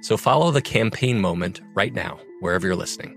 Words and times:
So 0.00 0.16
follow 0.16 0.50
the 0.50 0.62
campaign 0.62 1.20
moment 1.20 1.60
right 1.74 1.92
now, 1.92 2.20
wherever 2.40 2.66
you're 2.66 2.76
listening. 2.76 3.16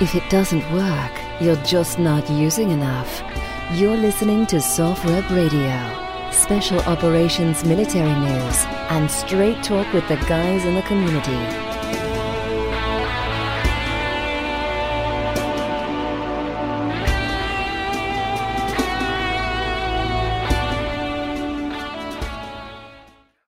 If 0.00 0.14
it 0.14 0.30
doesn't 0.30 0.62
work, 0.72 1.10
you're 1.40 1.60
just 1.64 1.98
not 1.98 2.30
using 2.30 2.70
enough. 2.70 3.20
You're 3.72 3.96
listening 3.96 4.46
to 4.46 4.58
SOFREP 4.58 5.28
Radio. 5.30 6.30
Special 6.30 6.78
Operations 6.82 7.64
Military 7.64 8.14
News 8.20 8.64
and 8.90 9.10
straight 9.10 9.60
talk 9.64 9.92
with 9.92 10.06
the 10.06 10.14
guys 10.28 10.64
in 10.64 10.76
the 10.76 10.82
community. 10.82 11.32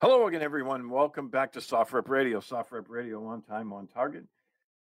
Hello 0.03 0.27
again, 0.27 0.43
everyone. 0.43 0.91
Welcome 0.91 1.28
back 1.28 1.53
to 1.53 1.61
SOFREP 1.61 2.09
Radio. 2.09 2.41
SOFREP 2.41 2.87
Radio, 2.88 3.25
on 3.25 3.41
time, 3.43 3.72
on 3.72 3.87
target. 3.87 4.25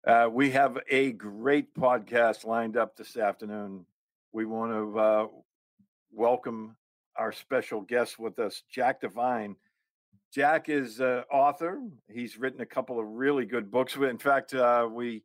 Uh, 0.05 0.29
we 0.29 0.51
have 0.51 0.79
a 0.91 1.13
great 1.13 1.73
podcast 1.75 2.45
lined 2.45 2.77
up 2.77 2.97
this 2.97 3.17
afternoon. 3.17 3.87
We 4.33 4.47
want 4.47 4.73
to 4.73 4.99
uh, 4.99 5.27
welcome 6.11 6.77
our 7.17 7.31
special 7.31 7.83
guest 7.83 8.19
with 8.19 8.41
us, 8.41 8.65
Jack 8.69 9.03
Devine. 9.03 9.55
Jack 10.35 10.69
is 10.69 10.99
an 10.99 11.23
author. 11.33 11.81
He's 12.09 12.37
written 12.37 12.61
a 12.63 12.67
couple 12.67 12.99
of 12.99 13.07
really 13.07 13.47
good 13.47 13.71
books. 13.71 13.95
In 13.95 14.19
fact, 14.19 14.55
uh, 14.55 14.89
we 14.91 15.23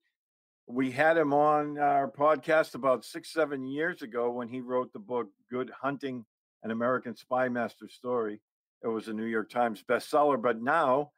we 0.68 0.92
had 0.92 1.18
him 1.18 1.34
on 1.34 1.80
our 1.80 2.12
podcast 2.12 2.76
about 2.76 3.04
six, 3.04 3.34
seven 3.34 3.66
years 3.66 4.04
ago 4.04 4.30
when 4.30 4.48
he 4.48 4.62
wrote 4.62 4.94
the 4.94 5.00
book 5.00 5.28
"Good 5.50 5.72
Hunting: 5.72 6.24
An 6.62 6.70
American 6.70 7.16
Spy 7.16 7.50
Master 7.50 7.88
Story." 7.90 8.42
It 8.84 8.90
was 8.90 9.08
a 9.08 9.14
New 9.14 9.26
York 9.26 9.50
Times 9.50 9.84
bestseller, 9.90 10.40
but 10.40 10.62
now 10.62 11.14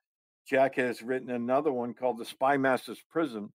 Jack 0.48 0.76
has 0.76 1.02
written 1.02 1.30
another 1.30 1.72
one 1.72 1.94
called 1.94 2.18
The 2.18 2.26
Spy 2.26 2.58
Master's 2.58 3.02
Prism 3.10 3.54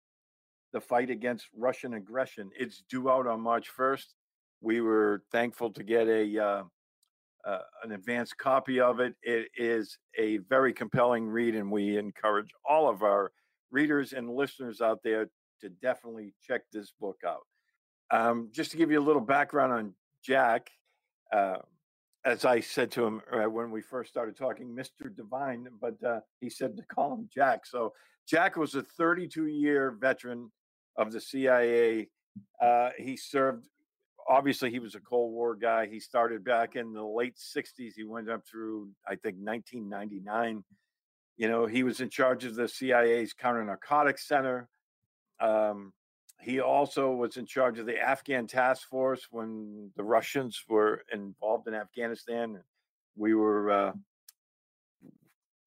The 0.73 0.81
Fight 0.81 1.11
Against 1.11 1.47
Russian 1.57 1.95
Aggression. 1.95 2.51
It's 2.59 2.85
due 2.89 3.11
out 3.11 3.27
on 3.27 3.41
March 3.41 3.69
1st. 3.77 4.07
We 4.61 4.81
were 4.81 5.23
thankful 5.33 5.71
to 5.73 5.83
get 5.83 6.09
a 6.09 6.39
uh, 6.43 6.63
uh, 7.45 7.59
an 7.83 7.93
advanced 7.93 8.39
copy 8.39 8.81
of 8.81 9.01
it. 9.01 9.15
It 9.23 9.49
is 9.57 9.99
a 10.19 10.39
very 10.39 10.73
compelling 10.73 11.29
read, 11.29 11.55
and 11.55 11.71
we 11.71 11.99
encourage 11.99 12.51
all 12.69 12.89
of 12.89 13.03
our 13.03 13.33
readers 13.71 14.13
and 14.13 14.31
listeners 14.31 14.81
out 14.81 15.01
there 15.05 15.29
to 15.61 15.69
definitely 15.69 16.33
check 16.43 16.63
this 16.73 16.93
book 16.99 17.21
out. 17.27 17.43
Um, 18.11 18.49
just 18.53 18.71
to 18.71 18.77
give 18.77 18.91
you 18.91 19.01
a 19.01 19.03
little 19.03 19.21
background 19.21 19.73
on 19.73 19.95
Jack, 20.23 20.71
uh, 21.33 21.57
as 22.25 22.45
I 22.45 22.61
said 22.61 22.91
to 22.93 23.05
him 23.05 23.21
uh, 23.33 23.49
when 23.51 23.71
we 23.71 23.83
first 23.83 24.11
started 24.11 24.37
talking, 24.37 24.75
Mr. 24.75 25.15
Devine, 25.15 25.69
but 25.81 26.03
uh, 26.03 26.21
he 26.41 26.49
said 26.49 26.77
to 26.77 26.83
call 26.85 27.15
him 27.15 27.29
Jack. 27.33 27.67
So 27.67 27.93
Jack 28.27 28.57
was 28.57 28.75
a 28.75 28.83
32 28.83 29.47
year 29.47 29.97
veteran 30.01 30.51
of 30.97 31.13
the 31.13 31.21
CIA. 31.21 32.09
Uh, 32.61 32.91
he 32.99 33.17
served, 33.17 33.67
obviously, 34.29 34.71
he 34.71 34.79
was 34.79 34.95
a 34.95 35.01
Cold 35.01 35.33
War 35.33 35.55
guy. 35.55 35.87
He 35.87 36.01
started 36.01 36.45
back 36.45 36.77
in 36.77 36.93
the 36.93 37.05
late 37.05 37.37
60s. 37.37 37.93
He 37.95 38.05
went 38.05 38.31
up 38.31 38.43
through, 38.51 38.89
I 39.07 39.17
think, 39.17 39.37
1999. 39.39 40.65
You 41.37 41.49
know, 41.49 41.67
he 41.67 41.83
was 41.83 42.01
in 42.01 42.09
charge 42.09 42.45
of 42.45 42.55
the 42.55 42.69
CIA's 42.69 43.35
counter 43.35 43.65
narcotics 43.65 44.27
center. 44.27 44.69
Um, 45.41 45.93
he 46.45 46.61
also 46.61 47.11
was 47.11 47.39
in 47.39 47.47
charge 47.47 47.79
of 47.79 47.87
the 47.87 47.99
Afghan 47.99 48.47
task 48.47 48.87
force 48.89 49.29
when 49.31 49.91
the 49.97 50.05
Russians 50.05 50.63
were 50.69 51.03
involved 51.11 51.67
in 51.69 51.75
Afghanistan. 51.75 52.63
We 53.17 53.35
were 53.35 53.71
uh, 53.71 53.93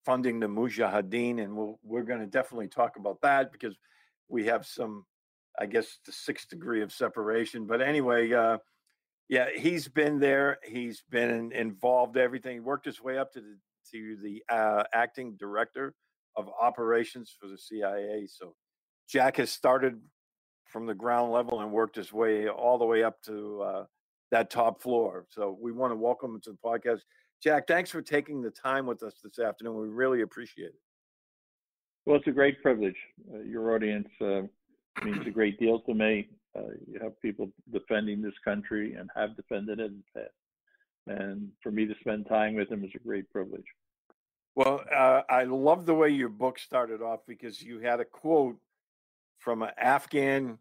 funding 0.06 0.40
the 0.40 0.48
Mujahideen, 0.48 1.42
and 1.42 1.56
we'll, 1.58 1.80
we're 1.84 2.04
going 2.04 2.20
to 2.20 2.28
definitely 2.28 2.68
talk 2.68 2.96
about 2.96 3.22
that 3.22 3.52
because 3.52 3.76
we 4.30 4.46
have 4.46 4.68
some, 4.68 5.06
I 5.60 5.66
guess, 5.66 5.98
the 6.06 6.12
sixth 6.12 6.50
degree 6.50 6.84
of 6.84 6.94
separation. 6.94 7.66
But 7.66 7.82
anyway, 7.82 8.32
uh, 8.32 8.60
yeah, 9.30 9.48
he's 9.56 9.88
been 9.88 10.20
there. 10.20 10.60
He's 10.64 11.02
been 11.10 11.52
involved. 11.54 12.18
Everything. 12.18 12.54
He 12.54 12.60
worked 12.60 12.86
his 12.86 13.02
way 13.02 13.18
up 13.18 13.34
to 13.34 13.42
the 13.42 13.58
to 13.94 14.18
the 14.22 14.44
uh, 14.48 14.84
acting 14.94 15.38
director 15.40 15.96
of 16.36 16.50
operations 16.62 17.36
for 17.40 17.48
the 17.48 17.58
CIA. 17.58 18.28
So 18.28 18.54
Jack 19.10 19.38
has 19.38 19.50
started 19.50 20.00
from 20.68 20.86
the 20.86 20.94
ground 20.94 21.32
level 21.32 21.62
and 21.62 21.72
worked 21.72 21.96
his 21.96 22.12
way 22.12 22.48
all 22.48 22.78
the 22.78 22.86
way 22.86 23.04
up 23.04 23.22
to 23.24 23.62
uh, 23.62 23.86
that 24.32 24.50
top 24.50 24.82
floor. 24.82 25.26
So 25.30 25.58
we 25.60 25.72
want 25.72 25.92
to 25.92 25.96
welcome 25.96 26.36
him 26.36 26.42
to 26.42 26.52
the 26.52 26.58
podcast. 26.58 27.02
Jack, 27.42 27.68
thanks 27.68 27.92
for 27.92 28.02
taking 28.02 28.42
the 28.42 28.50
time 28.50 28.86
with 28.86 29.04
us 29.04 29.16
this 29.24 29.40
afternoon. 29.40 29.78
We 29.78 29.90
really 29.90 30.22
appreciate 30.22 30.68
it. 30.68 30.82
Well, 32.06 32.18
it's 32.18 32.28
a 32.28 32.32
great 32.32 32.62
privilege. 32.62 32.96
Uh, 33.34 33.40
your 33.40 33.76
audience 33.76 34.08
uh, 34.22 34.42
means 35.04 35.28
a 35.28 35.32
great 35.32 35.60
deal 35.60 35.80
to 35.82 35.94
me. 35.94 36.30
Uh, 36.58 36.62
you 36.88 37.00
have 37.02 37.22
people 37.22 37.52
defending 37.72 38.22
this 38.22 38.34
country 38.44 38.94
and 38.94 39.10
have 39.16 39.36
defended 39.36 39.80
it 39.80 39.88
in 39.88 40.04
the 40.16 40.22
past. 40.22 41.20
And 41.20 41.50
for 41.62 41.72
me 41.72 41.86
to 41.86 41.94
spend 42.00 42.28
time 42.28 42.56
with 42.56 42.70
them 42.70 42.84
is 42.84 42.92
a 42.96 43.00
great 43.00 43.30
privilege. 43.32 43.66
Well, 44.56 44.82
uh, 44.92 45.22
I 45.30 45.44
love 45.44 45.86
the 45.86 45.94
way 45.94 46.10
your 46.10 46.30
book 46.30 46.58
started 46.58 47.02
off 47.02 47.20
because 47.28 47.62
you 47.62 47.80
had 47.80 48.00
a 48.00 48.06
quote 48.06 48.58
from 49.38 49.64
an 49.64 49.72
Afghan, 49.78 50.58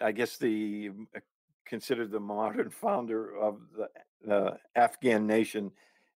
I 0.00 0.12
guess 0.12 0.36
the 0.36 0.90
uh, 1.16 1.20
considered 1.66 2.10
the 2.10 2.20
modern 2.20 2.70
founder 2.82 3.36
of 3.36 3.60
the, 3.76 3.88
the 4.24 4.58
Afghan 4.74 5.26
nation. 5.26 5.70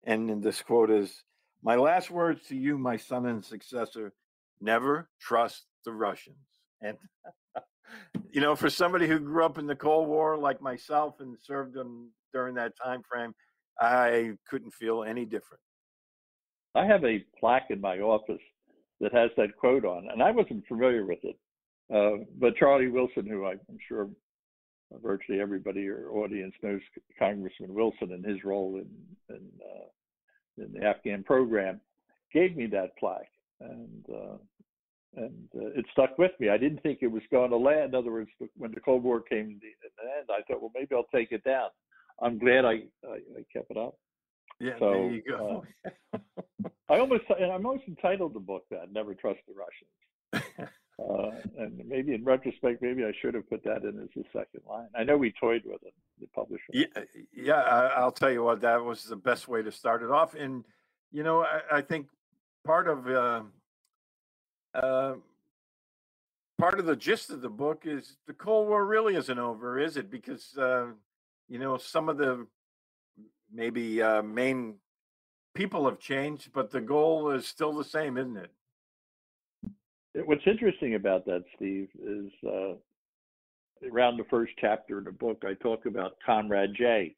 And 0.04 0.42
this 0.42 0.62
quote 0.62 0.90
is 0.90 1.22
My 1.62 1.76
last 1.76 2.10
words 2.10 2.46
to 2.48 2.56
you, 2.56 2.78
my 2.78 2.96
son 2.96 3.26
and 3.26 3.44
successor 3.44 4.12
never 4.60 5.08
trust 5.20 5.64
the 5.84 5.92
Russians. 5.92 6.36
And, 6.80 6.96
you 8.32 8.40
know, 8.40 8.56
for 8.56 8.70
somebody 8.70 9.06
who 9.06 9.18
grew 9.18 9.44
up 9.44 9.58
in 9.58 9.66
the 9.66 9.76
Cold 9.76 10.08
War 10.08 10.36
like 10.36 10.60
myself 10.60 11.20
and 11.20 11.36
served 11.40 11.74
them 11.74 12.10
during 12.32 12.54
that 12.54 12.72
time 12.82 13.02
frame, 13.08 13.34
I 13.80 14.32
couldn't 14.48 14.72
feel 14.72 15.04
any 15.04 15.24
different. 15.24 15.60
I 16.74 16.86
have 16.86 17.04
a 17.04 17.24
plaque 17.38 17.70
in 17.70 17.80
my 17.80 17.98
office 17.98 18.40
that 19.00 19.12
has 19.12 19.30
that 19.36 19.56
quote 19.58 19.84
on, 19.84 20.08
and 20.10 20.22
I 20.22 20.30
wasn't 20.30 20.66
familiar 20.66 21.04
with 21.04 21.18
it. 21.22 21.36
Uh, 21.92 22.24
but 22.38 22.56
Charlie 22.56 22.88
Wilson, 22.88 23.26
who 23.26 23.46
I'm 23.46 23.58
sure 23.86 24.08
virtually 25.02 25.40
everybody 25.40 25.80
in 25.80 25.86
your 25.86 26.16
audience 26.16 26.54
knows 26.62 26.80
Congressman 27.18 27.74
Wilson 27.74 28.12
and 28.12 28.24
his 28.24 28.44
role 28.44 28.76
in 28.76 29.34
in, 29.34 29.42
uh, 29.60 30.64
in 30.64 30.72
the 30.72 30.86
Afghan 30.86 31.22
program, 31.22 31.80
gave 32.32 32.56
me 32.56 32.66
that 32.66 32.96
plaque, 32.98 33.30
and 33.60 34.04
uh, 34.10 34.36
and 35.16 35.48
uh, 35.54 35.66
it 35.78 35.84
stuck 35.92 36.16
with 36.18 36.32
me. 36.40 36.48
I 36.48 36.56
didn't 36.56 36.82
think 36.82 37.00
it 37.02 37.10
was 37.10 37.22
going 37.30 37.50
to 37.50 37.56
land. 37.56 37.90
In 37.90 37.94
other 37.94 38.12
words, 38.12 38.30
when 38.56 38.72
the 38.72 38.80
Cold 38.80 39.02
War 39.02 39.20
came 39.20 39.48
to 39.48 39.54
the 39.60 40.18
end, 40.18 40.28
I 40.30 40.42
thought, 40.42 40.62
well, 40.62 40.72
maybe 40.74 40.94
I'll 40.94 41.06
take 41.14 41.32
it 41.32 41.44
down. 41.44 41.68
I'm 42.22 42.38
glad 42.38 42.64
I 42.64 42.84
I, 43.06 43.20
I 43.36 43.44
kept 43.52 43.70
it 43.70 43.76
up. 43.76 43.96
Yeah, 44.60 44.78
so, 44.78 44.92
there 44.92 45.10
you 45.10 45.22
go. 45.22 45.64
uh, 46.14 46.18
I 46.88 46.98
almost 46.98 47.24
and 47.38 47.52
I'm 47.52 47.66
almost 47.66 47.88
entitled 47.88 48.34
to 48.34 48.40
book 48.40 48.64
that. 48.70 48.92
Never 48.92 49.14
trust 49.14 49.40
the 49.46 49.54
Russians. 49.54 49.90
Uh, 50.98 51.30
and 51.58 51.80
maybe 51.86 52.14
in 52.14 52.22
retrospect, 52.22 52.82
maybe 52.82 53.02
I 53.04 53.12
should 53.20 53.34
have 53.34 53.48
put 53.48 53.64
that 53.64 53.82
in 53.82 53.98
as 54.00 54.08
the 54.14 54.24
second 54.32 54.60
line. 54.68 54.88
I 54.94 55.04
know 55.04 55.16
we 55.16 55.32
toyed 55.32 55.62
with 55.64 55.82
it, 55.82 55.94
the 56.20 56.26
publisher. 56.28 56.62
Yeah, 56.72 56.84
yeah. 57.32 57.54
I, 57.54 58.04
will 58.04 58.12
tell 58.12 58.30
you 58.30 58.44
what, 58.44 58.60
that 58.60 58.82
was 58.84 59.04
the 59.04 59.16
best 59.16 59.48
way 59.48 59.62
to 59.62 59.72
start 59.72 60.02
it 60.02 60.10
off. 60.10 60.34
And 60.34 60.64
you 61.10 61.22
know, 61.22 61.44
I, 61.44 61.78
I 61.78 61.80
think 61.80 62.08
part 62.64 62.88
of 62.88 63.08
uh, 63.08 63.42
uh, 64.74 65.14
part 66.58 66.78
of 66.78 66.86
the 66.86 66.96
gist 66.96 67.30
of 67.30 67.40
the 67.40 67.50
book 67.50 67.82
is 67.84 68.18
the 68.26 68.34
Cold 68.34 68.68
War 68.68 68.84
really 68.84 69.16
isn't 69.16 69.38
over, 69.38 69.78
is 69.78 69.96
it? 69.96 70.10
Because 70.10 70.56
uh, 70.58 70.88
you 71.48 71.58
know 71.58 71.78
some 71.78 72.08
of 72.08 72.18
the 72.18 72.46
maybe 73.52 74.02
uh, 74.02 74.22
main 74.22 74.74
people 75.54 75.86
have 75.86 75.98
changed, 75.98 76.50
but 76.52 76.70
the 76.70 76.80
goal 76.80 77.30
is 77.30 77.46
still 77.46 77.72
the 77.72 77.84
same, 77.84 78.16
isn't 78.16 78.36
it? 78.36 78.50
What's 80.14 80.46
interesting 80.46 80.94
about 80.94 81.24
that, 81.26 81.42
Steve, 81.56 81.88
is 81.98 82.30
uh, 82.46 82.74
around 83.90 84.18
the 84.18 84.24
first 84.28 84.52
chapter 84.60 84.98
in 84.98 85.04
the 85.04 85.12
book, 85.12 85.42
I 85.44 85.54
talk 85.54 85.86
about 85.86 86.18
Comrade 86.24 86.74
J. 86.76 87.14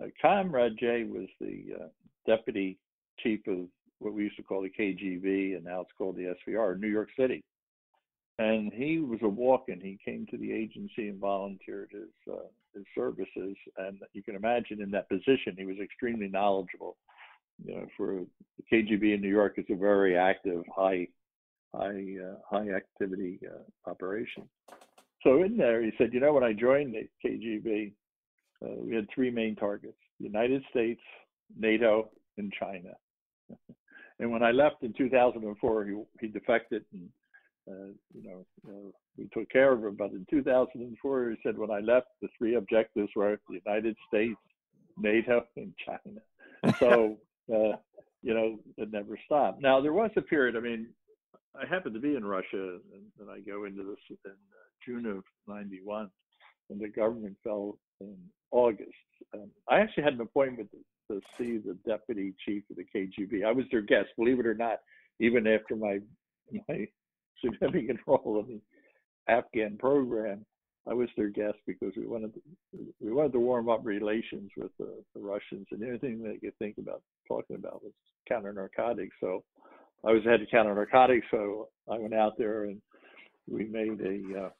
Uh, 0.00 0.06
Comrade 0.20 0.76
J 0.78 1.04
was 1.04 1.28
the 1.40 1.84
uh, 1.84 1.86
deputy 2.26 2.78
chief 3.20 3.46
of 3.46 3.66
what 4.00 4.12
we 4.12 4.24
used 4.24 4.36
to 4.36 4.42
call 4.42 4.62
the 4.62 4.70
KGB, 4.70 5.56
and 5.56 5.64
now 5.64 5.82
it's 5.82 5.92
called 5.96 6.16
the 6.16 6.34
SVR 6.46 6.78
New 6.78 6.88
York 6.88 7.08
City. 7.18 7.44
And 8.38 8.70
he 8.72 8.98
was 8.98 9.20
a 9.22 9.28
walk-in. 9.28 9.80
He 9.80 9.98
came 10.04 10.26
to 10.30 10.36
the 10.36 10.52
agency 10.52 11.08
and 11.08 11.18
volunteered 11.18 11.90
his 11.92 12.10
uh, 12.30 12.48
his 12.74 12.84
services. 12.94 13.56
And 13.78 14.00
you 14.12 14.22
can 14.22 14.34
imagine 14.34 14.82
in 14.82 14.90
that 14.90 15.08
position, 15.08 15.54
he 15.56 15.64
was 15.64 15.78
extremely 15.82 16.28
knowledgeable. 16.28 16.96
You 17.64 17.74
know, 17.74 17.86
for 17.96 18.24
the 18.58 18.64
KGB 18.70 19.14
in 19.14 19.22
New 19.22 19.30
York, 19.30 19.54
it's 19.56 19.70
a 19.70 19.74
very 19.74 20.18
active, 20.18 20.62
high 20.74 21.08
high 21.74 22.16
uh, 22.22 22.36
high 22.48 22.70
activity 22.70 23.40
uh, 23.46 23.90
operation. 23.90 24.48
So 25.22 25.42
in 25.42 25.56
there, 25.56 25.82
he 25.82 25.90
said, 25.98 26.12
you 26.12 26.20
know, 26.20 26.32
when 26.32 26.44
I 26.44 26.52
joined 26.52 26.94
the 26.94 27.08
KGB, 27.24 27.92
uh, 28.64 28.74
we 28.78 28.94
had 28.94 29.06
three 29.14 29.30
main 29.30 29.56
targets: 29.56 29.98
the 30.18 30.26
United 30.26 30.62
States, 30.70 31.00
NATO, 31.58 32.10
and 32.38 32.52
China. 32.58 32.90
and 34.18 34.30
when 34.30 34.42
I 34.42 34.52
left 34.52 34.82
in 34.82 34.92
2004, 34.96 35.84
he 35.84 36.02
he 36.20 36.28
defected, 36.28 36.84
and 36.92 37.08
uh, 37.68 37.92
you 38.14 38.22
know 38.22 38.46
uh, 38.68 38.90
we 39.16 39.28
took 39.32 39.50
care 39.50 39.72
of 39.72 39.84
him. 39.84 39.96
But 39.96 40.12
in 40.12 40.26
2004, 40.30 41.30
he 41.30 41.36
said, 41.42 41.58
when 41.58 41.70
I 41.70 41.80
left, 41.80 42.08
the 42.22 42.28
three 42.38 42.54
objectives 42.54 43.10
were 43.16 43.38
the 43.48 43.60
United 43.64 43.96
States, 44.08 44.38
NATO, 44.96 45.44
and 45.56 45.72
China. 45.84 46.20
So. 46.80 47.16
Uh, 47.52 47.76
you 48.22 48.34
know, 48.34 48.58
it 48.76 48.90
never 48.90 49.16
stopped. 49.24 49.62
Now 49.62 49.80
there 49.80 49.92
was 49.92 50.10
a 50.16 50.20
period. 50.20 50.56
I 50.56 50.60
mean, 50.60 50.88
I 51.60 51.66
happened 51.66 51.94
to 51.94 52.00
be 52.00 52.16
in 52.16 52.24
Russia, 52.24 52.78
and, 52.92 53.04
and 53.20 53.30
I 53.30 53.40
go 53.40 53.64
into 53.64 53.82
this 53.82 53.98
in 54.10 54.30
uh, 54.30 54.34
June 54.84 55.06
of 55.06 55.24
'91, 55.46 56.10
and 56.70 56.80
the 56.80 56.88
government 56.88 57.36
fell 57.42 57.78
in 58.00 58.16
August. 58.50 58.90
Um, 59.34 59.50
I 59.68 59.80
actually 59.80 60.04
had 60.04 60.14
an 60.14 60.20
appointment 60.20 60.70
to, 60.70 61.14
to 61.14 61.20
see 61.38 61.58
the 61.58 61.76
deputy 61.86 62.34
chief 62.44 62.64
of 62.70 62.76
the 62.76 62.84
KGB. 62.84 63.44
I 63.44 63.52
was 63.52 63.64
their 63.70 63.80
guest, 63.80 64.08
believe 64.16 64.40
it 64.40 64.46
or 64.46 64.54
not, 64.54 64.78
even 65.20 65.46
after 65.46 65.76
my 65.76 65.98
my 66.68 66.86
significant 67.44 68.00
role 68.06 68.44
in 68.48 68.60
the 69.26 69.32
Afghan 69.32 69.76
program. 69.78 70.44
I 70.88 70.94
was 70.94 71.08
their 71.16 71.30
guest 71.30 71.56
because 71.66 71.92
we 71.96 72.06
wanted 72.06 72.32
to, 72.34 72.40
we 73.00 73.12
wanted 73.12 73.32
to 73.32 73.40
warm 73.40 73.68
up 73.68 73.80
relations 73.82 74.52
with 74.56 74.70
the, 74.78 75.02
the 75.16 75.20
Russians, 75.20 75.66
and 75.72 75.82
anything 75.82 76.22
they 76.22 76.38
could 76.38 76.56
think 76.60 76.78
about 76.78 77.02
talking 77.26 77.56
about 77.56 77.82
was 77.82 77.92
counter 78.28 78.52
narcotics. 78.52 79.16
So 79.18 79.42
I 80.06 80.12
was 80.12 80.22
head 80.24 80.40
of 80.40 80.48
counter 80.50 80.74
narcotics, 80.74 81.26
so 81.30 81.68
I 81.90 81.98
went 81.98 82.14
out 82.14 82.38
there 82.38 82.64
and 82.64 82.80
we 83.48 83.64
made 83.64 84.00
a 84.00 84.46
uh, 84.46 84.50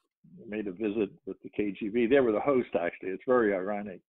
made 0.47 0.67
a 0.67 0.73
visit 0.73 1.11
with 1.25 1.37
the 1.43 1.51
KGB. 1.51 2.11
They 2.11 2.21
were 2.21 2.33
the 2.33 2.41
host, 2.41 2.69
actually. 2.75 3.11
It's 3.11 3.23
very 3.27 3.55
ironic. 3.55 4.01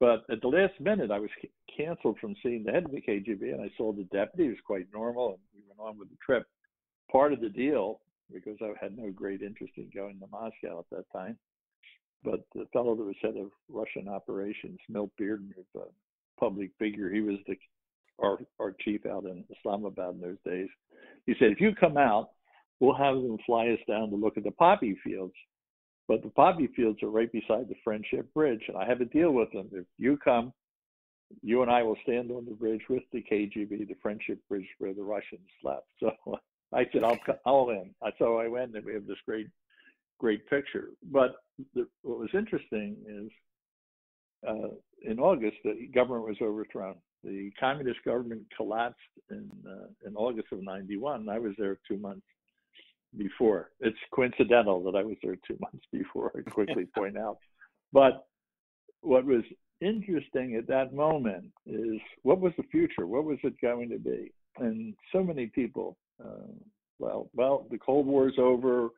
But 0.00 0.24
at 0.30 0.40
the 0.40 0.48
last 0.48 0.78
minute, 0.80 1.10
I 1.10 1.18
was 1.18 1.30
canceled 1.74 2.18
from 2.20 2.34
seeing 2.42 2.64
the 2.64 2.72
head 2.72 2.84
of 2.84 2.90
the 2.90 3.00
KGB, 3.00 3.52
and 3.52 3.62
I 3.62 3.70
saw 3.76 3.92
the 3.92 4.04
deputy. 4.04 4.46
It 4.46 4.50
was 4.50 4.58
quite 4.66 4.86
normal, 4.92 5.28
and 5.28 5.38
we 5.54 5.62
went 5.68 5.80
on 5.80 5.98
with 5.98 6.10
the 6.10 6.16
trip. 6.24 6.46
Part 7.10 7.32
of 7.32 7.40
the 7.40 7.48
deal, 7.48 8.00
because 8.32 8.58
I 8.62 8.72
had 8.80 8.96
no 8.96 9.10
great 9.10 9.42
interest 9.42 9.74
in 9.76 9.90
going 9.94 10.18
to 10.20 10.26
Moscow 10.26 10.80
at 10.80 10.90
that 10.90 11.04
time, 11.12 11.38
but 12.24 12.40
the 12.54 12.66
fellow 12.72 12.94
that 12.94 13.04
was 13.04 13.14
head 13.22 13.36
of 13.36 13.50
Russian 13.70 14.08
operations, 14.08 14.78
Milt 14.88 15.10
Bearden, 15.18 15.50
a 15.76 15.80
public 16.38 16.70
figure. 16.78 17.10
He 17.10 17.20
was 17.20 17.36
the 17.46 17.56
our, 18.18 18.38
our 18.60 18.74
chief 18.80 19.06
out 19.06 19.24
in 19.24 19.44
Islamabad 19.58 20.14
in 20.14 20.20
those 20.20 20.38
days. 20.44 20.68
He 21.26 21.34
said, 21.38 21.50
if 21.50 21.60
you 21.60 21.74
come 21.74 21.96
out, 21.96 22.30
we'll 22.80 22.94
have 22.94 23.16
them 23.16 23.38
fly 23.46 23.68
us 23.68 23.78
down 23.88 24.10
to 24.10 24.16
look 24.16 24.36
at 24.36 24.44
the 24.44 24.50
poppy 24.52 24.98
fields. 25.04 25.34
But 26.08 26.22
the 26.22 26.30
poppy 26.30 26.68
fields 26.76 27.02
are 27.02 27.10
right 27.10 27.30
beside 27.30 27.68
the 27.68 27.74
Friendship 27.82 28.32
Bridge, 28.32 28.62
and 28.68 28.76
I 28.76 28.86
have 28.86 29.00
a 29.00 29.06
deal 29.06 29.32
with 29.32 29.50
them. 29.52 29.68
If 29.72 29.86
you 29.98 30.16
come, 30.22 30.52
you 31.42 31.62
and 31.62 31.70
I 31.70 31.82
will 31.82 31.96
stand 32.04 32.30
on 32.30 32.44
the 32.44 32.52
bridge 32.52 32.82
with 32.88 33.02
the 33.12 33.24
KGB, 33.30 33.88
the 33.88 33.96
Friendship 34.00 34.38
Bridge 34.48 34.68
where 34.78 34.94
the 34.94 35.02
Russians 35.02 35.48
left. 35.62 35.86
So 36.72 36.78
I 36.78 36.84
said, 36.92 37.04
I'll, 37.04 37.18
I'll 37.44 37.70
in. 37.70 37.94
So 38.18 38.38
I 38.38 38.48
went, 38.48 38.74
and 38.74 38.84
we 38.84 38.92
have 38.92 39.06
this 39.06 39.16
great, 39.24 39.46
great 40.18 40.48
picture. 40.50 40.88
But 41.12 41.36
the, 41.74 41.86
what 42.02 42.18
was 42.18 42.30
interesting 42.34 42.96
is 43.08 43.30
uh, 44.46 44.68
in 45.02 45.20
August, 45.20 45.56
the 45.64 45.88
government 45.94 46.26
was 46.26 46.36
overthrown 46.42 46.96
the 47.26 47.50
communist 47.58 47.98
government 48.04 48.42
collapsed 48.56 49.00
in 49.30 49.50
uh, 49.68 49.88
in 50.06 50.16
August 50.16 50.48
of 50.52 50.62
'91. 50.62 51.28
I 51.28 51.38
was 51.38 51.52
there 51.58 51.78
two 51.88 51.98
months 51.98 52.26
before. 53.16 53.70
It's 53.80 53.98
coincidental 54.14 54.82
that 54.84 54.96
I 54.96 55.02
was 55.02 55.16
there 55.22 55.36
two 55.46 55.58
months 55.60 55.84
before. 55.92 56.32
I 56.36 56.48
quickly 56.48 56.86
point 56.96 57.16
out, 57.16 57.38
but 57.92 58.26
what 59.00 59.24
was 59.24 59.42
interesting 59.80 60.56
at 60.56 60.66
that 60.68 60.94
moment 60.94 61.46
is 61.66 62.00
what 62.22 62.40
was 62.40 62.52
the 62.56 62.64
future? 62.64 63.06
What 63.06 63.24
was 63.24 63.38
it 63.42 63.60
going 63.60 63.90
to 63.90 63.98
be? 63.98 64.32
And 64.58 64.94
so 65.12 65.22
many 65.22 65.46
people, 65.46 65.96
uh, 66.24 66.52
well, 66.98 67.28
well, 67.34 67.66
the 67.70 67.78
Cold 67.78 68.06
War's 68.06 68.38
over. 68.38 68.88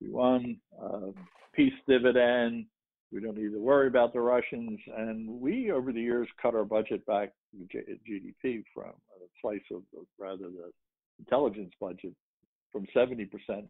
We 0.00 0.10
won 0.10 0.58
uh, 0.80 1.10
peace 1.54 1.72
dividend. 1.88 2.66
We 3.12 3.20
don't 3.20 3.36
need 3.36 3.52
to 3.52 3.60
worry 3.60 3.88
about 3.88 4.12
the 4.12 4.20
Russians. 4.20 4.78
And 4.96 5.40
we, 5.40 5.70
over 5.70 5.92
the 5.92 6.00
years, 6.00 6.28
cut 6.40 6.54
our 6.54 6.64
budget 6.64 7.04
back, 7.06 7.32
GDP, 7.56 8.62
from 8.74 8.90
a 8.90 9.26
slice 9.40 9.60
of 9.72 9.82
rather 10.18 10.44
the 10.44 10.70
intelligence 11.18 11.72
budget 11.80 12.12
from 12.70 12.86
70% 12.94 13.28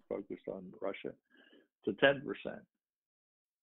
focused 0.08 0.48
on 0.48 0.64
Russia 0.80 1.14
to 1.84 1.92
10%. 1.92 2.20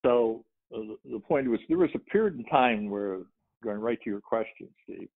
So 0.05 0.45
uh, 0.73 0.95
the 1.03 1.19
point 1.19 1.49
was 1.49 1.59
there 1.67 1.77
was 1.77 1.89
a 1.93 1.99
period 1.99 2.37
in 2.37 2.45
time 2.45 2.89
where, 2.89 3.19
going 3.63 3.79
right 3.79 3.99
to 4.03 4.09
your 4.09 4.21
question, 4.21 4.69
Steve, 4.83 5.09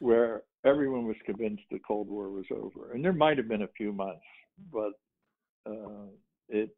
where 0.00 0.42
everyone 0.64 1.06
was 1.06 1.16
convinced 1.24 1.62
the 1.70 1.78
Cold 1.86 2.08
War 2.08 2.30
was 2.30 2.44
over, 2.50 2.92
and 2.92 3.04
there 3.04 3.12
might 3.12 3.36
have 3.36 3.48
been 3.48 3.62
a 3.62 3.68
few 3.76 3.92
months, 3.92 4.24
but 4.72 4.92
uh, 5.68 6.06
it 6.48 6.70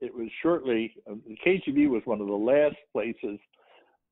it 0.00 0.14
was 0.14 0.28
shortly. 0.42 0.94
The 1.06 1.36
KGB 1.44 1.88
was 1.88 2.02
one 2.04 2.20
of 2.20 2.26
the 2.26 2.32
last 2.32 2.76
places 2.92 3.38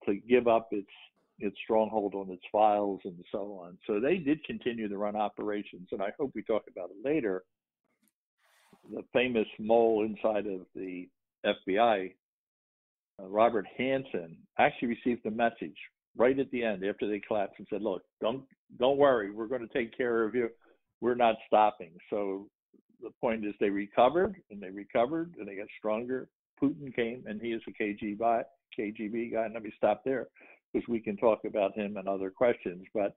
to 0.04 0.16
give 0.28 0.48
up 0.48 0.68
its 0.72 0.90
its 1.38 1.56
stronghold 1.64 2.14
on 2.14 2.30
its 2.30 2.42
files 2.50 3.00
and 3.04 3.22
so 3.30 3.60
on. 3.62 3.76
So 3.86 4.00
they 4.00 4.16
did 4.16 4.42
continue 4.44 4.88
to 4.88 4.96
run 4.96 5.16
operations, 5.16 5.88
and 5.92 6.00
I 6.00 6.10
hope 6.18 6.32
we 6.34 6.42
talk 6.42 6.62
about 6.70 6.90
it 6.90 6.96
later. 7.04 7.44
The 8.90 9.04
famous 9.12 9.46
mole 9.58 10.04
inside 10.04 10.46
of 10.46 10.60
the 10.74 11.08
FBI, 11.44 12.14
uh, 13.20 13.26
Robert 13.26 13.66
Hanssen, 13.78 14.36
actually 14.58 14.88
received 14.88 15.26
a 15.26 15.30
message 15.30 15.76
right 16.16 16.38
at 16.38 16.50
the 16.52 16.64
end 16.64 16.84
after 16.84 17.06
they 17.06 17.20
collapsed 17.20 17.58
and 17.58 17.66
said, 17.68 17.82
"Look, 17.82 18.02
don't 18.20 18.44
don't 18.78 18.96
worry, 18.96 19.30
we're 19.30 19.48
going 19.48 19.66
to 19.66 19.74
take 19.74 19.96
care 19.96 20.24
of 20.24 20.34
you. 20.34 20.50
We're 21.00 21.14
not 21.14 21.36
stopping." 21.46 21.92
So 22.08 22.48
the 23.00 23.10
point 23.20 23.44
is, 23.44 23.54
they 23.60 23.70
recovered 23.70 24.36
and 24.50 24.60
they 24.60 24.70
recovered 24.70 25.34
and 25.38 25.48
they 25.48 25.56
got 25.56 25.66
stronger. 25.78 26.28
Putin 26.62 26.94
came 26.94 27.24
and 27.26 27.40
he 27.40 27.52
is 27.52 27.62
a 27.68 27.82
KGB 27.82 28.42
KGB 28.78 29.32
guy. 29.32 29.48
Let 29.52 29.62
me 29.62 29.72
stop 29.76 30.02
there 30.04 30.28
because 30.72 30.88
we 30.88 31.00
can 31.00 31.16
talk 31.16 31.40
about 31.46 31.74
him 31.74 31.96
and 31.96 32.08
other 32.08 32.30
questions. 32.30 32.84
But 32.94 33.16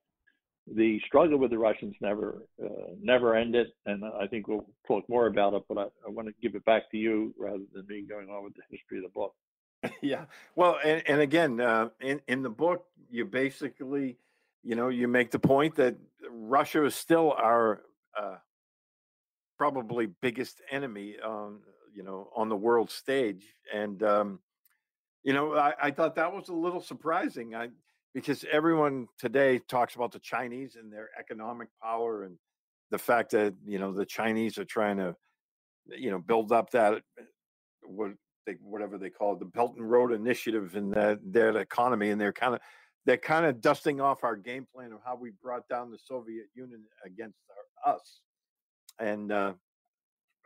the 0.75 0.99
struggle 1.05 1.37
with 1.37 1.51
the 1.51 1.57
Russians 1.57 1.95
never 2.01 2.43
uh, 2.63 2.93
never 3.01 3.35
ended, 3.35 3.67
and 3.85 4.03
I 4.03 4.27
think 4.27 4.47
we'll 4.47 4.67
talk 4.87 5.07
more 5.09 5.27
about 5.27 5.53
it. 5.53 5.63
But 5.67 5.77
I, 5.77 5.83
I 6.05 6.09
want 6.09 6.27
to 6.27 6.33
give 6.41 6.55
it 6.55 6.65
back 6.65 6.91
to 6.91 6.97
you 6.97 7.33
rather 7.37 7.63
than 7.73 7.85
me 7.87 8.03
going 8.07 8.29
on 8.29 8.43
with 8.43 8.53
the 8.55 8.61
history 8.69 8.97
of 8.97 9.03
the 9.03 9.09
book. 9.09 9.33
yeah. 10.01 10.25
Well, 10.55 10.77
and, 10.83 11.01
and 11.07 11.21
again, 11.21 11.59
uh, 11.59 11.89
in 11.99 12.21
in 12.27 12.43
the 12.43 12.49
book, 12.49 12.85
you 13.09 13.25
basically, 13.25 14.17
you 14.63 14.75
know, 14.75 14.89
you 14.89 15.07
make 15.07 15.31
the 15.31 15.39
point 15.39 15.75
that 15.75 15.95
Russia 16.29 16.85
is 16.85 16.95
still 16.95 17.31
our 17.31 17.81
uh, 18.17 18.35
probably 19.59 20.07
biggest 20.21 20.61
enemy, 20.71 21.17
um, 21.23 21.59
you 21.93 22.01
know, 22.01 22.29
on 22.35 22.47
the 22.49 22.55
world 22.55 22.89
stage, 22.89 23.43
and 23.71 24.01
um, 24.01 24.39
you 25.23 25.33
know, 25.33 25.53
I, 25.55 25.73
I 25.81 25.91
thought 25.91 26.15
that 26.15 26.33
was 26.33 26.47
a 26.47 26.53
little 26.53 26.81
surprising. 26.81 27.53
I 27.53 27.67
because 28.15 28.45
everyone 28.51 29.07
today 29.19 29.59
talks 29.67 29.95
about 29.95 30.11
the 30.11 30.19
Chinese 30.19 30.75
and 30.75 30.91
their 30.91 31.09
economic 31.19 31.67
power 31.83 32.23
and 32.23 32.37
the 32.89 32.97
fact 32.97 33.31
that 33.31 33.53
you 33.67 33.77
know 33.77 33.91
the 33.91 34.05
Chinese 34.05 34.57
are 34.57 34.65
trying 34.65 34.97
to, 34.97 35.15
you 35.87 36.09
know, 36.09 36.19
build 36.19 36.51
up 36.53 36.71
that 36.71 37.03
what 37.83 38.11
they, 38.47 38.53
whatever 38.61 38.97
they 38.97 39.09
call 39.09 39.33
it, 39.33 39.39
the 39.39 39.45
Belt 39.45 39.75
and 39.77 39.91
Road 39.91 40.13
Initiative 40.13 40.75
and 40.75 40.93
that 40.93 41.19
their 41.23 41.55
economy, 41.57 42.11
and 42.11 42.19
they're 42.19 42.33
kind 42.33 42.55
of 42.55 42.61
they're 43.05 43.17
kind 43.17 43.45
of 43.45 43.59
dusting 43.59 43.99
off 43.99 44.23
our 44.23 44.37
game 44.37 44.65
plan 44.73 44.93
of 44.93 44.99
how 45.05 45.17
we 45.17 45.31
brought 45.43 45.67
down 45.67 45.91
the 45.91 45.99
Soviet 46.01 46.45
Union 46.55 46.83
against 47.05 47.39
our, 47.85 47.95
us. 47.95 48.21
And 48.99 49.31
uh, 49.31 49.53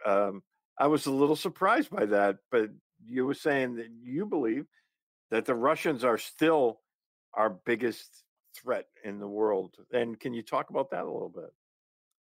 um, 0.06 0.44
I 0.80 0.88
was 0.88 1.06
a 1.06 1.12
little 1.12 1.36
surprised 1.36 1.90
by 1.90 2.06
that. 2.06 2.38
But 2.52 2.70
you 3.06 3.26
were 3.26 3.34
saying 3.34 3.76
that 3.76 3.90
you 4.02 4.26
believe 4.26 4.66
that 5.32 5.46
the 5.46 5.56
Russians 5.56 6.04
are 6.04 6.18
still 6.18 6.80
our 7.34 7.50
biggest 7.50 8.24
threat 8.56 8.86
in 9.04 9.20
the 9.20 9.28
world. 9.28 9.76
And 9.92 10.20
can 10.20 10.34
you 10.34 10.44
talk 10.44 10.70
about 10.70 10.92
that 10.92 11.04
a 11.04 11.12
little 11.12 11.32
bit? 11.34 11.52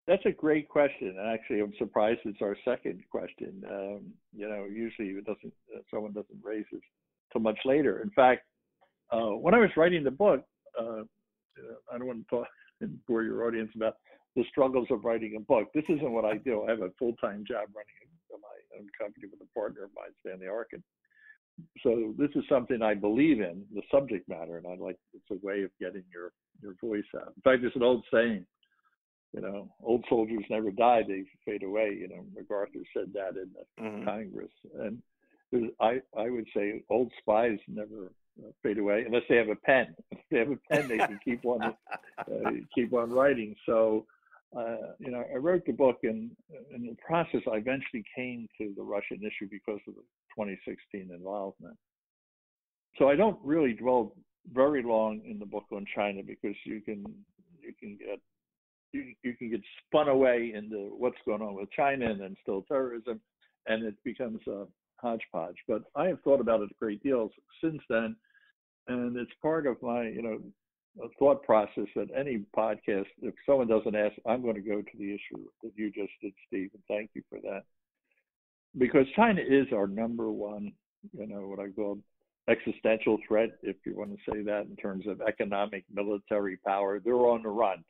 That's 0.08 0.25
a 0.25 0.32
great 0.32 0.68
question. 0.68 1.15
And 1.18 1.34
actually, 1.34 1.62
I'm 1.62 1.74
surprised 1.77 2.20
it's 2.25 2.42
our 2.42 2.58
second 2.65 3.03
question. 3.10 3.63
Um, 3.70 4.13
you 4.34 4.50
know, 4.50 4.65
usually 4.65 5.10
it 5.10 5.25
doesn't, 5.25 5.53
uh, 5.74 5.80
someone 5.92 6.12
doesn't 6.12 6.39
raise 6.42 6.65
it 6.72 6.82
till 7.32 7.42
much 7.42 7.60
later. 7.63 8.01
In 8.01 8.10
fact, 8.12 8.42
uh, 9.12 9.32
when 9.32 9.53
I 9.53 9.60
was 9.60 9.70
writing 9.77 10.03
the 10.03 10.12
book, 10.12 10.44
uh, 10.80 11.03
I 11.92 11.98
don't 11.98 12.08
want 12.08 12.27
to 12.27 12.36
talk 12.36 12.48
and 12.82 12.98
bore 13.08 13.24
your 13.24 13.48
audience 13.48 13.72
about 13.75 13.96
the 14.35 14.43
struggles 14.49 14.87
of 14.89 15.05
writing 15.05 15.35
a 15.37 15.39
book. 15.39 15.69
This 15.73 15.85
isn't 15.89 16.11
what 16.11 16.25
I 16.25 16.37
do. 16.37 16.63
I 16.63 16.71
have 16.71 16.81
a 16.81 16.89
full-time 16.97 17.43
job 17.47 17.67
running 17.75 18.03
my 18.41 18.79
own 18.79 18.87
company 18.99 19.27
with 19.29 19.39
a 19.41 19.59
partner 19.59 19.83
of 19.85 19.91
mine, 19.95 20.09
Stanley 20.21 20.47
Arkin. 20.47 20.83
So 21.83 22.13
this 22.17 22.31
is 22.35 22.43
something 22.49 22.81
I 22.81 22.95
believe 22.95 23.39
in, 23.39 23.63
the 23.73 23.83
subject 23.91 24.27
matter, 24.27 24.57
and 24.57 24.65
I 24.65 24.75
like 24.75 24.97
it's 25.13 25.29
a 25.31 25.45
way 25.45 25.61
of 25.61 25.69
getting 25.79 26.03
your 26.11 26.31
your 26.61 26.73
voice 26.81 27.03
out. 27.15 27.33
In 27.35 27.41
fact, 27.43 27.61
there's 27.61 27.75
an 27.75 27.83
old 27.83 28.03
saying 28.11 28.45
you 29.33 29.41
know, 29.41 29.69
old 29.83 30.05
soldiers 30.09 30.43
never 30.49 30.71
die; 30.71 31.03
they 31.07 31.23
fade 31.45 31.63
away. 31.63 31.97
You 31.99 32.07
know, 32.07 32.25
MacArthur 32.35 32.79
said 32.95 33.11
that 33.13 33.39
in 33.39 33.49
the 33.53 33.83
mm-hmm. 33.83 34.05
Congress, 34.05 34.51
and 34.79 35.01
I 35.79 36.01
I 36.17 36.29
would 36.29 36.47
say 36.55 36.83
old 36.89 37.11
spies 37.19 37.57
never 37.67 38.11
uh, 38.43 38.51
fade 38.61 38.77
away 38.77 39.03
unless 39.05 39.23
they 39.27 39.37
have 39.37 39.49
a 39.49 39.55
pen. 39.55 39.95
If 40.11 40.19
they 40.31 40.39
have 40.39 40.51
a 40.51 40.59
pen, 40.71 40.87
they 40.87 40.97
can 40.97 41.19
keep 41.23 41.45
on 41.45 41.61
uh, 42.17 42.51
keep 42.73 42.93
on 42.93 43.11
writing. 43.11 43.55
So, 43.65 44.05
uh, 44.57 44.93
you 45.00 45.12
know, 45.12 45.24
I 45.33 45.38
wrote 45.38 45.65
the 45.65 45.74
book, 45.74 45.98
and 46.03 46.31
in 46.74 46.86
the 46.86 46.95
process, 47.05 47.41
I 47.51 47.57
eventually 47.57 48.03
came 48.15 48.48
to 48.60 48.74
the 48.75 48.83
Russian 48.83 49.19
issue 49.22 49.50
because 49.50 49.79
of 49.88 49.95
the 49.95 50.03
2016 50.36 51.10
involvement. 51.13 51.75
So 52.98 53.10
I 53.10 53.15
don't 53.15 53.39
really 53.43 53.74
dwell 53.74 54.15
very 54.51 54.83
long 54.83 55.22
in 55.25 55.39
the 55.39 55.45
book 55.45 55.65
on 55.72 55.86
China 55.95 56.22
because 56.25 56.55
you 56.65 56.81
can 56.81 57.03
you 57.62 57.74
can 57.79 57.98
get 57.98 58.19
you, 58.91 59.13
you 59.24 59.36
can 59.36 59.50
get 59.50 59.62
spun 59.88 60.10
away 60.10 60.53
into 60.55 60.93
what's 60.98 61.17
going 61.25 61.41
on 61.41 61.55
with 61.55 61.72
China 61.72 62.12
and 62.12 62.22
then 62.22 62.36
still 62.43 62.63
terrorism, 62.63 63.19
and 63.67 63.83
it 63.83 63.95
becomes 64.03 64.39
a 64.48 64.65
hodgepodge. 64.98 65.55
But 65.67 65.83
I 65.95 66.07
have 66.07 66.22
thought 66.22 66.41
about 66.41 66.62
it 66.62 66.69
a 66.72 66.79
great 66.79 67.01
deal 67.01 67.29
since 67.63 67.81
then, 67.89 68.15
and 68.88 69.17
it's 69.17 69.31
part 69.41 69.65
of 69.65 69.81
my, 69.81 70.03
you 70.03 70.22
know, 70.22 70.39
thought 71.19 71.43
process 71.43 71.88
that 71.95 72.09
any 72.15 72.43
podcast, 72.55 73.07
if 73.21 73.33
someone 73.45 73.67
doesn't 73.67 73.95
ask, 73.95 74.13
I'm 74.25 74.41
going 74.41 74.55
to 74.55 74.62
go 74.62 74.81
to 74.81 74.97
the 74.97 75.09
issue 75.09 75.43
that 75.63 75.71
you 75.75 75.91
just 75.91 76.12
did, 76.21 76.33
Steve, 76.47 76.69
and 76.73 76.83
thank 76.88 77.12
you 77.13 77.23
for 77.29 77.39
that. 77.41 77.63
Because 78.77 79.05
China 79.15 79.41
is 79.41 79.67
our 79.73 79.88
number 79.88 80.31
one, 80.31 80.71
you 81.17 81.27
know, 81.27 81.47
what 81.47 81.59
I 81.59 81.69
call 81.69 82.00
existential 82.50 83.17
threat, 83.27 83.51
if 83.62 83.77
you 83.85 83.95
want 83.95 84.12
to 84.12 84.31
say 84.31 84.41
that, 84.43 84.65
in 84.69 84.75
terms 84.75 85.07
of 85.07 85.21
economic, 85.21 85.85
military 85.93 86.57
power. 86.57 87.00
They're 87.00 87.15
on 87.15 87.43
the 87.43 87.50
run 87.50 87.83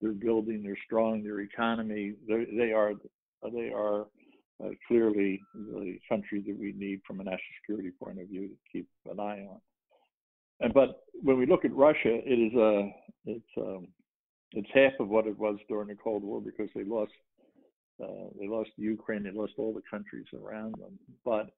they're 0.00 0.12
building, 0.12 0.62
they're 0.62 0.78
strong, 0.84 1.22
their 1.22 1.40
economy, 1.40 2.14
they 2.26 2.72
are 2.72 2.94
they 3.52 3.70
are 3.70 4.06
uh, 4.64 4.70
clearly 4.86 5.40
the 5.54 5.98
country 6.08 6.42
that 6.46 6.58
we 6.58 6.72
need 6.76 7.00
from 7.06 7.20
a 7.20 7.24
national 7.24 7.40
security 7.60 7.90
point 8.02 8.20
of 8.20 8.28
view 8.28 8.48
to 8.48 8.54
keep 8.72 8.88
an 9.10 9.20
eye 9.20 9.46
on. 9.48 9.60
And 10.60 10.74
but 10.74 11.00
when 11.22 11.38
we 11.38 11.46
look 11.46 11.64
at 11.64 11.74
Russia, 11.74 12.20
it 12.24 12.38
is 12.38 12.54
a 12.54 12.90
it's 13.26 13.50
um, 13.58 13.88
it's 14.52 14.68
half 14.72 14.92
of 15.00 15.08
what 15.08 15.26
it 15.26 15.38
was 15.38 15.56
during 15.68 15.88
the 15.88 15.94
Cold 15.94 16.22
War 16.22 16.40
because 16.40 16.68
they 16.74 16.84
lost 16.84 17.12
uh, 18.02 18.28
they 18.38 18.48
lost 18.48 18.70
Ukraine, 18.76 19.24
they 19.24 19.30
lost 19.30 19.54
all 19.58 19.72
the 19.72 19.82
countries 19.90 20.26
around 20.34 20.74
them. 20.78 20.98
But 21.24 21.50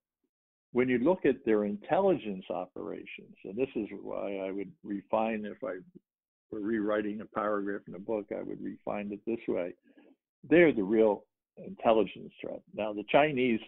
when 0.73 0.88
you 0.88 0.99
look 0.99 1.25
at 1.25 1.45
their 1.45 1.64
intelligence 1.64 2.45
operations, 2.49 3.37
and 3.45 3.57
this 3.57 3.69
is 3.75 3.88
why 4.02 4.37
I 4.37 4.50
would 4.50 4.71
refine 4.85 5.45
if 5.45 5.62
I 5.64 5.78
were 6.50 6.61
rewriting 6.61 7.21
a 7.21 7.25
paragraph 7.26 7.83
in 7.88 7.95
a 7.95 7.99
book, 7.99 8.26
I 8.33 8.42
would 8.42 8.62
refine 8.62 9.11
it 9.12 9.21
this 9.26 9.40
way. 9.49 9.75
They're 10.49 10.73
the 10.73 10.83
real 10.83 11.25
intelligence 11.57 12.33
threat. 12.40 12.62
Now, 12.75 12.92
the 12.92 13.04
Chinese 13.11 13.61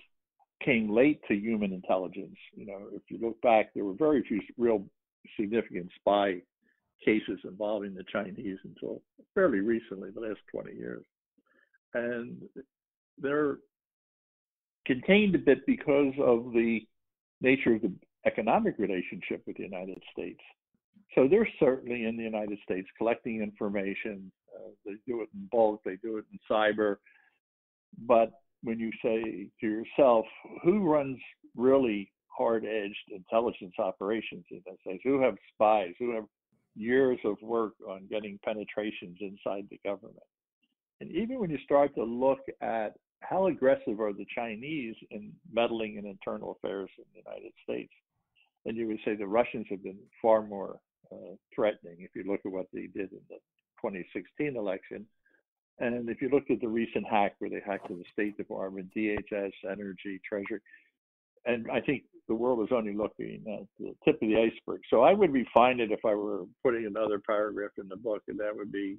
came 0.65 0.95
late 0.95 1.21
to 1.29 1.35
human 1.35 1.73
intelligence. 1.73 2.37
You 2.55 2.67
know, 2.67 2.89
if 2.93 3.03
you 3.09 3.19
look 3.21 3.41
back, 3.43 3.75
there 3.75 3.85
were 3.85 3.95
very 3.95 4.23
few 4.23 4.41
real 4.57 4.85
significant 5.39 5.89
spy 5.97 6.43
cases 7.05 7.39
involving 7.45 7.95
the 7.95 8.05
Chinese 8.13 8.59
until 8.65 9.03
fairly 9.35 9.61
recently, 9.61 10.11
the 10.11 10.21
last 10.21 10.41
20 10.53 10.75
years. 10.75 11.05
And 11.95 12.43
they're 13.19 13.59
contained 14.87 15.35
a 15.35 15.39
bit 15.39 15.67
because 15.67 16.15
of 16.21 16.53
the 16.53 16.81
nature 17.41 17.75
of 17.75 17.83
the 17.83 17.93
economic 18.27 18.75
relationship 18.79 19.43
with 19.47 19.57
the 19.57 19.65
United 19.65 20.01
States. 20.13 20.41
So 21.15 21.29
they're 21.29 21.49
certainly 21.61 22.05
in 22.07 22.17
the 22.17 22.23
United 22.23 22.59
States 22.65 22.89
collecting 22.97 23.43
information. 23.43 24.33
Uh, 24.55 24.71
they 24.85 24.93
do 25.07 25.23
it 25.23 25.29
in 25.35 25.49
bulk, 25.51 25.81
they 25.85 25.97
do 25.97 26.19
it 26.19 26.25
in 26.33 26.39
cyber. 26.51 26.97
But 28.07 28.31
when 28.63 28.79
you 28.79 28.91
say 29.03 29.49
to 29.61 29.67
yourself, 29.67 30.25
who 30.63 30.89
runs 30.89 31.19
really 31.57 32.11
hard 32.37 32.65
edged 32.65 33.11
intelligence 33.11 33.75
operations 33.79 34.45
in 34.51 34.61
this? 34.65 35.01
Who 35.05 35.21
have 35.21 35.37
spies? 35.55 35.95
Who 35.99 36.15
have 36.15 36.25
years 36.75 37.19
of 37.25 37.37
work 37.43 37.75
on 37.89 38.07
getting 38.11 38.39
penetrations 38.45 39.19
inside 39.21 39.67
the 39.71 39.81
government? 39.85 40.19
And 41.01 41.11
even 41.11 41.41
when 41.41 41.51
you 41.51 41.59
start 41.65 41.95
to 41.97 42.05
look 42.05 42.41
at 42.61 42.95
how 43.21 43.47
aggressive 43.47 44.01
are 44.01 44.13
the 44.13 44.27
Chinese 44.35 44.95
in 45.11 45.33
meddling 45.53 45.97
in 45.97 46.07
internal 46.07 46.53
affairs 46.53 46.91
in 46.99 47.05
the 47.13 47.23
United 47.25 47.53
States, 47.63 47.93
then 48.65 48.77
you 48.77 48.87
would 48.87 48.99
say 49.05 49.17
the 49.17 49.27
Russians 49.27 49.67
have 49.71 49.83
been 49.83 49.99
far 50.21 50.43
more 50.43 50.79
uh, 51.11 51.35
threatening 51.55 51.97
if 52.01 52.11
you 52.15 52.25
look 52.31 52.41
at 52.45 52.53
what 52.53 52.67
they 52.73 52.87
did 52.87 53.13
in 53.13 53.21
the 53.29 53.37
2016 53.81 54.57
election. 54.57 55.07
And 55.79 56.09
if 56.09 56.23
you 56.23 56.29
look 56.29 56.51
at 56.51 56.61
the 56.61 56.69
recent 56.69 57.07
hack 57.09 57.35
where 57.39 57.51
they 57.51 57.63
hacked 57.65 57.89
the 57.89 58.05
State 58.13 58.37
Department, 58.37 58.91
DHS, 58.97 59.53
Energy, 59.69 60.21
Treasury, 60.27 60.61
and 61.45 61.67
I 61.71 61.81
think 61.81 62.05
the 62.29 62.35
world 62.35 62.61
is 62.61 62.75
only 62.75 62.95
looking 62.95 63.43
at 63.47 63.67
the 63.79 63.95
tip 64.05 64.15
of 64.23 64.29
the 64.29 64.37
iceberg. 64.37 64.81
So 64.91 65.03
I 65.03 65.13
would 65.13 65.33
refine 65.33 65.81
it 65.81 65.91
if 65.91 66.01
I 66.05 66.15
were 66.15 66.45
putting 66.63 66.87
another 66.87 67.19
paragraph 67.19 67.73
in 67.79 67.89
the 67.89 67.97
book, 67.97 68.23
and 68.29 68.39
that 68.39 68.55
would 68.55 68.71
be, 68.71 68.99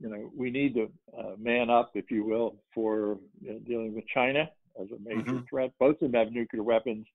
you 0.00 0.08
know, 0.08 0.30
we 0.34 0.50
need 0.50 0.74
to 0.74 0.90
uh, 1.18 1.32
man 1.38 1.70
up, 1.70 1.92
if 1.94 2.10
you 2.10 2.24
will, 2.24 2.56
for 2.74 3.18
you 3.42 3.52
know, 3.52 3.58
dealing 3.66 3.94
with 3.94 4.04
China 4.12 4.48
as 4.80 4.88
a 4.90 5.02
major 5.02 5.32
mm-hmm. 5.32 5.44
threat. 5.48 5.72
Both 5.80 6.02
of 6.02 6.12
them 6.12 6.24
have 6.24 6.32
nuclear 6.32 6.62
weapons, 6.62 7.06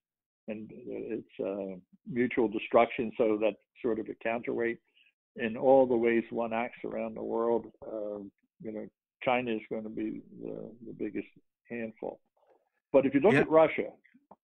and 0.48 0.70
it's 0.70 1.40
uh, 1.44 1.78
mutual 2.12 2.48
destruction. 2.48 3.12
So 3.18 3.38
that's 3.42 3.56
sort 3.82 4.00
of 4.00 4.08
a 4.10 4.16
counterweight 4.24 4.80
in 5.38 5.56
all 5.56 5.86
the 5.86 5.96
ways 5.96 6.24
one 6.30 6.54
acts 6.54 6.80
around 6.84 7.16
the 7.16 7.24
world. 7.24 7.68
Uh, 7.86 8.20
you 8.62 8.72
know, 8.72 8.88
China 9.24 9.52
is 9.52 9.62
going 9.70 9.84
to 9.84 9.90
be 9.90 10.22
the, 10.42 10.72
the 10.86 10.94
biggest 10.94 11.28
handful. 11.70 12.20
But 12.92 13.06
if 13.06 13.14
you 13.14 13.22
look 13.22 13.34
at 13.34 13.50
Russia, 13.50 13.88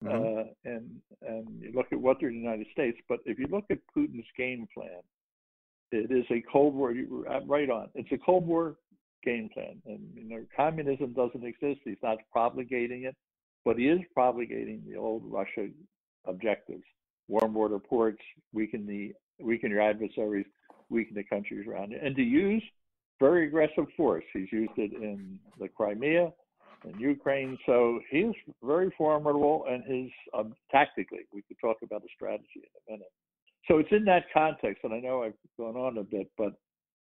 mm-hmm. 0.03 0.39
uh, 0.39 0.43
and 0.65 0.89
and 1.21 1.47
you 1.61 1.71
look 1.73 1.87
at 1.91 1.99
what 1.99 2.17
they're 2.19 2.29
in 2.29 2.35
the 2.35 2.41
United 2.41 2.67
States, 2.71 2.97
but 3.09 3.19
if 3.25 3.39
you 3.39 3.47
look 3.49 3.65
at 3.69 3.79
Putin's 3.95 4.27
game 4.37 4.67
plan, 4.73 5.01
it 5.91 6.11
is 6.11 6.25
a 6.29 6.43
Cold 6.51 6.75
War. 6.75 6.93
Right 7.45 7.69
on. 7.69 7.89
It's 7.95 8.11
a 8.11 8.17
Cold 8.17 8.45
War 8.45 8.75
game 9.23 9.49
plan, 9.53 9.81
and 9.85 9.99
you 10.15 10.29
know, 10.29 10.45
communism 10.55 11.13
doesn't 11.13 11.45
exist. 11.45 11.81
He's 11.83 11.97
not 12.03 12.17
propagating 12.31 13.03
it, 13.03 13.15
but 13.65 13.77
he 13.77 13.87
is 13.87 13.99
propagating 14.13 14.83
the 14.87 14.97
old 14.97 15.23
Russia 15.25 15.67
objectives: 16.25 16.83
warm 17.27 17.53
border 17.53 17.79
ports, 17.79 18.21
weaken 18.53 18.85
the 18.85 19.13
weaken 19.39 19.71
your 19.71 19.81
adversaries, 19.81 20.45
weaken 20.89 21.15
the 21.15 21.23
countries 21.23 21.67
around 21.67 21.93
it, 21.93 22.01
and 22.03 22.15
to 22.15 22.23
use 22.23 22.63
very 23.19 23.47
aggressive 23.47 23.85
force. 23.95 24.23
He's 24.33 24.51
used 24.51 24.77
it 24.77 24.93
in 24.93 25.39
the 25.59 25.67
Crimea, 25.67 26.31
in 26.85 26.99
Ukraine. 26.99 27.57
So 27.65 27.99
he's 28.09 28.33
very 28.63 28.91
formidable, 28.97 29.65
and 29.69 29.83
his 29.83 30.11
um, 30.37 30.53
tactically, 30.71 31.25
we 31.33 31.41
could 31.43 31.57
talk 31.59 31.77
about 31.83 32.01
the 32.01 32.09
strategy 32.15 32.47
in 32.55 32.69
a 32.87 32.91
minute. 32.91 33.11
So 33.67 33.79
it's 33.79 33.91
in 33.91 34.05
that 34.05 34.25
context, 34.33 34.83
and 34.83 34.93
I 34.93 34.99
know 34.99 35.23
I've 35.23 35.33
gone 35.57 35.75
on 35.75 35.97
a 35.97 36.03
bit, 36.03 36.29
but 36.37 36.53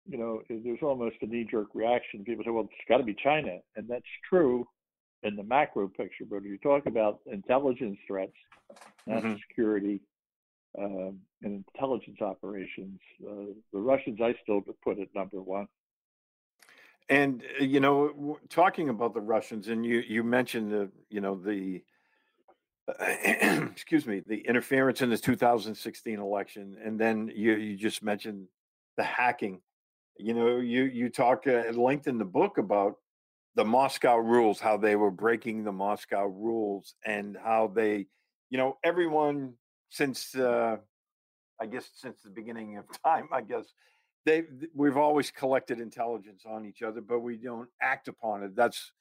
you 0.05 0.17
know, 0.17 0.41
there's 0.49 0.79
almost 0.81 1.17
a 1.21 1.27
knee-jerk 1.27 1.67
reaction. 1.73 2.23
People 2.23 2.43
say, 2.43 2.51
"Well, 2.51 2.63
it's 2.63 2.89
got 2.89 2.97
to 2.97 3.03
be 3.03 3.15
China," 3.23 3.59
and 3.75 3.87
that's 3.87 4.03
true 4.27 4.67
in 5.23 5.35
the 5.35 5.43
macro 5.43 5.87
picture. 5.87 6.25
But 6.29 6.37
if 6.37 6.45
you 6.45 6.57
talk 6.57 6.87
about 6.87 7.19
intelligence 7.27 7.97
threats, 8.07 8.33
national 9.05 9.33
mm-hmm. 9.33 9.41
security, 9.47 10.01
um, 10.77 11.19
and 11.43 11.63
intelligence 11.75 12.17
operations, 12.21 12.99
uh, 13.29 13.53
the 13.73 13.79
Russians, 13.79 14.19
I 14.21 14.33
still 14.41 14.61
put 14.83 14.99
at 14.99 15.13
number 15.13 15.41
one. 15.41 15.67
And 17.09 17.43
uh, 17.59 17.63
you 17.63 17.79
know, 17.79 18.39
talking 18.49 18.89
about 18.89 19.13
the 19.13 19.21
Russians, 19.21 19.67
and 19.67 19.85
you 19.85 20.03
you 20.07 20.23
mentioned 20.23 20.71
the 20.71 20.89
you 21.09 21.21
know 21.21 21.35
the 21.35 21.83
excuse 23.71 24.05
me 24.05 24.21
the 24.25 24.39
interference 24.47 25.01
in 25.01 25.09
the 25.09 25.17
2016 25.17 26.19
election, 26.19 26.77
and 26.83 26.99
then 26.99 27.31
you 27.33 27.53
you 27.55 27.77
just 27.77 28.03
mentioned 28.03 28.47
the 28.97 29.03
hacking. 29.03 29.61
You 30.17 30.33
know, 30.33 30.57
you 30.57 30.83
you 30.83 31.09
talk 31.09 31.47
at 31.47 31.77
length 31.77 32.07
in 32.07 32.17
the 32.17 32.25
book 32.25 32.57
about 32.57 32.95
the 33.55 33.65
Moscow 33.65 34.17
rules, 34.17 34.59
how 34.59 34.77
they 34.77 34.95
were 34.95 35.11
breaking 35.11 35.63
the 35.63 35.71
Moscow 35.71 36.25
rules, 36.25 36.95
and 37.05 37.37
how 37.41 37.71
they, 37.73 38.07
you 38.49 38.57
know, 38.57 38.77
everyone 38.83 39.53
since 39.89 40.35
uh, 40.35 40.77
I 41.59 41.65
guess 41.65 41.89
since 41.93 42.21
the 42.23 42.29
beginning 42.29 42.77
of 42.77 42.85
time, 43.05 43.27
I 43.31 43.41
guess 43.41 43.65
they 44.25 44.43
we've 44.75 44.97
always 44.97 45.31
collected 45.31 45.79
intelligence 45.79 46.43
on 46.45 46.65
each 46.65 46.81
other, 46.81 47.01
but 47.01 47.19
we 47.19 47.37
don't 47.37 47.69
act 47.81 48.07
upon 48.07 48.43
it. 48.43 48.55
That's 48.55 48.91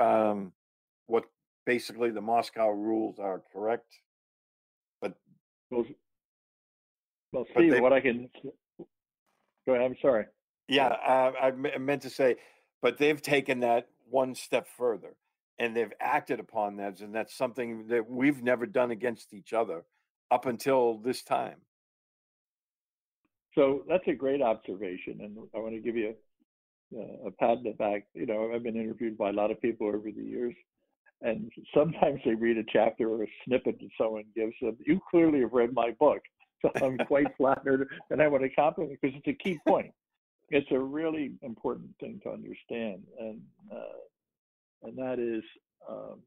um, 0.00 0.52
what 1.06 1.24
basically 1.66 2.10
the 2.10 2.20
Moscow 2.20 2.68
rules 2.68 3.18
are, 3.18 3.42
correct? 3.52 3.86
But 5.00 5.14
well, 5.70 5.84
well 7.32 7.46
Steve, 7.52 7.72
they, 7.72 7.80
what 7.80 7.92
I 7.92 8.00
can 8.00 8.28
go 9.66 9.74
ahead. 9.74 9.84
I'm 9.84 9.96
sorry. 10.00 10.26
Yeah, 10.68 10.86
uh, 10.86 11.32
I 11.40 11.50
meant 11.50 12.02
to 12.02 12.10
say, 12.10 12.36
but 12.80 12.98
they've 12.98 13.20
taken 13.20 13.60
that 13.60 13.88
one 14.08 14.34
step 14.34 14.66
further, 14.68 15.16
and 15.58 15.76
they've 15.76 15.92
acted 16.00 16.38
upon 16.40 16.76
that, 16.76 17.00
and 17.00 17.14
that's 17.14 17.36
something 17.36 17.88
that 17.88 18.08
we've 18.08 18.42
never 18.42 18.64
done 18.64 18.90
against 18.90 19.34
each 19.34 19.52
other 19.52 19.84
up 20.30 20.46
until 20.46 20.98
this 20.98 21.22
time. 21.22 21.56
So 23.54 23.84
that's 23.88 24.06
a 24.08 24.14
great 24.14 24.40
observation, 24.40 25.20
and 25.20 25.36
I 25.54 25.58
want 25.58 25.74
to 25.74 25.80
give 25.80 25.96
you 25.96 26.14
a, 26.96 27.28
a 27.28 27.30
pat 27.32 27.58
in 27.58 27.64
the 27.64 27.72
back. 27.72 28.06
You 28.14 28.26
know, 28.26 28.50
I've 28.54 28.62
been 28.62 28.76
interviewed 28.76 29.18
by 29.18 29.30
a 29.30 29.34
lot 29.34 29.50
of 29.50 29.60
people 29.60 29.88
over 29.88 30.10
the 30.10 30.22
years, 30.22 30.54
and 31.20 31.50
sometimes 31.74 32.20
they 32.24 32.34
read 32.34 32.56
a 32.56 32.64
chapter 32.72 33.08
or 33.10 33.24
a 33.24 33.26
snippet 33.44 33.78
that 33.80 33.90
someone 33.98 34.24
gives 34.34 34.54
them. 34.60 34.76
You 34.86 35.00
clearly 35.10 35.40
have 35.40 35.52
read 35.52 35.74
my 35.74 35.90
book, 36.00 36.22
so 36.62 36.70
I'm 36.76 36.96
quite 37.06 37.26
flattered, 37.36 37.88
and 38.10 38.22
I 38.22 38.28
want 38.28 38.42
to 38.42 38.48
compliment 38.50 38.98
because 39.00 39.16
it's 39.16 39.28
a 39.28 39.44
key 39.44 39.58
point. 39.66 39.92
It's 40.48 40.70
a 40.70 40.78
really 40.78 41.32
important 41.42 41.90
thing 42.00 42.20
to 42.24 42.30
understand, 42.30 43.02
and 43.18 43.40
uh, 43.70 44.84
and 44.84 44.96
that 44.96 45.18
is 45.18 45.42
um, 45.88 46.20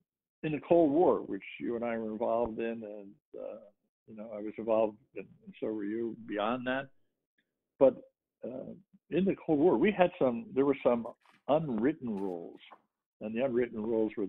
in 0.43 0.51
the 0.51 0.59
Cold 0.59 0.91
War, 0.91 1.17
which 1.17 1.43
you 1.59 1.75
and 1.75 1.83
I 1.83 1.97
were 1.97 2.11
involved 2.11 2.59
in, 2.59 2.83
and 2.83 3.07
uh, 3.35 3.59
you 4.07 4.15
know 4.15 4.29
I 4.35 4.41
was 4.41 4.53
involved, 4.57 4.97
in, 5.15 5.25
and 5.45 5.53
so 5.59 5.67
were 5.67 5.85
you. 5.85 6.15
Beyond 6.27 6.65
that, 6.67 6.87
but 7.79 7.95
uh, 8.43 8.71
in 9.09 9.25
the 9.25 9.35
Cold 9.45 9.59
War, 9.59 9.77
we 9.77 9.91
had 9.91 10.11
some. 10.19 10.45
There 10.53 10.65
were 10.65 10.77
some 10.83 11.07
unwritten 11.47 12.19
rules, 12.19 12.59
and 13.21 13.35
the 13.35 13.43
unwritten 13.43 13.81
rules 13.81 14.11
were, 14.17 14.25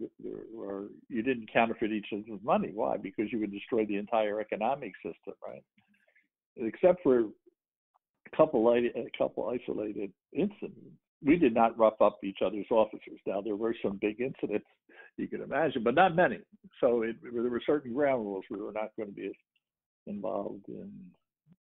were 0.53 0.87
you 1.09 1.23
didn't 1.23 1.53
counterfeit 1.53 1.93
each 1.93 2.09
other's 2.13 2.41
money. 2.43 2.71
Why? 2.75 2.97
Because 2.97 3.33
you 3.33 3.41
would 3.41 3.53
destroy 3.53 3.85
the 3.87 3.97
entire 3.97 4.41
economic 4.41 4.93
system, 4.97 5.35
right? 5.47 5.63
Except 6.57 7.03
for 7.03 7.21
a 7.21 8.37
couple 8.37 8.69
a 8.73 9.11
couple 9.17 9.49
isolated 9.49 10.13
incidents, 10.33 10.77
we 11.25 11.37
did 11.37 11.55
not 11.55 11.79
rough 11.79 12.01
up 12.01 12.19
each 12.23 12.39
other's 12.45 12.67
officers. 12.71 13.21
Now 13.27 13.41
there 13.41 13.57
were 13.57 13.75
some 13.83 13.99
big 14.01 14.21
incidents 14.21 14.67
you 15.17 15.29
can 15.29 15.43
imagine, 15.43 15.83
but 15.83 15.95
not 15.95 16.15
many. 16.15 16.39
So 16.81 17.03
it, 17.03 17.17
there 17.23 17.51
were 17.51 17.63
certain 17.65 17.95
ground 17.95 18.25
rules 18.25 18.45
we 18.51 18.61
were 18.61 18.73
not 18.73 18.91
going 18.97 19.09
to 19.09 19.15
be 19.15 19.33
involved 20.07 20.69
in 20.69 20.93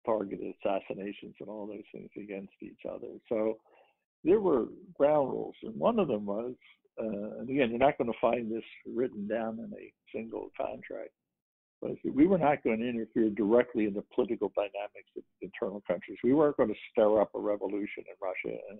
targeted 0.05 0.53
assassinations 0.63 1.35
and 1.39 1.49
all 1.49 1.67
those 1.67 1.83
things 1.91 2.09
against 2.17 2.53
each 2.61 2.81
other. 2.89 3.07
So 3.29 3.57
there 4.23 4.39
were 4.39 4.65
ground 4.97 5.31
rules, 5.31 5.55
and 5.63 5.75
one 5.75 5.99
of 5.99 6.07
them 6.07 6.25
was, 6.25 6.53
uh, 6.99 7.39
and 7.39 7.49
again, 7.49 7.69
you're 7.69 7.79
not 7.79 7.97
going 7.97 8.11
to 8.11 8.19
find 8.19 8.51
this 8.51 8.63
written 8.85 9.27
down 9.27 9.59
in 9.59 9.71
a 9.77 9.93
single 10.15 10.49
contract, 10.59 11.11
but 11.81 11.91
we 12.13 12.27
were 12.27 12.37
not 12.37 12.63
going 12.63 12.79
to 12.79 12.89
interfere 12.89 13.29
directly 13.29 13.85
in 13.85 13.93
the 13.93 14.03
political 14.13 14.51
dynamics 14.55 15.09
of 15.17 15.23
internal 15.41 15.81
countries. 15.87 16.17
We 16.23 16.33
weren't 16.33 16.57
going 16.57 16.69
to 16.69 16.75
stir 16.91 17.21
up 17.21 17.31
a 17.33 17.39
revolution 17.39 18.03
in 18.07 18.15
Russia, 18.21 18.59
and 18.69 18.79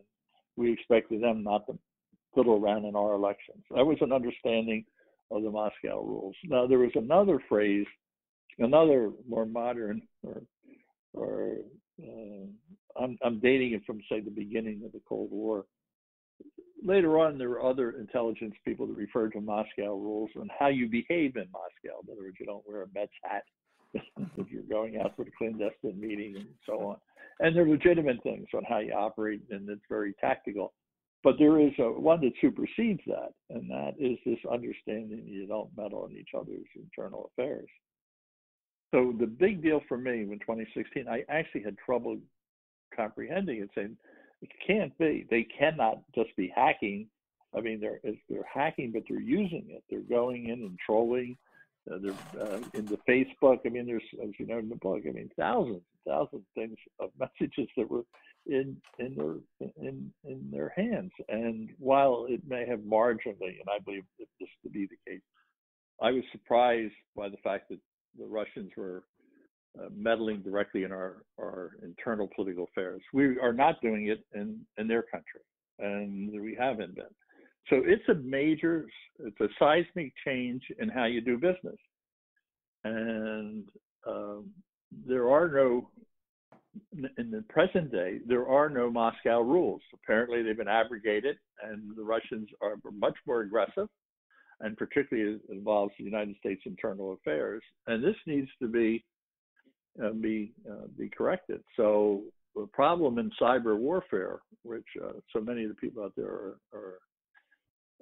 we 0.56 0.72
expected 0.74 1.24
them 1.24 1.44
not 1.44 1.66
to 1.68 1.78
fiddle 2.36 2.64
around 2.64 2.86
in 2.86 2.96
our 2.96 3.14
elections. 3.14 3.64
That 3.76 3.86
was 3.86 3.98
an 4.02 4.12
understanding 4.12 4.86
of 5.32 5.44
the 5.44 5.50
Moscow 5.50 6.02
rules. 6.04 6.36
Now, 6.44 6.68
there 6.68 6.80
was 6.80 6.92
another 6.96 7.40
phrase, 7.50 7.86
another 8.60 9.12
more 9.28 9.46
modern 9.46 10.02
or 10.24 10.42
or 11.13 11.58
uh, 12.02 12.45
I'm, 13.02 13.17
I'm 13.24 13.39
dating 13.39 13.74
it 13.74 13.84
from 13.86 14.02
say 14.10 14.19
the 14.19 14.32
beginning 14.32 14.84
of 14.86 14.91
the 14.91 15.02
Cold 15.08 15.32
War. 15.32 15.65
Later 16.84 17.19
on, 17.19 17.38
there 17.38 17.50
were 17.50 17.63
other 17.63 17.91
intelligence 17.91 18.56
people 18.65 18.88
that 18.88 18.97
referred 18.97 19.34
to 19.34 19.41
Moscow 19.41 19.95
rules 19.95 20.32
and 20.36 20.50
how 20.58 20.67
you 20.67 20.88
behave 20.88 21.36
in 21.36 21.45
Moscow. 21.52 22.02
In 22.04 22.12
other 22.12 22.24
words, 22.24 22.38
you 22.39 22.45
don't 22.45 22.67
wear 22.67 22.84
a 22.84 22.88
Mets 22.93 23.12
hat 23.24 23.43
if 24.38 24.50
you're 24.50 24.63
going 24.63 25.00
out 25.00 25.15
for 25.15 25.21
a 25.24 25.32
clandestine 25.38 26.00
meeting 26.00 26.36
and 26.38 26.47
so 26.65 26.80
on. 26.80 26.97
And 27.39 27.56
there 27.56 27.63
are 27.63 27.69
legitimate 27.69 28.21
things 28.24 28.47
on 28.54 28.63
how 28.67 28.80
you 28.80 28.93
operate, 28.93 29.41
and 29.52 29.69
it's 29.69 29.82
very 29.89 30.13
tactical. 30.19 30.74
But 31.24 31.36
there 31.38 31.60
is 31.60 31.71
a, 31.78 31.84
one 31.84 32.21
that 32.21 32.34
supersedes 32.41 33.02
that, 33.06 33.34
and 33.50 33.69
that 33.69 33.93
is 34.00 34.17
this 34.26 34.39
understanding 34.52 35.24
you 35.26 35.45
don't 35.45 35.69
meddle 35.78 36.08
in 36.08 36.17
each 36.17 36.30
other's 36.36 36.67
internal 36.76 37.32
affairs. 37.32 37.69
So 38.91 39.13
the 39.17 39.25
big 39.25 39.63
deal 39.63 39.82
for 39.88 39.97
me 39.97 40.21
in 40.21 40.39
2016, 40.39 41.08
I 41.08 41.23
actually 41.30 41.63
had 41.63 41.77
trouble 41.77 42.17
comprehending 42.95 43.62
it, 43.62 43.69
saying 43.73 43.97
it 44.41 44.49
can't 44.65 44.95
be. 44.97 45.25
They 45.30 45.47
cannot 45.58 46.01
just 46.13 46.36
be 46.36 46.51
hacking. 46.54 47.08
I 47.56 47.62
mean, 47.62 47.80
they're 47.80 47.99
they're 48.30 48.47
hacking, 48.51 48.91
but 48.91 49.04
they're 49.08 49.19
using 49.19 49.65
it. 49.69 49.84
They're 49.89 49.99
going 50.01 50.49
in 50.49 50.62
and 50.62 50.77
trolling. 50.86 51.38
Uh, 51.91 51.97
they're 52.01 52.41
uh, 52.41 52.60
into 52.73 52.97
Facebook. 53.08 53.60
I 53.65 53.69
mean, 53.69 53.86
there's 53.86 54.04
as 54.21 54.30
you 54.38 54.45
know 54.45 54.60
in 54.60 54.69
the 54.69 54.75
book. 54.75 55.01
I 55.08 55.12
mean, 55.12 55.30
thousands, 55.38 55.82
thousands 56.08 56.43
of 56.43 56.54
things 56.56 56.77
of 56.99 57.12
messages 57.19 57.69
that 57.77 57.89
were 57.89 58.04
in 58.45 58.77
in 58.99 59.15
their 59.15 59.69
in 59.77 60.12
in 60.23 60.49
their 60.51 60.73
hands. 60.75 61.12
And 61.30 61.69
while 61.80 62.25
it 62.30 62.41
may 62.47 62.65
have 62.67 62.80
marginally, 62.80 63.60
and 63.60 63.69
I 63.69 63.80
believe 63.84 64.04
this 64.19 64.49
to 64.63 64.69
be 64.69 64.88
the 64.88 65.12
case, 65.12 65.21
I 66.01 66.12
was 66.12 66.23
surprised 66.32 66.93
by 67.15 67.30
the 67.30 67.38
fact 67.38 67.69
that 67.69 67.80
the 68.17 68.26
Russians 68.26 68.71
were 68.78 69.04
uh, 69.80 69.88
meddling 69.95 70.41
directly 70.41 70.84
in 70.84 70.91
our, 70.91 71.24
our 71.39 71.71
internal 71.84 72.30
political 72.36 72.65
affairs. 72.65 73.02
We 73.13 73.39
are 73.39 73.54
not 73.54 73.82
doing 73.82 74.08
it 74.08 74.26
in, 74.34 74.60
in 74.78 74.88
their 74.88 75.04
country, 75.04 75.41
and 75.80 76.30
we 76.41 76.56
haven't 76.60 76.95
been. 76.95 77.06
So 77.69 77.82
it's 77.86 78.08
a 78.10 78.15
major, 78.15 78.88
it's 79.19 79.39
a 79.39 79.47
seismic 79.58 80.12
change 80.26 80.62
in 80.80 80.89
how 80.89 81.06
you 81.06 81.21
do 81.21 81.38
business. 81.38 81.78
And 82.84 83.69
um, 84.08 84.50
there 85.08 85.30
are 85.30 85.47
no, 85.47 85.89
in 87.17 87.32
the 87.32 87.43
present 87.47 87.91
day, 87.91 88.19
there 88.28 88.47
are 88.47 88.69
no 88.69 88.89
Moscow 88.89 89.41
rules. 89.41 89.82
Apparently, 89.93 90.41
they've 90.41 90.58
been 90.58 90.67
abrogated, 90.67 91.38
and 91.63 91.95
the 91.95 92.04
Russians 92.04 92.50
are 92.62 92.76
much 92.91 93.15
more 93.28 93.41
aggressive, 93.41 93.88
and 94.62 94.78
particularly 94.78 95.34
it 95.36 95.41
involves 95.50 95.93
the 95.97 96.04
United 96.04 96.36
States 96.38 96.62
internal 96.65 97.13
affairs. 97.13 97.63
And 97.88 98.04
this 98.04 98.15
needs 98.26 98.50
to 98.62 98.67
be 98.67 99.04
uh, 100.04 100.12
be 100.12 100.54
uh, 100.69 100.88
be 100.97 101.10
corrected. 101.10 101.62
So 101.76 102.21
the 102.56 102.67
problem 102.67 103.17
in 103.17 103.32
cyber 103.41 103.78
warfare, 103.78 104.39
which 104.63 104.86
uh, 105.04 105.13
so 105.34 105.41
many 105.41 105.63
of 105.63 105.69
the 105.69 105.76
people 105.76 106.04
out 106.04 106.13
there 106.15 106.28
are, 106.28 106.58
are 106.74 107.00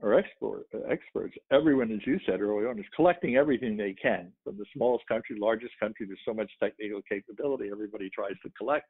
are 0.01 0.17
expert, 0.17 0.65
experts. 0.89 1.35
Everyone, 1.51 1.91
as 1.91 1.99
you 2.05 2.19
said 2.25 2.39
earlier 2.41 2.69
on, 2.69 2.79
is 2.79 2.85
collecting 2.95 3.35
everything 3.35 3.75
they 3.75 3.93
can 3.93 4.31
from 4.43 4.57
the 4.57 4.65
smallest 4.73 5.05
country, 5.07 5.35
largest 5.37 5.73
country. 5.79 6.05
There's 6.05 6.19
so 6.25 6.33
much 6.33 6.49
technical 6.61 7.01
capability. 7.01 7.69
Everybody 7.69 8.09
tries 8.09 8.39
to 8.43 8.49
collect. 8.57 8.87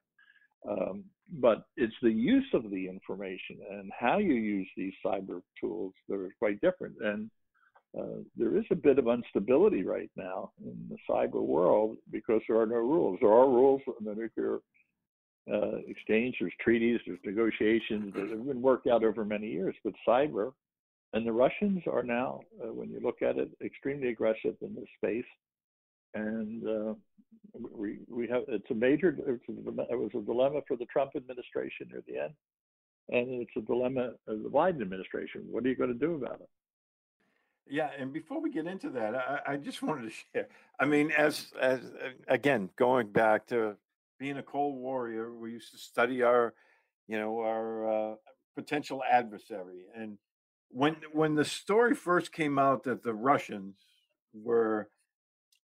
Um, 0.69 1.05
but 1.39 1.63
it's 1.77 1.95
the 2.01 2.11
use 2.11 2.47
of 2.53 2.69
the 2.69 2.87
information 2.87 3.57
and 3.71 3.89
how 3.97 4.17
you 4.17 4.33
use 4.33 4.67
these 4.75 4.93
cyber 5.05 5.41
tools 5.59 5.93
that 6.09 6.15
are 6.15 6.33
quite 6.37 6.59
different. 6.61 6.95
And 7.01 7.31
uh, 7.97 8.21
there 8.37 8.55
is 8.57 8.65
a 8.71 8.75
bit 8.75 8.99
of 8.99 9.07
instability 9.07 9.83
right 9.83 10.11
now 10.15 10.51
in 10.63 10.77
the 10.89 10.97
cyber 11.09 11.41
world 11.41 11.97
because 12.11 12.41
there 12.47 12.59
are 12.59 12.67
no 12.67 12.75
rules. 12.75 13.17
There 13.21 13.31
are 13.31 13.47
rules 13.47 13.81
in 13.99 14.05
the 14.05 14.13
nuclear 14.13 14.59
uh, 15.51 15.77
exchange, 15.87 16.35
there's 16.39 16.53
treaties, 16.61 16.99
there's 17.07 17.19
negotiations 17.25 18.13
that 18.13 18.29
have 18.29 18.45
been 18.45 18.61
worked 18.61 18.87
out 18.87 19.03
over 19.03 19.25
many 19.25 19.47
years. 19.47 19.75
But 19.83 19.93
cyber 20.07 20.51
and 21.13 21.25
the 21.25 21.31
Russians 21.31 21.81
are 21.91 22.03
now, 22.03 22.41
uh, 22.63 22.71
when 22.71 22.91
you 22.91 22.99
look 22.99 23.23
at 23.23 23.37
it, 23.37 23.49
extremely 23.63 24.09
aggressive 24.09 24.55
in 24.61 24.75
this 24.75 24.85
space. 24.97 25.25
And 26.13 26.67
uh, 26.67 26.93
we 27.75 27.99
we 28.09 28.27
have 28.27 28.43
it's 28.47 28.69
a 28.71 28.73
major 28.73 29.15
it's 29.27 29.43
a, 29.47 29.81
it 29.91 29.99
was 29.99 30.11
a 30.15 30.21
dilemma 30.21 30.61
for 30.67 30.75
the 30.75 30.85
Trump 30.85 31.11
administration 31.15 31.87
near 31.91 32.03
the 32.07 32.17
end, 32.23 32.33
and 33.09 33.41
it's 33.41 33.51
a 33.57 33.61
dilemma 33.61 34.13
of 34.27 34.43
the 34.43 34.49
Biden 34.49 34.81
administration. 34.81 35.45
What 35.49 35.65
are 35.65 35.69
you 35.69 35.75
going 35.75 35.93
to 35.93 35.99
do 35.99 36.15
about 36.15 36.41
it? 36.41 36.49
Yeah, 37.69 37.89
and 37.97 38.11
before 38.11 38.41
we 38.41 38.49
get 38.49 38.65
into 38.65 38.89
that, 38.91 39.15
I, 39.15 39.53
I 39.53 39.57
just 39.57 39.81
wanted 39.83 40.09
to 40.09 40.15
share. 40.33 40.47
I 40.79 40.85
mean, 40.85 41.11
as 41.11 41.51
as 41.59 41.81
again 42.27 42.69
going 42.75 43.07
back 43.07 43.47
to 43.47 43.75
being 44.19 44.37
a 44.37 44.43
Cold 44.43 44.75
Warrior, 44.75 45.33
we 45.33 45.51
used 45.51 45.71
to 45.71 45.77
study 45.77 46.23
our, 46.23 46.53
you 47.07 47.17
know, 47.17 47.39
our 47.39 48.11
uh, 48.11 48.15
potential 48.55 49.03
adversary, 49.09 49.85
and 49.95 50.17
when 50.69 50.95
when 51.11 51.35
the 51.35 51.45
story 51.45 51.95
first 51.95 52.31
came 52.31 52.59
out 52.59 52.83
that 52.83 53.03
the 53.03 53.13
Russians 53.13 53.75
were, 54.33 54.89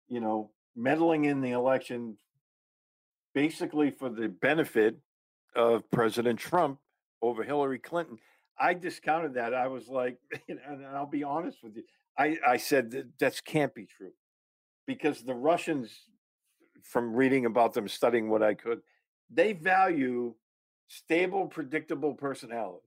you 0.08 0.20
know, 0.20 0.50
meddling 0.76 1.24
in 1.24 1.40
the 1.40 1.50
election 1.50 2.16
basically 3.34 3.90
for 3.90 4.08
the 4.08 4.28
benefit 4.28 4.96
of 5.56 5.90
President 5.90 6.38
Trump 6.38 6.78
over 7.20 7.42
Hillary 7.42 7.78
Clinton, 7.78 8.18
I 8.58 8.74
discounted 8.74 9.34
that. 9.34 9.54
I 9.54 9.66
was 9.66 9.88
like, 9.88 10.18
and 10.48 10.60
I'll 10.94 11.06
be 11.06 11.24
honest 11.24 11.58
with 11.62 11.76
you, 11.76 11.82
I, 12.18 12.38
I 12.46 12.56
said 12.56 12.90
that 12.92 13.18
that 13.18 13.44
can't 13.44 13.74
be 13.74 13.86
true 13.86 14.12
because 14.86 15.22
the 15.22 15.34
Russians, 15.34 15.90
from 16.82 17.14
reading 17.14 17.46
about 17.46 17.74
them, 17.74 17.88
studying 17.88 18.28
what 18.28 18.42
I 18.42 18.54
could, 18.54 18.80
they 19.30 19.52
value 19.52 20.34
stable, 20.88 21.46
predictable 21.46 22.14
personalities. 22.14 22.82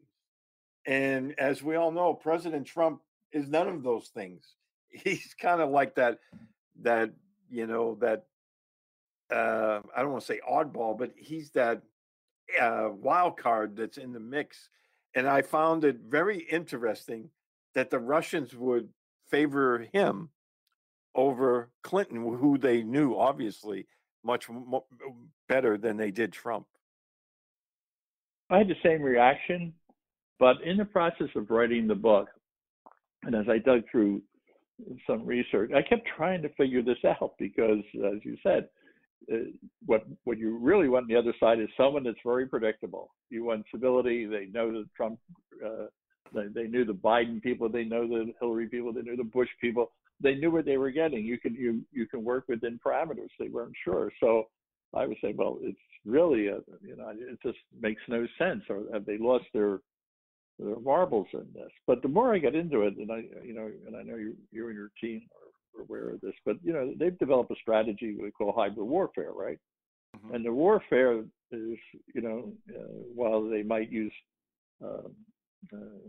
And 0.86 1.38
as 1.38 1.62
we 1.62 1.76
all 1.76 1.92
know, 1.92 2.14
President 2.14 2.66
Trump 2.66 3.02
is 3.34 3.50
none 3.50 3.68
of 3.68 3.84
those 3.84 4.08
things. 4.08 4.44
He's 4.90 5.36
kind 5.40 5.62
of 5.62 5.70
like 5.70 5.96
that, 5.96 6.20
that, 6.82 7.12
you 7.50 7.68
know, 7.68 7.98
that, 8.00 8.26
uh, 9.30 9.82
I 9.96 10.02
don't 10.02 10.12
want 10.12 10.22
to 10.22 10.28
say 10.28 10.40
oddball, 10.50 10.98
but 10.98 11.12
he's 11.18 11.52
that 11.52 11.82
uh, 12.62 12.88
wild 12.94 13.36
card 13.36 13.76
that's 13.76 13.98
in 13.98 14.14
the 14.14 14.22
mix. 14.22 14.70
And 15.18 15.28
I 15.28 15.42
found 15.42 15.84
it 15.84 15.98
very 16.08 16.38
interesting 16.38 17.32
that 17.74 17.90
the 17.90 17.98
Russians 17.98 18.54
would 18.54 18.90
favor 19.32 19.88
him 19.92 20.30
over 21.16 21.72
Clinton, 21.82 22.18
who 22.38 22.60
they 22.60 22.84
knew 22.84 23.18
obviously 23.18 23.88
much 24.24 24.48
better 25.50 25.76
than 25.76 25.98
they 25.98 26.12
did 26.12 26.34
Trump. 26.34 26.68
I 28.52 28.60
had 28.60 28.68
the 28.68 28.76
same 28.84 29.02
reaction. 29.02 29.74
But 30.40 30.58
in 30.64 30.78
the 30.78 30.86
process 30.86 31.30
of 31.36 31.50
writing 31.50 31.88
the 31.88 31.96
book, 31.96 32.28
and 33.24 33.34
as 33.34 33.50
I 33.50 33.58
dug 33.58 33.86
through 33.92 34.22
some 35.08 35.26
research, 35.26 35.72
I 35.76 35.82
kept 35.82 36.08
trying 36.16 36.44
to 36.44 36.50
figure 36.50 36.84
this 36.84 37.04
out 37.04 37.34
because, 37.40 37.84
as 38.06 38.20
you 38.24 38.38
said, 38.44 38.70
what 39.86 40.06
what 40.24 40.38
you 40.38 40.58
really 40.58 40.90
want 40.90 41.04
on 41.04 41.08
the 41.10 41.16
other 41.16 41.34
side 41.40 41.60
is 41.60 41.68
someone 41.76 42.04
that's 42.04 42.18
very 42.24 42.48
predictable. 42.48 43.12
You 43.30 43.44
want 43.44 43.66
stability. 43.68 44.26
They 44.26 44.46
know 44.46 44.72
the 44.72 44.86
Trump, 44.96 45.20
uh, 45.66 45.88
they, 46.34 46.48
they 46.54 46.68
knew 46.68 46.86
the 46.86 46.94
Biden 46.94 47.42
people, 47.42 47.70
they 47.70 47.84
know 47.84 48.08
the 48.08 48.34
Hillary 48.40 48.68
people, 48.68 48.94
they 48.94 49.02
knew 49.02 49.18
the 49.18 49.24
Bush 49.24 49.50
people. 49.60 49.92
They 50.20 50.36
knew 50.36 50.50
what 50.50 50.66
they 50.66 50.78
were 50.78 50.92
getting. 50.92 51.26
You 51.26 51.38
can 51.38 51.54
you 51.54 51.84
you 51.92 52.08
can 52.08 52.24
work 52.24 52.46
within 52.48 52.80
parameters. 52.84 53.30
They 53.40 53.50
weren't 53.50 53.76
sure. 53.84 54.12
So 54.20 54.48
I 54.96 55.06
would 55.06 55.18
say, 55.22 55.34
well, 55.36 55.60
it's 55.62 55.78
really 56.06 56.48
a 56.48 56.60
you 56.82 56.96
know 56.96 57.12
it 57.12 57.40
just 57.44 57.60
makes 57.80 58.02
no 58.08 58.26
sense. 58.40 58.64
Or 58.70 58.84
have 58.94 59.06
they 59.06 59.18
lost 59.20 59.46
their 59.54 59.80
there 60.60 60.74
are 60.74 60.80
marbles 60.80 61.28
in 61.34 61.46
this. 61.54 61.70
But 61.86 62.02
the 62.02 62.08
more 62.08 62.34
I 62.34 62.40
get 62.40 62.56
into 62.56 62.82
it, 62.82 62.98
and 62.98 63.12
I, 63.12 63.24
you 63.44 63.54
know, 63.54 63.70
and 63.86 63.96
I 63.96 64.02
know 64.02 64.16
you, 64.16 64.36
you 64.52 64.68
and 64.68 64.76
your 64.76 64.90
team 65.00 65.22
are 65.36 65.47
aware 65.82 66.10
of 66.10 66.22
this, 66.22 66.34
but 66.46 66.58
you 66.64 66.74
know, 66.74 66.94
they've 66.98 67.18
developed 67.20 67.52
a 67.52 67.56
strategy 67.62 68.16
we 68.20 68.32
call 68.32 68.54
hybrid 68.56 68.88
warfare, 68.88 69.32
right? 69.34 69.60
Mm-hmm. 70.16 70.36
And 70.36 70.46
the 70.46 70.54
warfare 70.54 71.20
is, 71.52 71.78
you 72.14 72.22
know, 72.22 72.52
uh, 72.70 72.84
while 73.14 73.48
they 73.48 73.64
might 73.64 73.92
use, 73.92 74.14
uh, 74.84 75.08
uh, 75.74 76.00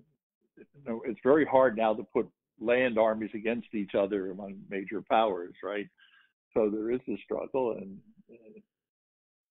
you 0.56 0.64
know, 0.86 1.02
it's 1.04 1.20
very 1.22 1.44
hard 1.44 1.76
now 1.76 1.94
to 1.94 2.04
put 2.12 2.28
land 2.60 2.98
armies 2.98 3.30
against 3.34 3.74
each 3.74 3.94
other 3.94 4.30
among 4.30 4.58
major 4.68 5.02
powers, 5.08 5.54
right? 5.62 5.86
So 6.54 6.70
there 6.70 6.90
is 6.90 7.00
a 7.08 7.16
struggle, 7.24 7.72
and 7.72 7.98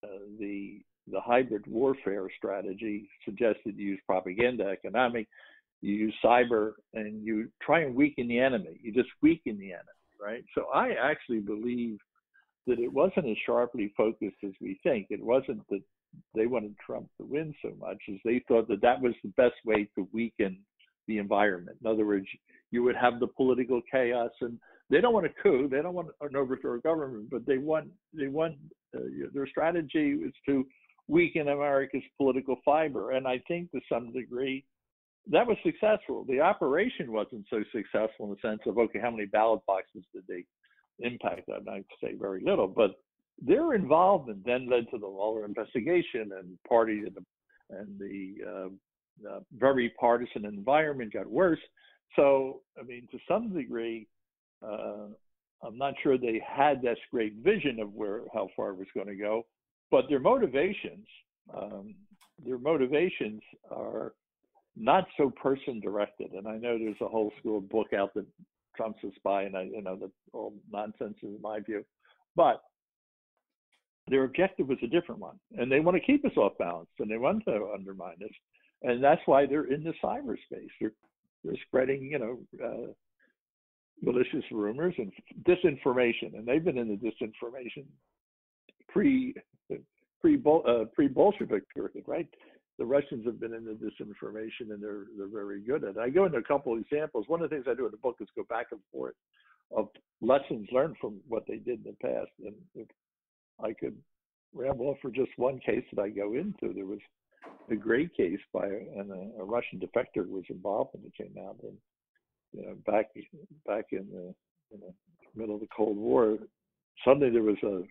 uh, 0.04 0.08
the 0.38 0.80
the 1.10 1.20
hybrid 1.20 1.66
warfare 1.66 2.28
strategy 2.36 3.08
suggested 3.24 3.76
you 3.76 3.92
use 3.92 4.00
propaganda, 4.06 4.64
economic, 4.64 5.26
you 5.80 5.94
use 5.94 6.14
cyber, 6.24 6.72
and 6.94 7.24
you 7.24 7.48
try 7.62 7.80
and 7.80 7.94
weaken 7.94 8.28
the 8.28 8.38
enemy. 8.38 8.78
You 8.82 8.92
just 8.92 9.08
weaken 9.22 9.58
the 9.58 9.72
enemy, 9.72 9.97
right? 10.20 10.44
So 10.54 10.66
I 10.74 10.90
actually 11.00 11.40
believe 11.40 11.98
that 12.66 12.78
it 12.78 12.92
wasn't 12.92 13.28
as 13.28 13.36
sharply 13.46 13.92
focused 13.96 14.36
as 14.44 14.52
we 14.60 14.78
think. 14.82 15.06
It 15.10 15.22
wasn't 15.22 15.66
that 15.70 15.82
they 16.34 16.46
wanted 16.46 16.74
Trump 16.84 17.08
to 17.18 17.26
win 17.26 17.54
so 17.62 17.72
much 17.78 17.98
as 18.08 18.16
they 18.24 18.42
thought 18.48 18.68
that 18.68 18.82
that 18.82 19.00
was 19.00 19.14
the 19.22 19.32
best 19.36 19.54
way 19.64 19.88
to 19.94 20.08
weaken 20.12 20.58
the 21.06 21.18
environment. 21.18 21.78
In 21.82 21.90
other 21.90 22.06
words, 22.06 22.26
you 22.70 22.82
would 22.82 22.96
have 22.96 23.20
the 23.20 23.26
political 23.26 23.80
chaos, 23.90 24.30
and 24.40 24.58
they 24.90 25.00
don't 25.00 25.14
want 25.14 25.26
a 25.26 25.42
coup, 25.42 25.68
they 25.68 25.82
don't 25.82 25.94
want 25.94 26.08
an 26.20 26.36
overthrow 26.36 26.74
of 26.74 26.82
government, 26.82 27.30
but 27.30 27.46
they 27.46 27.58
want 27.58 27.88
they 28.12 28.28
want 28.28 28.56
uh, 28.96 29.00
their 29.32 29.46
strategy 29.46 30.18
is 30.24 30.32
to 30.46 30.66
weaken 31.08 31.48
America's 31.48 32.02
political 32.18 32.56
fiber. 32.64 33.12
And 33.12 33.26
I 33.26 33.40
think 33.48 33.70
to 33.70 33.80
some 33.90 34.12
degree 34.12 34.64
that 35.30 35.46
was 35.46 35.56
successful. 35.64 36.24
The 36.28 36.40
operation 36.40 37.12
wasn't 37.12 37.46
so 37.50 37.62
successful 37.72 38.26
in 38.26 38.30
the 38.30 38.48
sense 38.48 38.60
of, 38.66 38.78
okay, 38.78 38.98
how 39.00 39.10
many 39.10 39.26
ballot 39.26 39.60
boxes 39.66 40.04
did 40.14 40.24
they 40.28 40.44
impact? 41.00 41.48
I'd 41.48 41.84
say 42.02 42.14
very 42.18 42.42
little, 42.42 42.68
but 42.68 42.92
their 43.40 43.74
involvement 43.74 44.44
then 44.44 44.68
led 44.68 44.90
to 44.90 44.98
the 44.98 45.06
Mueller 45.06 45.44
investigation 45.44 46.30
and 46.38 46.58
party 46.68 47.02
and 47.06 47.14
the, 47.14 47.76
and 47.76 47.98
the 47.98 48.34
uh, 48.46 49.28
uh, 49.28 49.40
very 49.56 49.92
partisan 50.00 50.44
environment 50.44 51.12
got 51.12 51.26
worse. 51.26 51.60
So, 52.16 52.62
I 52.78 52.82
mean, 52.82 53.06
to 53.12 53.18
some 53.28 53.54
degree, 53.54 54.08
uh, 54.62 55.06
I'm 55.62 55.76
not 55.76 55.94
sure 56.02 56.16
they 56.16 56.42
had 56.46 56.82
this 56.82 56.98
great 57.10 57.34
vision 57.36 57.80
of 57.80 57.92
where 57.92 58.22
how 58.32 58.48
far 58.56 58.70
it 58.70 58.78
was 58.78 58.86
going 58.94 59.08
to 59.08 59.16
go 59.16 59.44
but 59.90 60.04
their 60.08 60.20
motivations, 60.20 61.06
um, 61.54 61.94
their 62.44 62.58
motivations 62.58 63.42
are 63.70 64.12
not 64.78 65.06
so 65.16 65.30
person 65.30 65.80
directed. 65.80 66.32
And 66.32 66.46
I 66.46 66.56
know 66.56 66.78
there's 66.78 67.00
a 67.00 67.08
whole 67.08 67.32
school 67.40 67.60
book 67.60 67.92
out 67.92 68.14
that 68.14 68.26
Trump's 68.76 69.02
a 69.04 69.08
spy, 69.16 69.42
and 69.42 69.56
I, 69.56 69.62
you 69.62 69.82
know, 69.82 69.96
that 69.96 70.10
all 70.32 70.54
nonsense 70.70 71.16
is 71.22 71.36
my 71.42 71.60
view. 71.60 71.84
But 72.36 72.62
their 74.08 74.24
objective 74.24 74.68
was 74.68 74.78
a 74.82 74.86
different 74.86 75.20
one, 75.20 75.38
and 75.56 75.70
they 75.70 75.80
want 75.80 75.96
to 75.96 76.02
keep 76.02 76.24
us 76.24 76.36
off 76.36 76.52
balance, 76.58 76.88
and 76.98 77.10
they 77.10 77.18
want 77.18 77.44
to 77.44 77.70
undermine 77.74 78.16
us, 78.24 78.30
and 78.82 79.02
that's 79.02 79.20
why 79.26 79.46
they're 79.46 79.72
in 79.72 79.82
the 79.82 79.92
cyberspace. 80.02 80.70
They're 80.80 80.92
they're 81.44 81.54
spreading, 81.66 82.02
you 82.02 82.18
know, 82.18 82.38
uh, 82.64 82.92
malicious 84.02 84.44
rumors 84.50 84.94
and 84.98 85.12
disinformation, 85.44 86.34
and 86.34 86.46
they've 86.46 86.64
been 86.64 86.78
in 86.78 86.88
the 86.88 86.96
disinformation 86.96 87.84
pre 88.88 89.34
pre 90.20 90.42
uh, 90.46 90.84
pre 90.94 91.08
Bolshevik 91.08 91.62
period, 91.74 92.04
right? 92.06 92.28
The 92.78 92.86
Russians 92.86 93.26
have 93.26 93.40
been 93.40 93.54
into 93.54 93.72
disinformation 93.72 94.70
and 94.72 94.82
they're 94.82 95.06
they're 95.16 95.26
very 95.26 95.60
good 95.60 95.82
at 95.84 95.96
it. 95.96 95.98
I 95.98 96.10
go 96.10 96.26
into 96.26 96.38
a 96.38 96.42
couple 96.42 96.72
of 96.72 96.80
examples. 96.80 97.24
One 97.26 97.42
of 97.42 97.50
the 97.50 97.56
things 97.56 97.66
I 97.68 97.74
do 97.74 97.86
in 97.86 97.90
the 97.90 97.96
book 97.98 98.16
is 98.20 98.28
go 98.36 98.44
back 98.48 98.66
and 98.70 98.80
forth 98.92 99.14
of 99.76 99.88
lessons 100.20 100.68
learned 100.72 100.96
from 101.00 101.20
what 101.28 101.44
they 101.46 101.56
did 101.56 101.84
in 101.84 101.92
the 101.92 102.08
past. 102.08 102.30
And 102.44 102.54
if 102.74 102.86
I 103.62 103.72
could 103.72 103.96
ramble 104.54 104.96
for 105.02 105.10
just 105.10 105.30
one 105.36 105.58
case 105.58 105.84
that 105.92 106.02
I 106.02 106.08
go 106.08 106.34
into, 106.34 106.72
there 106.72 106.86
was 106.86 107.00
a 107.70 107.76
great 107.76 108.14
case 108.16 108.40
by 108.52 108.66
and 108.66 109.10
a, 109.10 109.40
a 109.40 109.44
Russian 109.44 109.78
defector 109.78 110.28
was 110.28 110.44
involved 110.48 110.90
when 110.92 111.04
it 111.04 111.14
came 111.16 111.34
out 111.44 111.56
and 111.62 111.76
you 112.52 112.66
know 112.66 112.74
back 112.86 113.06
back 113.66 113.86
in 113.92 114.06
the, 114.10 114.34
in 114.72 114.80
the 114.80 114.92
middle 115.34 115.56
of 115.56 115.60
the 115.60 115.68
Cold 115.76 115.96
War, 115.96 116.38
suddenly 117.04 117.30
there 117.30 117.42
was 117.42 117.56
a 117.62 117.82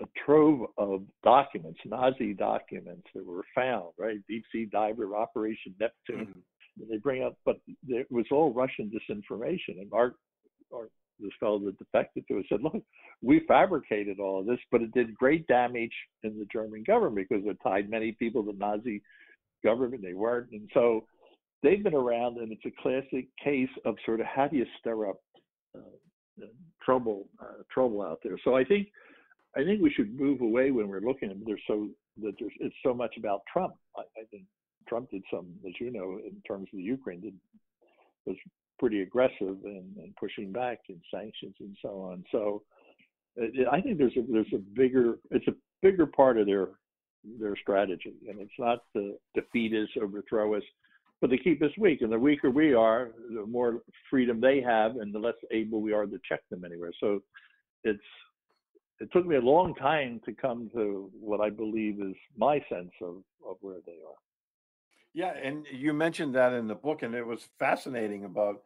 a 0.00 0.04
trove 0.24 0.68
of 0.78 1.02
documents, 1.22 1.80
Nazi 1.84 2.32
documents 2.32 3.06
that 3.14 3.24
were 3.24 3.44
found, 3.54 3.92
right? 3.98 4.18
Deep 4.28 4.44
Sea 4.50 4.66
Diver, 4.70 5.14
Operation 5.14 5.74
Neptune. 5.78 6.26
Mm-hmm. 6.26 6.90
They 6.90 6.96
bring 6.96 7.22
up, 7.22 7.36
but 7.44 7.60
it 7.86 8.06
was 8.10 8.24
all 8.32 8.52
Russian 8.52 8.90
disinformation. 8.90 9.80
And 9.80 9.92
our, 9.92 10.14
our 10.74 10.88
this 11.20 11.30
fellow 11.38 11.58
that 11.60 11.78
defected 11.78 12.24
to 12.28 12.38
us 12.38 12.44
said, 12.48 12.62
look, 12.62 12.82
we 13.22 13.44
fabricated 13.46 14.18
all 14.18 14.40
of 14.40 14.46
this, 14.46 14.58
but 14.70 14.82
it 14.82 14.92
did 14.92 15.14
great 15.14 15.46
damage 15.46 15.92
in 16.24 16.38
the 16.38 16.46
German 16.52 16.82
government 16.84 17.28
because 17.28 17.44
it 17.46 17.58
tied 17.62 17.88
many 17.88 18.12
people 18.12 18.42
to 18.44 18.52
Nazi 18.56 19.02
government. 19.64 20.02
They 20.02 20.14
weren't. 20.14 20.50
And 20.52 20.68
so 20.74 21.06
they've 21.62 21.82
been 21.82 21.94
around, 21.94 22.38
and 22.38 22.52
it's 22.52 22.64
a 22.66 22.82
classic 22.82 23.28
case 23.42 23.68
of 23.84 23.96
sort 24.04 24.20
of 24.20 24.26
how 24.26 24.48
do 24.48 24.56
you 24.56 24.66
stir 24.80 25.10
up 25.10 25.20
uh, 25.76 26.46
trouble, 26.82 27.28
uh, 27.40 27.62
trouble 27.72 28.02
out 28.02 28.18
there. 28.24 28.36
So 28.44 28.56
I 28.56 28.64
think 28.64 28.88
I 29.56 29.64
think 29.64 29.82
we 29.82 29.92
should 29.92 30.18
move 30.18 30.40
away 30.40 30.70
when 30.70 30.88
we're 30.88 31.00
looking 31.00 31.30
at 31.30 31.36
there's 31.44 31.60
so 31.66 31.88
that 32.22 32.32
there's 32.38 32.52
it's 32.60 32.74
so 32.82 32.94
much 32.94 33.16
about 33.18 33.42
Trump. 33.52 33.74
I, 33.96 34.00
I 34.00 34.24
think 34.30 34.44
Trump 34.88 35.10
did 35.10 35.22
some, 35.30 35.46
as 35.66 35.72
you 35.80 35.90
know, 35.90 36.18
in 36.24 36.40
terms 36.46 36.68
of 36.72 36.78
the 36.78 36.82
Ukraine, 36.82 37.20
did 37.20 37.34
was 38.26 38.36
pretty 38.78 39.02
aggressive 39.02 39.56
in 39.64 40.14
pushing 40.18 40.52
back 40.52 40.78
in 40.88 41.00
sanctions 41.12 41.54
and 41.60 41.76
so 41.82 42.00
on. 42.00 42.24
So 42.32 42.62
uh, 43.40 43.44
it, 43.44 43.66
I 43.70 43.80
think 43.80 43.98
there's 43.98 44.16
a 44.16 44.22
there's 44.30 44.52
a 44.54 44.58
bigger 44.58 45.18
it's 45.30 45.48
a 45.48 45.54
bigger 45.82 46.06
part 46.06 46.38
of 46.38 46.46
their 46.46 46.68
their 47.38 47.56
strategy, 47.56 48.14
and 48.28 48.40
it's 48.40 48.50
not 48.58 48.80
to 48.96 49.14
defeat 49.34 49.72
us, 49.74 49.88
overthrow 50.02 50.56
us, 50.56 50.62
but 51.20 51.30
to 51.30 51.38
keep 51.38 51.62
us 51.62 51.70
weak. 51.78 52.02
And 52.02 52.10
the 52.10 52.18
weaker 52.18 52.50
we 52.50 52.74
are, 52.74 53.10
the 53.32 53.46
more 53.46 53.82
freedom 54.10 54.40
they 54.40 54.60
have, 54.60 54.96
and 54.96 55.14
the 55.14 55.20
less 55.20 55.34
able 55.52 55.80
we 55.80 55.92
are 55.92 56.06
to 56.06 56.18
check 56.28 56.40
them 56.50 56.64
anywhere. 56.64 56.92
So 56.98 57.22
it's 57.84 58.00
it 59.02 59.10
took 59.12 59.26
me 59.26 59.34
a 59.34 59.40
long 59.40 59.74
time 59.74 60.20
to 60.24 60.32
come 60.32 60.70
to 60.74 61.10
what 61.12 61.40
I 61.40 61.50
believe 61.50 62.00
is 62.00 62.14
my 62.36 62.60
sense 62.68 62.92
of, 63.02 63.16
of 63.44 63.56
where 63.60 63.80
they 63.84 63.92
are. 63.92 64.20
Yeah, 65.12 65.32
and 65.36 65.66
you 65.72 65.92
mentioned 65.92 66.36
that 66.36 66.52
in 66.52 66.68
the 66.68 66.76
book, 66.76 67.02
and 67.02 67.12
it 67.12 67.26
was 67.26 67.48
fascinating 67.58 68.24
about 68.24 68.62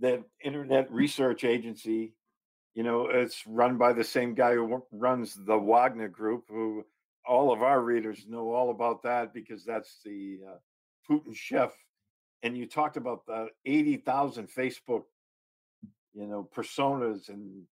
that 0.00 0.24
Internet 0.44 0.90
Research 0.90 1.44
Agency. 1.44 2.12
You 2.74 2.82
know, 2.82 3.06
it's 3.06 3.46
run 3.46 3.78
by 3.78 3.92
the 3.92 4.02
same 4.02 4.34
guy 4.34 4.54
who 4.54 4.82
runs 4.90 5.38
the 5.46 5.56
Wagner 5.56 6.08
Group, 6.08 6.46
who 6.48 6.84
all 7.24 7.52
of 7.52 7.62
our 7.62 7.80
readers 7.80 8.26
know 8.28 8.50
all 8.50 8.70
about 8.70 9.04
that 9.04 9.32
because 9.32 9.64
that's 9.64 9.98
the 10.04 10.40
uh, 10.48 10.56
Putin 11.08 11.34
chef. 11.34 11.72
And 12.42 12.58
you 12.58 12.66
talked 12.66 12.96
about 12.96 13.26
the 13.26 13.48
80,000 13.64 14.48
Facebook, 14.48 15.04
you 16.14 16.26
know, 16.26 16.48
personas 16.54 17.28
and, 17.28 17.62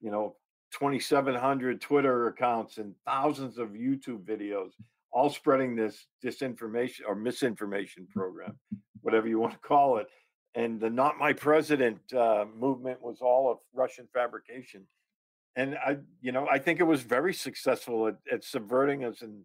you 0.00 0.10
know, 0.10 0.36
2,700 0.72 1.80
Twitter 1.80 2.28
accounts 2.28 2.78
and 2.78 2.94
thousands 3.06 3.58
of 3.58 3.70
YouTube 3.70 4.24
videos, 4.24 4.70
all 5.12 5.30
spreading 5.30 5.76
this 5.76 6.06
disinformation 6.24 7.00
or 7.06 7.14
misinformation 7.14 8.06
program, 8.14 8.58
whatever 9.00 9.28
you 9.28 9.38
want 9.38 9.52
to 9.52 9.58
call 9.58 9.98
it. 9.98 10.06
And 10.54 10.80
the 10.80 10.90
"Not 10.90 11.18
My 11.18 11.32
President" 11.32 11.98
uh, 12.12 12.46
movement 12.54 13.02
was 13.02 13.18
all 13.20 13.50
of 13.50 13.58
Russian 13.74 14.08
fabrication. 14.12 14.86
And 15.54 15.76
I, 15.76 15.98
you 16.20 16.32
know, 16.32 16.46
I 16.50 16.58
think 16.58 16.80
it 16.80 16.84
was 16.84 17.02
very 17.02 17.32
successful 17.32 18.08
at, 18.08 18.16
at 18.30 18.44
subverting 18.44 19.04
us 19.04 19.22
and 19.22 19.42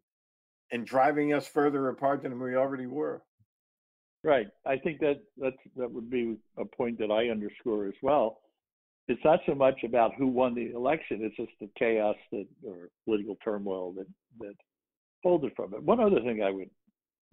and 0.73 0.85
driving 0.85 1.33
us 1.33 1.47
further 1.47 1.89
apart 1.89 2.23
than 2.23 2.39
we 2.39 2.55
already 2.55 2.85
were. 2.85 3.21
Right. 4.23 4.47
I 4.65 4.77
think 4.77 4.99
that 4.99 5.21
that 5.37 5.53
that 5.75 5.91
would 5.91 6.09
be 6.09 6.37
a 6.57 6.65
point 6.65 6.97
that 6.99 7.11
I 7.11 7.29
underscore 7.29 7.87
as 7.87 7.95
well 8.01 8.39
it's 9.07 9.23
not 9.25 9.39
so 9.45 9.55
much 9.55 9.83
about 9.83 10.13
who 10.15 10.27
won 10.27 10.55
the 10.55 10.71
election; 10.71 11.19
it's 11.21 11.35
just 11.35 11.51
the 11.59 11.69
chaos 11.77 12.15
that 12.31 12.47
or 12.65 12.89
political 13.05 13.37
turmoil 13.43 13.93
that 13.93 14.07
that 14.39 14.55
folded 15.23 15.53
from 15.55 15.73
it. 15.73 15.83
One 15.83 15.99
other 15.99 16.21
thing 16.21 16.41
I 16.43 16.51
would 16.51 16.69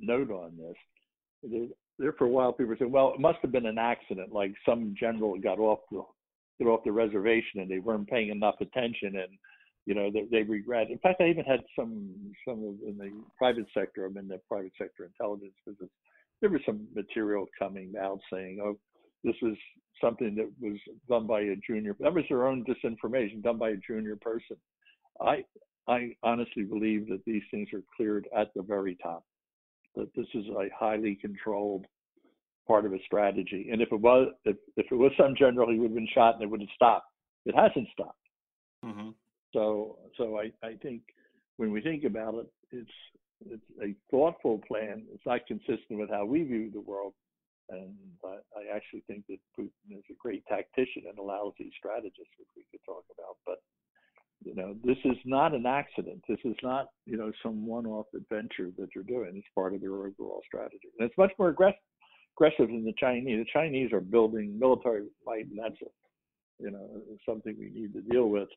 note 0.01 0.31
on 0.31 0.57
this: 0.57 1.69
there, 1.99 2.13
for 2.15 2.25
a 2.27 2.31
while, 2.31 2.53
people 2.53 2.75
said, 2.79 2.91
"Well, 2.91 3.13
it 3.15 3.21
must 3.21 3.39
have 3.43 3.53
been 3.53 3.67
an 3.67 3.79
accident, 3.79 4.33
like 4.33 4.53
some 4.67 4.95
general 4.99 5.39
got 5.39 5.59
off 5.59 5.81
the 5.91 6.03
got 6.63 6.71
off 6.71 6.85
the 6.85 6.93
reservation 6.93 7.61
and 7.61 7.71
they 7.71 7.79
weren't 7.79 8.09
paying 8.09 8.31
enough 8.31 8.57
attention 8.61 9.17
and." 9.17 9.39
You 9.87 9.95
know, 9.95 10.11
they, 10.11 10.25
they 10.31 10.43
regret. 10.43 10.91
In 10.91 10.99
fact, 10.99 11.23
I 11.23 11.31
even 11.31 11.47
had 11.47 11.61
some 11.75 12.11
some 12.47 12.59
of, 12.59 12.87
in 12.87 12.99
the 12.99 13.11
private 13.39 13.65
sector. 13.73 14.05
I'm 14.05 14.19
in 14.19 14.29
the 14.29 14.39
private 14.47 14.73
sector 14.77 15.07
intelligence 15.07 15.55
business. 15.65 15.89
There 16.43 16.51
was 16.51 16.61
some 16.67 16.87
material 16.95 17.47
coming 17.59 17.95
out 17.99 18.21
saying, 18.31 18.59
"Oh, 18.63 18.77
this 19.25 19.35
was 19.43 19.55
something 20.01 20.35
that 20.37 20.51
was 20.61 20.79
done 21.09 21.27
by 21.27 21.41
a 21.41 21.57
junior. 21.67 21.97
That 22.01 22.15
was 22.15 22.25
their 22.29 22.47
own 22.47 22.65
disinformation 22.65 23.43
done 23.43 23.59
by 23.59 23.71
a 23.71 23.77
junior 23.77 24.17
person. 24.17 24.57
I 25.21 25.45
I 25.89 26.15
honestly 26.23 26.65
believe 26.65 27.09
that 27.09 27.25
these 27.27 27.43
things 27.51 27.69
are 27.73 27.83
cleared 27.97 28.29
at 28.37 28.53
the 28.55 28.63
very 28.63 28.97
top. 29.03 29.25
That 29.97 30.15
this 30.15 30.27
is 30.35 30.45
a 30.49 30.69
highly 30.79 31.17
controlled 31.21 31.87
part 32.67 32.85
of 32.85 32.93
a 32.93 32.99
strategy. 33.07 33.71
And 33.73 33.81
if 33.81 33.91
it 33.91 34.01
was 34.01 34.29
if, 34.45 34.57
if 34.77 34.87
it 34.91 34.95
was 34.95 35.13
some 35.19 35.35
general, 35.37 35.71
he 35.71 35.79
would 35.79 35.91
have 35.91 35.95
been 35.95 36.09
shot 36.15 36.35
and 36.35 36.43
it 36.43 36.51
would 36.51 36.61
have 36.61 36.69
stopped. 36.75 37.11
It 37.47 37.55
hasn't 37.57 37.89
stopped. 37.93 38.19
Mm-hmm. 38.85 39.11
So 39.53 39.99
so 40.17 40.39
I, 40.39 40.53
I 40.67 40.75
think 40.83 41.03
when 41.57 41.73
we 41.73 41.81
think 41.81 42.05
about 42.05 42.35
it, 42.35 42.47
it's 42.71 42.91
it's 43.51 43.63
a 43.83 43.95
thoughtful 44.11 44.61
plan. 44.67 45.05
It's 45.13 45.25
not 45.27 45.47
consistent 45.47 45.99
with 45.99 46.11
how 46.11 46.25
we 46.25 46.43
view 46.43 46.71
the 46.73 46.81
world, 46.81 47.15
and 47.71 47.95
I, 48.25 48.39
I 48.57 48.77
actually 48.77 49.03
think 49.07 49.25
that 49.29 49.39
Putin 49.59 49.99
is 49.99 50.05
a 50.11 50.15
great 50.19 50.45
tactician 50.47 51.05
and 51.09 51.19
a 51.19 51.23
lousy 51.23 51.71
strategist, 51.79 52.31
which 52.39 52.49
we 52.57 52.65
could 52.71 52.85
talk 52.87 53.05
about. 53.13 53.37
But 53.45 53.59
you 54.45 54.55
know, 54.55 54.77
this 54.85 54.99
is 55.05 55.17
not 55.25 55.55
an 55.55 55.67
accident. 55.67 56.23
This 56.29 56.39
is 56.45 56.57
not 56.63 56.89
you 57.07 57.17
know 57.17 57.33
some 57.43 57.67
one-off 57.67 58.07
adventure 58.15 58.71
that 58.79 58.89
you're 58.95 59.05
doing. 59.05 59.33
It's 59.35 59.47
part 59.55 59.75
of 59.75 59.83
your 59.83 60.07
overall 60.07 60.43
strategy, 60.47 60.89
and 60.99 61.09
it's 61.09 61.19
much 61.19 61.33
more 61.39 61.49
aggressive 61.49 61.81
aggressive 62.39 62.69
than 62.69 62.85
the 62.85 62.95
Chinese. 62.99 63.45
The 63.45 63.51
Chinese 63.53 63.93
are 63.93 64.01
building 64.01 64.59
military 64.59 65.03
might, 65.27 65.47
and 65.47 65.59
that's 65.59 65.81
a, 65.83 66.63
you 66.63 66.71
know 66.71 66.89
something 67.27 67.57
we 67.59 67.71
need 67.71 67.93
to 67.95 68.01
deal 68.03 68.29
with. 68.29 68.49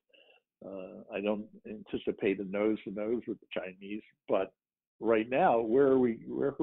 Uh, 0.66 1.02
I 1.14 1.22
don't 1.22 1.46
anticipate 1.68 2.40
a 2.40 2.44
nose 2.44 2.78
to 2.84 2.92
nose 2.92 3.22
with 3.28 3.40
the 3.40 3.48
Chinese, 3.52 4.04
but 4.30 4.54
right 5.00 5.28
now, 5.30 5.60
where 5.60 5.88
are 5.88 6.00
we? 6.00 6.20
Where 6.28 6.56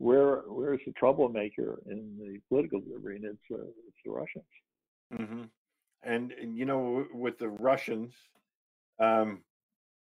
where 0.00 0.42
where's 0.48 0.80
the 0.86 0.92
troublemaker 0.92 1.82
in 1.86 2.16
the 2.18 2.40
political 2.48 2.80
arena? 3.04 3.28
It's 3.34 3.50
uh, 3.52 3.70
it's 3.86 4.02
the 4.04 4.10
Russians. 4.10 4.44
Mm-hmm. 5.12 5.42
And, 6.02 6.32
and, 6.32 6.56
you 6.56 6.64
know, 6.64 7.06
with 7.12 7.38
the 7.38 7.50
Russians, 7.50 8.14
um, 8.98 9.42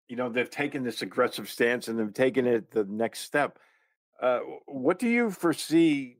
you 0.08 0.16
know, 0.16 0.30
they've 0.30 0.50
taken 0.50 0.82
this 0.82 1.02
aggressive 1.02 1.50
stance 1.50 1.90
and 1.90 2.00
they've 2.00 2.14
taken 2.14 2.48
it 2.48 2.72
the 2.72 2.86
next 2.86 3.20
step. 3.20 3.60
Uh, 4.22 4.40
what 4.66 4.98
do 4.98 5.10
you 5.10 5.30
foresee 5.30 6.20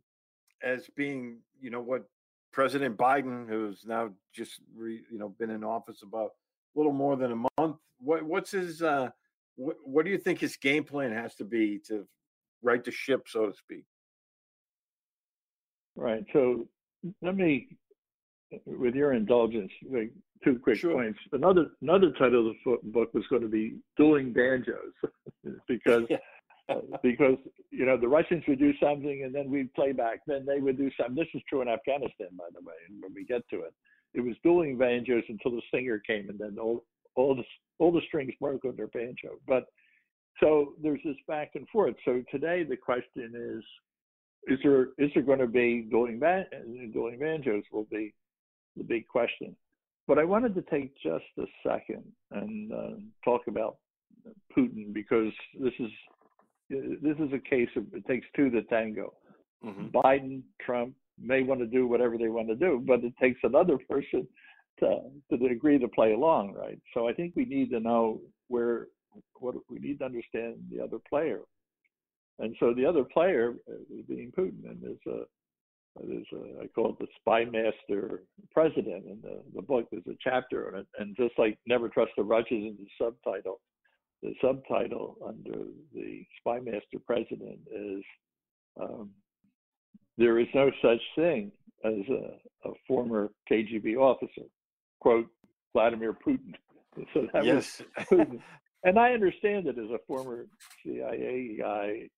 as 0.62 0.90
being, 0.98 1.38
you 1.62 1.70
know, 1.70 1.80
what 1.80 2.04
President 2.52 2.98
Biden, 2.98 3.48
who's 3.48 3.86
now 3.86 4.10
just, 4.34 4.60
re, 4.76 5.00
you 5.10 5.18
know, 5.18 5.30
been 5.30 5.52
in 5.52 5.64
office 5.64 6.02
about 6.04 6.32
a 6.76 6.80
little 6.80 6.92
more 6.92 7.16
than 7.16 7.32
a 7.32 7.62
month, 7.62 7.78
what, 8.00 8.24
what's 8.24 8.52
his, 8.52 8.82
uh, 8.82 9.10
what, 9.56 9.78
what 9.86 10.04
do 10.04 10.12
you 10.12 10.18
think 10.18 10.40
his 10.40 10.58
game 10.58 10.84
plan 10.84 11.14
has 11.14 11.36
to 11.36 11.46
be 11.46 11.80
to 11.88 12.06
right 12.62 12.84
the 12.84 12.92
ship, 12.92 13.24
so 13.28 13.48
to 13.48 13.54
speak. 13.58 13.84
Right. 15.96 16.24
So 16.34 16.68
let 17.22 17.36
me, 17.36 17.68
with 18.66 18.96
your 18.96 19.14
indulgence, 19.14 19.72
make 19.90 20.12
two 20.44 20.60
quick 20.60 20.78
sure. 20.80 20.94
points. 20.94 21.20
Another 21.34 21.68
another 21.82 22.12
title 22.12 22.50
of 22.50 22.56
the 22.66 22.90
book 22.90 23.14
was 23.14 23.26
going 23.30 23.42
to 23.42 23.48
be 23.48 23.78
"Dueling 23.98 24.34
Banjos," 24.34 24.94
because 25.68 26.04
uh, 26.70 26.76
because 27.04 27.38
you 27.72 27.86
know 27.86 27.98
the 27.98 28.08
Russians 28.08 28.44
would 28.48 28.60
do 28.60 28.74
something 28.82 29.24
and 29.26 29.34
then 29.34 29.50
we'd 29.50 29.74
play 29.74 29.92
back. 29.92 30.20
Then 30.28 30.46
they 30.46 30.60
would 30.60 30.78
do 30.78 30.90
something. 30.98 31.16
This 31.16 31.28
is 31.34 31.42
true 31.50 31.62
in 31.62 31.68
Afghanistan, 31.68 32.30
by 32.38 32.46
the 32.54 32.66
way. 32.66 32.76
And 32.88 33.02
when 33.02 33.14
we 33.14 33.26
get 33.26 33.42
to 33.50 33.62
it, 33.62 33.74
it 34.14 34.22
was 34.22 34.36
dueling 34.44 34.78
banjos 34.78 35.24
until 35.30 35.52
the 35.52 35.62
singer 35.74 36.00
came, 36.06 36.30
and 36.30 36.40
then 36.40 36.58
all 36.60 36.86
all 37.16 37.36
the 37.36 37.44
all 37.80 37.92
the 37.92 38.02
strings 38.08 38.34
broke 38.40 38.66
on 38.66 38.76
their 38.76 38.88
banjo. 38.88 39.40
But 39.48 39.66
so 40.40 40.74
there's 40.82 41.02
this 41.04 41.16
back 41.28 41.52
and 41.56 41.68
forth. 41.70 41.96
So 42.06 42.24
today 42.32 42.64
the 42.64 42.78
question 42.78 43.34
is, 43.36 43.64
is 44.48 44.60
there 44.64 44.90
is 44.98 45.12
there 45.14 45.24
going 45.24 45.40
to 45.40 45.48
be 45.48 45.88
dueling 45.90 46.20
ban- 46.20 46.46
dueling 46.94 47.20
banjos 47.20 47.64
will 47.72 47.88
be 47.92 48.14
the 48.78 48.84
big 48.84 49.08
question. 49.08 49.56
But 50.08 50.18
I 50.18 50.24
wanted 50.24 50.56
to 50.56 50.62
take 50.64 50.94
just 50.96 51.26
a 51.38 51.46
second 51.68 52.04
and 52.32 52.72
uh, 52.72 52.90
talk 53.24 53.42
about 53.48 53.78
Putin 54.58 54.94
because 54.94 55.32
this 55.60 55.74
is 55.80 55.90
this 56.70 57.18
is 57.20 57.34
a 57.34 57.50
case 57.50 57.70
of 57.76 57.86
it 57.94 58.06
takes 58.08 58.26
two 58.36 58.50
to 58.50 58.64
tango. 58.64 59.14
Mm-hmm. 59.64 59.98
Biden, 59.98 60.42
Trump 60.66 60.94
may 61.22 61.44
want 61.44 61.60
to 61.60 61.68
do 61.68 61.86
whatever 61.86 62.18
they 62.18 62.30
want 62.30 62.48
to 62.48 62.56
do, 62.56 62.84
but 62.88 63.04
it 63.04 63.14
takes 63.22 63.40
another 63.44 63.78
person 63.90 64.28
to 64.80 65.00
to 65.32 65.46
agree 65.46 65.78
to 65.78 65.88
play 65.88 66.14
along, 66.14 66.54
right? 66.54 66.80
So 66.94 67.08
I 67.08 67.14
think 67.14 67.34
we 67.36 67.46
need 67.46 67.70
to 67.72 67.80
know 67.80 68.22
where 68.48 68.88
what 69.36 69.56
we 69.70 69.80
need 69.80 70.00
to 70.00 70.06
understand 70.06 70.56
the 70.72 70.82
other 70.82 70.98
player, 71.10 71.42
and 72.40 72.56
so 72.60 72.74
the 72.74 72.86
other 72.86 73.04
player 73.04 73.56
is 73.68 74.06
being 74.08 74.32
Putin, 74.38 74.70
and 74.70 74.82
there's 74.82 74.98
a 75.08 75.24
there's 76.06 76.28
a 76.34 76.64
I 76.64 76.68
call 76.68 76.92
it 76.92 77.00
the 77.00 77.08
spy 77.20 77.46
master 77.46 78.24
president 78.52 79.06
in 79.06 79.20
the 79.22 79.42
the 79.56 79.62
book. 79.62 79.88
There's 79.92 80.08
a 80.08 80.18
chapter 80.22 80.68
on 80.68 80.80
it, 80.82 80.88
and 81.00 81.16
just 81.16 81.38
like 81.38 81.58
Never 81.66 81.90
Trust 81.90 82.12
the 82.18 82.24
Russians 82.24 82.66
in 82.66 82.78
the 82.78 82.88
subtitle, 82.98 83.60
the 84.22 84.34
subtitle 84.42 85.18
under 85.26 85.66
the 85.94 86.26
spy 86.40 86.60
master 86.60 87.00
president 87.06 87.60
is 87.74 88.04
um, 88.80 89.10
there 90.18 90.40
is 90.40 90.48
no 90.54 90.72
such 90.82 91.02
thing 91.16 91.52
as 91.86 91.94
a, 92.10 92.70
a 92.70 92.74
former 92.88 93.30
KGB 93.50 93.98
officer 93.98 94.48
quote 95.00 95.28
Vladimir 95.74 96.14
Putin. 96.14 96.54
So 97.14 97.28
that 97.32 97.46
yes. 97.46 97.82
was 97.98 98.08
Putin. 98.08 98.42
and 98.84 98.98
I 98.98 99.12
understand 99.12 99.68
it 99.68 99.78
as 99.78 99.90
a 99.92 100.00
former 100.08 100.46
CIA 100.84 101.58
guy. 101.60 102.10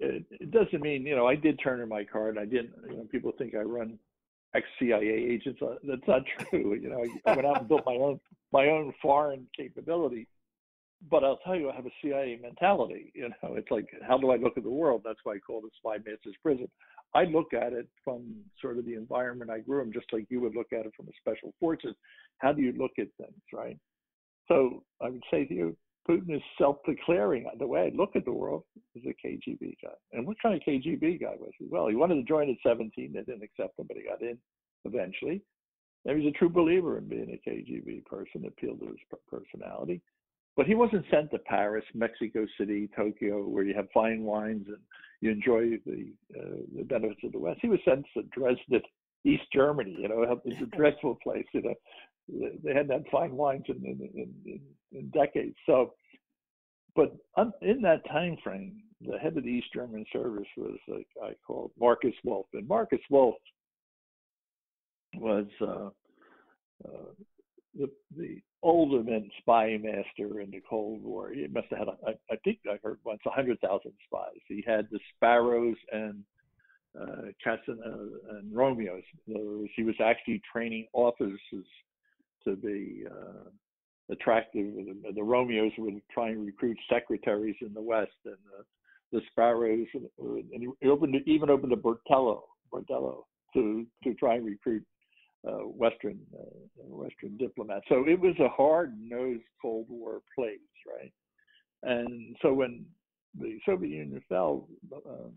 It, 0.00 0.24
it, 0.30 0.50
doesn't 0.52 0.80
mean 0.80 1.04
you 1.04 1.16
know 1.16 1.26
I 1.26 1.34
did 1.34 1.58
turn 1.62 1.80
in 1.80 1.88
my 1.88 2.04
card. 2.04 2.38
I 2.38 2.44
didn't. 2.44 2.72
You 2.88 2.98
know, 2.98 3.06
people 3.10 3.32
think 3.36 3.54
I 3.54 3.62
run 3.62 3.98
ex 4.54 4.66
CIA 4.78 5.08
agents. 5.08 5.60
Uh, 5.60 5.74
that's 5.86 6.06
not 6.06 6.22
true. 6.50 6.74
You 6.74 6.90
know, 6.90 7.04
I, 7.26 7.34
went 7.34 7.46
out 7.46 7.60
and 7.60 7.68
built 7.68 7.82
my 7.84 7.94
own 7.94 8.20
my 8.52 8.66
own 8.68 8.92
foreign 9.02 9.46
capability. 9.56 10.28
But 11.10 11.22
I'll 11.22 11.38
tell 11.38 11.54
you, 11.54 11.70
I 11.70 11.76
have 11.76 11.86
a 11.86 11.90
CIA 12.02 12.38
mentality. 12.42 13.12
You 13.14 13.28
know, 13.28 13.54
it's 13.54 13.70
like 13.70 13.88
how 14.06 14.18
do 14.18 14.30
I 14.30 14.36
look 14.36 14.56
at 14.56 14.64
the 14.64 14.70
world? 14.70 15.02
That's 15.04 15.20
why 15.24 15.34
I 15.34 15.38
call 15.38 15.62
it 15.64 15.72
spy 15.78 15.96
master's 15.98 16.36
Prism. 16.42 16.68
I 17.14 17.24
look 17.24 17.54
at 17.54 17.72
it 17.72 17.88
from 18.04 18.34
sort 18.60 18.78
of 18.78 18.84
the 18.84 18.94
environment 18.94 19.50
I 19.50 19.60
grew 19.60 19.82
in, 19.82 19.92
just 19.92 20.12
like 20.12 20.26
you 20.28 20.40
would 20.40 20.54
look 20.54 20.72
at 20.72 20.84
it 20.86 20.92
from 20.96 21.08
a 21.08 21.12
special 21.20 21.54
forces. 21.58 21.94
How 22.38 22.52
do 22.52 22.62
you 22.62 22.72
look 22.72 22.92
at 22.98 23.08
things, 23.16 23.42
right? 23.52 23.78
So 24.48 24.82
I 25.00 25.10
would 25.10 25.22
say 25.30 25.44
to 25.44 25.54
you, 25.54 25.76
Putin 26.08 26.34
is 26.34 26.42
self-declaring. 26.56 27.46
The 27.58 27.66
way 27.66 27.92
I 27.92 27.96
look 27.96 28.16
at 28.16 28.24
the 28.24 28.32
world 28.32 28.64
is 28.94 29.02
a 29.04 29.26
KGB 29.26 29.76
guy. 29.82 29.90
And 30.12 30.26
what 30.26 30.40
kind 30.42 30.54
of 30.54 30.62
KGB 30.66 31.20
guy 31.20 31.34
was 31.38 31.52
he? 31.58 31.66
Well, 31.68 31.88
he 31.88 31.96
wanted 31.96 32.14
to 32.14 32.22
join 32.22 32.48
at 32.48 32.56
17. 32.66 33.12
They 33.12 33.20
didn't 33.20 33.42
accept 33.42 33.78
him, 33.78 33.86
but 33.86 33.96
he 33.96 34.04
got 34.04 34.22
in 34.22 34.38
eventually. 34.84 35.42
And 36.06 36.18
he's 36.18 36.30
a 36.30 36.38
true 36.38 36.48
believer 36.48 36.96
in 36.96 37.08
being 37.08 37.30
a 37.30 37.50
KGB 37.50 38.06
person, 38.06 38.46
appealed 38.46 38.80
to 38.80 38.86
his 38.86 38.96
personality. 39.30 40.00
But 40.56 40.66
he 40.66 40.74
wasn't 40.74 41.04
sent 41.10 41.30
to 41.32 41.38
Paris, 41.38 41.84
Mexico 41.94 42.46
City, 42.58 42.88
Tokyo, 42.96 43.46
where 43.46 43.64
you 43.64 43.74
have 43.74 43.86
fine 43.92 44.22
wines 44.22 44.66
and 44.66 44.78
you 45.20 45.30
enjoy 45.30 45.78
the 45.86 46.12
uh, 46.36 46.62
the 46.76 46.84
benefits 46.84 47.20
of 47.24 47.32
the 47.32 47.38
West. 47.38 47.60
He 47.62 47.68
was 47.68 47.78
sent 47.84 48.04
to 48.14 48.22
Dresden, 48.32 48.82
East 49.24 49.44
Germany. 49.52 49.96
You 50.00 50.08
know, 50.08 50.40
it's 50.44 50.62
a 50.62 50.76
dreadful 50.76 51.16
place. 51.22 51.46
You 51.52 51.62
know, 51.62 51.74
they 52.28 52.74
hadn't 52.74 52.90
had 52.90 53.04
fine 53.10 53.36
wines 53.36 53.64
in 53.68 53.76
in, 53.84 54.32
in, 54.46 54.60
in 54.92 55.08
decades. 55.10 55.56
So, 55.66 55.94
but 56.94 57.16
in 57.62 57.82
that 57.82 58.06
time 58.08 58.36
frame, 58.42 58.82
the 59.00 59.18
head 59.18 59.36
of 59.36 59.44
the 59.44 59.50
East 59.50 59.72
German 59.72 60.04
service 60.12 60.48
was 60.56 60.78
a 60.88 61.04
guy 61.20 61.34
called 61.46 61.70
Markus 61.78 62.14
Wolf, 62.24 62.46
and 62.52 62.66
Markus 62.66 63.00
Wolf 63.10 63.36
was 65.14 65.46
uh, 65.60 65.90
uh, 66.84 67.12
the 67.78 67.90
the 68.16 68.40
spy 69.38 69.78
master 69.80 70.40
in 70.40 70.50
the 70.50 70.62
Cold 70.68 71.02
War. 71.02 71.30
He 71.30 71.46
must 71.48 71.68
have 71.70 71.78
had, 71.78 71.88
I 72.30 72.36
think 72.44 72.58
I 72.68 72.78
heard 72.82 72.98
once, 73.04 73.20
100,000 73.24 73.92
spies. 74.06 74.40
He 74.48 74.64
had 74.66 74.88
the 74.90 74.98
Sparrows 75.14 75.76
and 75.92 76.24
uh, 77.00 77.30
Casan- 77.44 77.78
uh, 77.86 78.36
and 78.36 78.54
Romeos. 78.54 79.02
He 79.26 79.84
was 79.84 79.94
actually 80.02 80.42
training 80.50 80.88
officers 80.92 81.40
to 82.44 82.56
be 82.56 83.04
uh, 83.10 83.48
attractive. 84.10 84.74
The, 84.74 85.12
the 85.14 85.22
Romeos 85.22 85.72
were 85.78 85.90
trying 86.10 86.34
to 86.34 86.40
recruit 86.40 86.78
secretaries 86.90 87.56
in 87.60 87.74
the 87.74 87.82
West, 87.82 88.10
and 88.24 88.34
uh, 88.58 88.62
the 89.12 89.20
Sparrows, 89.30 89.86
and 89.94 90.74
he 90.80 90.88
opened 90.88 91.16
even 91.26 91.50
opened 91.50 91.72
bordello, 91.72 92.42
bordello 92.72 93.24
to 93.54 93.86
to 94.04 94.14
try 94.14 94.34
and 94.34 94.46
recruit 94.46 94.84
uh, 95.46 95.62
Western 95.84 96.18
uh, 96.38 96.84
Western 96.84 97.36
diplomats. 97.36 97.86
So 97.88 98.04
it 98.06 98.20
was 98.20 98.34
a 98.40 98.48
hard-nosed 98.48 99.42
Cold 99.60 99.86
War 99.88 100.20
place, 100.34 100.58
right? 100.86 101.12
And 101.82 102.36
so 102.42 102.52
when 102.52 102.84
the 103.38 103.58
Soviet 103.64 103.90
Union 103.90 104.22
fell, 104.28 104.68
uh, 104.94 105.30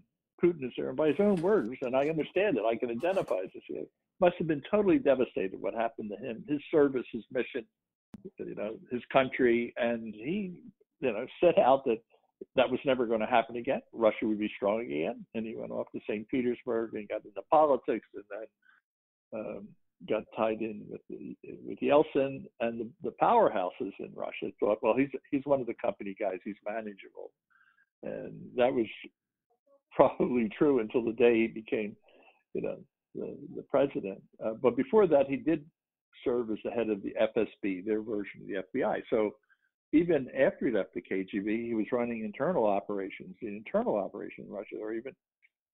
Putin 0.44 0.66
is 0.66 0.74
there, 0.78 0.90
and 0.90 0.98
by 0.98 1.08
his 1.08 1.20
own 1.20 1.42
words, 1.42 1.78
and 1.82 1.96
I 1.96 2.10
understand 2.10 2.58
it, 2.58 2.64
I 2.66 2.76
can 2.76 2.90
identify 2.90 3.42
this. 3.42 3.64
He 3.68 3.84
must 4.20 4.36
have 4.38 4.48
been 4.48 4.64
totally 4.70 5.00
devastated 5.00 5.60
what 5.60 5.74
happened 5.74 6.12
to 6.12 6.26
him, 6.26 6.44
his 6.48 6.60
service, 6.72 7.06
his 7.12 7.24
mission, 7.32 7.66
you 8.38 8.56
know, 8.56 8.76
his 8.92 9.02
country, 9.12 9.74
and 9.78 10.14
he, 10.14 10.54
you 11.00 11.12
know, 11.12 11.26
set 11.44 11.58
out 11.58 11.86
that 11.86 12.00
that 12.56 12.70
was 12.70 12.80
never 12.86 13.06
going 13.06 13.20
to 13.20 13.26
happen 13.26 13.56
again. 13.56 13.82
Russia 13.94 14.26
would 14.26 14.40
be 14.40 14.52
strong 14.56 14.82
again, 14.82 15.26
and 15.36 15.46
he 15.46 15.56
went 15.56 15.72
off 15.72 15.88
to 15.94 16.02
St. 16.10 16.28
Petersburg 16.30 16.94
and 16.94 17.08
got 17.08 17.24
into 17.26 17.42
politics, 17.52 18.08
and 18.16 18.24
then 18.32 19.40
um, 19.40 19.68
got 20.10 20.24
tied 20.36 20.62
in 20.62 20.84
with 20.90 21.02
the, 21.10 21.36
with 21.64 21.80
Yeltsin 21.80 22.46
and 22.60 22.80
the, 22.80 22.90
the 23.04 23.14
powerhouses 23.22 23.94
in 24.00 24.12
Russia 24.16 24.52
thought, 24.60 24.80
well, 24.82 24.96
he's 24.98 25.10
he's 25.30 25.46
one 25.46 25.62
of 25.62 25.68
the 25.68 25.76
company 25.82 26.16
guys, 26.20 26.40
he's 26.44 26.56
manageable, 26.68 27.32
and 28.04 28.34
that 28.56 28.74
was 28.74 28.88
probably 29.96 30.50
true 30.58 30.80
until 30.80 31.04
the 31.04 31.14
day 31.14 31.42
he 31.42 31.48
became, 31.48 31.96
you 32.54 32.62
know, 32.62 32.78
the, 33.16 33.36
the 33.56 33.64
president. 33.64 34.22
Uh, 34.44 34.54
but 34.62 34.76
before 34.76 35.08
that, 35.08 35.28
he 35.28 35.36
did 35.36 35.66
serve 36.24 36.52
as 36.52 36.58
the 36.64 36.72
head 36.72 36.90
of 36.90 37.02
the 37.02 37.14
FSB, 37.20 37.86
their 37.86 38.02
version 38.02 38.42
of 38.42 38.48
the 38.48 38.80
FBI. 38.80 39.02
So 39.10 39.36
even 39.94 40.30
after 40.30 40.68
he 40.68 40.72
left 40.72 40.94
the 40.94 41.02
KGB, 41.02 41.68
he 41.68 41.74
was 41.74 41.86
running 41.92 42.24
internal 42.24 42.66
operations, 42.66 43.36
the 43.42 43.48
internal 43.48 43.98
operation 43.98 44.46
in 44.46 44.52
Russia, 44.52 44.76
or 44.82 44.94
even 44.94 45.14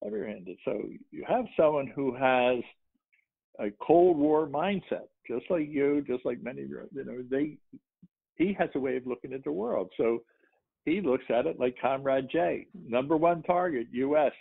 underhanded. 0.03 0.57
So 0.65 0.81
you 1.11 1.23
have 1.27 1.45
someone 1.55 1.87
who 1.87 2.15
has 2.15 2.63
a 3.59 3.71
Cold 3.85 4.17
War 4.17 4.47
mindset, 4.47 5.07
just 5.27 5.45
like 5.49 5.67
you, 5.69 6.03
just 6.07 6.25
like 6.25 6.41
many 6.41 6.63
of 6.63 6.69
you 6.69 7.03
know, 7.05 7.23
they 7.29 7.57
he 8.35 8.55
has 8.57 8.69
a 8.75 8.79
way 8.79 8.95
of 8.95 9.07
looking 9.07 9.33
at 9.33 9.43
the 9.43 9.51
world. 9.51 9.91
So 9.97 10.23
he 10.87 11.01
looks 11.01 11.25
at 11.29 11.45
it 11.45 11.59
like 11.59 11.75
Comrade 11.81 12.29
J, 12.31 12.65
number 12.87 13.17
one 13.17 13.43
target, 13.43 13.87
U.S. 13.91 14.31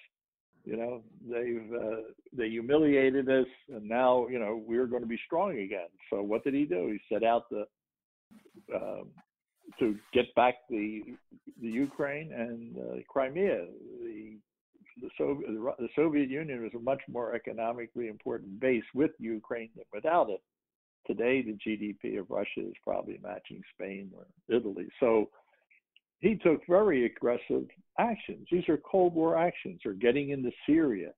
You 0.65 0.77
know, 0.77 1.03
they've 1.29 1.73
uh, 1.75 2.03
they 2.33 2.49
humiliated 2.49 3.29
us, 3.29 3.47
and 3.69 3.89
now 3.89 4.29
you 4.29 4.39
know 4.39 4.63
we're 4.65 4.87
going 4.87 5.03
to 5.03 5.09
be 5.09 5.19
strong 5.27 5.59
again. 5.59 5.89
So 6.09 6.23
what 6.23 6.45
did 6.45 6.55
he 6.55 6.65
do? 6.65 6.93
He 6.93 7.15
set 7.15 7.25
out 7.25 7.45
to 7.51 7.65
uh, 8.73 9.03
to 9.81 9.97
get 10.15 10.33
back 10.37 10.55
the 10.71 11.03
the 11.61 11.69
Ukraine 11.69 12.33
and 12.33 12.77
uh, 12.79 13.03
Crimea. 13.09 13.67
The 14.05 14.37
the 15.03 15.11
Soviet, 15.19 15.49
the 15.79 15.89
Soviet 15.97 16.31
Union 16.31 16.63
was 16.63 16.73
a 16.77 16.79
much 16.79 17.03
more 17.09 17.35
economically 17.35 18.07
important 18.07 18.61
base 18.61 18.85
with 18.95 19.11
Ukraine 19.19 19.71
than 19.75 19.85
without 19.93 20.31
it. 20.31 20.41
Today, 21.09 21.43
the 21.43 21.59
GDP 21.67 22.21
of 22.21 22.31
Russia 22.31 22.61
is 22.61 22.75
probably 22.85 23.19
matching 23.23 23.63
Spain 23.75 24.11
or 24.17 24.27
Italy. 24.49 24.87
So 25.01 25.29
he 26.21 26.37
took 26.37 26.61
very 26.69 27.07
aggressive 27.07 27.67
actions. 27.99 28.47
These 28.51 28.69
are 28.69 28.79
Cold 28.79 29.15
War 29.15 29.37
actions, 29.37 29.81
or 29.85 29.93
getting 29.93 30.31
into 30.31 30.51
Syria. 30.67 31.11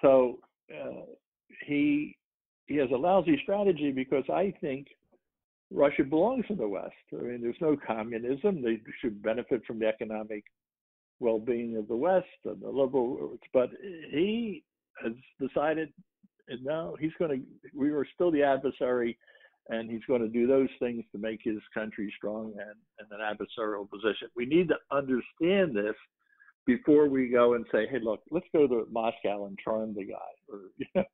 So 0.00 0.38
uh, 0.72 1.02
he 1.66 2.16
he 2.66 2.76
has 2.76 2.90
a 2.92 2.96
lousy 2.96 3.38
strategy 3.42 3.90
because 3.90 4.24
I 4.32 4.54
think 4.60 4.86
Russia 5.70 6.04
belongs 6.04 6.44
in 6.48 6.56
the 6.56 6.68
West. 6.68 6.94
I 7.12 7.22
mean, 7.22 7.40
there's 7.42 7.56
no 7.60 7.76
communism. 7.86 8.62
They 8.62 8.80
should 9.00 9.22
benefit 9.22 9.64
from 9.66 9.78
the 9.78 9.86
economic 9.86 10.44
well-being 11.20 11.76
of 11.76 11.88
the 11.88 11.96
West 11.96 12.26
and 12.44 12.60
the 12.60 12.68
liberal, 12.68 13.36
but 13.52 13.70
he 14.10 14.64
has 15.02 15.12
decided, 15.40 15.92
and 16.48 16.62
now 16.64 16.94
he's 16.98 17.12
going 17.18 17.30
to. 17.30 17.46
We 17.74 17.90
are 17.90 18.06
still 18.14 18.30
the 18.30 18.42
adversary, 18.42 19.18
and 19.68 19.90
he's 19.90 20.04
going 20.06 20.22
to 20.22 20.28
do 20.28 20.46
those 20.46 20.68
things 20.78 21.04
to 21.12 21.18
make 21.18 21.40
his 21.42 21.60
country 21.72 22.12
strong 22.16 22.52
and 22.58 22.76
in 23.00 23.06
an 23.10 23.20
adversarial 23.20 23.88
position. 23.88 24.28
We 24.34 24.46
need 24.46 24.68
to 24.68 24.76
understand 24.90 25.76
this 25.76 25.94
before 26.66 27.08
we 27.08 27.28
go 27.28 27.54
and 27.54 27.64
say, 27.72 27.86
"Hey, 27.86 27.98
look, 28.00 28.20
let's 28.30 28.46
go 28.52 28.66
to 28.66 28.86
Moscow 28.90 29.46
and 29.46 29.58
charm 29.58 29.94
the 29.94 30.04
guy." 30.04 30.32
Or 30.48 30.58
you 30.78 30.86
know, 30.94 31.04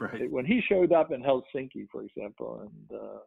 right. 0.00 0.30
when 0.30 0.44
he 0.46 0.60
showed 0.68 0.92
up 0.92 1.12
in 1.12 1.22
Helsinki, 1.22 1.88
for 1.90 2.02
example, 2.02 2.60
and 2.62 2.98
uh, 3.00 3.18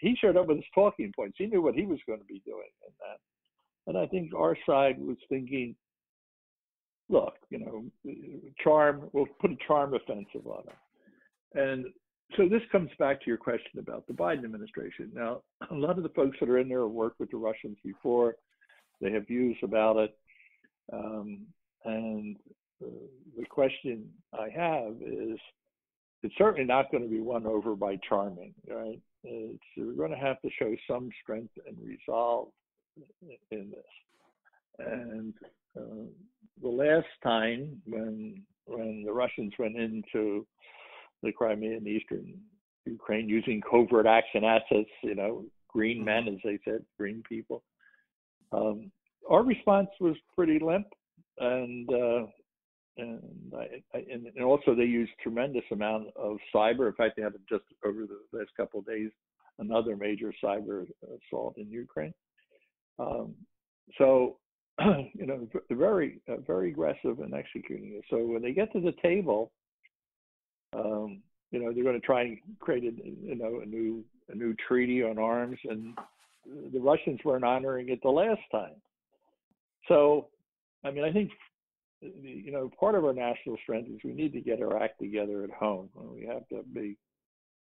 he 0.00 0.16
showed 0.20 0.36
up 0.36 0.46
with 0.46 0.58
his 0.58 0.66
talking 0.74 1.12
points. 1.14 1.36
He 1.38 1.46
knew 1.46 1.62
what 1.62 1.74
he 1.74 1.86
was 1.86 1.98
going 2.06 2.20
to 2.20 2.24
be 2.24 2.42
doing, 2.44 2.70
and 2.84 2.92
that 3.00 3.18
and 3.88 3.96
I 3.96 4.06
think 4.06 4.32
our 4.36 4.56
side 4.66 5.00
was 5.00 5.16
thinking, 5.30 5.74
look, 7.08 7.34
you 7.48 7.58
know, 7.58 7.84
charm, 8.62 9.08
we'll 9.14 9.26
put 9.40 9.50
a 9.50 9.56
charm 9.66 9.94
offensive 9.94 10.46
on 10.46 10.64
him. 10.64 10.76
And 11.54 11.86
so 12.36 12.48
this 12.48 12.62
comes 12.70 12.90
back 12.98 13.20
to 13.20 13.26
your 13.26 13.36
question 13.36 13.78
about 13.78 14.06
the 14.06 14.12
Biden 14.12 14.44
administration. 14.44 15.10
Now, 15.14 15.42
a 15.70 15.74
lot 15.74 15.96
of 15.96 16.02
the 16.02 16.10
folks 16.10 16.36
that 16.40 16.48
are 16.48 16.58
in 16.58 16.68
there 16.68 16.82
have 16.82 16.90
worked 16.90 17.20
with 17.20 17.30
the 17.30 17.36
Russians 17.36 17.76
before. 17.84 18.36
They 19.00 19.12
have 19.12 19.26
views 19.26 19.56
about 19.62 19.96
it. 19.96 20.16
Um, 20.92 21.46
and 21.84 22.36
uh, 22.82 22.88
the 23.36 23.46
question 23.46 24.08
I 24.32 24.48
have 24.54 24.94
is 25.00 25.38
it's 26.22 26.34
certainly 26.36 26.64
not 26.64 26.90
going 26.90 27.04
to 27.04 27.08
be 27.08 27.20
won 27.20 27.46
over 27.46 27.76
by 27.76 27.98
charming, 28.08 28.54
right? 28.68 29.00
It's, 29.24 29.62
we're 29.76 29.92
going 29.92 30.10
to 30.10 30.16
have 30.16 30.40
to 30.42 30.50
show 30.58 30.74
some 30.90 31.10
strength 31.22 31.52
and 31.66 31.76
resolve 31.80 32.48
in 33.50 33.70
this. 33.70 34.78
And 34.78 35.34
uh, 35.76 36.06
the 36.62 36.68
last 36.68 37.06
time 37.22 37.80
when 37.86 38.42
when 38.66 39.02
the 39.04 39.12
Russians 39.12 39.52
went 39.58 39.76
into 39.76 40.46
the 41.22 41.32
Crimea 41.32 41.76
and 41.76 41.86
Eastern 41.86 42.34
Ukraine 42.84 43.28
using 43.28 43.60
covert 43.60 44.06
action 44.06 44.44
assets, 44.44 44.90
you 45.02 45.14
know, 45.14 45.44
green 45.68 46.04
men, 46.04 46.28
as 46.28 46.38
they 46.44 46.58
said, 46.64 46.84
green 46.98 47.22
people. 47.28 47.62
Um, 48.52 48.90
our 49.28 49.42
response 49.42 49.88
was 50.00 50.16
pretty 50.34 50.58
limp, 50.58 50.86
and 51.38 51.88
uh, 51.92 52.26
and, 52.96 53.52
I, 53.56 53.96
I, 53.96 54.04
and 54.10 54.42
also 54.42 54.74
they 54.74 54.84
used 54.84 55.12
tremendous 55.22 55.62
amount 55.70 56.08
of 56.16 56.38
cyber. 56.54 56.88
In 56.88 56.94
fact, 56.94 57.14
they 57.16 57.22
had 57.22 57.34
just 57.48 57.64
over 57.84 58.06
the 58.06 58.38
last 58.38 58.50
couple 58.56 58.80
of 58.80 58.86
days 58.86 59.10
another 59.58 59.96
major 59.96 60.32
cyber 60.42 60.86
assault 61.02 61.56
in 61.58 61.70
Ukraine. 61.70 62.14
Um, 62.98 63.34
so, 63.96 64.38
you 64.80 65.26
know, 65.26 65.48
very 65.70 66.20
uh, 66.28 66.36
very 66.46 66.70
aggressive 66.70 67.20
in 67.20 67.34
executing 67.34 67.94
it. 67.94 68.04
So 68.10 68.24
when 68.24 68.42
they 68.42 68.52
get 68.52 68.72
to 68.72 68.80
the 68.80 68.94
table, 69.02 69.52
um, 70.74 71.20
you 71.50 71.60
know, 71.60 71.72
they're 71.72 71.84
going 71.84 72.00
to 72.00 72.06
try 72.06 72.22
and 72.22 72.38
create 72.60 72.84
a 72.84 73.26
you 73.26 73.34
know 73.34 73.60
a 73.62 73.66
new 73.66 74.04
a 74.30 74.34
new 74.34 74.54
treaty 74.66 75.02
on 75.02 75.18
arms, 75.18 75.58
and 75.64 75.96
the 76.72 76.80
Russians 76.80 77.20
weren't 77.24 77.44
honoring 77.44 77.88
it 77.88 78.00
the 78.02 78.10
last 78.10 78.42
time. 78.52 78.76
So, 79.88 80.28
I 80.84 80.90
mean, 80.90 81.04
I 81.04 81.12
think 81.12 81.30
you 82.00 82.52
know, 82.52 82.70
part 82.78 82.94
of 82.94 83.04
our 83.04 83.12
national 83.12 83.56
strength 83.62 83.90
is 83.90 83.98
we 84.04 84.12
need 84.12 84.32
to 84.32 84.40
get 84.40 84.62
our 84.62 84.80
act 84.80 85.00
together 85.00 85.42
at 85.44 85.50
home. 85.50 85.88
We 85.96 86.26
have 86.26 86.48
to 86.48 86.62
be, 86.72 86.96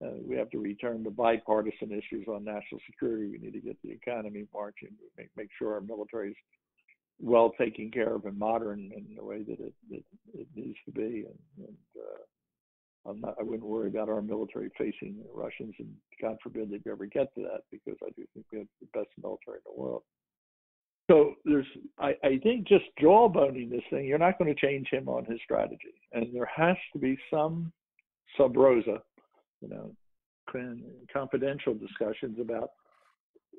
uh, 0.04 0.10
we 0.26 0.36
have 0.36 0.50
to 0.50 0.58
return 0.58 1.04
to 1.04 1.10
bipartisan 1.10 1.92
issues 1.92 2.26
on 2.26 2.44
national 2.44 2.80
security. 2.90 3.28
We 3.30 3.38
need 3.38 3.52
to 3.52 3.60
get 3.60 3.76
the 3.82 3.92
economy 3.92 4.46
marching, 4.52 4.90
make 5.16 5.28
make 5.36 5.50
sure 5.58 5.74
our 5.74 5.80
military 5.80 6.30
is 6.30 6.36
well 7.20 7.52
taken 7.58 7.90
care 7.92 8.14
of 8.14 8.24
and 8.24 8.36
modern 8.36 8.90
in 8.96 9.14
the 9.16 9.24
way 9.24 9.42
that 9.42 9.60
it 9.60 9.74
it, 9.90 10.04
it 10.34 10.48
needs 10.56 10.78
to 10.86 10.92
be. 10.92 11.26
And, 11.26 11.66
and 11.68 11.76
uh, 11.96 12.22
not, 13.06 13.36
I 13.38 13.42
wouldn't 13.42 13.68
worry 13.68 13.88
about 13.88 14.08
our 14.08 14.22
military 14.22 14.70
facing 14.78 15.16
the 15.16 15.32
Russians, 15.32 15.74
and 15.78 15.88
God 16.20 16.36
forbid 16.42 16.70
they 16.70 16.90
ever 16.90 17.06
get 17.06 17.34
to 17.34 17.42
that, 17.42 17.62
because 17.70 17.96
I 18.02 18.10
do 18.16 18.24
think 18.32 18.46
we 18.50 18.58
have 18.58 18.68
the 18.80 18.98
best 18.98 19.10
military 19.22 19.58
in 19.58 19.74
the 19.74 19.80
world. 19.80 20.02
So 21.10 21.34
there's, 21.44 21.66
I, 21.98 22.14
I 22.24 22.38
think, 22.42 22.66
just 22.66 22.84
jawboning 23.00 23.70
this 23.70 23.82
thing. 23.90 24.06
You're 24.06 24.18
not 24.18 24.38
going 24.38 24.54
to 24.54 24.58
change 24.58 24.88
him 24.90 25.08
on 25.08 25.26
his 25.26 25.38
strategy, 25.44 25.94
and 26.12 26.34
there 26.34 26.48
has 26.54 26.76
to 26.94 26.98
be 26.98 27.18
some 27.30 27.72
sub 28.38 28.56
rosa, 28.56 29.02
you 29.60 29.68
know, 29.68 29.92
confidential 31.12 31.74
discussions 31.74 32.38
about 32.40 32.70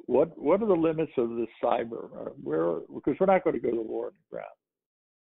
what 0.07 0.37
what 0.37 0.61
are 0.61 0.67
the 0.67 0.73
limits 0.73 1.11
of 1.17 1.29
this 1.35 1.47
cyber? 1.63 2.05
Uh, 2.15 2.29
where 2.43 2.79
because 2.93 3.15
we're 3.19 3.25
not 3.25 3.43
going 3.43 3.55
to 3.55 3.59
go 3.59 3.71
to 3.71 3.81
war 3.81 4.07
on 4.07 4.11
the 4.11 4.35
ground. 4.35 4.47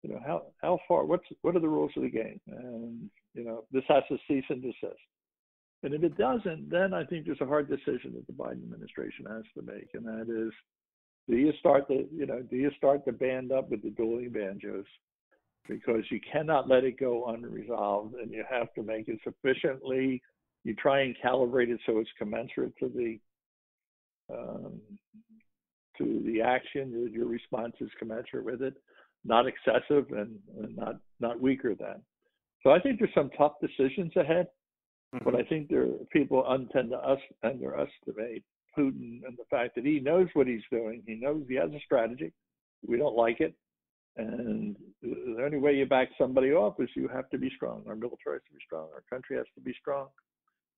You 0.02 0.14
know 0.14 0.20
how 0.26 0.42
how 0.62 0.78
far? 0.88 1.04
What's 1.04 1.24
what 1.42 1.56
are 1.56 1.60
the 1.60 1.68
rules 1.68 1.92
of 1.96 2.02
the 2.02 2.10
game? 2.10 2.40
And 2.46 3.10
you 3.34 3.44
know 3.44 3.64
this 3.70 3.84
has 3.88 4.02
to 4.08 4.18
cease 4.26 4.44
and 4.48 4.62
desist. 4.62 5.00
And 5.82 5.94
if 5.94 6.02
it 6.02 6.18
doesn't, 6.18 6.68
then 6.70 6.92
I 6.92 7.04
think 7.04 7.24
there's 7.24 7.40
a 7.40 7.46
hard 7.46 7.68
decision 7.68 8.12
that 8.14 8.26
the 8.26 8.32
Biden 8.34 8.62
administration 8.62 9.24
has 9.28 9.44
to 9.56 9.62
make, 9.62 9.88
and 9.94 10.04
that 10.06 10.26
is 10.28 10.52
do 11.28 11.36
you 11.36 11.52
start 11.58 11.86
the 11.88 12.06
you 12.12 12.26
know 12.26 12.42
do 12.42 12.56
you 12.56 12.70
start 12.76 13.04
the 13.04 13.12
band 13.12 13.52
up 13.52 13.70
with 13.70 13.82
the 13.82 13.90
dueling 13.90 14.30
banjos 14.30 14.84
because 15.68 16.02
you 16.10 16.20
cannot 16.32 16.68
let 16.68 16.84
it 16.84 16.98
go 16.98 17.26
unresolved 17.26 18.14
and 18.14 18.32
you 18.32 18.44
have 18.50 18.72
to 18.74 18.82
make 18.82 19.08
it 19.08 19.18
sufficiently 19.22 20.20
you 20.64 20.74
try 20.74 21.02
and 21.02 21.16
calibrate 21.24 21.68
it 21.68 21.80
so 21.86 21.98
it's 21.98 22.10
commensurate 22.18 22.76
to 22.78 22.88
the 22.88 23.18
um, 24.34 24.80
to 25.96 26.22
the 26.26 26.40
action 26.40 27.10
your 27.12 27.26
response 27.26 27.74
is 27.80 27.90
commensurate 27.98 28.44
with 28.44 28.62
it 28.62 28.74
not 29.24 29.46
excessive 29.46 30.06
and, 30.10 30.38
and 30.62 30.76
not 30.76 30.96
not 31.20 31.40
weaker 31.40 31.74
than 31.74 32.00
so 32.62 32.70
i 32.70 32.80
think 32.80 32.98
there's 32.98 33.14
some 33.14 33.30
tough 33.36 33.52
decisions 33.60 34.12
ahead 34.16 34.46
mm-hmm. 35.14 35.24
but 35.24 35.34
i 35.34 35.42
think 35.42 35.68
there 35.68 35.82
are 35.82 36.04
people 36.12 36.44
untend 36.48 36.90
to 36.90 36.96
us 36.96 37.20
underestimate 37.42 38.42
Putin 38.76 39.20
and 39.26 39.36
the 39.36 39.44
fact 39.50 39.74
that 39.74 39.84
he 39.84 40.00
knows 40.00 40.28
what 40.34 40.46
he's 40.46 40.62
doing. 40.70 41.02
He 41.06 41.14
knows 41.14 41.42
he 41.48 41.56
has 41.56 41.70
a 41.70 41.80
strategy. 41.84 42.32
We 42.86 42.96
don't 42.96 43.16
like 43.16 43.40
it. 43.40 43.54
And 44.16 44.76
the 45.02 45.42
only 45.42 45.58
way 45.58 45.74
you 45.74 45.86
back 45.86 46.08
somebody 46.18 46.52
off 46.52 46.74
is 46.80 46.88
you 46.94 47.08
have 47.08 47.30
to 47.30 47.38
be 47.38 47.50
strong. 47.54 47.84
Our 47.86 47.94
military 47.94 48.36
has 48.36 48.42
to 48.48 48.52
be 48.52 48.64
strong. 48.64 48.88
Our 48.94 49.02
country 49.08 49.36
has 49.36 49.46
to 49.54 49.60
be 49.60 49.74
strong. 49.80 50.08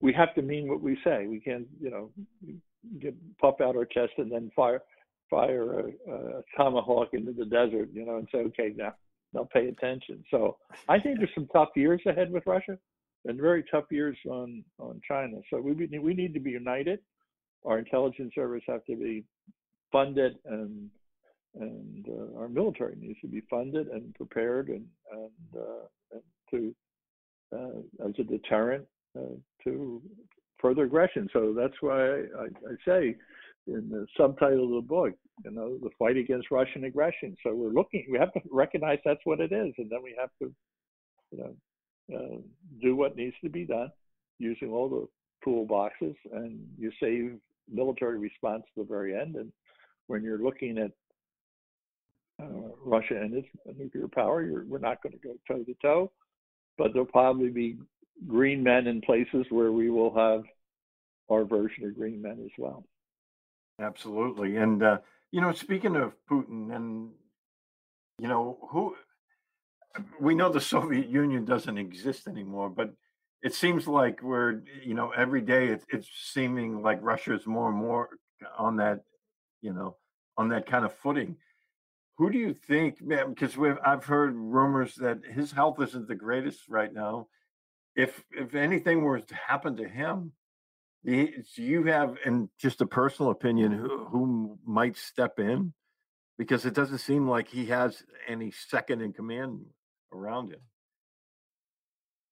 We 0.00 0.12
have 0.12 0.34
to 0.34 0.42
mean 0.42 0.68
what 0.68 0.82
we 0.82 0.98
say. 1.04 1.26
We 1.26 1.40
can't, 1.40 1.66
you 1.80 1.90
know, 1.90 2.10
get 3.00 3.14
puff 3.40 3.60
out 3.60 3.76
our 3.76 3.84
chest 3.84 4.12
and 4.18 4.30
then 4.30 4.50
fire 4.54 4.82
fire 5.32 5.80
a, 5.80 6.12
a 6.12 6.42
tomahawk 6.56 7.08
into 7.12 7.32
the 7.32 7.46
desert, 7.46 7.88
you 7.92 8.04
know, 8.04 8.16
and 8.16 8.28
say, 8.30 8.38
okay, 8.38 8.72
now 8.76 8.94
now 9.34 9.48
pay 9.52 9.68
attention. 9.68 10.22
So 10.30 10.58
I 10.88 10.98
think 10.98 11.18
there's 11.18 11.34
some 11.34 11.48
tough 11.52 11.70
years 11.74 12.02
ahead 12.06 12.30
with 12.30 12.44
Russia, 12.46 12.76
and 13.24 13.40
very 13.40 13.64
tough 13.70 13.86
years 13.90 14.18
on 14.28 14.62
on 14.78 15.00
China. 15.08 15.38
So 15.50 15.60
we 15.60 15.72
we 15.72 16.14
need 16.14 16.34
to 16.34 16.40
be 16.40 16.50
united 16.50 17.00
our 17.64 17.78
intelligence 17.78 18.32
service 18.34 18.62
have 18.66 18.84
to 18.86 18.96
be 18.96 19.24
funded 19.90 20.36
and 20.46 20.90
and 21.60 22.06
uh, 22.08 22.38
our 22.38 22.48
military 22.48 22.96
needs 22.98 23.20
to 23.20 23.28
be 23.28 23.42
funded 23.50 23.88
and 23.88 24.14
prepared 24.14 24.68
and 24.68 24.86
and, 25.12 25.62
uh, 25.62 25.86
and 26.12 26.22
to 26.50 26.74
uh, 27.54 28.06
as 28.08 28.14
a 28.18 28.24
deterrent 28.24 28.86
uh, 29.18 29.36
to 29.62 30.00
further 30.58 30.84
aggression. 30.84 31.28
So 31.32 31.52
that's 31.54 31.74
why 31.80 32.00
I, 32.00 32.44
I, 32.44 32.74
say 32.86 33.16
in 33.66 33.88
the 33.88 34.06
subtitle 34.16 34.64
of 34.64 34.82
the 34.82 34.88
book, 34.88 35.12
you 35.44 35.50
know, 35.50 35.78
the 35.82 35.90
fight 35.98 36.16
against 36.16 36.50
Russian 36.50 36.84
aggression. 36.84 37.36
So 37.42 37.54
we're 37.54 37.70
looking, 37.70 38.06
we 38.10 38.18
have 38.18 38.32
to 38.32 38.40
recognize 38.50 38.98
that's 39.04 39.20
what 39.24 39.40
it 39.40 39.52
is, 39.52 39.72
and 39.78 39.90
then 39.90 40.02
we 40.02 40.14
have 40.18 40.30
to, 40.40 40.52
you 41.30 41.38
know, 41.38 41.54
uh, 42.16 42.38
do 42.82 42.96
what 42.96 43.16
needs 43.16 43.36
to 43.42 43.50
be 43.50 43.64
done 43.64 43.90
using 44.38 44.70
all 44.70 44.88
the 44.88 45.06
toolboxes, 45.46 46.16
and 46.32 46.60
you 46.78 46.90
save 47.00 47.38
military 47.72 48.18
response 48.18 48.64
to 48.74 48.82
the 48.82 48.88
very 48.88 49.16
end. 49.18 49.36
And 49.36 49.52
when 50.08 50.22
you're 50.22 50.42
looking 50.42 50.78
at 50.78 50.90
uh, 52.42 52.70
Russia 52.84 53.20
and 53.20 53.34
its 53.34 53.48
nuclear 53.78 54.08
power, 54.08 54.64
we're 54.66 54.78
not 54.78 55.02
going 55.02 55.12
to 55.12 55.18
go 55.18 55.34
toe 55.46 55.62
to 55.62 55.74
toe, 55.80 56.10
but 56.76 56.92
there'll 56.92 57.06
probably 57.06 57.50
be 57.50 57.78
green 58.26 58.62
men 58.62 58.86
in 58.86 59.00
places 59.00 59.46
where 59.50 59.72
we 59.72 59.90
will 59.90 60.14
have 60.14 60.42
our 61.30 61.44
version 61.44 61.84
of 61.84 61.94
green 61.94 62.20
men 62.20 62.38
as 62.44 62.50
well. 62.58 62.84
Absolutely. 63.80 64.56
And, 64.56 64.82
uh, 64.82 64.98
you 65.30 65.40
know, 65.40 65.52
speaking 65.52 65.96
of 65.96 66.14
Putin 66.30 66.74
and, 66.74 67.10
you 68.18 68.28
know, 68.28 68.58
who 68.70 68.94
we 70.20 70.34
know 70.34 70.50
the 70.50 70.60
Soviet 70.74 71.08
Union 71.08 71.44
doesn't 71.44 71.78
exist 71.78 72.26
anymore, 72.28 72.70
but 72.70 72.92
it 73.42 73.54
seems 73.54 73.88
like 73.88 74.22
we're 74.22 74.62
you 74.84 74.94
know 74.94 75.10
every 75.16 75.40
day 75.40 75.68
it's 75.68 75.84
it's 75.92 76.08
seeming 76.32 76.82
like 76.82 76.98
Russia 77.02 77.34
is 77.34 77.46
more 77.46 77.68
and 77.68 77.76
more 77.78 78.10
on 78.56 78.76
that 78.76 79.00
you 79.60 79.72
know 79.72 79.96
on 80.36 80.48
that 80.50 80.66
kind 80.66 80.84
of 80.84 80.94
footing. 80.94 81.36
Who 82.18 82.30
do 82.30 82.38
you 82.38 82.54
think? 82.54 83.02
Man? 83.02 83.30
Because 83.30 83.56
we've 83.56 83.78
I've 83.84 84.04
heard 84.04 84.34
rumors 84.36 84.94
that 84.96 85.24
his 85.24 85.50
health 85.50 85.80
isn't 85.80 86.08
the 86.08 86.14
greatest 86.14 86.60
right 86.68 86.92
now. 86.92 87.28
If 87.96 88.22
if 88.30 88.54
anything 88.54 89.02
were 89.02 89.20
to 89.20 89.34
happen 89.34 89.76
to 89.76 89.88
him, 89.88 90.32
do 91.04 91.42
you 91.56 91.84
have, 91.84 92.16
in 92.24 92.48
just 92.58 92.80
a 92.80 92.86
personal 92.86 93.30
opinion, 93.30 93.72
who, 93.72 94.04
who 94.06 94.58
might 94.64 94.96
step 94.96 95.38
in? 95.38 95.72
Because 96.38 96.64
it 96.64 96.74
doesn't 96.74 96.98
seem 96.98 97.28
like 97.28 97.48
he 97.48 97.66
has 97.66 98.02
any 98.28 98.50
second 98.50 99.02
in 99.02 99.12
command 99.12 99.60
around 100.12 100.52
him. 100.52 100.60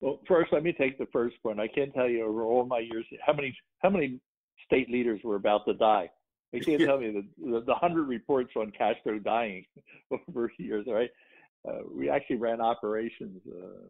Well, 0.01 0.21
first, 0.27 0.53
let 0.53 0.63
me 0.63 0.73
take 0.73 0.99
the 0.99 1.07
first 1.13 1.37
point. 1.43 1.61
I 1.61 1.69
can't 1.69 1.93
tell 1.93 2.09
you 2.09 2.27
over 2.27 2.45
all 2.45 2.65
my 2.65 2.79
years 2.79 3.05
how 3.25 3.35
many 3.35 3.55
how 3.81 3.91
many 3.91 4.19
state 4.65 4.89
leaders 4.91 5.21
were 5.23 5.37
about 5.37 5.67
to 5.67 5.75
die. 5.75 6.11
They 6.53 6.61
can't 6.61 6.81
tell 6.81 6.99
me 6.99 7.11
the, 7.11 7.51
the, 7.51 7.61
the 7.61 7.75
hundred 7.75 8.05
reports 8.09 8.53
on 8.57 8.73
Castro 8.73 9.19
dying 9.19 9.67
over 10.11 10.51
years, 10.59 10.87
right? 10.89 11.11
Uh, 11.69 11.81
we 11.95 12.09
actually 12.09 12.37
ran 12.37 12.63
operations. 12.63 13.43
Uh, 13.47 13.87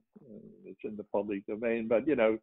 it's 0.65 0.81
in 0.83 0.97
the 0.97 1.05
public 1.05 1.47
domain, 1.47 1.87
but 1.87 2.07
you 2.09 2.17
know, 2.17 2.39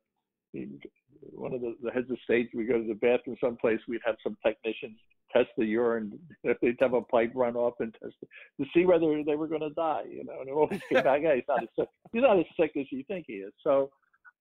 one 1.32 1.54
of 1.54 1.62
the, 1.62 1.76
the 1.82 1.92
heads 1.92 2.10
of 2.10 2.18
state, 2.24 2.50
we 2.54 2.66
go 2.66 2.80
to 2.80 2.88
the 2.88 2.94
bathroom 2.94 3.38
someplace, 3.42 3.80
we'd 3.88 4.02
have 4.06 4.16
some 4.24 4.38
technicians 4.46 4.98
test 5.32 5.50
the 5.58 5.66
urine. 5.66 6.18
They'd 6.44 6.78
have 6.80 6.94
a 6.94 7.02
pipe 7.02 7.32
run 7.36 7.56
off 7.56 7.74
and 7.80 7.94
test 8.02 8.16
it 8.22 8.30
to 8.62 8.70
see 8.74 8.86
whether 8.86 9.24
they 9.24 9.36
were 9.36 9.48
going 9.48 9.62
to 9.62 9.72
die. 9.72 10.06
You 10.10 10.24
know, 10.24 10.40
and 10.40 10.50
it 10.50 10.54
always 10.54 10.82
came 10.90 11.04
back, 11.04 11.22
hey, 11.22 11.36
he's 11.36 11.44
not 11.48 11.64
as 11.64 11.70
sick. 11.78 11.90
He's 12.14 12.22
not 12.22 12.40
as 12.40 12.46
sick 12.60 12.72
as 12.80 12.86
you 12.92 13.04
think 13.04 13.26
he 13.28 13.34
is. 13.34 13.54
So, 13.64 13.92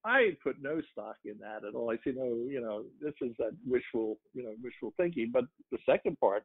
I 0.04 0.36
put 0.40 0.62
no 0.62 0.80
stock 0.92 1.16
in 1.24 1.36
that 1.40 1.66
at 1.66 1.74
all. 1.74 1.90
I 1.90 1.96
say, 1.96 2.14
no, 2.16 2.26
you 2.48 2.60
know, 2.60 2.84
this 3.00 3.14
is 3.20 3.34
that 3.40 3.50
wishful, 3.66 4.18
you 4.34 4.44
know, 4.44 4.54
wishful 4.62 4.94
thinking. 4.96 5.30
But 5.32 5.46
the 5.72 5.78
second 5.84 6.16
part, 6.20 6.44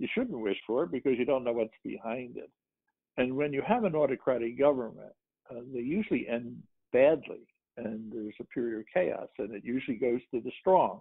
you 0.00 0.08
shouldn't 0.12 0.36
wish 0.36 0.56
for 0.66 0.82
it 0.84 0.90
because 0.90 1.12
you 1.16 1.24
don't 1.24 1.44
know 1.44 1.52
what's 1.52 1.70
behind 1.84 2.36
it. 2.36 2.50
And 3.16 3.36
when 3.36 3.52
you 3.52 3.62
have 3.64 3.84
an 3.84 3.94
autocratic 3.94 4.58
government, 4.58 5.12
uh, 5.50 5.60
they 5.72 5.80
usually 5.80 6.26
end 6.28 6.60
badly, 6.92 7.46
and 7.76 8.12
there's 8.12 8.34
a 8.40 8.84
chaos, 8.92 9.28
and 9.38 9.54
it 9.54 9.64
usually 9.64 9.96
goes 9.96 10.20
to 10.32 10.40
the 10.40 10.52
strong. 10.60 11.00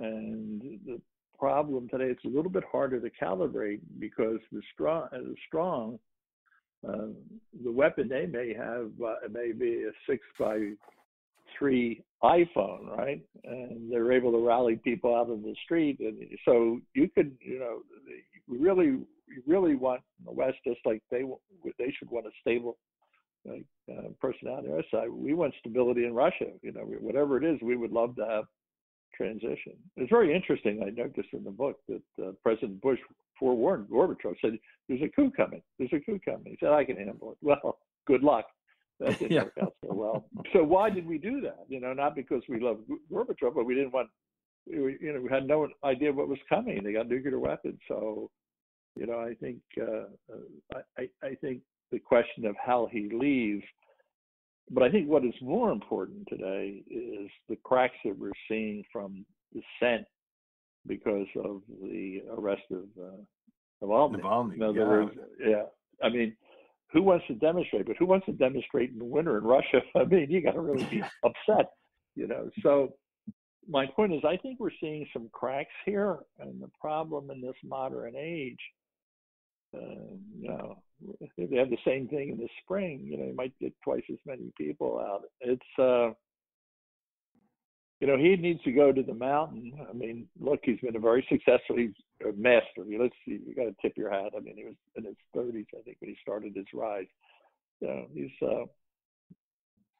And 0.00 0.60
the 0.86 1.00
problem 1.38 1.88
today, 1.88 2.06
it's 2.06 2.24
a 2.24 2.28
little 2.28 2.50
bit 2.50 2.64
harder 2.70 3.00
to 3.00 3.10
calibrate 3.22 3.80
because 3.98 4.38
the 4.52 4.62
strong, 4.72 5.08
the 5.12 5.34
strong, 5.46 5.98
uh, 6.88 7.08
the 7.64 7.72
weapon 7.72 8.08
they 8.08 8.26
may 8.26 8.54
have 8.54 8.90
uh, 9.04 9.28
may 9.30 9.52
be 9.52 9.84
a 9.84 9.90
six 10.10 10.22
by 10.38 10.70
three 11.58 12.02
iPhone, 12.22 12.96
right? 12.96 13.20
And 13.44 13.90
they're 13.90 14.12
able 14.12 14.32
to 14.32 14.46
rally 14.46 14.76
people 14.76 15.14
out 15.14 15.30
of 15.30 15.42
the 15.42 15.54
street, 15.64 15.98
and 16.00 16.18
so 16.44 16.80
you 16.94 17.08
could, 17.14 17.36
you 17.40 17.58
know, 17.58 17.82
really, 18.48 18.98
really 19.46 19.74
want 19.74 20.02
the 20.24 20.32
West 20.32 20.58
just 20.66 20.80
like 20.84 21.02
they 21.10 21.22
they 21.78 21.94
should 21.98 22.10
want 22.10 22.26
a 22.26 22.30
stable 22.40 22.76
like, 23.48 23.64
uh, 23.90 24.08
personality 24.20 24.68
on 24.68 24.74
our 24.74 24.84
side. 24.90 25.10
We 25.10 25.34
want 25.34 25.54
stability 25.60 26.04
in 26.04 26.14
Russia. 26.14 26.46
You 26.62 26.72
know, 26.72 26.82
whatever 27.00 27.36
it 27.36 27.44
is, 27.44 27.58
we 27.62 27.76
would 27.76 27.92
love 27.92 28.16
to 28.16 28.26
have 28.26 28.44
transition. 29.16 29.72
It's 29.96 30.10
very 30.10 30.34
interesting. 30.34 30.82
I 30.86 30.90
noticed 30.90 31.28
in 31.32 31.44
the 31.44 31.50
book 31.50 31.76
that 31.88 32.02
uh, 32.22 32.32
President 32.42 32.80
Bush 32.80 32.98
forewarned 33.38 33.88
Gorbachev, 33.88 34.34
said, 34.40 34.58
"There's 34.88 35.02
a 35.02 35.08
coup 35.08 35.30
coming. 35.30 35.62
There's 35.78 35.92
a 35.92 36.00
coup 36.00 36.20
coming." 36.24 36.44
He 36.46 36.56
said, 36.60 36.70
"I 36.70 36.84
can 36.84 36.96
handle 36.96 37.32
it." 37.32 37.38
Well, 37.42 37.78
good 38.06 38.22
luck. 38.22 38.46
That 39.00 39.18
didn't 39.18 39.32
yeah. 39.32 39.44
work 39.44 39.58
out 39.62 39.74
so 39.84 39.94
well. 39.94 40.24
So 40.52 40.62
why 40.62 40.90
did 40.90 41.06
we 41.06 41.18
do 41.18 41.40
that? 41.42 41.64
You 41.68 41.80
know, 41.80 41.92
not 41.92 42.14
because 42.14 42.42
we 42.48 42.60
love 42.60 42.78
Gorbachev, 43.12 43.54
but 43.54 43.64
we 43.64 43.74
didn't 43.74 43.92
want. 43.92 44.08
We, 44.66 44.98
you 45.00 45.12
know, 45.12 45.20
we 45.20 45.30
had 45.30 45.46
no 45.46 45.68
idea 45.84 46.12
what 46.12 46.28
was 46.28 46.38
coming. 46.48 46.82
They 46.84 46.92
got 46.92 47.08
nuclear 47.08 47.38
weapons, 47.38 47.80
so 47.88 48.30
you 48.96 49.06
know, 49.06 49.20
I 49.20 49.34
think 49.34 49.58
uh, 49.80 50.06
uh 50.32 50.82
I, 50.98 51.08
I 51.22 51.34
think 51.40 51.62
the 51.90 51.98
question 51.98 52.46
of 52.46 52.56
how 52.64 52.88
he 52.90 53.10
leaves. 53.12 53.64
But 54.70 54.82
I 54.82 54.90
think 54.90 55.08
what 55.08 55.24
is 55.24 55.34
more 55.40 55.72
important 55.72 56.26
today 56.28 56.82
is 56.90 57.30
the 57.48 57.56
cracks 57.64 57.96
that 58.04 58.18
we're 58.18 58.32
seeing 58.48 58.84
from 58.92 59.24
dissent 59.52 60.06
because 60.86 61.26
of 61.44 61.62
the 61.82 62.22
arrest 62.36 62.62
of 62.70 62.84
uh, 63.00 63.16
Navalny. 63.82 64.20
Navalny 64.20 64.54
In 64.54 64.62
other 64.62 64.78
yeah. 64.78 64.86
words, 64.86 65.10
yeah. 65.40 65.62
I 66.02 66.10
mean, 66.10 66.36
who 66.92 67.02
wants 67.02 67.26
to 67.28 67.34
demonstrate? 67.34 67.86
But 67.86 67.96
who 67.98 68.06
wants 68.06 68.26
to 68.26 68.32
demonstrate 68.32 68.90
in 68.90 68.98
the 68.98 69.04
winter 69.04 69.38
in 69.38 69.44
Russia? 69.44 69.80
I 69.96 70.04
mean, 70.04 70.30
you 70.30 70.42
got 70.42 70.52
to 70.52 70.60
really 70.60 70.84
be 70.84 71.02
upset, 71.24 71.70
you 72.14 72.26
know. 72.26 72.50
So 72.62 72.94
my 73.68 73.86
point 73.86 74.14
is, 74.14 74.22
I 74.26 74.36
think 74.36 74.58
we're 74.58 74.70
seeing 74.80 75.06
some 75.12 75.28
cracks 75.32 75.74
here, 75.84 76.18
and 76.38 76.60
the 76.60 76.70
problem 76.80 77.30
in 77.30 77.40
this 77.40 77.56
modern 77.64 78.14
age, 78.16 78.58
uh, 79.74 80.14
you 80.40 80.48
know, 80.48 80.78
if 81.20 81.50
they 81.50 81.56
have 81.56 81.70
the 81.70 81.78
same 81.84 82.08
thing 82.08 82.30
in 82.30 82.38
the 82.38 82.48
spring, 82.62 83.00
you 83.04 83.16
know, 83.16 83.24
you 83.24 83.34
might 83.34 83.58
get 83.60 83.72
twice 83.82 84.02
as 84.10 84.18
many 84.26 84.52
people 84.56 84.98
out. 84.98 85.22
It's, 85.40 85.62
uh, 85.78 86.14
you 88.00 88.06
know, 88.06 88.16
he 88.16 88.36
needs 88.36 88.62
to 88.62 88.72
go 88.72 88.92
to 88.92 89.02
the 89.02 89.14
mountain. 89.14 89.72
I 89.88 89.92
mean, 89.92 90.26
look, 90.40 90.60
he's 90.62 90.80
been 90.80 90.96
a 90.96 91.00
very 91.00 91.26
successful 91.28 91.76
he's 91.76 91.90
a 92.22 92.32
master. 92.32 92.84
Let's 92.98 93.14
see, 93.24 93.40
you 93.46 93.54
got 93.54 93.64
to 93.64 93.74
tip 93.82 93.96
your 93.96 94.10
hat. 94.10 94.32
I 94.36 94.40
mean, 94.40 94.56
he 94.56 94.64
was 94.64 94.74
in 94.96 95.04
his 95.04 95.16
30s, 95.36 95.66
I 95.76 95.82
think, 95.82 95.96
when 96.00 96.10
he 96.10 96.16
started 96.22 96.54
his 96.54 96.66
rise. 96.72 97.06
You 97.80 97.88
know, 97.88 98.06
he's 98.12 98.30
uh, 98.42 98.64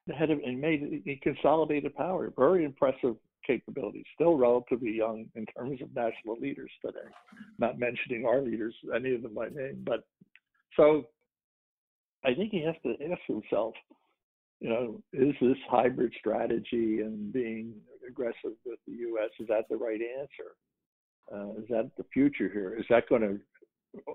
the 0.06 0.14
head 0.14 0.30
of, 0.30 0.38
and 0.44 0.60
made 0.60 1.02
he 1.04 1.16
consolidated 1.16 1.94
power. 1.94 2.32
Very 2.36 2.64
impressive 2.64 3.16
capabilities. 3.48 4.04
Still 4.14 4.36
relatively 4.36 4.92
young 4.92 5.26
in 5.34 5.46
terms 5.46 5.82
of 5.82 5.88
national 5.96 6.36
leaders 6.40 6.70
today. 6.84 7.08
Not 7.58 7.78
mentioning 7.78 8.26
our 8.26 8.40
leaders, 8.40 8.74
any 8.94 9.14
of 9.14 9.22
them 9.22 9.34
by 9.34 9.48
name, 9.48 9.82
but 9.84 10.04
so 10.76 11.06
I 12.24 12.34
think 12.34 12.52
he 12.52 12.62
has 12.64 12.74
to 12.84 12.94
ask 13.10 13.20
himself, 13.26 13.74
you 14.60 14.68
know, 14.68 15.00
is 15.12 15.34
this 15.40 15.56
hybrid 15.68 16.12
strategy 16.18 17.00
and 17.00 17.32
being 17.32 17.74
aggressive 18.08 18.56
with 18.64 18.78
the 18.86 18.92
U.S. 18.92 19.30
is 19.40 19.48
that 19.48 19.68
the 19.68 19.76
right 19.76 20.00
answer? 20.20 20.56
Uh, 21.32 21.60
is 21.60 21.68
that 21.68 21.90
the 21.96 22.04
future 22.12 22.50
here? 22.52 22.76
Is 22.78 22.86
that 22.90 23.08
going 23.08 23.22
to, 23.22 23.38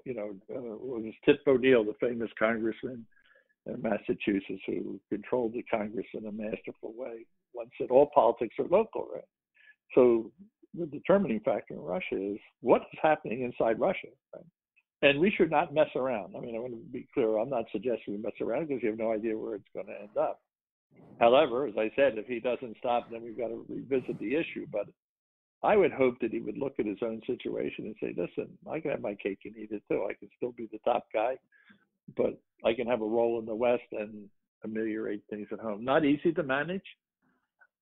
you 0.06 0.14
know, 0.14 0.36
uh, 0.54 0.78
was 0.78 1.14
Tip 1.26 1.42
O'Neill, 1.48 1.84
the 1.84 1.96
famous 2.00 2.30
congressman 2.38 3.06
in 3.66 3.82
Massachusetts 3.82 4.62
who 4.66 5.00
controlled 5.10 5.54
the 5.54 5.64
Congress 5.64 6.08
in 6.14 6.26
a 6.26 6.32
masterful 6.32 6.94
way, 6.96 7.26
once 7.54 7.70
said 7.78 7.92
all 7.92 8.10
politics 8.14 8.56
are 8.60 8.68
local, 8.68 9.08
right? 9.14 9.24
So 9.96 10.32
the 10.78 10.86
determining 10.88 11.40
factor 11.42 11.76
in 11.76 11.82
Russia 11.82 12.34
is 12.34 12.40
what 12.62 12.82
is 12.94 13.00
happening 13.02 13.42
inside 13.44 13.80
Russia, 13.80 14.08
right? 14.34 14.46
And 15.02 15.20
we 15.20 15.32
should 15.32 15.52
not 15.52 15.74
mess 15.74 15.90
around. 15.96 16.36
I 16.36 16.40
mean, 16.40 16.56
I 16.56 16.60
want 16.60 16.74
to 16.74 16.80
be 16.92 17.08
clear. 17.14 17.38
I'm 17.38 17.50
not 17.50 17.66
suggesting 17.72 18.14
we 18.14 18.18
mess 18.18 18.40
around 18.42 18.68
because 18.68 18.82
you 18.82 18.90
have 18.90 18.98
no 18.98 19.12
idea 19.12 19.38
where 19.38 19.56
it's 19.56 19.68
going 19.74 19.88
to 19.88 20.00
end 20.00 20.18
up. 20.18 20.40
However, 21.20 21.68
as 21.68 21.74
I 21.78 21.92
said, 21.96 22.18
if 22.18 22.26
he 22.26 22.40
doesn't 22.40 22.78
stop, 22.78 23.12
then 23.12 23.22
we've 23.22 23.38
got 23.38 23.50
to 23.50 23.66
revisit 23.68 24.18
the 24.20 24.36
issue. 24.36 24.66
But 24.72 24.88
I 25.62 25.76
would 25.76 25.92
hope 25.92 26.16
that 26.22 26.32
he 26.32 26.40
would 26.40 26.58
look 26.58 26.76
at 26.80 26.86
his 26.86 27.00
own 27.02 27.22
situation 27.28 27.86
and 27.86 27.96
say, 28.02 28.14
listen, 28.16 28.50
I 28.70 28.80
can 28.80 28.92
have 28.92 29.02
my 29.02 29.16
cake 29.16 29.40
and 29.46 29.56
eat 29.58 29.72
it 29.72 29.84
too. 29.90 30.08
I 30.10 30.14
can 30.14 30.30
still 30.38 30.52
be 30.52 30.70
the 30.72 30.80
top 30.86 31.06
guy, 31.14 31.36
but 32.16 32.40
I 32.66 32.74
can 32.74 32.88
have 32.88 33.02
a 33.02 33.06
role 33.06 33.40
in 33.40 33.46
the 33.46 33.56
West 33.56 33.84
and 33.92 34.30
ameliorate 34.64 35.24
things 35.30 35.48
at 35.52 35.60
home. 35.60 35.84
Not 35.84 36.06
easy 36.06 36.32
to 36.34 36.44
manage, 36.44 36.84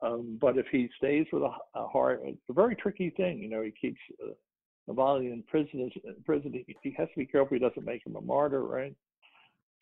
um, 0.02 0.38
but 0.41 0.58
if 0.58 0.66
he 0.72 0.89
stays 0.97 1.28
with 1.32 1.43
a, 1.43 1.52
a 1.76 1.88
heart, 1.88 2.22
it's 2.24 2.39
a 2.49 2.54
very 2.54 2.76
tricky 2.76 3.12
thing. 3.12 3.39
You 3.39 3.49
know, 3.49 3.62
he 3.62 3.72
keeps 3.72 3.99
uh, 4.24 4.32
Navalny 4.89 5.32
in 5.32 5.43
prison, 5.43 5.91
prison, 6.26 6.54
he 6.82 6.95
has 6.97 7.08
to 7.10 7.20
be 7.20 7.26
careful 7.26 7.56
he 7.56 7.60
doesn't 7.60 7.86
make 7.86 8.06
him 8.06 8.16
a 8.16 8.22
martyr, 8.22 8.64
right? 8.64 8.95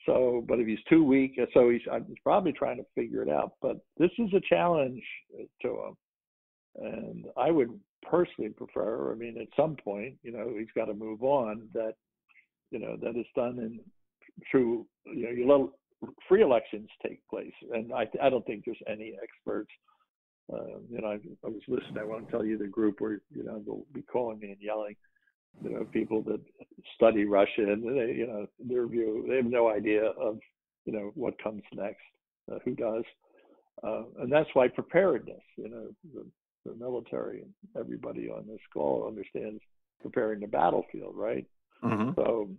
So, 0.06 0.44
but 0.48 0.60
if 0.60 0.68
he's 0.68 0.84
too 0.90 1.04
weak, 1.04 1.38
uh, 1.42 1.46
so 1.54 1.70
he's, 1.70 1.82
he's 2.08 2.18
probably 2.24 2.52
trying 2.52 2.78
to 2.78 2.86
figure 2.96 3.22
it 3.22 3.30
out. 3.30 3.54
But 3.62 3.78
this 3.98 4.12
is 4.18 4.30
a 4.34 4.42
challenge 4.48 5.02
to 5.62 5.68
him, 5.68 5.98
and 6.76 7.26
I 7.38 7.52
would 7.52 7.80
personally 8.10 8.50
prefer. 8.50 9.12
I 9.12 9.16
mean, 9.16 9.38
at 9.40 9.48
some 9.56 9.76
point, 9.76 10.16
you 10.24 10.32
know, 10.32 10.54
he's 10.58 10.68
got 10.76 10.86
to 10.86 10.94
move 10.94 11.24
on. 11.24 11.68
That, 11.74 11.94
you 12.72 12.80
know, 12.80 12.98
that 13.02 13.18
is 13.18 13.26
done 13.36 13.60
in 13.60 13.80
through, 14.50 14.86
you 15.06 15.24
know, 15.24 15.32
you 15.32 15.48
let 15.52 16.12
free 16.28 16.42
elections 16.42 16.88
take 17.06 17.20
place, 17.30 17.54
and 17.74 17.92
I, 17.94 18.08
I 18.22 18.30
don't 18.30 18.46
think 18.46 18.64
there's 18.66 18.78
any 18.88 19.16
experts 19.22 19.72
uh, 20.52 20.80
you 20.90 21.02
know, 21.02 21.08
I, 21.08 21.20
I 21.46 21.50
was 21.50 21.62
listening. 21.68 21.98
I 22.00 22.04
won't 22.04 22.30
tell 22.30 22.44
you 22.44 22.58
the 22.58 22.68
group 22.68 23.02
where 23.02 23.22
you 23.36 23.44
know 23.44 23.62
they'll 23.66 23.86
be 23.94 24.02
calling 24.02 24.40
me 24.40 24.52
and 24.52 24.62
yelling. 24.62 24.96
You 25.64 25.72
know, 25.72 25.84
people 25.86 26.22
that 26.24 26.40
study 26.96 27.26
Russia 27.26 27.72
and 27.72 27.84
they, 27.84 28.14
you 28.14 28.28
know, 28.28 28.48
their 28.60 28.88
view, 28.88 29.26
they 29.28 29.38
have 29.38 29.46
no 29.46 29.70
idea 29.70 30.06
of, 30.06 30.38
you 30.86 30.94
know, 30.94 31.12
what 31.16 31.42
comes 31.42 31.64
next, 31.74 32.02
uh, 32.52 32.60
who 32.64 32.76
does, 32.76 33.04
uh, 33.84 34.04
and 34.20 34.32
that's 34.32 34.50
why 34.54 34.68
preparedness. 34.68 35.42
You 35.58 35.70
know, 35.70 35.88
the, 36.14 36.26
the 36.66 36.76
military 36.76 37.42
and 37.42 37.54
everybody 37.78 38.30
on 38.30 38.46
this 38.48 38.62
call 38.72 39.08
understands 39.08 39.62
preparing 40.02 40.40
the 40.40 40.48
battlefield, 40.48 41.16
right? 41.16 41.46
Mm-hmm. 41.84 42.12
So, 42.16 42.50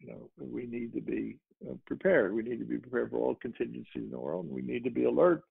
you 0.00 0.08
know, 0.08 0.28
we 0.38 0.66
need 0.66 0.92
to 0.94 1.00
be 1.00 1.36
uh, 1.68 1.74
prepared. 1.86 2.34
We 2.34 2.42
need 2.42 2.58
to 2.58 2.64
be 2.64 2.78
prepared 2.78 3.10
for 3.10 3.18
all 3.18 3.34
contingencies 3.36 3.86
in 3.94 4.10
the 4.10 4.18
world. 4.18 4.46
And 4.46 4.54
we 4.54 4.62
need 4.62 4.84
to 4.84 4.90
be 4.90 5.04
alert 5.04 5.42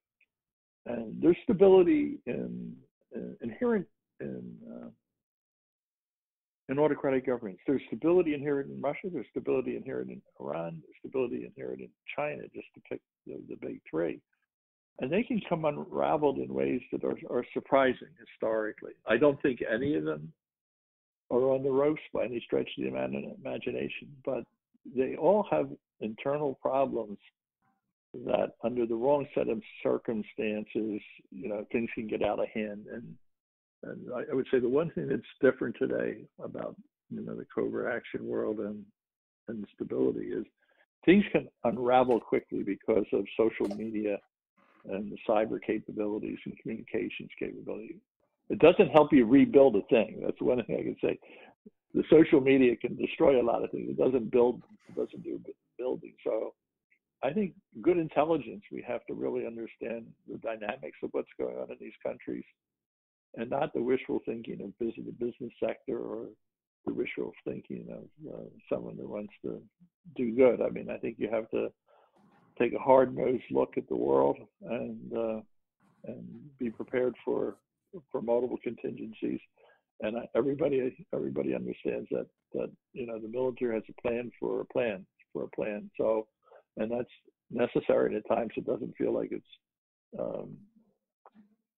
and 0.88 1.22
there's 1.22 1.38
stability 1.44 2.20
in, 2.26 2.76
in 3.14 3.38
inherent 3.42 3.86
in 4.20 4.56
uh, 4.72 4.88
in 6.70 6.80
autocratic 6.80 7.26
governments. 7.26 7.62
There's 7.66 7.82
stability 7.88 8.34
inherent 8.34 8.70
in 8.72 8.82
Russia. 8.82 9.08
There's 9.12 9.26
stability 9.32 9.78
inherent 9.78 10.12
in 10.12 10.22
Iran. 10.40 10.82
There's 10.84 10.98
stability 11.00 11.46
inherent 11.46 11.82
in 11.82 11.90
China, 12.16 12.44
just 12.54 12.68
to 12.76 12.82
pick 12.90 13.02
the, 13.26 13.42
the 13.48 13.56
big 13.56 13.80
three. 13.90 14.20
And 15.00 15.12
they 15.12 15.24
can 15.24 15.40
come 15.48 15.64
unraveled 15.66 16.40
in 16.40 16.54
ways 16.54 16.82
that 16.92 17.04
are, 17.04 17.18
are 17.30 17.46
surprising 17.54 18.10
historically. 18.20 18.94
I 19.08 19.16
don't 19.18 19.42
think 19.42 19.60
any 19.62 19.96
of 19.96 20.04
them 20.04 20.34
are 21.30 21.52
on 21.52 21.64
the 21.64 21.70
ropes 21.70 22.02
by 22.14 22.26
any 22.26 22.42
stretch 22.46 22.70
of 22.78 22.84
the 22.84 23.36
imagination, 23.42 24.10
but 24.26 24.44
they 24.96 25.16
all 25.16 25.46
have 25.52 25.70
internal 26.02 26.56
problems 26.62 27.18
that 28.26 28.54
under 28.64 28.86
the 28.86 28.96
wrong 28.96 29.28
set 29.36 29.50
of 29.50 29.62
circumstances, 29.84 31.02
you 31.32 31.48
know, 31.48 31.66
things 31.72 31.90
can 31.96 32.08
get 32.08 32.24
out 32.24 32.40
of 32.40 32.48
hand. 32.54 32.86
And 32.92 33.16
and 33.84 34.08
I, 34.14 34.34
would 34.34 34.48
say 34.52 34.60
the 34.60 34.70
one 34.70 34.90
thing 34.92 35.08
that's 35.08 35.22
different 35.42 35.76
today 35.78 36.26
about 36.44 36.76
you 37.10 37.22
know 37.22 37.36
the 37.36 37.46
covert 37.54 37.94
action 37.94 38.28
world 38.28 38.60
and 38.60 38.84
and 39.48 39.66
stability 39.76 40.28
is 40.28 40.46
things 41.06 41.24
can 41.32 41.48
unravel 41.64 42.20
quickly 42.20 42.64
because 42.64 43.06
of 43.14 43.26
social 43.38 43.74
media 43.76 44.18
and 44.90 45.12
the 45.12 45.18
cyber 45.28 45.60
capabilities 45.66 46.40
and 46.46 46.58
communications 46.60 47.30
capability. 47.40 48.00
It 48.50 48.60
doesn't 48.60 48.90
help 48.90 49.12
you 49.12 49.26
rebuild 49.26 49.76
a 49.76 49.82
thing. 49.90 50.22
That's 50.24 50.42
one 50.42 50.64
thing 50.64 50.78
I 50.80 50.84
can 50.84 50.98
say. 51.02 51.20
The 51.94 52.04
social 52.10 52.42
media 52.42 52.76
can 52.78 52.96
destroy 52.96 53.42
a 53.42 53.44
lot 53.44 53.64
of 53.64 53.72
things. 53.72 53.90
It 53.90 53.98
doesn't 53.98 54.32
build. 54.32 54.62
It 54.90 54.96
doesn't 54.96 55.24
do 55.24 55.40
building. 55.78 56.14
So 56.24 56.54
I 57.24 57.32
think 57.32 57.54
good 57.82 57.98
intelligence. 57.98 58.64
We 58.72 58.84
have 58.88 59.06
to 59.08 59.14
really 59.14 59.46
understand 59.46 60.06
the 60.30 60.38
dynamics 60.38 60.98
of 61.04 61.10
what's 61.14 61.30
going 61.40 61.58
on 61.58 61.72
in 61.72 61.78
these 61.80 61.98
countries, 62.06 62.44
and 63.36 63.50
not 63.50 63.74
the 63.74 63.82
wishful 63.82 64.20
thinking 64.26 64.62
of 64.62 64.72
the 64.80 65.12
business 65.12 65.54
sector 65.60 66.00
or 66.00 66.28
the 66.86 66.94
wishful 66.94 67.34
thinking 67.44 67.88
of 67.92 68.34
uh, 68.34 68.46
someone 68.72 68.98
who 68.98 69.08
wants 69.08 69.34
to 69.44 69.62
do 70.16 70.32
good. 70.36 70.62
I 70.62 70.70
mean, 70.70 70.90
I 70.90 70.98
think 70.98 71.18
you 71.18 71.30
have 71.32 71.50
to 71.52 71.72
take 72.60 72.74
a 72.74 72.80
hard 72.80 73.16
nosed 73.16 73.44
look 73.52 73.78
at 73.78 73.88
the 73.90 73.96
world 73.96 74.38
and 74.62 75.14
uh, 75.14 75.42
and 76.06 76.26
be 76.60 76.70
prepared 76.70 77.16
for 77.26 77.56
for 78.12 78.22
multiple 78.22 78.60
contingencies. 78.64 79.40
And 80.02 80.18
everybody 80.36 81.06
everybody 81.14 81.56
understands 81.56 82.08
that 82.12 82.28
that 82.54 82.70
you 82.94 83.08
know 83.08 83.20
the 83.20 83.28
military 83.28 83.74
has 83.74 83.84
a 83.90 84.02
plan 84.02 84.32
for 84.40 84.62
a 84.62 84.66
plan 84.66 85.06
for 85.34 85.44
a 85.44 85.48
plan. 85.50 85.90
So, 85.98 86.28
and 86.78 86.92
that's 86.92 87.10
necessary. 87.52 88.14
And 88.14 88.24
at 88.24 88.36
times 88.36 88.52
it 88.56 88.66
doesn't 88.66 88.96
feel 88.98 89.14
like 89.14 89.30
it's 89.32 89.46
um, 90.20 90.58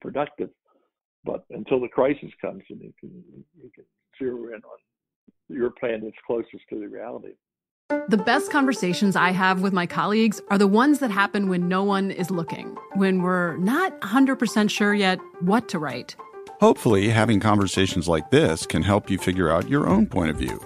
productive. 0.01 0.49
But 1.25 1.43
until 1.49 1.81
the 1.81 1.87
crisis 1.87 2.29
comes, 2.41 2.63
and 2.69 2.81
you 2.81 2.93
can 2.99 3.23
you 3.61 3.69
can 3.75 3.83
zero 4.17 4.47
in 4.47 4.55
on 4.55 4.79
your 5.49 5.71
plan 5.71 6.01
that's 6.03 6.15
closest 6.25 6.63
to 6.69 6.79
the 6.79 6.87
reality. 6.87 7.33
The 8.07 8.17
best 8.17 8.51
conversations 8.51 9.15
I 9.15 9.31
have 9.31 9.61
with 9.61 9.73
my 9.73 9.87
colleagues 9.87 10.39
are 10.51 10.59
the 10.59 10.67
ones 10.67 10.99
that 10.99 11.09
happen 11.09 11.49
when 11.49 11.67
no 11.67 11.83
one 11.83 12.11
is 12.11 12.29
looking, 12.29 12.77
when 12.93 13.23
we're 13.23 13.57
not 13.57 13.99
100% 14.01 14.69
sure 14.69 14.93
yet 14.93 15.19
what 15.39 15.67
to 15.69 15.79
write. 15.79 16.15
Hopefully, 16.59 17.09
having 17.09 17.39
conversations 17.39 18.07
like 18.07 18.29
this 18.29 18.67
can 18.67 18.83
help 18.83 19.09
you 19.09 19.17
figure 19.17 19.49
out 19.49 19.67
your 19.67 19.89
own 19.89 20.05
point 20.05 20.29
of 20.29 20.37
view. 20.37 20.61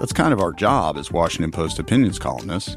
That's 0.00 0.12
kind 0.12 0.32
of 0.32 0.40
our 0.40 0.52
job 0.52 0.96
as 0.96 1.12
Washington 1.12 1.52
Post 1.52 1.78
opinions 1.78 2.18
columnists. 2.18 2.76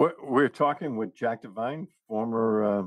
We're 0.00 0.48
talking 0.48 0.96
with 0.96 1.14
Jack 1.14 1.42
Devine, 1.42 1.86
former 2.08 2.64
uh, 2.64 2.82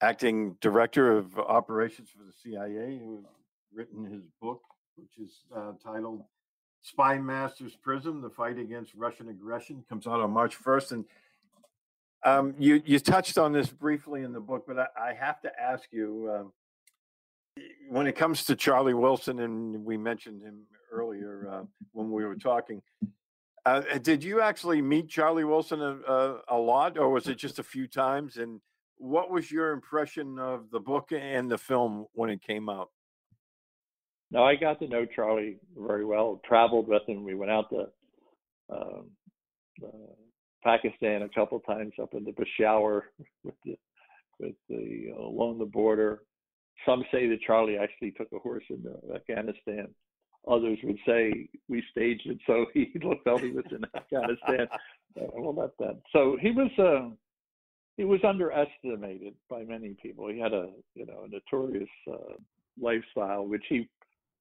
acting 0.00 0.56
director 0.62 1.18
of 1.18 1.38
operations 1.38 2.08
for 2.08 2.24
the 2.24 2.32
CIA, 2.32 2.96
who 2.96 3.16
has 3.16 3.24
written 3.70 4.06
his 4.06 4.22
book, 4.40 4.62
which 4.96 5.18
is 5.18 5.40
uh, 5.54 5.72
titled 5.84 6.22
Spy 6.80 7.18
Masters 7.18 7.76
Prism 7.76 8.22
The 8.22 8.30
Fight 8.30 8.58
Against 8.58 8.94
Russian 8.94 9.28
Aggression, 9.28 9.84
comes 9.90 10.06
out 10.06 10.20
on 10.20 10.30
March 10.30 10.56
1st. 10.58 10.92
And 10.92 11.04
um, 12.24 12.54
you, 12.58 12.80
you 12.86 12.98
touched 12.98 13.36
on 13.36 13.52
this 13.52 13.68
briefly 13.68 14.22
in 14.22 14.32
the 14.32 14.40
book, 14.40 14.64
but 14.66 14.78
I, 14.78 15.10
I 15.10 15.12
have 15.12 15.42
to 15.42 15.52
ask 15.60 15.92
you 15.92 16.30
uh, 17.58 17.62
when 17.90 18.06
it 18.06 18.16
comes 18.16 18.46
to 18.46 18.56
Charlie 18.56 18.94
Wilson, 18.94 19.40
and 19.40 19.84
we 19.84 19.98
mentioned 19.98 20.40
him 20.40 20.62
earlier 20.90 21.46
uh, 21.52 21.64
when 21.92 22.10
we 22.10 22.24
were 22.24 22.36
talking 22.36 22.80
uh, 23.66 23.80
did 23.98 24.24
you 24.24 24.40
actually 24.40 24.80
meet 24.80 25.08
Charlie 25.08 25.44
Wilson 25.44 25.80
a, 25.80 25.96
a, 26.10 26.40
a, 26.48 26.58
lot, 26.58 26.98
or 26.98 27.10
was 27.10 27.28
it 27.28 27.36
just 27.36 27.58
a 27.58 27.62
few 27.62 27.86
times? 27.86 28.36
And 28.36 28.60
what 28.96 29.30
was 29.30 29.50
your 29.50 29.72
impression 29.72 30.38
of 30.38 30.70
the 30.70 30.80
book 30.80 31.10
and 31.12 31.50
the 31.50 31.58
film 31.58 32.06
when 32.12 32.30
it 32.30 32.42
came 32.42 32.68
out? 32.68 32.90
No, 34.30 34.44
I 34.44 34.54
got 34.54 34.78
to 34.78 34.88
know 34.88 35.04
Charlie 35.04 35.58
very 35.76 36.04
well. 36.04 36.40
Traveled 36.46 36.88
with 36.88 37.02
him. 37.06 37.24
We 37.24 37.34
went 37.34 37.50
out 37.50 37.68
to 37.70 37.86
um, 38.72 39.10
uh, 39.84 40.14
Pakistan 40.62 41.22
a 41.22 41.28
couple 41.28 41.58
times 41.60 41.92
up 42.00 42.14
into 42.14 42.32
Peshawar 42.32 43.06
with 43.44 43.54
the 43.64 43.76
with 44.38 44.54
the 44.68 45.12
uh, 45.16 45.22
along 45.22 45.58
the 45.58 45.66
border. 45.66 46.20
Some 46.86 47.04
say 47.12 47.28
that 47.28 47.42
Charlie 47.46 47.76
actually 47.76 48.12
took 48.12 48.28
a 48.32 48.38
horse 48.38 48.64
in 48.70 48.84
Afghanistan 49.14 49.88
Others 50.48 50.78
would 50.84 50.98
say 51.06 51.48
we 51.68 51.82
staged 51.90 52.26
it 52.26 52.38
so 52.46 52.66
he 52.74 52.92
felt 53.24 53.42
he 53.42 53.50
was 53.50 53.64
in 53.70 53.84
Afghanistan. 53.94 54.68
Uh, 55.20 55.26
well, 55.34 55.52
not 55.52 55.76
that. 55.78 56.00
So 56.12 56.36
he 56.40 56.50
was 56.50 56.70
uh, 56.78 57.14
he 57.96 58.04
was 58.04 58.20
underestimated 58.24 59.34
by 59.48 59.64
many 59.64 59.96
people. 60.02 60.28
He 60.28 60.38
had 60.38 60.52
a 60.52 60.70
you 60.94 61.06
know 61.06 61.24
a 61.24 61.28
notorious 61.28 61.88
uh, 62.10 62.34
lifestyle 62.80 63.46
which 63.46 63.64
he 63.68 63.88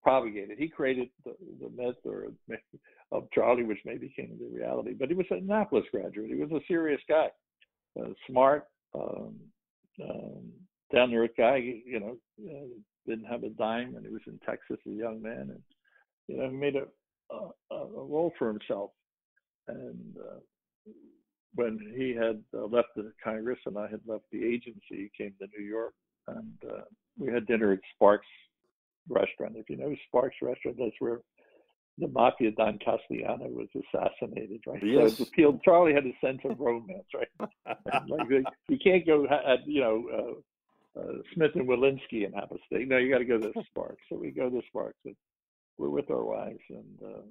propagated. 0.01 0.57
He 0.57 0.69
created 0.69 1.09
the, 1.25 1.35
the 1.59 1.69
myth 1.69 1.97
or 2.05 2.27
of 3.11 3.27
Charlie, 3.33 3.63
which 3.63 3.79
may 3.85 3.97
became 3.97 4.37
the 4.39 4.57
reality. 4.57 4.93
But 4.93 5.09
he 5.09 5.15
was 5.15 5.25
an 5.31 5.39
Annapolis 5.39 5.85
graduate. 5.91 6.29
He 6.29 6.35
was 6.35 6.51
a 6.51 6.63
serious 6.67 7.01
guy, 7.09 7.27
uh, 7.99 8.09
smart, 8.29 8.67
um, 8.95 9.35
um, 10.01 10.51
down 10.93 11.09
to 11.09 11.17
earth 11.17 11.31
guy. 11.37 11.57
You 11.57 11.99
know, 11.99 12.17
uh, 12.49 12.67
didn't 13.07 13.25
have 13.25 13.43
a 13.43 13.49
dime, 13.49 13.95
and 13.95 14.05
he 14.05 14.11
was 14.11 14.21
in 14.27 14.39
Texas, 14.45 14.77
a 14.87 14.91
young 14.91 15.21
man, 15.21 15.49
and 15.51 15.61
you 16.29 16.37
know, 16.37 16.49
made 16.49 16.75
a, 16.75 16.85
a, 17.33 17.75
a 17.75 18.03
role 18.05 18.31
for 18.37 18.47
himself. 18.47 18.91
And 19.67 20.15
uh, 20.17 20.39
when 21.55 21.79
he 21.97 22.15
had 22.15 22.41
uh, 22.53 22.65
left 22.65 22.89
the 22.95 23.11
Congress 23.23 23.59
and 23.65 23.77
I 23.77 23.87
had 23.89 24.01
left 24.05 24.25
the 24.31 24.43
agency, 24.45 24.81
he 24.89 25.11
came 25.17 25.33
to 25.39 25.47
New 25.57 25.65
York 25.65 25.93
and 26.27 26.53
uh, 26.69 26.81
we 27.17 27.31
had 27.31 27.47
dinner 27.47 27.73
at 27.73 27.79
Sparks 27.95 28.27
Restaurant. 29.07 29.55
If 29.55 29.69
you 29.69 29.77
know 29.77 29.95
Sparks 30.07 30.35
Restaurant, 30.41 30.77
that's 30.79 30.95
where 30.99 31.19
the 31.97 32.07
mafia 32.07 32.51
Don 32.51 32.77
Castellano 32.77 33.49
was 33.49 33.67
assassinated, 33.75 34.61
right? 34.67 34.81
Yes. 34.83 35.17
So 35.17 35.23
appealed. 35.23 35.61
Charlie 35.63 35.93
had 35.93 36.05
a 36.05 36.13
sense 36.25 36.39
of 36.45 36.59
romance, 36.59 37.07
right? 37.13 37.49
Like 38.07 38.45
you 38.67 38.77
can't 38.81 39.05
go 39.05 39.25
at 39.25 39.65
you 39.65 39.81
know 39.81 40.03
uh, 40.95 40.99
uh, 40.99 41.13
Smith 41.33 41.51
and 41.55 41.67
Wollensky 41.67 42.25
and 42.25 42.35
have 42.35 42.51
a 42.51 42.57
steak. 42.67 42.87
No, 42.87 42.97
you 42.97 43.11
got 43.11 43.19
to 43.19 43.25
go 43.25 43.39
to 43.39 43.51
Sparks. 43.65 44.03
So 44.09 44.17
we 44.17 44.31
go 44.31 44.49
to 44.49 44.61
Sparks. 44.67 44.99
And 45.05 45.15
we're 45.79 45.89
with 45.89 46.11
our 46.11 46.23
wives, 46.23 46.59
and 46.69 46.99
uh, 47.03 47.21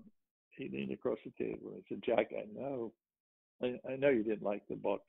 he 0.57 0.69
leaned 0.71 0.93
across 0.93 1.19
the 1.25 1.45
table 1.45 1.73
and 1.75 1.83
said, 1.89 2.03
"Jack, 2.05 2.31
I 2.33 2.47
know, 2.59 2.93
I, 3.63 3.79
I 3.89 3.97
know 3.97 4.09
you 4.09 4.25
didn't 4.25 4.43
like 4.43 4.63
the 4.69 4.75
book, 4.75 5.03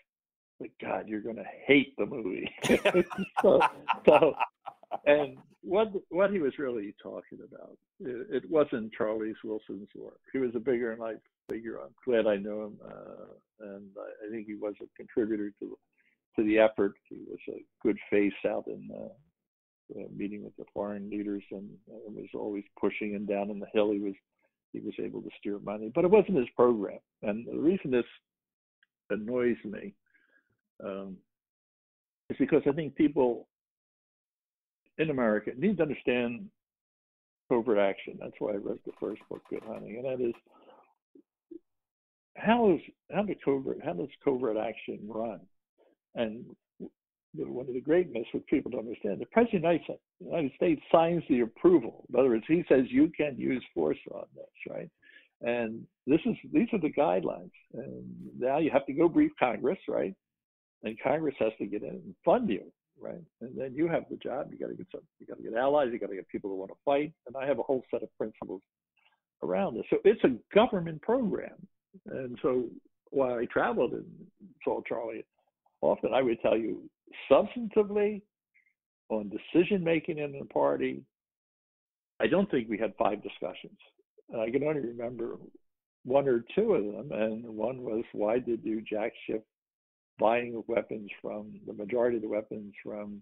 but 0.60 0.70
God, 0.82 1.08
you're 1.08 1.22
going 1.22 1.38
to 1.38 1.46
hate 1.66 1.96
the 1.98 2.06
movie." 2.06 2.54
so, 3.42 3.62
so 4.06 4.36
and 5.06 5.38
what 5.62 5.88
what 6.10 6.32
he 6.32 6.40
was 6.40 6.60
really 6.60 6.94
talking 7.02 7.40
about, 7.48 7.78
it, 8.02 8.44
it 8.44 8.52
wasn't 8.52 8.94
Charlie's 8.94 9.36
Wilson's 9.44 9.90
work. 9.96 10.20
He 10.34 10.40
was 10.40 10.52
a 10.56 10.60
bigger 10.60 10.92
than 10.92 11.00
life 11.00 11.18
figure. 11.50 11.80
I'm 11.80 11.96
glad 12.06 12.28
I 12.28 12.36
know 12.36 12.66
him, 12.66 12.78
uh, 12.86 13.68
and 13.74 13.88
I, 13.98 14.28
I 14.28 14.32
think 14.32 14.48
he 14.48 14.56
was 14.56 14.76
a 14.82 14.98
contributor 14.98 15.52
to 15.62 15.78
to 16.36 16.44
the 16.44 16.60
effort. 16.60 16.96
He 17.08 17.20
was 17.28 17.40
a 17.50 17.64
good 17.82 17.98
face 18.10 18.34
out 18.46 18.66
in 18.68 18.90
uh, 18.94 19.08
uh, 19.96 20.04
meeting 20.16 20.44
with 20.44 20.56
the 20.58 20.66
foreign 20.74 21.10
leaders, 21.10 21.44
and, 21.52 21.70
and 22.06 22.16
was 22.16 22.30
always 22.34 22.64
pushing. 22.80 23.16
And 23.16 23.28
down 23.28 23.50
in 23.50 23.60
the 23.60 23.68
hill, 23.74 23.92
he 23.92 24.00
was 24.00 24.16
he 24.72 24.80
was 24.80 24.94
able 25.00 25.22
to 25.22 25.30
steer 25.40 25.60
money, 25.60 25.92
but 25.94 26.06
it 26.06 26.12
wasn't 26.12 26.38
his 26.38 26.50
program. 26.56 27.00
And 27.24 27.48
the 27.48 27.58
reason 27.58 27.90
this 27.92 28.06
annoys 29.10 29.58
me 29.66 29.94
um, 30.84 31.18
is 32.30 32.38
because 32.38 32.62
I 32.68 32.72
think 32.72 32.96
people 32.96 33.48
in 35.00 35.10
America 35.10 35.52
need 35.58 35.78
to 35.78 35.84
understand 35.84 36.50
covert 37.50 37.80
action. 37.80 38.18
That's 38.20 38.34
why 38.40 38.52
I 38.52 38.58
wrote 38.58 38.82
the 38.86 38.92
first 39.00 39.22
book, 39.30 39.42
Good 39.50 39.64
Hunting, 39.68 39.96
and 39.98 40.06
that 40.06 40.24
is 40.24 40.36
how 42.36 42.72
is 42.74 42.82
how 43.12 43.24
does 43.24 43.36
covert 43.44 43.80
how 43.84 43.94
does 43.94 44.10
covert 44.24 44.58
action 44.58 45.00
run? 45.08 45.40
And 46.16 46.46
one 47.36 47.68
of 47.68 47.74
the 47.74 47.82
great 47.82 48.12
myths 48.12 48.30
which 48.34 48.46
people 48.48 48.72
don't 48.72 48.82
understand, 48.82 49.20
the 49.20 49.26
President 49.28 49.66
of 49.66 49.98
the 50.20 50.26
United 50.26 50.52
States 50.56 50.82
signs 50.92 51.24
the 51.30 51.42
approval. 51.42 52.06
In 52.12 52.20
other 52.20 52.30
words, 52.30 52.46
he 52.48 52.64
says 52.68 52.86
you 52.88 53.12
can 53.16 53.38
use 53.38 53.64
force 53.74 53.98
on 54.12 54.26
this, 54.36 54.74
right? 54.74 54.90
And 55.42 55.86
this 56.06 56.20
is 56.26 56.36
these 56.52 56.68
are 56.74 56.80
the 56.80 56.92
guidelines. 56.92 57.52
And 57.74 58.04
now 58.38 58.58
you 58.58 58.72
have 58.72 58.86
to 58.88 58.94
go 58.94 59.08
brief 59.08 59.32
Congress, 59.40 59.80
right? 59.88 60.14
And 60.84 60.98
Congress 61.02 61.36
has 61.40 61.52
to 61.60 61.66
get 61.66 61.84
in 61.84 61.90
and 61.90 62.16
fund 62.26 62.50
you 62.50 62.72
right? 63.02 63.22
And 63.42 63.58
then 63.58 63.74
you 63.74 63.88
have 63.88 64.04
the 64.10 64.18
job. 64.18 64.48
You 64.52 64.60
got 64.60 64.68
to 64.68 64.76
get 64.76 64.88
some. 64.92 65.02
You 65.20 65.28
got 65.28 65.38
to 65.38 65.44
get 65.44 65.54
allies. 65.54 65.90
You 65.92 66.00
got 66.00 66.10
to 66.10 66.16
get 66.16 66.28
people 66.30 66.50
who 66.50 66.58
want 66.58 66.72
to 66.72 66.78
fight. 66.86 67.14
And 67.28 67.36
I 67.36 67.48
have 67.48 67.60
a 67.60 67.64
whole 67.64 67.84
set 67.92 68.04
of 68.04 68.10
principles 68.18 68.62
around 69.44 69.76
this. 69.76 69.86
So 69.90 69.98
it's 70.04 70.24
a 70.24 70.36
government 70.54 71.02
program. 71.02 71.56
And 72.08 72.38
so 72.42 72.66
while 73.12 73.36
I 73.36 73.46
traveled 73.46 73.94
and 73.94 74.06
saw 74.64 74.82
Charlie 74.88 75.26
often, 75.82 76.14
I 76.14 76.22
would 76.22 76.42
tell 76.42 76.58
you 76.58 76.90
substantively 77.32 78.22
on 79.10 79.30
decision 79.30 79.84
making 79.84 80.20
in 80.20 80.38
the 80.38 80.46
party. 80.46 81.04
I 82.20 82.28
don't 82.28 82.50
think 82.52 82.70
we 82.70 82.78
had 82.78 82.94
five 82.98 83.24
discussions. 83.24 83.78
I 84.38 84.50
can 84.52 84.64
only 84.64 84.82
remember 84.82 85.38
one 86.04 86.28
or 86.28 86.44
two 86.54 86.74
of 86.74 86.84
them. 86.84 87.12
And 87.12 87.44
one 87.46 87.82
was, 87.82 88.04
why 88.12 88.40
did 88.40 88.64
you 88.64 88.82
jack 88.82 89.14
ship 89.26 89.46
buying 90.20 90.56
of 90.56 90.68
weapons 90.68 91.10
from 91.22 91.54
the 91.66 91.74
majority 91.74 92.18
of 92.18 92.22
the 92.22 92.28
weapons 92.28 92.74
from 92.84 93.22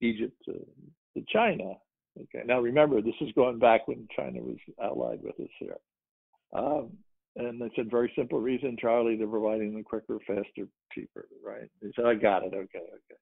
Egypt 0.00 0.34
to, 0.46 0.52
to 1.14 1.24
China. 1.32 1.74
Okay, 2.20 2.44
now 2.46 2.60
remember 2.60 3.00
this 3.00 3.14
is 3.20 3.32
going 3.34 3.58
back 3.58 3.88
when 3.88 4.06
China 4.14 4.40
was 4.40 4.58
allied 4.82 5.20
with 5.22 5.38
us 5.40 5.52
here. 5.58 5.78
Um, 6.52 6.90
and 7.36 7.60
it's 7.62 7.78
a 7.78 7.84
very 7.84 8.12
simple 8.16 8.40
reason, 8.40 8.76
Charlie, 8.78 9.16
they're 9.16 9.26
providing 9.26 9.72
them 9.72 9.84
quicker, 9.84 10.18
faster, 10.26 10.68
cheaper, 10.92 11.26
right? 11.44 11.68
He 11.80 11.90
said, 11.96 12.04
I 12.04 12.14
got 12.14 12.44
it, 12.44 12.52
okay, 12.54 12.78
okay. 12.78 13.18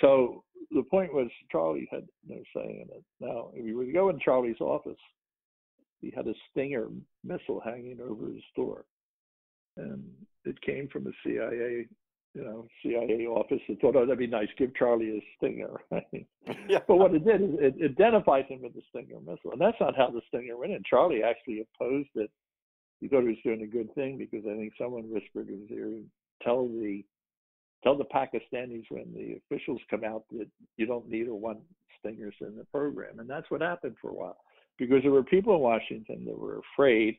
So 0.00 0.44
the 0.70 0.84
point 0.84 1.12
was 1.12 1.28
Charlie 1.50 1.88
had 1.90 2.06
no 2.26 2.36
say 2.54 2.82
in 2.82 2.88
it. 2.92 3.04
Now, 3.20 3.50
if 3.54 3.66
you 3.66 3.76
were 3.76 3.86
to 3.86 3.92
go 3.92 4.10
in 4.10 4.20
Charlie's 4.20 4.60
office, 4.60 4.98
he 6.00 6.12
had 6.14 6.28
a 6.28 6.34
Stinger 6.50 6.86
missile 7.24 7.60
hanging 7.64 7.98
over 8.00 8.26
his 8.26 8.44
door. 8.54 8.84
And 9.76 10.04
it 10.44 10.60
came 10.62 10.88
from 10.88 11.08
a 11.08 11.12
CIA 11.24 11.86
you 12.34 12.44
know, 12.44 12.66
CIA 12.82 13.26
office 13.26 13.60
and 13.68 13.78
thought, 13.80 13.96
oh, 13.96 14.06
that'd 14.06 14.18
be 14.18 14.26
nice. 14.26 14.48
Give 14.56 14.74
Charlie 14.74 15.18
a 15.18 15.24
Stinger. 15.36 15.80
Right? 15.90 16.26
Yeah. 16.68 16.78
But 16.86 16.96
what 16.96 17.14
it 17.14 17.24
did 17.24 17.42
is 17.42 17.50
it 17.60 17.98
identified 17.98 18.46
him 18.46 18.62
with 18.62 18.74
the 18.74 18.82
Stinger 18.90 19.20
missile, 19.20 19.52
and 19.52 19.60
that's 19.60 19.76
not 19.80 19.96
how 19.96 20.10
the 20.10 20.20
Stinger 20.28 20.56
went 20.56 20.72
in. 20.72 20.82
Charlie 20.88 21.22
actually 21.22 21.60
opposed 21.62 22.08
it. 22.14 22.30
He 23.00 23.08
thought 23.08 23.22
he 23.22 23.28
was 23.28 23.36
doing 23.44 23.62
a 23.62 23.66
good 23.66 23.94
thing 23.94 24.18
because 24.18 24.44
I 24.46 24.56
think 24.56 24.72
someone 24.76 25.10
whispered 25.10 25.48
in 25.48 25.62
his 25.62 25.70
ear, 25.70 26.02
"Tell 26.42 26.66
the 26.66 27.04
tell 27.82 27.96
the 27.96 28.04
Pakistanis 28.04 28.90
when 28.90 29.12
the 29.14 29.36
officials 29.36 29.80
come 29.88 30.04
out 30.04 30.24
that 30.32 30.48
you 30.76 30.86
don't 30.86 31.08
need 31.08 31.28
a 31.28 31.34
one 31.34 31.62
Stingers 31.98 32.34
in 32.40 32.56
the 32.56 32.64
program." 32.64 33.20
And 33.20 33.28
that's 33.28 33.50
what 33.50 33.60
happened 33.60 33.96
for 34.00 34.10
a 34.10 34.14
while 34.14 34.38
because 34.78 35.02
there 35.02 35.12
were 35.12 35.24
people 35.24 35.54
in 35.54 35.60
Washington 35.60 36.24
that 36.24 36.38
were 36.38 36.60
afraid 36.74 37.18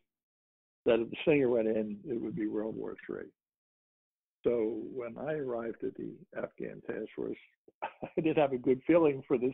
that 0.85 0.99
if 0.99 1.09
the 1.09 1.17
Stinger 1.21 1.49
went 1.49 1.67
in, 1.67 1.99
it 2.05 2.19
would 2.19 2.35
be 2.35 2.47
World 2.47 2.75
War 2.75 2.95
III. 3.09 3.25
So 4.43 4.81
when 4.93 5.17
I 5.17 5.33
arrived 5.33 5.83
at 5.83 5.95
the 5.95 6.13
Afghan 6.37 6.81
task 6.87 7.09
force, 7.15 7.37
I 7.83 8.21
did 8.21 8.37
have 8.37 8.53
a 8.53 8.57
good 8.57 8.81
feeling 8.87 9.21
for 9.27 9.37
this 9.37 9.53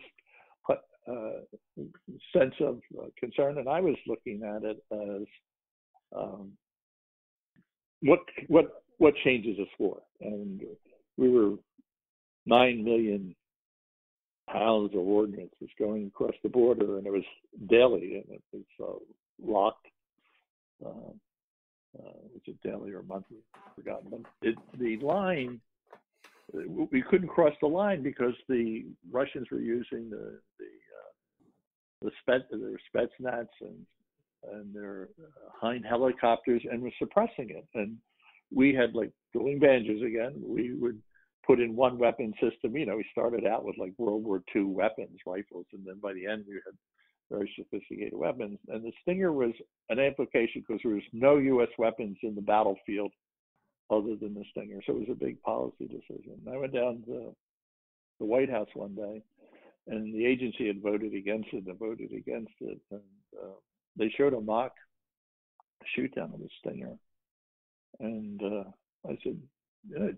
uh, 1.08 1.42
sense 2.36 2.56
of 2.62 2.80
uh, 3.00 3.06
concern, 3.20 3.60
and 3.60 3.70
I 3.70 3.80
was 3.80 3.96
looking 4.08 4.42
at 4.44 4.64
it 4.64 4.78
as 4.92 5.28
um, 6.16 6.52
what 8.02 8.20
what 8.48 8.84
what 8.98 9.14
changes 9.24 9.60
us 9.60 9.68
for, 9.78 10.02
and 10.22 10.62
we 11.18 11.30
were 11.30 11.56
nine 12.46 12.84
million 12.84 13.36
pounds 14.50 14.94
of 14.94 15.00
ordnance 15.00 15.54
was 15.60 15.70
going 15.80 16.08
across 16.08 16.36
the 16.44 16.50
border, 16.50 16.98
and 16.98 17.08
it 17.08 17.12
was 17.12 17.24
daily, 17.68 18.16
and 18.16 18.26
it 18.30 18.44
was 18.54 18.64
uh, 18.82 19.52
locked. 19.52 19.88
Uh, 20.86 21.12
uh, 21.98 22.12
was 22.34 22.42
it 22.46 22.62
daily 22.62 22.92
or 22.92 23.04
monthly? 23.04 23.38
Forgotten. 23.76 24.10
But 24.12 24.22
it, 24.42 24.56
the 24.78 24.98
line, 24.98 25.62
we 26.54 27.02
couldn't 27.02 27.30
cross 27.30 27.54
the 27.62 27.68
line 27.68 28.04
because 28.04 28.34
the 28.50 28.86
Russians 29.12 29.48
were 29.52 29.62
using 29.62 30.10
the 30.10 30.40
the 30.60 30.66
uh, 30.66 32.04
the 32.04 32.12
spet 32.22 32.48
their 32.52 32.80
Spetsnaz 32.94 33.48
and 33.62 33.86
and 34.54 34.74
their 34.74 35.10
Hind 35.62 35.86
helicopters 35.86 36.62
and 36.70 36.82
was 36.82 36.94
suppressing 37.00 37.50
it. 37.50 37.68
And 37.74 37.98
we 38.54 38.74
had 38.74 38.94
like 38.94 39.12
dueling 39.34 39.60
banjos 39.60 40.02
again. 40.02 40.34
We 40.46 40.74
would 40.74 41.02
put 41.46 41.60
in 41.60 41.76
one 41.76 41.98
weapon 41.98 42.34
system. 42.42 42.76
You 42.76 42.86
know, 42.86 42.98
we 42.98 43.06
started 43.12 43.46
out 43.46 43.66
with 43.66 43.78
like 43.78 43.94
World 43.98 44.24
War 44.24 44.42
II 44.56 44.64
weapons, 44.64 45.20
rifles, 45.26 45.66
and 45.74 45.86
then 45.86 46.00
by 46.02 46.14
the 46.14 46.26
end 46.26 46.46
we 46.48 46.56
had 46.66 46.76
very 47.32 47.52
sophisticated 47.56 48.18
weapons. 48.18 48.60
And 48.68 48.84
the 48.84 48.92
Stinger 49.02 49.32
was 49.32 49.54
an 49.90 50.00
application 50.00 50.64
because 50.68 50.82
there 50.84 50.94
was 50.94 51.04
no 51.14 51.38
U.S. 51.38 51.70
weapons 51.78 52.18
in 52.24 52.36
the 52.36 52.42
battlefield 52.42 53.12
other 53.90 54.16
than 54.16 54.34
the 54.34 54.44
Stinger. 54.52 54.82
So 54.86 54.94
it 54.94 55.00
was 55.00 55.10
a 55.12 55.26
big 55.26 55.42
policy 55.42 55.88
decision. 55.88 56.40
And 56.46 56.54
I 56.54 56.58
went 56.58 56.74
down 56.74 57.04
to 57.08 57.36
the 58.20 58.26
White 58.26 58.50
House 58.50 58.70
one 58.74 58.96
day, 58.96 59.24
and 59.88 60.14
the 60.14 60.26
agency 60.26 60.68
had 60.68 60.82
voted 60.82 61.14
against 61.14 61.50
it 61.54 61.66
and 61.66 61.80
voted 61.80 62.12
against 62.12 62.54
it. 62.62 62.80
And 62.92 63.02
uh, 63.42 63.56
they 63.98 64.14
showed 64.18 64.34
a 64.34 64.42
mock 64.42 64.74
shoot 65.96 66.14
down 66.16 66.32
of 66.34 66.40
the 66.40 66.50
Stinger. 66.60 66.98
And 68.00 68.42
uh, 68.42 68.64
I 69.08 69.18
said, 69.24 69.38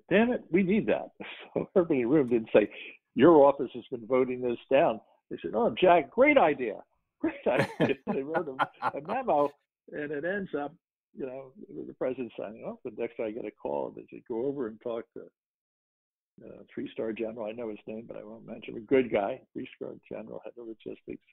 damn 0.09 0.31
it, 0.31 0.43
we 0.51 0.63
need 0.63 0.87
that. 0.87 1.11
So 1.53 1.67
everybody 1.75 2.01
in 2.01 2.07
the 2.07 2.13
room 2.13 2.29
didn't 2.29 2.49
say, 2.53 2.69
your 3.15 3.45
office 3.45 3.71
has 3.73 3.83
been 3.89 4.05
voting 4.05 4.41
this 4.41 4.59
down. 4.71 4.99
They 5.29 5.37
said, 5.41 5.51
oh, 5.55 5.73
Jack, 5.79 6.11
great 6.11 6.37
idea. 6.37 6.75
great 7.19 7.35
idea." 7.47 7.95
they 8.13 8.21
wrote 8.21 8.47
a, 8.47 8.97
a, 8.97 9.01
memo, 9.01 9.49
and 9.91 10.11
it 10.11 10.23
ends 10.23 10.51
up, 10.57 10.73
you 11.17 11.25
know, 11.25 11.51
the 11.67 11.93
president 11.93 12.31
signing 12.39 12.63
off. 12.63 12.77
The 12.85 12.91
next 12.97 13.17
day 13.17 13.25
I 13.25 13.31
get 13.31 13.45
a 13.45 13.51
call, 13.51 13.91
they 13.95 14.05
said, 14.09 14.21
go 14.27 14.45
over 14.45 14.67
and 14.67 14.79
talk 14.81 15.05
to 15.15 15.21
uh, 16.45 16.63
three 16.73 16.89
star 16.93 17.11
general. 17.11 17.47
I 17.47 17.53
know 17.53 17.69
his 17.69 17.79
name, 17.87 18.05
but 18.07 18.17
I 18.17 18.23
won't 18.23 18.45
mention. 18.45 18.77
A 18.77 18.81
good 18.81 19.11
guy, 19.11 19.41
three 19.53 19.67
star 19.75 19.93
general, 20.09 20.41
head 20.43 20.53
of 20.59 20.67
logistics. 20.67 21.25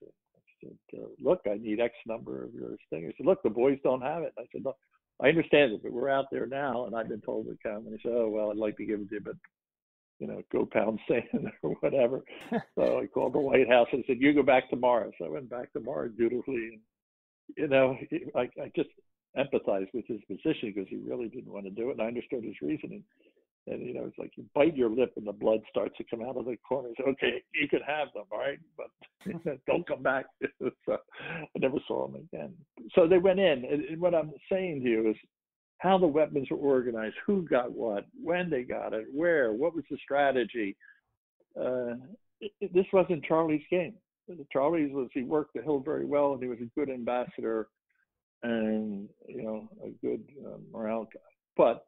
Said, 0.90 1.00
uh, 1.00 1.06
look, 1.20 1.40
I 1.46 1.56
need 1.56 1.80
X 1.80 1.94
number 2.06 2.44
of 2.44 2.54
your 2.54 2.76
things. 2.90 3.06
He 3.06 3.14
said, 3.18 3.26
look, 3.26 3.42
the 3.42 3.50
boys 3.50 3.78
don't 3.82 4.02
have 4.02 4.22
it. 4.22 4.32
I 4.38 4.44
said, 4.52 4.64
look, 4.64 4.76
I 5.22 5.28
understand 5.28 5.72
it, 5.72 5.82
but 5.82 5.92
we're 5.92 6.08
out 6.08 6.26
there 6.32 6.46
now, 6.46 6.86
and 6.86 6.96
I've 6.96 7.08
been 7.08 7.20
told 7.20 7.46
to 7.46 7.56
come. 7.62 7.86
And 7.86 7.92
he 7.92 7.98
said, 8.02 8.16
oh 8.16 8.28
well, 8.28 8.50
I'd 8.50 8.56
like 8.56 8.76
to 8.78 8.84
give 8.84 9.00
it 9.00 9.08
to 9.10 9.14
you, 9.14 9.20
but 9.20 9.36
you 10.18 10.26
know, 10.26 10.42
go 10.52 10.66
pound 10.66 10.98
sand 11.08 11.50
or 11.62 11.70
whatever. 11.80 12.22
so 12.74 12.98
I 13.02 13.06
called 13.06 13.34
the 13.34 13.40
White 13.40 13.68
House 13.68 13.88
and 13.92 14.04
said, 14.06 14.18
"You 14.20 14.32
go 14.32 14.42
back 14.42 14.70
tomorrow." 14.70 15.10
So 15.18 15.26
I 15.26 15.28
went 15.28 15.50
back 15.50 15.72
tomorrow 15.72 16.08
dutifully. 16.08 16.70
And, 16.72 16.80
you 17.56 17.68
know, 17.68 17.96
I, 18.34 18.48
I 18.60 18.72
just 18.74 18.90
empathized 19.36 19.92
with 19.92 20.06
his 20.06 20.20
position 20.28 20.72
because 20.74 20.88
he 20.88 20.96
really 20.96 21.28
didn't 21.28 21.52
want 21.52 21.64
to 21.66 21.70
do 21.70 21.90
it, 21.90 21.92
and 21.92 22.02
I 22.02 22.06
understood 22.06 22.44
his 22.44 22.54
reasoning. 22.62 23.02
And 23.66 23.80
you 23.80 23.94
know 23.94 24.04
it's 24.04 24.18
like 24.18 24.32
you 24.36 24.44
bite 24.54 24.76
your 24.76 24.90
lip 24.90 25.12
and 25.16 25.26
the 25.26 25.32
blood 25.32 25.60
starts 25.70 25.96
to 25.96 26.04
come 26.04 26.22
out 26.22 26.36
of 26.36 26.44
the 26.44 26.56
corners. 26.68 26.96
Okay, 27.00 27.42
you 27.54 27.68
can 27.68 27.80
have 27.86 28.08
them, 28.14 28.24
all 28.30 28.38
right, 28.38 28.58
but 28.76 29.58
don't 29.66 29.86
come 29.86 30.02
back. 30.02 30.26
so 30.86 30.96
I 31.20 31.58
never 31.58 31.78
saw 31.86 32.06
them 32.06 32.26
again. 32.32 32.54
So 32.94 33.08
they 33.08 33.18
went 33.18 33.40
in, 33.40 33.64
and 33.64 34.00
what 34.00 34.14
I'm 34.14 34.32
saying 34.50 34.82
to 34.82 34.88
you 34.88 35.10
is 35.10 35.16
how 35.78 35.98
the 35.98 36.06
weapons 36.06 36.48
were 36.50 36.56
organized, 36.56 37.16
who 37.26 37.42
got 37.42 37.72
what, 37.72 38.06
when 38.22 38.48
they 38.48 38.62
got 38.62 38.94
it, 38.94 39.06
where, 39.12 39.52
what 39.52 39.74
was 39.74 39.84
the 39.90 39.98
strategy. 40.02 40.76
Uh, 41.58 41.94
it, 42.40 42.52
it, 42.60 42.74
this 42.74 42.86
wasn't 42.92 43.24
Charlie's 43.24 43.62
game. 43.70 43.94
Charlie's 44.50 44.92
was 44.92 45.08
he 45.12 45.22
worked 45.22 45.54
the 45.54 45.62
hill 45.62 45.80
very 45.80 46.06
well, 46.06 46.32
and 46.32 46.42
he 46.42 46.48
was 46.48 46.58
a 46.60 46.78
good 46.78 46.88
ambassador, 46.88 47.68
and 48.42 49.08
you 49.28 49.42
know 49.42 49.68
a 49.84 49.90
good 50.04 50.24
uh, 50.46 50.56
morale 50.72 51.04
guy. 51.04 51.20
But 51.56 51.86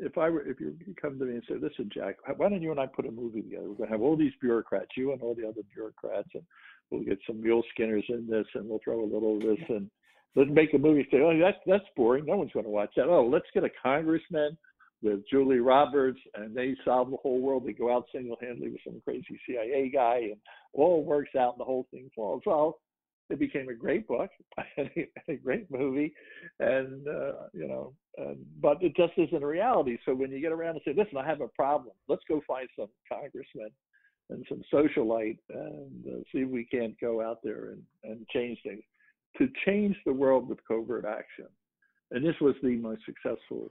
if 0.00 0.18
I 0.18 0.28
were, 0.30 0.42
if 0.42 0.60
you 0.60 0.74
come 1.00 1.18
to 1.18 1.24
me 1.24 1.34
and 1.34 1.42
say, 1.48 1.54
"Listen, 1.54 1.90
Jack, 1.92 2.16
why 2.36 2.48
don't 2.48 2.62
you 2.62 2.70
and 2.70 2.80
I 2.80 2.86
put 2.86 3.06
a 3.06 3.10
movie 3.10 3.42
together? 3.42 3.68
We're 3.68 3.74
going 3.74 3.88
to 3.88 3.92
have 3.92 4.02
all 4.02 4.16
these 4.16 4.32
bureaucrats, 4.40 4.96
you 4.96 5.12
and 5.12 5.22
all 5.22 5.34
the 5.34 5.46
other 5.46 5.62
bureaucrats, 5.72 6.28
and 6.34 6.42
we'll 6.90 7.04
get 7.04 7.18
some 7.26 7.40
mule 7.40 7.62
skinners 7.72 8.04
in 8.08 8.26
this, 8.28 8.46
and 8.54 8.68
we'll 8.68 8.80
throw 8.82 9.02
a 9.02 9.12
little 9.12 9.36
of 9.36 9.42
this, 9.42 9.68
and 9.68 9.90
let's 10.36 10.50
make 10.50 10.74
a 10.74 10.78
movie." 10.78 11.06
Say, 11.10 11.20
"Oh, 11.20 11.38
that's 11.38 11.58
that's 11.66 11.84
boring. 11.96 12.26
No 12.26 12.36
one's 12.36 12.52
going 12.52 12.64
to 12.64 12.70
watch 12.70 12.90
that." 12.96 13.08
Oh, 13.08 13.26
let's 13.26 13.50
get 13.54 13.64
a 13.64 13.70
congressman 13.82 14.56
with 15.02 15.26
Julie 15.30 15.58
Roberts, 15.58 16.20
and 16.34 16.54
they 16.54 16.74
solve 16.84 17.10
the 17.10 17.16
whole 17.18 17.40
world. 17.40 17.64
They 17.66 17.72
go 17.72 17.94
out 17.94 18.06
single-handedly 18.10 18.70
with 18.70 18.80
some 18.84 19.02
crazy 19.04 19.38
CIA 19.46 19.90
guy, 19.90 20.30
and 20.30 20.40
all 20.72 21.04
works 21.04 21.34
out, 21.38 21.52
and 21.52 21.60
the 21.60 21.64
whole 21.64 21.86
thing 21.90 22.10
falls. 22.16 22.42
Well, 22.46 22.78
it 23.30 23.38
became 23.38 23.68
a 23.68 23.74
great 23.74 24.06
book 24.06 24.30
and 24.76 24.90
a 25.28 25.34
great 25.34 25.70
movie 25.70 26.12
and 26.60 27.06
uh, 27.08 27.32
you 27.52 27.66
know 27.66 27.92
and, 28.16 28.38
but 28.60 28.82
it 28.82 28.94
just 28.96 29.12
isn't 29.16 29.42
a 29.42 29.46
reality. 29.46 29.98
So 30.04 30.14
when 30.14 30.30
you 30.30 30.40
get 30.40 30.52
around 30.52 30.76
and 30.76 30.80
say 30.84 30.94
listen 30.96 31.18
i 31.18 31.26
have 31.26 31.40
a 31.40 31.48
problem. 31.48 31.94
Let's 32.08 32.22
go 32.28 32.40
find 32.46 32.68
some 32.78 32.88
congressman 33.10 33.70
and 34.30 34.44
some 34.48 34.62
socialite 34.72 35.38
and 35.50 36.06
uh, 36.06 36.18
see 36.32 36.38
if 36.38 36.48
we 36.48 36.64
can't 36.64 36.98
go 37.00 37.22
out 37.22 37.38
there 37.42 37.70
and, 37.72 37.82
and 38.04 38.26
change 38.28 38.58
things 38.62 38.82
to 39.38 39.48
change 39.66 39.96
the 40.06 40.12
world 40.12 40.48
with 40.48 40.58
covert 40.66 41.04
action. 41.04 41.46
And 42.10 42.24
this 42.24 42.36
was 42.40 42.54
the 42.62 42.76
most 42.76 43.02
successful 43.04 43.70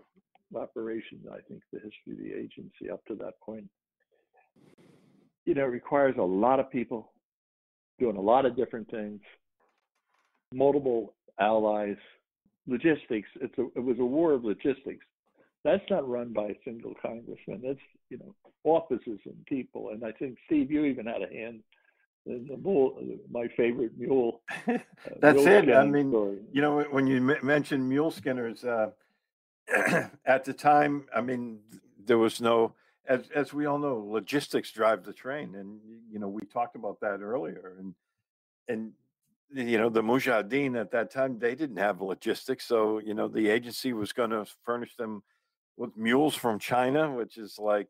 operation 0.56 1.20
i 1.32 1.40
think 1.48 1.62
the 1.72 1.80
history 1.80 2.12
of 2.12 2.18
the 2.20 2.32
agency 2.32 2.88
up 2.92 3.04
to 3.06 3.16
that 3.16 3.34
point. 3.44 3.66
You 5.46 5.56
know 5.56 5.64
it 5.64 5.72
requires 5.72 6.16
a 6.20 6.24
lot 6.24 6.60
of 6.60 6.70
people 6.70 7.12
doing 8.00 8.18
a 8.18 8.22
lot 8.22 8.46
of 8.46 8.56
different 8.56 8.90
things 8.92 9.22
multiple 10.54 11.14
allies, 11.40 11.98
logistics. 12.68 13.30
It's 13.42 13.58
a, 13.58 13.68
it 13.76 13.84
was 13.84 13.98
a 14.00 14.06
war 14.06 14.34
of 14.34 14.44
logistics. 14.44 15.06
That's 15.64 15.84
not 15.90 16.08
run 16.08 16.34
by 16.34 16.48
a 16.48 16.56
single 16.66 16.94
congressman. 17.02 17.62
That's 17.64 17.80
you 18.10 18.18
know 18.18 18.36
offices 18.64 19.20
and 19.26 19.46
people. 19.46 19.90
And 19.90 20.04
I 20.04 20.12
think 20.12 20.38
Steve, 20.46 20.72
you 20.72 20.86
even 20.86 21.06
had 21.06 21.22
a 21.22 21.34
hand 21.34 21.62
in 22.26 22.48
the 22.48 22.58
mule, 22.58 22.98
my 23.30 23.48
favorite 23.58 23.98
mule. 23.98 24.42
Uh, 25.06 25.16
That's 25.20 25.44
mule 25.44 25.58
it. 25.58 25.76
I 25.76 25.84
mean, 25.84 26.12
story. 26.12 26.38
you 26.54 26.62
know, 26.62 26.80
when 26.84 27.08
you 27.08 27.18
m- 27.18 27.46
mentioned 27.46 27.90
mule 27.90 28.10
skinners, 28.10 28.64
uh, 28.64 28.92
at 30.26 30.46
the 30.46 30.54
time, 30.54 31.08
I 31.14 31.20
mean, 31.20 31.60
there 32.06 32.18
was 32.18 32.40
no. 32.40 32.74
As, 33.06 33.30
as 33.36 33.52
we 33.52 33.66
all 33.66 33.80
know, 33.80 33.98
logistics 33.98 34.72
drive 34.72 35.04
the 35.04 35.12
train, 35.12 35.56
and 35.56 35.82
you 36.10 36.20
know 36.20 36.30
we 36.30 36.44
talked 36.44 36.78
about 36.78 37.02
that 37.02 37.20
earlier. 37.20 37.74
And 37.78 37.96
and 38.70 38.94
you 39.54 39.78
know, 39.78 39.90
the 39.90 40.02
Mujahideen 40.02 40.80
at 40.80 40.92
that 40.92 41.12
time, 41.12 41.38
they 41.38 41.56
didn't 41.56 41.78
have 41.78 42.02
logistics. 42.02 42.66
So, 42.66 43.00
you 43.00 43.14
know, 43.14 43.28
the 43.28 43.50
agency 43.50 43.94
was 43.94 44.12
going 44.12 44.32
to 44.32 44.46
furnish 44.64 44.96
them 44.96 45.24
with 45.78 45.96
mules 45.96 46.36
from 46.36 46.60
China, 46.60 47.12
which 47.12 47.38
is 47.38 47.58
like, 47.60 47.88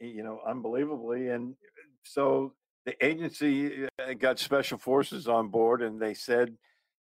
you 0.00 0.22
know, 0.22 0.40
unbelievably. 0.46 1.28
And 1.28 1.54
so 2.02 2.52
the 2.84 3.02
agency 3.04 3.86
uh, 3.98 4.12
got 4.14 4.38
special 4.38 4.78
forces 4.78 5.26
on 5.26 5.48
board 5.48 5.82
and 5.82 6.00
they 6.00 6.14
said, 6.14 6.56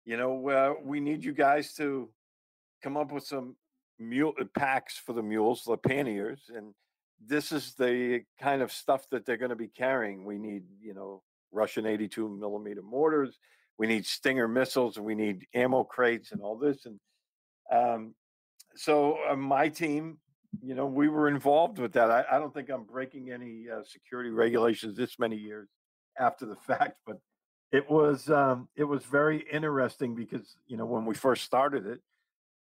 you 0.05 0.18
know, 0.18 0.49
uh, 0.49 0.74
we 0.84 0.99
need 0.99 1.24
you 1.24 1.34
guys 1.34 1.74
to 1.74 2.09
come 2.84 2.97
up 2.97 3.11
with 3.11 3.26
some 3.26 3.55
mule 3.97 4.34
uh, 4.39 4.45
packs 4.55 4.97
for 4.97 5.13
the 5.13 5.24
mules, 5.24 5.63
the 5.63 5.78
panniers. 5.78 6.51
And 6.55 6.76
this 7.26 7.51
is 7.51 7.74
the 7.74 8.22
kind 8.39 8.61
of 8.61 8.72
stuff 8.72 9.07
that 9.09 9.26
they're 9.26 9.38
going 9.38 9.49
to 9.49 9.55
be 9.55 9.70
carrying. 9.70 10.24
We 10.24 10.38
need, 10.38 10.63
you 10.80 10.93
know, 10.93 11.24
Russian 11.51 11.86
82 11.88 12.30
millimeter 12.30 12.84
mortars. 12.84 13.39
We 13.78 13.88
need 13.88 14.05
Stinger 14.05 14.47
missiles, 14.47 14.97
and 14.97 15.05
we 15.05 15.15
need 15.15 15.45
ammo 15.53 15.84
crates, 15.84 16.32
and 16.32 16.41
all 16.41 16.57
this. 16.57 16.86
And 16.86 16.99
um, 17.71 18.15
so 18.76 19.17
uh, 19.30 19.36
my 19.36 19.69
team, 19.69 20.17
you 20.61 20.76
know, 20.76 20.86
we 20.86 21.09
were 21.09 21.28
involved 21.28 21.80
with 21.80 21.93
that. 21.93 22.09
I, 22.11 22.23
I 22.32 22.39
don't 22.39 22.53
think 22.53 22.69
I'm 22.69 22.84
breaking 22.84 23.32
any 23.32 23.65
uh, 23.69 23.84
security 23.84 24.30
regulations 24.30 24.95
this 24.95 25.19
many 25.19 25.36
years 25.36 25.67
after 26.19 26.45
the 26.45 26.55
fact, 26.67 26.97
but 27.05 27.17
it 27.71 27.89
was 27.89 28.30
um, 28.30 28.69
it 28.76 28.84
was 28.84 29.03
very 29.03 29.45
interesting 29.51 30.15
because 30.15 30.55
you 30.67 30.78
know 30.78 30.86
when 30.86 31.05
we 31.05 31.15
first 31.15 31.43
started 31.43 31.86
it, 31.86 31.99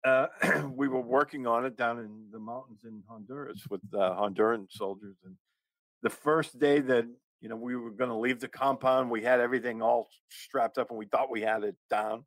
uh, 0.05 0.27
we 0.75 0.87
were 0.87 1.01
working 1.01 1.47
on 1.47 1.65
it 1.65 1.75
down 1.77 1.99
in 1.99 2.27
the 2.31 2.39
mountains 2.39 2.81
in 2.83 3.01
Honduras 3.07 3.63
with 3.69 3.81
uh, 3.93 4.15
Honduran 4.15 4.67
soldiers, 4.69 5.15
and 5.25 5.35
the 6.03 6.09
first 6.09 6.59
day 6.59 6.79
that 6.79 7.05
you 7.41 7.49
know, 7.49 7.55
we 7.55 7.75
were 7.75 7.91
going 7.91 8.09
to 8.09 8.15
leave 8.15 8.39
the 8.39 8.47
compound. 8.47 9.09
We 9.09 9.23
had 9.23 9.39
everything 9.39 9.81
all 9.81 10.09
strapped 10.29 10.77
up 10.77 10.89
and 10.89 10.99
we 10.99 11.05
thought 11.05 11.31
we 11.31 11.41
had 11.41 11.63
it 11.63 11.75
down. 11.89 12.25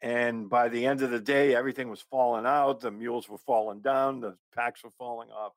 And 0.00 0.48
by 0.48 0.68
the 0.68 0.86
end 0.86 1.02
of 1.02 1.10
the 1.10 1.20
day, 1.20 1.56
everything 1.56 1.90
was 1.90 2.00
falling 2.00 2.46
out. 2.46 2.80
The 2.80 2.90
mules 2.90 3.28
were 3.28 3.38
falling 3.38 3.80
down. 3.80 4.20
The 4.20 4.36
packs 4.54 4.84
were 4.84 4.92
falling 4.96 5.28
off. 5.30 5.52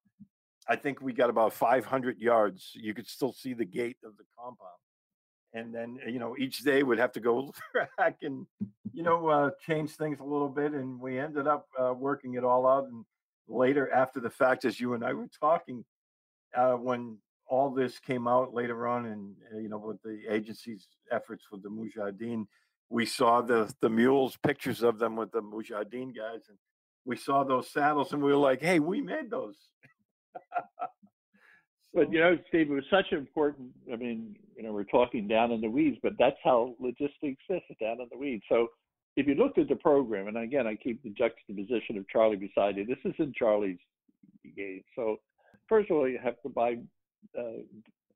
I 0.68 0.76
think 0.76 1.02
we 1.02 1.14
got 1.14 1.30
about 1.30 1.54
500 1.54 2.20
yards. 2.20 2.72
You 2.74 2.94
could 2.94 3.08
still 3.08 3.34
see 3.34 3.54
the 3.54 3.66
gate 3.66 3.98
of 4.04 4.18
the 4.18 4.24
compound. 4.40 4.70
And 5.54 5.76
then, 5.76 6.00
you 6.08 6.18
know, 6.18 6.36
each 6.40 6.60
day 6.60 6.82
would 6.82 6.98
have 6.98 7.12
to 7.14 7.20
go 7.20 7.54
back 7.98 8.18
and, 8.24 8.48
you 8.94 9.04
know, 9.04 9.28
uh, 9.28 9.52
change 9.68 9.92
things 9.92 10.20
a 10.20 10.24
little 10.24 10.50
bit. 10.50 10.72
And 10.72 11.00
we 11.00 11.20
ended 11.20 11.46
up 11.46 11.68
uh, 11.80 11.94
working 11.94 12.34
it 12.34 12.44
all 12.44 12.66
out. 12.66 12.86
And 12.86 13.06
later, 13.48 13.92
after 13.94 14.20
the 14.20 14.30
fact, 14.30 14.66
as 14.66 14.80
you 14.80 14.94
and 14.94 15.04
I 15.04 15.14
were 15.14 15.30
talking, 15.40 15.84
uh, 16.56 16.74
when 16.74 17.18
all 17.52 17.70
this 17.70 18.00
came 18.00 18.30
out 18.30 18.54
later 18.54 18.88
on, 18.88 19.06
and 19.08 19.36
uh, 19.54 19.58
you 19.60 19.68
know, 19.68 19.78
with 19.78 20.02
the 20.02 20.22
agency's 20.30 20.88
efforts 21.12 21.44
with 21.52 21.62
the 21.62 21.70
Mujahideen, 21.70 22.48
we 22.90 23.06
saw 23.06 23.42
the 23.42 23.72
the 23.82 23.90
mules, 23.90 24.38
pictures 24.38 24.82
of 24.84 24.98
them 25.00 25.18
with 25.18 25.32
the 25.34 25.42
Mujahideen 25.42 26.16
guys, 26.16 26.48
and 26.48 26.58
we 27.06 27.18
saw 27.18 27.44
those 27.44 27.70
saddles, 27.70 28.14
and 28.14 28.24
we 28.24 28.32
were 28.32 28.38
like, 28.38 28.62
"Hey, 28.62 28.80
we 28.80 29.02
made 29.02 29.30
those." 29.30 29.58
But 31.94 32.10
you 32.10 32.22
know, 32.22 32.38
Steve, 32.48 32.72
it 32.72 32.74
was 32.74 32.86
such 32.90 33.08
an 33.12 33.18
important. 33.18 33.72
I 33.92 33.98
mean, 33.98 34.38
you 34.56 34.64
know, 34.64 34.72
we're 34.72 34.86
talking 34.86 35.28
down 35.28 35.52
in 35.52 35.60
the 35.60 35.70
weeds, 35.70 35.98
but 36.02 36.14
that's 36.18 36.38
how 36.42 36.74
logistics 36.80 37.44
is 37.50 37.62
down 37.82 38.00
in 38.00 38.08
the 38.10 38.18
weeds. 38.18 38.44
So, 38.48 38.68
if 39.18 39.28
you 39.28 39.36
looked 39.36 39.58
at 39.58 39.68
the 39.68 39.76
program, 39.76 40.30
and 40.30 40.38
again, 40.38 40.68
I 40.68 40.76
keep 40.76 41.04
the 41.04 41.10
juxtaposition 41.10 41.98
of 41.98 42.08
Charlie 42.08 42.38
beside 42.38 42.78
you. 42.78 42.86
This 42.86 42.98
is 43.04 43.14
in 43.20 43.34
Charlie's 43.38 43.78
game. 44.56 44.84
So, 44.96 45.18
first 45.68 45.92
of 45.92 45.98
all, 45.98 46.08
you 46.08 46.18
have 46.24 46.42
to 46.44 46.50
buy 46.50 46.78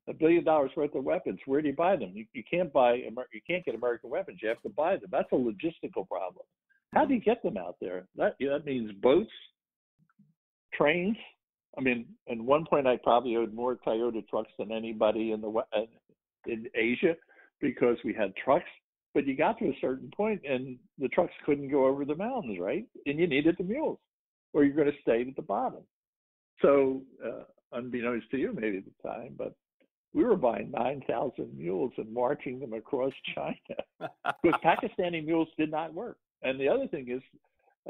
a 0.08 0.14
billion 0.14 0.44
dollars 0.44 0.70
worth 0.76 0.94
of 0.94 1.04
weapons. 1.04 1.38
Where 1.46 1.60
do 1.60 1.68
you 1.68 1.74
buy 1.74 1.96
them? 1.96 2.12
You, 2.14 2.26
you 2.32 2.42
can't 2.48 2.72
buy 2.72 2.94
you 2.94 3.40
can't 3.46 3.64
get 3.64 3.74
American 3.74 4.10
weapons. 4.10 4.38
You 4.42 4.48
have 4.48 4.62
to 4.62 4.68
buy 4.68 4.96
them. 4.96 5.08
That's 5.10 5.30
a 5.32 5.36
logistical 5.36 6.06
problem. 6.08 6.44
How 6.94 7.04
do 7.04 7.14
you 7.14 7.20
get 7.20 7.42
them 7.42 7.56
out 7.56 7.76
there? 7.80 8.06
That 8.16 8.36
that 8.40 8.64
means 8.64 8.92
boats, 9.02 9.30
trains. 10.72 11.16
I 11.76 11.82
mean, 11.82 12.06
at 12.30 12.38
one 12.38 12.64
point 12.64 12.86
I 12.86 12.96
probably 12.96 13.36
owed 13.36 13.52
more 13.52 13.76
Toyota 13.76 14.26
trucks 14.28 14.52
than 14.58 14.72
anybody 14.72 15.32
in 15.32 15.40
the 15.40 15.48
uh, 15.48 15.86
in 16.46 16.66
Asia 16.74 17.14
because 17.60 17.96
we 18.04 18.14
had 18.14 18.32
trucks. 18.36 18.64
But 19.14 19.26
you 19.26 19.36
got 19.36 19.58
to 19.58 19.66
a 19.66 19.78
certain 19.80 20.10
point, 20.14 20.42
and 20.48 20.76
the 20.98 21.08
trucks 21.08 21.32
couldn't 21.44 21.70
go 21.70 21.86
over 21.86 22.04
the 22.04 22.14
mountains, 22.14 22.58
right? 22.60 22.86
And 23.06 23.18
you 23.18 23.26
needed 23.26 23.56
the 23.58 23.64
mules, 23.64 23.98
or 24.52 24.62
you're 24.62 24.76
going 24.76 24.90
to 24.90 25.00
stay 25.00 25.22
at 25.26 25.36
the 25.36 25.42
bottom. 25.42 25.80
So 26.60 27.02
uh, 27.24 27.44
unbeknownst 27.76 28.30
to 28.30 28.38
you 28.38 28.52
maybe 28.52 28.78
at 28.78 28.84
the 28.84 29.08
time, 29.08 29.34
but 29.36 29.54
we 30.12 30.24
were 30.24 30.36
buying 30.36 30.70
9,000 30.70 31.56
mules 31.56 31.92
and 31.98 32.12
marching 32.12 32.58
them 32.58 32.72
across 32.72 33.12
China 33.34 34.10
because 34.42 34.60
Pakistani 34.64 35.24
mules 35.24 35.48
did 35.58 35.70
not 35.70 35.92
work. 35.92 36.16
And 36.42 36.58
the 36.58 36.68
other 36.68 36.86
thing 36.88 37.10
is, 37.10 37.22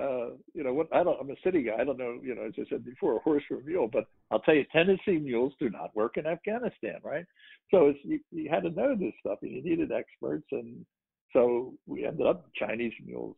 uh, 0.00 0.34
you 0.52 0.62
know, 0.62 0.74
what 0.74 0.88
I 0.92 1.02
don't, 1.02 1.18
I'm 1.20 1.30
a 1.30 1.36
city 1.42 1.62
guy. 1.62 1.76
I 1.80 1.84
don't 1.84 1.98
know, 1.98 2.18
you 2.22 2.34
know, 2.34 2.42
as 2.42 2.52
I 2.58 2.64
said 2.68 2.84
before, 2.84 3.16
a 3.16 3.20
horse 3.20 3.44
or 3.50 3.58
a 3.58 3.64
mule, 3.64 3.88
but 3.90 4.06
I'll 4.30 4.40
tell 4.40 4.54
you, 4.54 4.64
Tennessee 4.72 5.18
mules 5.18 5.54
do 5.58 5.70
not 5.70 5.94
work 5.94 6.16
in 6.16 6.26
Afghanistan, 6.26 6.96
right? 7.02 7.24
So 7.70 7.86
it's, 7.86 7.98
you, 8.02 8.20
you 8.30 8.50
had 8.50 8.64
to 8.64 8.70
know 8.70 8.94
this 8.94 9.14
stuff 9.20 9.38
and 9.42 9.52
you 9.52 9.62
needed 9.62 9.92
experts. 9.92 10.46
And 10.52 10.84
so 11.32 11.74
we 11.86 12.04
ended 12.04 12.26
up 12.26 12.46
Chinese 12.56 12.92
mules 13.04 13.36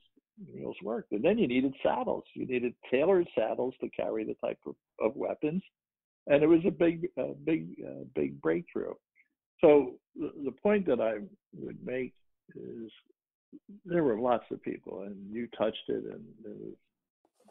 mules 0.53 0.77
worked. 0.83 1.13
And 1.13 1.25
then 1.25 1.37
you 1.37 1.49
needed 1.49 1.75
saddles. 1.83 2.25
You 2.35 2.47
needed 2.47 2.73
tailored 2.91 3.27
saddles 3.37 3.75
to 3.81 3.89
carry 3.91 4.25
the 4.25 4.35
type 4.35 4.59
of, 4.67 4.77
of 5.01 5.17
weapons 5.17 5.63
and 6.29 6.43
it 6.43 6.47
was 6.47 6.61
a 6.67 6.71
big, 6.71 7.09
uh, 7.19 7.35
big, 7.45 7.69
uh, 7.85 8.05
big 8.15 8.41
breakthrough. 8.41 8.95
So 9.61 9.95
the, 10.17 10.53
point 10.63 10.87
that 10.87 11.01
I 11.01 11.15
would 11.59 11.79
make 11.85 12.13
is 12.55 12.91
there 13.85 14.05
were 14.05 14.21
lots 14.21 14.45
of 14.53 14.63
people, 14.63 15.03
and 15.03 15.17
you 15.31 15.49
touched 15.59 15.89
it, 15.89 16.05
and 16.05 16.23
there 16.45 16.55
was 16.55 16.75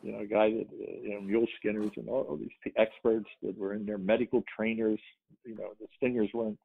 you 0.03 0.11
know, 0.11 0.19
a 0.19 0.25
guy 0.25 0.51
that 0.51 0.67
uh, 0.71 1.01
you 1.01 1.09
know 1.13 1.21
mule 1.21 1.47
skinners 1.59 1.91
and 1.97 2.07
all, 2.07 2.21
all 2.29 2.37
these 2.37 2.73
experts 2.77 3.27
that 3.41 3.57
were 3.57 3.73
in 3.73 3.85
there, 3.85 3.97
medical 3.97 4.43
trainers. 4.55 4.99
You 5.43 5.55
know, 5.55 5.73
the 5.79 5.87
stingers 5.97 6.29
weren't. 6.33 6.59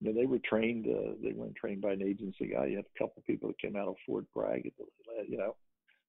You 0.00 0.12
know, 0.12 0.20
they 0.20 0.26
were 0.26 0.40
trained. 0.48 0.86
Uh, 0.86 1.14
they 1.22 1.32
weren't 1.32 1.56
trained 1.56 1.80
by 1.80 1.92
an 1.92 2.02
agency 2.02 2.52
guy. 2.54 2.66
You 2.66 2.76
had 2.76 2.84
a 2.84 2.98
couple 2.98 3.14
of 3.18 3.26
people 3.26 3.48
that 3.48 3.58
came 3.58 3.76
out 3.76 3.88
of 3.88 3.96
Fort 4.06 4.26
Bragg, 4.34 4.70
you 5.26 5.38
know, 5.38 5.56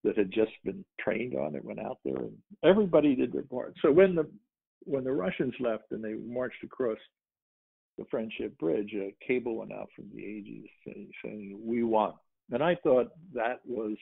that 0.03 0.17
had 0.17 0.29
just 0.29 0.51
been 0.65 0.83
trained 0.99 1.35
on 1.35 1.55
it, 1.55 1.63
went 1.63 1.79
out 1.79 1.99
there, 2.03 2.17
and 2.17 2.37
everybody 2.63 3.15
did 3.15 3.31
their 3.31 3.43
part. 3.43 3.73
So 3.81 3.91
when 3.91 4.13
the 4.13 4.27
when 4.83 5.03
the 5.03 5.11
Russians 5.11 5.53
left 5.59 5.91
and 5.91 6.03
they 6.03 6.13
marched 6.13 6.63
across 6.63 6.97
the 7.97 8.05
Friendship 8.11 8.57
Bridge, 8.59 8.93
a 8.95 9.13
cable 9.25 9.57
went 9.57 9.73
out 9.73 9.89
from 9.95 10.05
the 10.13 10.21
Aegis 10.21 10.69
saying, 10.85 11.09
saying 11.23 11.59
"We 11.63 11.83
won," 11.83 12.13
and 12.51 12.63
I 12.63 12.75
thought 12.83 13.07
that 13.33 13.59
was 13.65 13.95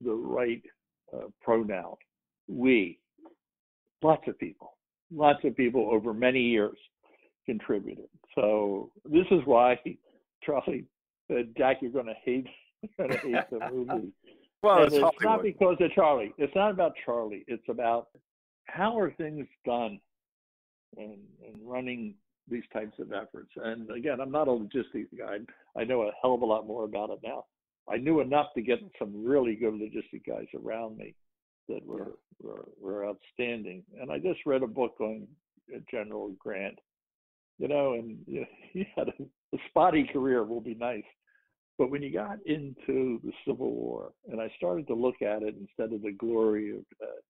the 0.00 0.12
right 0.12 0.62
uh, 1.14 1.28
pronoun. 1.40 1.96
We, 2.48 2.98
lots 4.02 4.26
of 4.28 4.38
people, 4.38 4.76
lots 5.14 5.44
of 5.44 5.56
people 5.56 5.88
over 5.90 6.12
many 6.12 6.40
years 6.40 6.76
contributed. 7.46 8.08
So 8.34 8.90
this 9.04 9.26
is 9.30 9.40
why 9.44 9.78
Charlie 10.42 10.84
said, 11.28 11.54
"Jack, 11.56 11.78
you're 11.80 11.92
going 11.92 12.06
to 12.06 12.14
hate, 12.24 12.46
you're 12.98 13.08
going 13.08 13.18
to 13.18 13.26
hate 13.26 13.50
the 13.50 13.70
movie." 13.70 14.12
well, 14.62 14.84
it's, 14.84 14.94
it's 14.94 15.22
not 15.22 15.42
because 15.42 15.76
of 15.80 15.90
Charlie. 15.92 16.34
It's 16.36 16.54
not 16.54 16.70
about 16.70 16.92
Charlie. 17.04 17.44
It's 17.48 17.68
about 17.68 18.08
how 18.72 18.98
are 18.98 19.10
things 19.12 19.46
done 19.66 20.00
in, 20.96 21.18
in 21.46 21.54
running 21.62 22.14
these 22.48 22.62
types 22.72 22.98
of 22.98 23.12
efforts. 23.12 23.50
And 23.56 23.90
again, 23.90 24.20
I'm 24.20 24.32
not 24.32 24.48
a 24.48 24.52
logistics 24.52 25.12
guy. 25.16 25.38
I 25.76 25.84
know 25.84 26.02
a 26.02 26.10
hell 26.20 26.34
of 26.34 26.42
a 26.42 26.46
lot 26.46 26.66
more 26.66 26.84
about 26.84 27.10
it 27.10 27.20
now. 27.22 27.44
I 27.90 27.98
knew 27.98 28.20
enough 28.20 28.46
to 28.54 28.62
get 28.62 28.78
some 28.98 29.24
really 29.24 29.56
good 29.56 29.74
logistic 29.74 30.24
guys 30.26 30.46
around 30.54 30.96
me 30.96 31.14
that 31.68 31.84
were, 31.84 32.12
were, 32.42 32.68
were 32.80 33.06
outstanding. 33.06 33.82
And 34.00 34.10
I 34.10 34.18
just 34.18 34.40
read 34.46 34.62
a 34.62 34.66
book 34.66 34.94
on 35.00 35.26
General 35.90 36.34
Grant, 36.38 36.78
you 37.58 37.68
know, 37.68 37.92
and 37.92 38.18
you 38.26 38.40
know, 38.40 38.46
he 38.72 38.86
had 38.96 39.08
a, 39.08 39.22
a 39.54 39.58
spotty 39.68 40.08
career. 40.12 40.44
Will 40.44 40.60
be 40.60 40.74
nice. 40.74 41.04
But 41.78 41.90
when 41.90 42.02
you 42.02 42.12
got 42.12 42.38
into 42.46 43.20
the 43.22 43.32
Civil 43.46 43.72
War, 43.72 44.12
and 44.30 44.40
I 44.40 44.50
started 44.56 44.86
to 44.86 44.94
look 44.94 45.20
at 45.20 45.42
it 45.42 45.56
instead 45.60 45.94
of 45.94 46.02
the 46.02 46.12
glory 46.12 46.70
of, 46.70 46.84
uh, 47.02 47.20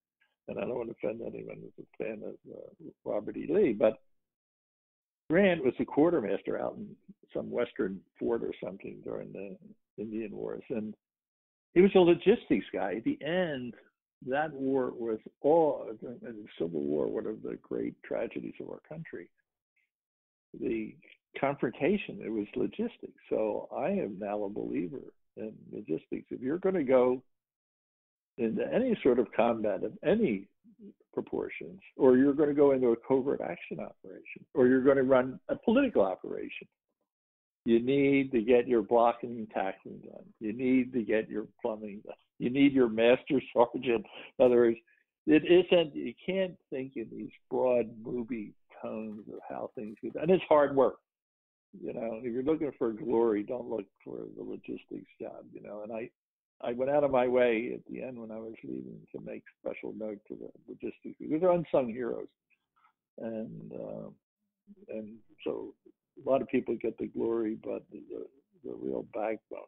and 0.47 0.57
I 0.57 0.61
don't 0.61 0.75
want 0.75 0.89
to 0.89 0.95
offend 1.07 1.21
anyone 1.21 1.57
who's 1.61 1.85
a 1.85 2.03
fan 2.03 2.21
of 2.23 2.35
uh, 2.51 2.89
Robert 3.05 3.37
E. 3.37 3.47
Lee, 3.49 3.73
but 3.73 3.99
Grant 5.29 5.63
was 5.63 5.73
a 5.79 5.85
quartermaster 5.85 6.59
out 6.59 6.75
in 6.77 6.95
some 7.33 7.49
western 7.49 7.99
fort 8.19 8.43
or 8.43 8.53
something 8.63 8.99
during 9.03 9.31
the 9.31 9.55
Indian 9.97 10.31
Wars, 10.31 10.63
and 10.69 10.93
he 11.73 11.81
was 11.81 11.91
a 11.95 11.99
logistics 11.99 12.65
guy. 12.73 12.95
At 12.97 13.03
the 13.03 13.17
end, 13.23 13.73
that 14.27 14.53
war 14.53 14.91
was 14.91 15.19
all 15.41 15.87
the 16.01 16.45
Civil 16.57 16.81
War, 16.81 17.07
one 17.07 17.25
of 17.25 17.41
the 17.41 17.57
great 17.61 17.95
tragedies 18.03 18.53
of 18.61 18.69
our 18.69 18.81
country. 18.87 19.29
The 20.59 20.95
confrontation, 21.39 22.19
it 22.23 22.29
was 22.29 22.45
logistics. 22.55 23.19
So 23.29 23.67
I 23.75 23.87
am 23.87 24.17
now 24.19 24.43
a 24.43 24.49
believer 24.49 25.01
in 25.35 25.53
logistics. 25.71 26.27
If 26.29 26.41
you're 26.41 26.59
going 26.59 26.75
to 26.75 26.83
go 26.83 27.23
into 28.37 28.63
any 28.73 28.97
sort 29.03 29.19
of 29.19 29.27
combat 29.35 29.83
of 29.83 29.93
any 30.03 30.47
proportions, 31.13 31.79
or 31.97 32.17
you're 32.17 32.33
going 32.33 32.49
to 32.49 32.55
go 32.55 32.71
into 32.71 32.89
a 32.89 32.95
covert 33.07 33.41
action 33.41 33.79
operation, 33.79 34.43
or 34.53 34.67
you're 34.67 34.83
going 34.83 34.97
to 34.97 35.03
run 35.03 35.39
a 35.49 35.55
political 35.55 36.01
operation, 36.01 36.67
you 37.65 37.79
need 37.79 38.31
to 38.31 38.41
get 38.41 38.67
your 38.67 38.81
blocking 38.81 39.37
and 39.37 39.49
tackling 39.51 39.99
done. 39.99 40.25
You 40.39 40.53
need 40.53 40.91
to 40.93 41.01
get 41.01 41.29
your 41.29 41.45
plumbing 41.61 42.01
done. 42.05 42.15
You 42.39 42.49
need 42.49 42.73
your 42.73 42.89
master 42.89 43.41
sergeant. 43.53 44.05
In 44.39 44.45
other 44.45 44.55
words, 44.55 44.77
it 45.25 45.43
isn't, 45.45 45.95
you 45.95 46.13
can't 46.25 46.55
think 46.69 46.93
in 46.97 47.07
these 47.11 47.31
broad 47.49 47.89
movie 48.03 48.53
tones 48.81 49.23
of 49.31 49.39
how 49.47 49.71
things 49.75 49.95
get 50.01 50.13
done. 50.13 50.23
And 50.23 50.31
it's 50.31 50.43
hard 50.49 50.75
work. 50.75 50.97
You 51.81 51.93
know, 51.93 52.19
if 52.21 52.31
you're 52.31 52.43
looking 52.43 52.71
for 52.77 52.91
glory, 52.91 53.43
don't 53.43 53.69
look 53.69 53.85
for 54.03 54.17
the 54.37 54.43
logistics 54.43 55.09
job, 55.19 55.45
you 55.53 55.61
know. 55.61 55.81
And 55.83 55.91
I, 55.91 56.09
I 56.61 56.73
went 56.73 56.91
out 56.91 57.03
of 57.03 57.11
my 57.11 57.27
way 57.27 57.71
at 57.73 57.81
the 57.91 58.01
end 58.01 58.17
when 58.17 58.31
I 58.31 58.37
was 58.37 58.53
leaving 58.63 58.99
to 59.13 59.21
make 59.21 59.43
special 59.59 59.93
note 59.97 60.19
to 60.27 60.35
the 60.35 60.49
logistics 60.67 61.15
because 61.19 61.41
they're 61.41 61.51
unsung 61.51 61.89
heroes, 61.89 62.27
and 63.19 63.71
uh, 63.73 64.09
and 64.89 65.17
so 65.43 65.73
a 66.25 66.29
lot 66.29 66.41
of 66.41 66.47
people 66.47 66.75
get 66.81 66.97
the 66.97 67.07
glory, 67.07 67.57
but 67.63 67.83
the 67.91 68.01
the 68.63 68.73
real 68.75 69.05
backbone 69.13 69.59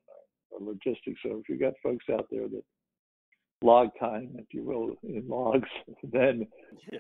of 0.56 0.62
logistics. 0.62 1.20
So 1.24 1.42
if 1.42 1.50
you 1.50 1.58
got 1.58 1.74
folks 1.84 2.06
out 2.12 2.28
there 2.32 2.48
that 2.48 2.64
log 3.62 3.90
time, 4.00 4.36
if 4.38 4.46
you 4.52 4.64
will, 4.64 4.96
in 5.04 5.28
logs, 5.28 5.70
then 6.04 6.48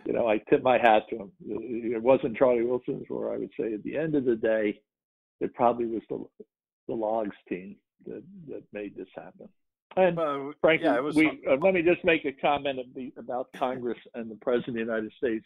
you 0.05 0.13
know 0.13 0.27
I 0.27 0.39
tip 0.49 0.63
my 0.63 0.77
hat 0.77 1.03
to 1.09 1.17
them. 1.17 1.31
It 1.47 2.01
wasn't 2.01 2.38
Charlie 2.38 2.63
Wilson's 2.63 3.09
War 3.09 3.33
I 3.33 3.38
would 3.38 3.51
say 3.59 3.73
at 3.73 3.83
the 3.83 3.97
end 3.97 4.15
of 4.15 4.25
the 4.25 4.36
day, 4.36 4.79
it 5.39 5.53
probably 5.53 5.86
was 5.86 6.01
the 6.09 6.25
the 6.88 6.93
logs 6.93 7.36
team 7.47 7.75
that 8.05 8.23
that 8.49 8.63
made 8.73 8.95
this 8.95 9.07
happen. 9.15 9.49
And 9.98 10.20
uh, 10.20 10.52
frankly, 10.62 10.88
yeah, 10.88 11.00
we, 11.00 11.41
uh, 11.50 11.56
let 11.62 11.74
me 11.74 11.82
just 11.82 12.04
make 12.04 12.26
a 12.26 12.32
comment 12.34 12.80
about 13.18 13.48
Congress 13.54 13.98
and 14.14 14.30
the 14.30 14.36
President 14.36 14.70
of 14.70 14.74
the 14.74 14.80
United 14.82 15.14
States. 15.18 15.46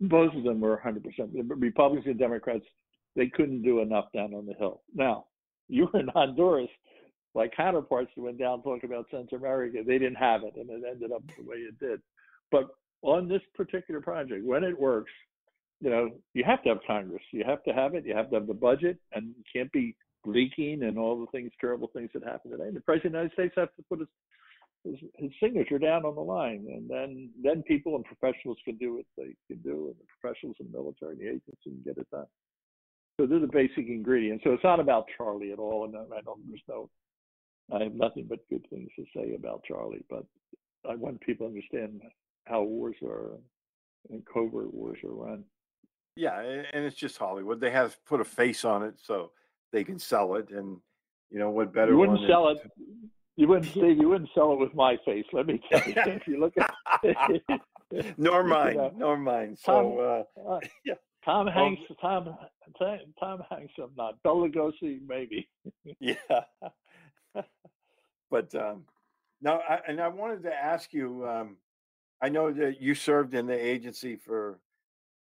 Both 0.00 0.34
of 0.34 0.44
them 0.44 0.60
were 0.60 0.80
100%. 0.84 1.02
Republicans 1.48 2.06
and 2.06 2.18
Democrats 2.18 2.64
they 3.16 3.28
couldn't 3.28 3.62
do 3.62 3.80
enough 3.80 4.06
down 4.14 4.34
on 4.34 4.46
the 4.46 4.54
Hill. 4.54 4.82
Now, 4.94 5.26
you 5.68 5.88
were 5.92 6.00
in 6.00 6.08
Honduras, 6.08 6.70
like 7.34 7.54
counterparts 7.56 8.10
that 8.16 8.22
went 8.22 8.38
down 8.38 8.62
talking 8.62 8.90
about 8.90 9.06
Central 9.10 9.40
America, 9.40 9.78
they 9.86 9.98
didn't 9.98 10.16
have 10.16 10.42
it, 10.44 10.54
and 10.56 10.70
it 10.70 10.82
ended 10.88 11.12
up 11.12 11.22
the 11.36 11.44
way 11.44 11.56
it 11.56 11.78
did. 11.78 12.00
But 12.50 12.68
on 13.02 13.28
this 13.28 13.42
particular 13.54 14.00
project, 14.00 14.44
when 14.44 14.64
it 14.64 14.78
works, 14.78 15.10
you 15.80 15.90
know, 15.90 16.10
you 16.34 16.44
have 16.44 16.62
to 16.62 16.70
have 16.70 16.78
Congress. 16.86 17.22
You 17.32 17.44
have 17.44 17.62
to 17.64 17.72
have 17.72 17.94
it. 17.94 18.06
You 18.06 18.14
have 18.14 18.30
to 18.30 18.36
have 18.36 18.46
the 18.46 18.54
budget, 18.54 18.98
and 19.12 19.34
you 19.36 19.42
can't 19.52 19.72
be 19.72 19.96
leaking 20.26 20.82
and 20.82 20.98
all 20.98 21.20
the 21.20 21.26
things, 21.26 21.52
terrible 21.60 21.88
things 21.88 22.10
that 22.14 22.24
happen 22.24 22.50
today. 22.50 22.68
And 22.68 22.76
the 22.76 22.80
President 22.80 23.06
of 23.06 23.12
the 23.12 23.18
United 23.18 23.32
States 23.34 23.54
has 23.56 23.68
to 23.76 23.84
put 23.88 24.00
his, 24.00 24.08
his, 24.84 25.10
his 25.16 25.30
signature 25.42 25.78
down 25.78 26.04
on 26.04 26.14
the 26.14 26.20
line, 26.20 26.66
and 26.68 26.88
then 26.88 27.30
then 27.42 27.62
people 27.62 27.96
and 27.96 28.04
professionals 28.04 28.58
can 28.64 28.76
do 28.76 28.96
what 28.96 29.06
they 29.16 29.34
can 29.48 29.62
do, 29.62 29.88
and 29.88 29.96
the 29.96 30.06
professionals 30.20 30.56
and 30.60 30.68
the 30.68 30.78
military 30.78 31.12
and 31.12 31.20
the 31.20 31.28
agency 31.28 31.56
can 31.62 31.82
get 31.84 31.98
it 31.98 32.10
done. 32.10 32.26
So 33.20 33.26
they're 33.26 33.40
the 33.40 33.46
basic 33.46 33.88
ingredients. 33.88 34.44
So 34.44 34.52
it's 34.52 34.64
not 34.64 34.80
about 34.80 35.06
Charlie 35.16 35.52
at 35.52 35.58
all, 35.58 35.84
and 35.84 35.94
I 35.96 36.20
don't. 36.22 36.40
There's 36.48 36.62
no. 36.68 36.90
I 37.72 37.84
have 37.84 37.94
nothing 37.94 38.26
but 38.28 38.48
good 38.50 38.66
things 38.70 38.90
to 38.96 39.04
say 39.16 39.34
about 39.34 39.62
Charlie, 39.64 40.04
but 40.10 40.24
I 40.88 40.96
want 40.96 41.20
people 41.20 41.46
to 41.46 41.50
understand 41.50 42.02
how 42.46 42.62
wars 42.62 42.96
are 43.04 43.38
and 44.10 44.22
covert 44.26 44.74
wars 44.74 44.98
are 45.04 45.14
run. 45.14 45.44
Yeah, 46.16 46.40
and 46.40 46.84
it's 46.84 46.96
just 46.96 47.16
Hollywood. 47.16 47.60
They 47.60 47.70
have 47.70 48.04
put 48.04 48.20
a 48.20 48.24
face 48.24 48.64
on 48.64 48.82
it 48.82 48.94
so 49.02 49.30
they 49.72 49.84
can 49.84 49.98
sell 49.98 50.36
it, 50.36 50.50
and 50.50 50.78
you 51.30 51.38
know 51.38 51.50
what 51.50 51.72
better? 51.72 51.92
You 51.92 51.98
wouldn't 51.98 52.26
sell 52.28 52.48
it. 52.48 52.58
You 53.36 53.48
wouldn't 53.48 53.70
Steve, 53.70 53.96
You 53.96 54.08
wouldn't 54.10 54.30
sell 54.34 54.52
it 54.52 54.58
with 54.58 54.74
my 54.74 54.98
face. 55.04 55.24
Let 55.32 55.46
me 55.46 55.60
tell 55.70 55.80
you. 55.88 55.94
if 55.96 56.26
you 56.26 56.38
look 56.38 56.54
at, 56.58 57.58
nor 58.18 58.44
mine, 58.44 58.72
you 58.72 58.78
know, 58.78 58.92
nor 58.96 59.16
mine. 59.16 59.56
So 59.58 60.24
uh, 60.38 60.50
uh, 60.50 60.60
yeah. 60.84 60.94
Tom 61.24 61.46
Hanks, 61.46 61.82
Tom, 62.00 62.36
Tom 63.20 63.42
Hanks, 63.48 63.72
I'm 63.78 63.90
not. 63.96 64.20
Bela 64.22 64.48
Lugosi, 64.48 64.98
maybe. 65.06 65.48
yeah, 66.00 66.14
but 68.28 68.52
um, 68.56 68.84
now, 69.40 69.60
I, 69.68 69.80
and 69.86 70.00
I 70.00 70.08
wanted 70.08 70.42
to 70.44 70.52
ask 70.52 70.92
you. 70.92 71.26
Um, 71.26 71.56
I 72.20 72.28
know 72.28 72.52
that 72.52 72.80
you 72.80 72.94
served 72.94 73.34
in 73.34 73.46
the 73.46 73.58
agency 73.58 74.16
for 74.16 74.58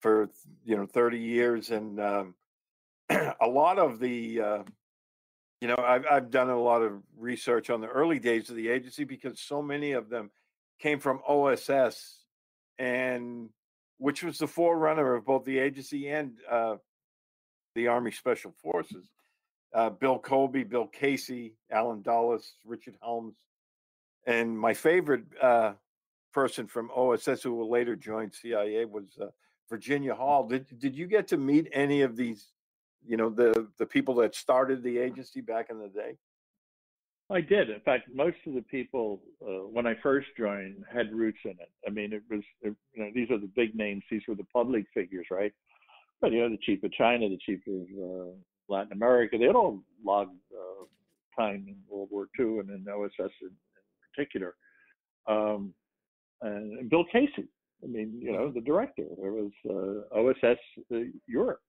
for 0.02 0.30
you 0.66 0.76
know 0.76 0.86
30 0.86 1.18
years, 1.18 1.72
and 1.72 2.00
um, 2.00 2.36
a 3.42 3.48
lot 3.48 3.80
of 3.80 4.00
the 4.00 4.42
uh, 4.42 4.64
you 5.60 5.68
know 5.68 5.78
I've 5.78 6.06
I've 6.10 6.32
done 6.32 6.50
a 6.50 6.60
lot 6.60 6.82
of 6.82 7.02
research 7.18 7.70
on 7.70 7.82
the 7.82 7.88
early 7.88 8.20
days 8.20 8.50
of 8.50 8.56
the 8.56 8.70
agency 8.70 9.04
because 9.04 9.40
so 9.40 9.62
many 9.62 9.92
of 9.94 10.10
them 10.10 10.32
came 10.80 11.00
from 11.00 11.22
OSS 11.28 12.18
and 12.80 13.50
which 13.98 14.24
was 14.24 14.40
the 14.40 14.48
forerunner 14.48 15.14
of 15.16 15.26
both 15.26 15.46
the 15.46 15.60
agency 15.60 16.10
and 16.10 16.34
uh, 16.50 16.76
the 17.76 17.88
Army 17.88 18.12
Special 18.12 18.52
Forces. 18.64 19.06
Uh, 19.74 19.90
Bill 19.90 20.20
Colby, 20.20 20.64
Bill 20.64 20.88
Casey, 20.88 21.54
Allen 21.72 22.02
Dulles, 22.02 22.56
Richard 22.66 22.96
Helms, 23.02 23.36
and 24.26 24.58
my 24.58 24.74
favorite 24.74 25.24
uh, 25.42 25.74
person 26.34 26.68
from 26.68 26.90
OSS 26.94 27.44
who 27.44 27.54
will 27.54 27.70
later 27.70 27.96
join 27.96 28.32
CIA 28.32 28.84
was 28.86 29.06
uh, 29.22 29.28
Virginia 29.70 30.14
Hall. 30.14 30.48
Did 30.48 30.66
did 30.80 30.96
you 30.96 31.08
get 31.08 31.28
to 31.30 31.38
meet 31.38 31.70
any 31.72 32.02
of 32.02 32.16
these? 32.16 32.48
You 33.06 33.18
know 33.18 33.30
the 33.30 33.68
the 33.78 33.86
people 33.86 34.16
that 34.16 34.36
started 34.36 34.84
the 34.84 34.98
agency 34.98 35.42
back 35.42 35.68
in 35.70 35.80
the 35.80 35.88
day. 35.88 36.18
I 37.30 37.40
did. 37.40 37.70
In 37.70 37.80
fact, 37.80 38.10
most 38.14 38.38
of 38.46 38.54
the 38.54 38.62
people 38.62 39.22
uh, 39.42 39.66
when 39.68 39.88
I 39.88 39.96
first 40.04 40.28
joined 40.38 40.84
had 40.92 41.14
roots 41.14 41.40
in 41.46 41.52
it. 41.52 41.72
I 41.88 41.90
mean, 41.90 42.12
it 42.12 42.24
was 42.30 42.42
it, 42.62 42.76
you 42.94 43.04
know 43.04 43.12
these 43.14 43.32
are 43.32 43.40
the 43.40 43.52
big 43.56 43.76
names. 43.76 44.04
These 44.12 44.24
were 44.28 44.36
the 44.36 44.48
public 44.54 44.86
figures, 44.94 45.28
right? 45.32 45.54
But 46.20 46.32
you 46.34 46.42
know, 46.42 46.50
the 46.50 46.58
chief 46.58 46.84
of 46.84 46.92
China, 46.92 47.30
the 47.30 47.38
chief 47.38 47.60
of 47.68 47.82
uh, 47.98 48.32
Latin 48.68 48.94
America, 48.94 49.38
they 49.38 49.46
had 49.46 49.56
all 49.56 49.82
logged 50.04 50.38
uh, 50.54 50.86
time 51.40 51.66
in 51.68 51.76
World 51.90 52.10
War 52.12 52.28
II 52.40 52.60
and 52.60 52.70
in 52.70 52.86
OSS 52.88 53.32
in, 53.42 53.48
in 53.48 54.14
particular. 54.14 54.56
Um, 55.28 55.74
and 56.42 56.90
Bill 56.90 57.06
Casey. 57.12 57.48
I 57.84 57.88
mean, 57.88 58.20
you 58.22 58.32
know, 58.32 58.52
the 58.52 58.62
director. 58.62 59.06
There 59.20 59.32
was 59.32 59.52
uh, 59.68 60.16
OSS 60.16 60.60
uh, 60.94 60.98
Europe, 61.28 61.62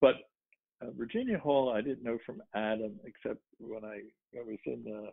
but 0.00 0.14
uh, 0.80 0.90
Virginia 0.96 1.38
Hall, 1.38 1.72
I 1.74 1.80
didn't 1.80 2.04
know 2.04 2.18
from 2.24 2.42
Adam 2.54 2.92
except 3.04 3.40
when 3.58 3.84
I, 3.84 4.00
I 4.38 4.42
was 4.46 4.58
in 4.66 4.84
the, 4.84 5.10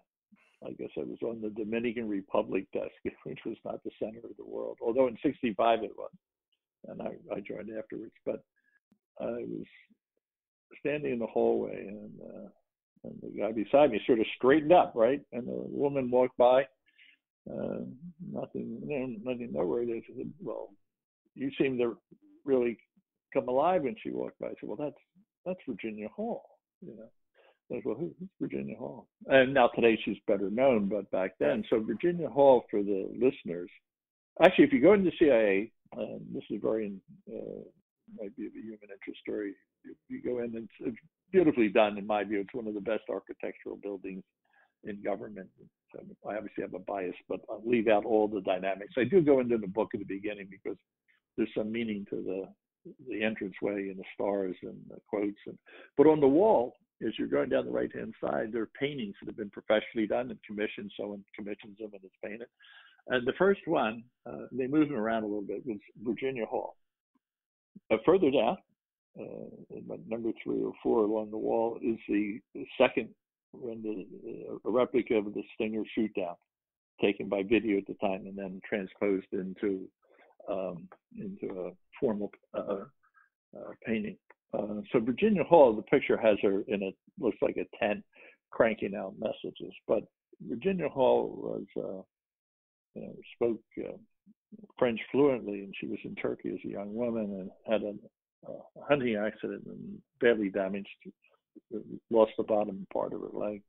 I 0.66 0.72
guess 0.74 0.90
I 0.98 1.02
was 1.02 1.18
on 1.24 1.42
the 1.42 1.50
Dominican 1.50 2.08
Republic 2.08 2.68
desk, 2.74 2.92
which 3.24 3.40
was 3.46 3.58
not 3.66 3.84
the 3.84 3.92
center 4.00 4.20
of 4.20 4.38
the 4.38 4.46
world, 4.46 4.78
although 4.82 5.08
in 5.08 5.18
'65 5.24 5.84
it 5.84 5.92
was, 5.98 6.12
and 6.88 7.02
I, 7.02 7.36
I 7.36 7.40
joined 7.40 7.72
afterwards. 7.78 8.14
But 8.26 8.44
I 9.20 9.26
was 9.26 9.66
standing 10.80 11.14
in 11.14 11.20
the 11.20 11.28
hallway, 11.28 11.88
and, 11.88 12.12
uh, 12.22 12.50
and 13.04 13.20
the 13.22 13.40
guy 13.40 13.52
beside 13.52 13.92
me 13.92 14.02
sort 14.06 14.20
of 14.20 14.26
straightened 14.38 14.74
up, 14.74 14.94
right, 14.96 15.22
and 15.32 15.48
the 15.48 15.64
woman 15.68 16.12
walked 16.12 16.38
by. 16.38 16.64
Uh, 17.50 17.86
nothing, 18.32 18.82
nothing 19.24 19.50
nowhere. 19.52 19.86
They 19.86 20.04
said, 20.08 20.32
"Well, 20.42 20.70
you 21.36 21.52
seem 21.60 21.78
to 21.78 21.98
really 22.44 22.78
come 23.34 23.48
alive." 23.48 23.84
when 23.84 23.96
she 24.02 24.10
walked 24.10 24.40
by, 24.40 24.48
I 24.48 24.54
said, 24.60 24.68
"Well, 24.68 24.78
that's 24.78 24.98
that's 25.46 25.60
Virginia 25.68 26.08
Hall." 26.10 26.44
You 26.82 26.96
know, 26.96 27.78
I 27.78 27.82
"Well, 27.84 27.96
who's 27.96 28.14
Virginia 28.40 28.78
Hall?" 28.78 29.08
And 29.28 29.54
now 29.54 29.68
today 29.70 29.98
she's 30.04 30.18
better 30.28 30.50
known, 30.50 30.88
but 30.88 31.10
back 31.12 31.32
then, 31.40 31.64
so 31.70 31.80
Virginia 31.80 32.30
Hall 32.30 32.66
for 32.70 32.84
the 32.84 33.10
listeners. 33.14 33.70
Actually, 34.42 34.66
if 34.66 34.74
you 34.74 34.82
go 34.82 34.94
into 34.94 35.12
CIA, 35.18 35.72
um, 35.98 36.20
this 36.34 36.44
is 36.50 36.62
very 36.62 36.94
uh, 37.32 37.64
might 38.20 38.36
be 38.36 38.48
a 38.48 38.50
human 38.52 38.90
interest 38.94 39.20
story. 39.22 39.54
You 40.10 40.22
go 40.22 40.40
in 40.40 40.56
and 40.56 40.70
it's 40.80 40.98
beautifully 41.32 41.70
done 41.70 41.98
in 41.98 42.08
my 42.08 42.24
view. 42.24 42.42
It's 42.42 42.54
one 42.54 42.68
of 42.68 42.74
the 42.74 42.82
best 42.82 43.04
architectural 43.10 43.78
buildings 43.78 44.24
in 44.84 45.02
government. 45.02 45.50
So 45.92 46.00
I 46.28 46.36
obviously 46.36 46.64
have 46.64 46.74
a 46.74 46.80
bias, 46.80 47.16
but 47.28 47.42
I'll 47.50 47.62
leave 47.66 47.88
out 47.88 48.06
all 48.06 48.28
the 48.28 48.42
dynamics. 48.42 48.94
I 48.98 49.04
do 49.04 49.22
go 49.22 49.40
into 49.40 49.58
the 49.58 49.68
book 49.68 49.90
at 49.94 50.00
the 50.00 50.06
beginning 50.06 50.48
because 50.50 50.78
there's 51.38 51.50
some 51.56 51.72
meaning 51.72 52.06
to 52.10 52.16
the 52.18 52.44
the 53.08 53.24
entranceway 53.24 53.90
and 53.90 53.98
the 53.98 54.04
stars 54.14 54.56
and 54.62 54.78
the 54.90 54.98
quotes. 55.08 55.40
And 55.46 55.58
but 55.98 56.08
on 56.08 56.20
the 56.20 56.28
wall, 56.28 56.76
as 57.06 57.14
you're 57.18 57.28
going 57.28 57.50
down 57.50 57.66
the 57.66 57.72
right 57.72 57.94
hand 57.94 58.14
side, 58.22 58.52
there 58.52 58.62
are 58.62 58.70
paintings 58.80 59.16
that 59.20 59.28
have 59.28 59.38
been 59.38 59.50
professionally 59.50 60.08
done 60.08 60.30
and 60.30 60.40
commissioned. 60.46 60.92
Someone 60.98 61.24
commissions 61.36 61.78
them 61.80 61.92
and 61.94 62.04
it's 62.04 62.16
painted. 62.24 62.48
And 63.08 63.28
the 63.28 63.34
first 63.38 63.62
one, 63.66 64.04
uh, 64.26 64.48
they 64.52 64.68
move 64.68 64.90
them 64.90 64.98
around 64.98 65.24
a 65.24 65.28
little 65.28 65.44
bit, 65.44 65.66
was 65.66 65.78
Virginia 66.04 66.46
Hall. 66.46 66.76
Uh, 67.92 67.98
further 68.06 68.32
down, 68.32 68.58
uh, 69.20 69.96
number 70.08 70.32
three 70.44 70.62
or 70.62 70.74
four 70.82 71.04
along 71.04 71.32
the 71.32 71.38
wall, 71.38 71.78
is 71.84 71.98
the, 72.08 72.40
second 72.78 73.10
when 73.52 73.82
the 73.82 74.06
a 74.66 74.70
replica 74.70 75.16
of 75.16 75.34
the 75.34 75.44
Stinger 75.54 75.84
shoot 75.94 76.12
down, 76.16 76.36
taken 77.00 77.30
by 77.30 77.44
video 77.44 77.78
at 77.78 77.88
the 77.88 77.94
time, 77.96 78.26
and 78.26 78.38
then 78.38 78.60
transposed 78.68 79.28
into 79.32 79.88
um, 80.50 80.88
into 81.18 81.60
a 81.62 81.72
formal 82.00 82.32
uh, 82.54 82.86
uh, 83.56 83.72
painting. 83.86 84.18
Uh, 84.54 84.82
so 84.92 85.00
Virginia 85.00 85.44
Hall, 85.44 85.76
the 85.76 85.82
picture 85.84 86.18
has 86.18 86.38
her 86.42 86.64
in 86.68 86.84
a 86.84 86.92
looks 87.20 87.38
like 87.42 87.58
a 87.58 87.84
tent 87.84 88.04
cranking 88.52 88.96
out 88.96 89.14
messages. 89.20 89.74
But 89.88 90.04
Virginia 90.42 90.88
Hall 90.90 91.34
was 91.36 91.66
uh, 91.78 92.02
you 92.96 93.02
know, 93.02 93.14
spoke 93.36 93.62
uh, 93.80 93.98
French 94.78 95.00
fluently, 95.12 95.60
and 95.60 95.74
she 95.80 95.88
was 95.88 96.00
in 96.04 96.16
Turkey 96.16 96.50
as 96.50 96.60
a 96.66 96.74
young 96.74 96.94
woman 96.94 97.24
and 97.40 97.50
had 97.72 97.84
a, 97.84 97.94
a 98.50 98.86
hunting 98.88 99.16
accident 99.16 99.64
and 99.66 99.98
badly 100.22 100.50
damaged, 100.50 100.88
lost 102.10 102.32
the 102.38 102.44
bottom 102.44 102.86
part 102.94 103.14
of 103.14 103.22
her 103.22 103.38
leg, 103.38 103.62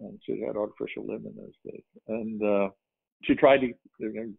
and 0.00 0.18
she 0.24 0.40
had 0.40 0.56
artificial 0.56 1.06
limb 1.06 1.26
in 1.26 1.36
those 1.36 1.72
days. 1.72 1.82
And 2.08 2.42
uh, 2.42 2.68
she 3.26 3.34
tried 3.34 3.60
to, 3.60 3.72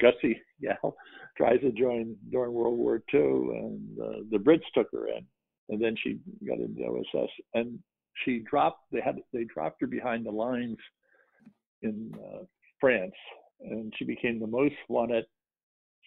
gutsy 0.01 0.35
gal, 0.61 0.95
tries 1.37 1.61
to 1.61 1.71
join 1.71 2.15
during 2.31 2.53
World 2.53 2.77
War 2.77 3.01
II, 3.13 3.19
and 3.19 3.99
uh, 3.99 4.19
the 4.31 4.37
Brits 4.37 4.63
took 4.73 4.87
her 4.91 5.07
in, 5.07 5.25
and 5.69 5.81
then 5.81 5.95
she 6.03 6.19
got 6.47 6.59
into 6.59 6.83
OSS, 6.83 7.29
and 7.53 7.79
she 8.23 8.39
dropped. 8.39 8.81
They 8.91 9.01
had 9.01 9.17
they 9.33 9.43
dropped 9.43 9.81
her 9.81 9.87
behind 9.87 10.25
the 10.25 10.31
lines 10.31 10.77
in 11.81 12.13
uh, 12.15 12.43
France, 12.79 13.15
and 13.61 13.93
she 13.97 14.05
became 14.05 14.39
the 14.39 14.47
most 14.47 14.75
wanted 14.87 15.25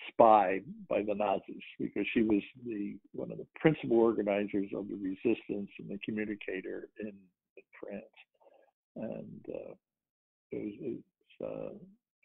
spy 0.09 0.61
by 0.89 1.03
the 1.03 1.14
Nazis 1.14 1.62
because 1.79 2.07
she 2.14 2.22
was 2.22 2.43
the 2.64 2.97
one 3.12 3.31
of 3.31 3.39
the 3.39 3.47
principal 3.61 3.99
organizers 3.99 4.68
of 4.74 4.89
the 4.89 4.97
resistance 4.97 5.70
and 5.79 5.91
the 5.91 5.99
communicator 6.05 6.89
in, 7.01 7.09
in 7.09 7.62
France, 7.81 8.05
and 8.97 9.45
uh, 9.49 9.74
it 10.53 10.64
was, 10.64 10.74
it 10.81 10.99
was 11.41 11.72
uh, 11.72 11.74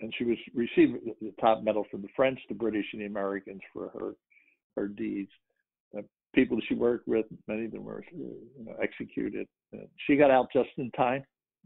and 0.03 0.13
she 0.17 0.25
was 0.25 0.37
received 0.53 0.97
the 1.21 1.33
top 1.39 1.63
medal 1.63 1.85
from 1.89 2.01
the 2.01 2.09
French, 2.13 2.37
the 2.49 2.55
British, 2.55 2.85
and 2.91 3.01
the 3.01 3.05
Americans 3.05 3.61
for 3.71 3.89
her 3.89 4.15
her 4.75 4.87
deeds. 4.87 5.31
Uh, 5.97 6.01
people 6.35 6.59
she 6.67 6.75
worked 6.75 7.07
with, 7.07 7.25
many 7.47 7.65
of 7.65 7.71
them 7.71 7.85
were 7.85 8.03
you 8.11 8.35
know, 8.59 8.75
executed. 8.81 9.47
Uh, 9.73 9.85
she 10.05 10.17
got 10.17 10.29
out 10.29 10.47
just 10.51 10.69
in 10.77 10.91
time. 10.91 11.23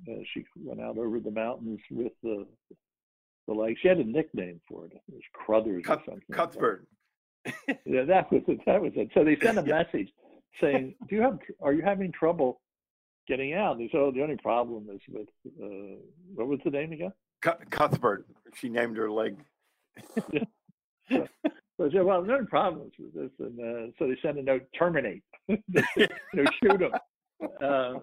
Uh, 0.07 0.19
she 0.33 0.45
went 0.55 0.79
out 0.79 0.99
over 0.99 1.19
the 1.19 1.31
mountains 1.31 1.79
with 1.89 2.11
the 2.21 2.45
the 3.47 3.53
like. 3.53 3.75
She 3.81 3.88
had 3.88 3.97
a 3.97 4.03
nickname 4.03 4.61
for 4.69 4.85
it. 4.85 4.91
It 4.93 5.01
was 5.13 5.21
Cruthers 5.33 5.83
Cut, 5.83 6.01
or 6.01 6.11
something. 6.11 6.23
Cuthbert. 6.31 6.85
Like 7.45 7.55
that. 7.67 7.79
yeah, 7.85 8.03
that 8.03 8.31
was 8.31 8.43
it. 8.47 8.59
That 8.67 8.81
was 8.81 8.91
it. 8.95 9.09
So 9.15 9.23
they 9.23 9.38
sent 9.41 9.57
a 9.57 9.61
yeah. 9.65 9.83
message 9.83 10.09
saying, 10.61 10.93
"Do 11.09 11.15
you 11.15 11.23
have? 11.23 11.39
Are 11.59 11.73
you 11.73 11.81
having 11.81 12.11
trouble 12.11 12.61
getting 13.27 13.55
out?" 13.55 13.79
They 13.79 13.89
said, 13.91 13.99
"Oh, 13.99 14.11
the 14.11 14.21
only 14.21 14.38
problem 14.38 14.89
is 14.93 15.01
with 15.09 15.27
uh, 15.59 15.97
what 16.35 16.47
was 16.47 16.59
the 16.63 16.69
name 16.69 16.91
again?" 16.91 17.13
Cuthbert. 17.41 18.25
She 18.55 18.69
named 18.69 18.97
her 18.97 19.11
leg. 19.11 19.38
so, 20.31 21.27
so 21.77 21.89
said, 21.91 22.03
well, 22.03 22.23
no 22.23 22.45
problems 22.45 22.93
with 22.99 23.13
this, 23.13 23.31
and 23.39 23.59
uh, 23.59 23.91
so 23.97 24.07
they 24.07 24.17
sent 24.21 24.39
a 24.39 24.41
note, 24.41 24.63
terminate, 24.77 25.23
you 25.47 25.57
know, 26.33 26.45
shoot 26.61 26.79
them. 26.79 26.91
Uh, 27.61 27.93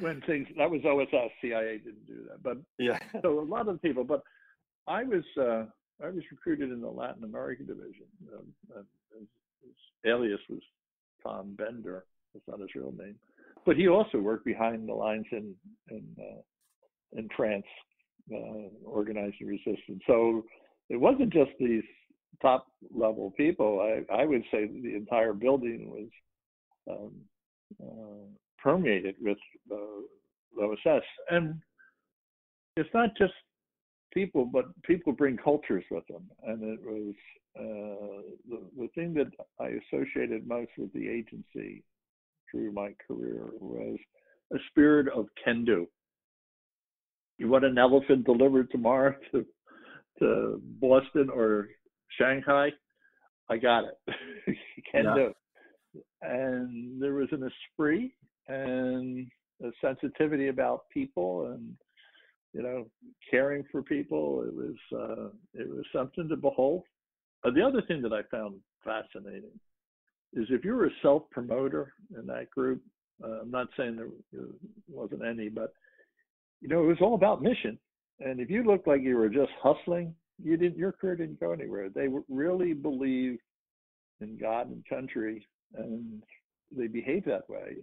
when 0.00 0.20
things 0.22 0.46
that 0.58 0.70
was 0.70 0.82
OSS, 0.84 1.32
CIA 1.40 1.78
didn't 1.78 2.06
do 2.06 2.26
that, 2.28 2.42
but 2.42 2.58
yeah. 2.78 2.98
So 3.22 3.40
a 3.40 3.42
lot 3.42 3.68
of 3.68 3.80
people, 3.80 4.04
but 4.04 4.22
I 4.86 5.04
was 5.04 5.24
uh, 5.38 5.64
I 6.04 6.10
was 6.10 6.22
recruited 6.30 6.70
in 6.70 6.80
the 6.80 6.90
Latin 6.90 7.24
America 7.24 7.62
division. 7.62 8.06
Um, 8.34 8.84
his, 9.18 9.28
his 9.62 10.10
alias 10.10 10.40
was 10.50 10.60
Tom 11.22 11.54
Bender. 11.56 12.04
That's 12.34 12.46
not 12.48 12.60
his 12.60 12.74
real 12.74 12.92
name, 12.98 13.16
but 13.64 13.76
he 13.76 13.88
also 13.88 14.18
worked 14.18 14.44
behind 14.44 14.88
the 14.88 14.94
lines 14.94 15.26
in 15.32 15.54
in 15.90 16.04
uh, 16.18 17.18
in 17.18 17.28
France 17.36 17.66
uh, 18.32 18.68
organizing 18.84 19.46
resistance. 19.46 20.02
So 20.06 20.44
it 20.88 20.96
wasn't 20.96 21.32
just 21.32 21.50
these 21.58 21.84
top 22.40 22.66
level 22.94 23.32
people. 23.36 23.80
I, 23.80 24.22
I 24.22 24.24
would 24.24 24.42
say 24.50 24.66
the 24.66 24.94
entire 24.94 25.32
building 25.32 25.90
was 25.90 26.08
um, 26.90 27.12
uh, 27.82 28.26
permeated 28.62 29.16
with 29.20 29.38
uh, 29.70 30.62
OSS. 30.62 31.04
And 31.30 31.60
it's 32.76 32.90
not 32.94 33.10
just 33.16 33.34
people, 34.12 34.44
but 34.44 34.66
people 34.82 35.12
bring 35.12 35.36
cultures 35.36 35.84
with 35.90 36.06
them. 36.08 36.28
And 36.46 36.62
it 36.62 36.80
was 36.84 37.14
uh, 37.58 38.22
the, 38.48 38.60
the 38.76 38.88
thing 38.94 39.14
that 39.14 39.30
I 39.60 39.78
associated 39.94 40.46
most 40.46 40.70
with 40.78 40.92
the 40.92 41.08
agency 41.08 41.82
through 42.50 42.72
my 42.72 42.94
career 43.06 43.46
was 43.60 43.98
a 44.52 44.58
spirit 44.70 45.08
of 45.14 45.26
can 45.42 45.64
do 45.64 45.86
you 47.42 47.48
want 47.48 47.64
an 47.64 47.76
elephant 47.76 48.24
delivered 48.24 48.70
tomorrow 48.70 49.14
to 49.32 49.44
to 50.20 50.60
Boston 50.80 51.28
or 51.28 51.68
Shanghai? 52.18 52.70
I 53.50 53.56
got 53.56 53.84
it. 53.84 53.98
you 54.46 54.82
can 54.90 55.04
yeah. 55.04 55.14
do 55.14 55.26
it. 55.26 55.36
And 56.22 57.02
there 57.02 57.14
was 57.14 57.28
an 57.32 57.42
esprit 57.42 58.12
and 58.46 59.26
a 59.62 59.70
sensitivity 59.80 60.48
about 60.48 60.88
people 60.92 61.46
and 61.46 61.74
you 62.52 62.62
know 62.62 62.86
caring 63.30 63.64
for 63.72 63.82
people. 63.82 64.44
It 64.46 64.54
was 64.54 64.76
uh, 64.92 65.28
it 65.54 65.68
was 65.68 65.84
something 65.92 66.28
to 66.28 66.36
behold. 66.36 66.84
Uh, 67.44 67.50
the 67.50 67.62
other 67.62 67.82
thing 67.82 68.02
that 68.02 68.12
I 68.12 68.22
found 68.30 68.54
fascinating 68.84 69.58
is 70.34 70.46
if 70.50 70.64
you 70.64 70.74
were 70.74 70.86
a 70.86 71.00
self 71.02 71.24
promoter 71.30 71.92
in 72.16 72.26
that 72.26 72.50
group. 72.50 72.82
Uh, 73.22 73.40
I'm 73.42 73.50
not 73.52 73.68
saying 73.76 73.94
there 73.94 74.08
wasn't 74.88 75.24
any, 75.24 75.48
but 75.48 75.74
you 76.62 76.68
know, 76.68 76.84
it 76.84 76.86
was 76.86 76.98
all 77.00 77.14
about 77.14 77.42
mission. 77.42 77.78
And 78.20 78.40
if 78.40 78.48
you 78.48 78.62
looked 78.62 78.86
like 78.86 79.02
you 79.02 79.16
were 79.16 79.28
just 79.28 79.50
hustling, 79.60 80.14
you 80.42 80.56
didn't. 80.56 80.78
Your 80.78 80.92
career 80.92 81.16
didn't 81.16 81.40
go 81.40 81.52
anywhere. 81.52 81.88
They 81.88 82.08
really 82.28 82.72
believed 82.72 83.40
in 84.20 84.38
God 84.38 84.70
and 84.70 84.84
country, 84.88 85.46
and 85.74 86.22
they 86.70 86.86
behaved 86.86 87.26
that 87.26 87.48
way. 87.48 87.76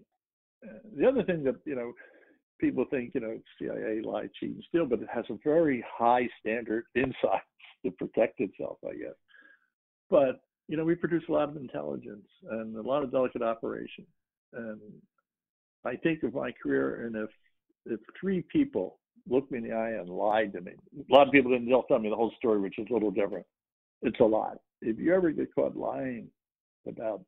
The 0.98 1.08
other 1.08 1.24
thing 1.24 1.44
that 1.44 1.56
you 1.66 1.76
know, 1.76 1.92
people 2.60 2.86
think 2.90 3.12
you 3.14 3.22
know 3.22 3.38
CIA 3.60 4.02
lie, 4.02 4.30
cheat, 4.40 4.56
and 4.56 4.64
steal, 4.70 4.86
but 4.86 5.02
it 5.02 5.10
has 5.14 5.26
a 5.30 5.38
very 5.44 5.84
high 5.98 6.28
standard 6.40 6.86
inside 6.96 7.42
to 7.86 7.92
protect 7.92 8.40
itself, 8.40 8.78
I 8.86 8.94
guess. 8.94 9.16
But 10.10 10.40
you 10.68 10.78
know, 10.78 10.86
we 10.86 10.96
produce 10.96 11.24
a 11.28 11.34
lot 11.34 11.50
of 11.50 11.58
intelligence 11.58 12.28
and 12.50 12.78
a 12.78 12.82
lot 12.82 13.04
of 13.04 13.12
delicate 13.12 13.42
operation. 13.42 14.06
And 14.54 14.80
I 15.86 15.96
think 15.98 16.24
of 16.24 16.34
my 16.34 16.52
career, 16.64 17.06
and 17.06 17.16
if 17.16 17.30
if 17.86 18.00
three 18.20 18.42
people 18.52 19.00
looked 19.30 19.52
me 19.52 19.60
in 19.60 19.64
the 19.66 19.74
eye 19.74 19.92
and 19.92 20.10
lied 20.10 20.54
to 20.54 20.62
me. 20.62 20.72
A 20.98 21.14
lot 21.14 21.28
of 21.28 21.34
people 21.34 21.52
didn't 21.52 21.70
tell 21.88 22.00
me 22.00 22.10
the 22.10 22.16
whole 22.16 22.34
story, 22.38 22.60
which 22.60 22.80
is 22.80 22.88
a 22.90 22.94
little 22.94 23.12
different. 23.12 23.46
It's 24.02 24.20
a 24.20 24.26
lot. 24.26 24.58
If 24.82 24.98
you 24.98 25.14
ever 25.14 25.32
get 25.32 25.54
caught 25.54 25.76
lying 25.76 26.28
about 26.88 27.22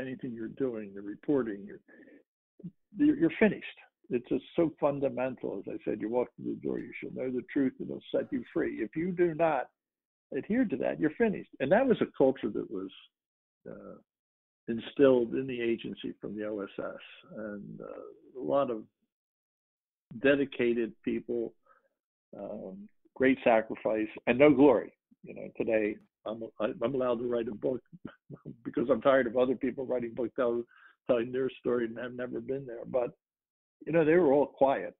anything 0.00 0.32
you're 0.32 0.48
doing, 0.48 0.92
the 0.94 1.02
reporting, 1.02 1.66
you're, 1.66 3.16
you're 3.16 3.30
finished. 3.38 3.64
It's 4.10 4.28
just 4.28 4.44
so 4.56 4.72
fundamental. 4.80 5.58
As 5.58 5.74
I 5.74 5.78
said, 5.84 6.00
you 6.00 6.08
walk 6.08 6.28
through 6.36 6.54
the 6.54 6.66
door, 6.66 6.78
you 6.78 6.92
shall 7.00 7.12
know 7.14 7.30
the 7.30 7.44
truth, 7.52 7.72
and 7.78 7.88
it'll 7.88 8.02
set 8.14 8.32
you 8.32 8.44
free. 8.52 8.76
If 8.76 8.96
you 8.96 9.12
do 9.12 9.34
not 9.34 9.68
adhere 10.36 10.64
to 10.64 10.76
that, 10.76 11.00
you're 11.00 11.10
finished. 11.10 11.50
And 11.60 11.70
that 11.72 11.86
was 11.86 11.96
a 12.00 12.06
culture 12.16 12.50
that 12.50 12.70
was 12.70 12.90
uh, 13.68 13.96
instilled 14.68 15.34
in 15.34 15.46
the 15.46 15.60
agency 15.60 16.14
from 16.20 16.36
the 16.36 16.46
OSS, 16.46 17.00
and 17.36 17.80
uh, 17.80 18.40
a 18.40 18.42
lot 18.42 18.70
of 18.70 18.82
dedicated 20.22 20.92
people, 21.04 21.52
um, 22.38 22.88
great 23.14 23.38
sacrifice, 23.44 24.08
and 24.26 24.38
no 24.38 24.52
glory. 24.52 24.92
You 25.22 25.34
know, 25.34 25.48
today 25.56 25.96
I'm 26.26 26.42
I'm 26.60 26.94
allowed 26.94 27.18
to 27.18 27.28
write 27.28 27.48
a 27.48 27.54
book 27.54 27.80
because 28.64 28.88
I'm 28.90 29.00
tired 29.00 29.26
of 29.26 29.36
other 29.36 29.54
people 29.54 29.86
writing 29.86 30.12
books 30.14 30.32
telling, 30.36 30.64
telling 31.08 31.32
their 31.32 31.50
story 31.60 31.86
and 31.86 31.98
have 31.98 32.14
never 32.14 32.40
been 32.40 32.66
there. 32.66 32.84
But 32.86 33.10
you 33.86 33.92
know, 33.92 34.04
they 34.04 34.14
were 34.14 34.32
all 34.32 34.46
quiet, 34.46 34.94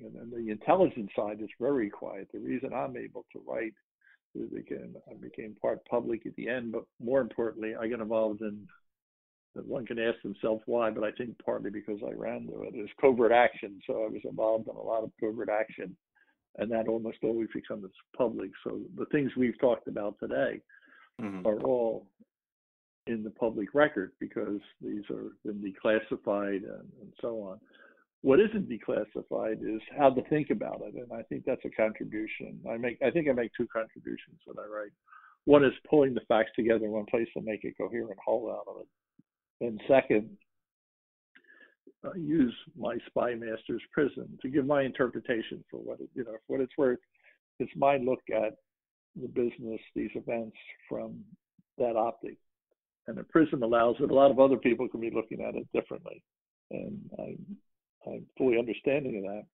and 0.00 0.32
the 0.32 0.50
intelligence 0.50 1.10
side 1.16 1.40
is 1.40 1.50
very 1.60 1.90
quiet. 1.90 2.28
The 2.32 2.40
reason 2.40 2.72
I'm 2.72 2.96
able 2.96 3.24
to 3.32 3.42
write 3.46 3.74
is 4.34 4.52
again 4.52 4.94
I 5.10 5.14
became 5.14 5.56
part 5.60 5.84
public 5.86 6.26
at 6.26 6.34
the 6.36 6.48
end, 6.48 6.72
but 6.72 6.84
more 7.00 7.20
importantly, 7.20 7.74
I 7.76 7.88
got 7.88 8.00
involved 8.00 8.42
in 8.42 8.66
one 9.62 9.86
can 9.86 9.98
ask 9.98 10.20
themselves 10.22 10.62
why, 10.66 10.90
but 10.90 11.04
I 11.04 11.12
think 11.12 11.36
partly 11.44 11.70
because 11.70 12.00
I 12.06 12.12
ran 12.12 12.46
to 12.48 12.62
it 12.62 12.74
is 12.76 12.88
covert 13.00 13.32
action. 13.32 13.80
So 13.86 14.04
I 14.04 14.08
was 14.08 14.22
involved 14.24 14.68
in 14.68 14.76
a 14.76 14.82
lot 14.82 15.04
of 15.04 15.12
covert 15.20 15.48
action, 15.48 15.96
and 16.58 16.70
that 16.70 16.88
almost 16.88 17.18
always 17.22 17.48
becomes 17.54 17.84
public. 18.16 18.50
So 18.64 18.80
the 18.96 19.06
things 19.06 19.30
we've 19.36 19.58
talked 19.60 19.86
about 19.86 20.16
today 20.20 20.60
mm-hmm. 21.20 21.46
are 21.46 21.60
all 21.60 22.06
in 23.06 23.22
the 23.22 23.30
public 23.30 23.74
record 23.74 24.12
because 24.18 24.60
these 24.80 25.04
are 25.10 25.30
been 25.44 25.62
declassified 25.62 26.64
and, 26.64 26.88
and 27.00 27.12
so 27.20 27.42
on. 27.42 27.60
What 28.22 28.40
isn't 28.40 28.68
declassified 28.68 29.62
is 29.62 29.82
how 29.98 30.10
to 30.10 30.22
think 30.30 30.48
about 30.50 30.80
it, 30.82 30.94
and 30.94 31.12
I 31.12 31.22
think 31.24 31.44
that's 31.44 31.64
a 31.66 31.70
contribution. 31.70 32.58
I 32.68 32.76
make 32.76 32.98
I 33.06 33.10
think 33.10 33.28
I 33.28 33.32
make 33.32 33.52
two 33.56 33.68
contributions 33.72 34.40
when 34.46 34.58
I 34.58 34.66
write. 34.66 34.92
One 35.44 35.62
is 35.62 35.74
pulling 35.88 36.14
the 36.14 36.22
facts 36.26 36.52
together 36.56 36.86
in 36.86 36.90
one 36.90 37.04
place 37.04 37.28
to 37.36 37.42
make 37.42 37.64
a 37.64 37.74
coherent 37.74 38.18
whole 38.24 38.50
out 38.50 38.64
of 38.66 38.80
it 38.80 38.88
and 39.66 39.80
second, 39.88 40.28
uh, 42.04 42.14
use 42.14 42.54
my 42.76 42.96
spy 43.06 43.34
master's 43.34 43.82
prism 43.92 44.38
to 44.42 44.48
give 44.48 44.66
my 44.66 44.82
interpretation 44.82 45.64
for 45.70 45.78
what 45.78 46.00
it, 46.00 46.08
you 46.14 46.24
know, 46.24 46.36
for 46.46 46.56
what 46.56 46.60
it's 46.60 46.76
worth. 46.76 46.98
It's 47.58 47.72
my 47.76 47.96
look 47.96 48.20
at 48.34 48.54
the 49.20 49.28
business, 49.28 49.80
these 49.94 50.10
events 50.14 50.56
from 50.88 51.20
that 51.78 51.96
optic. 51.96 52.36
And 53.06 53.16
the 53.16 53.24
prism 53.24 53.62
allows 53.62 53.96
it. 54.00 54.10
A 54.10 54.14
lot 54.14 54.30
of 54.30 54.40
other 54.40 54.56
people 54.56 54.88
can 54.88 55.00
be 55.00 55.10
looking 55.10 55.42
at 55.42 55.54
it 55.54 55.66
differently, 55.74 56.22
and 56.70 56.98
I'm, 57.18 57.56
I'm 58.06 58.26
fully 58.38 58.58
understanding 58.58 59.18
of 59.18 59.24
that. 59.24 59.44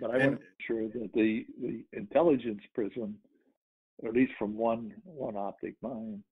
But 0.00 0.10
I 0.10 0.18
want 0.18 0.40
to 0.40 0.46
make 0.46 0.66
sure 0.66 0.88
that 0.88 1.10
the 1.12 1.46
the 1.60 1.84
intelligence 1.92 2.62
prism, 2.74 3.16
or 3.98 4.08
at 4.08 4.14
least 4.14 4.32
from 4.38 4.56
one 4.56 4.94
one 5.04 5.36
optic 5.36 5.74
mind, 5.82 6.22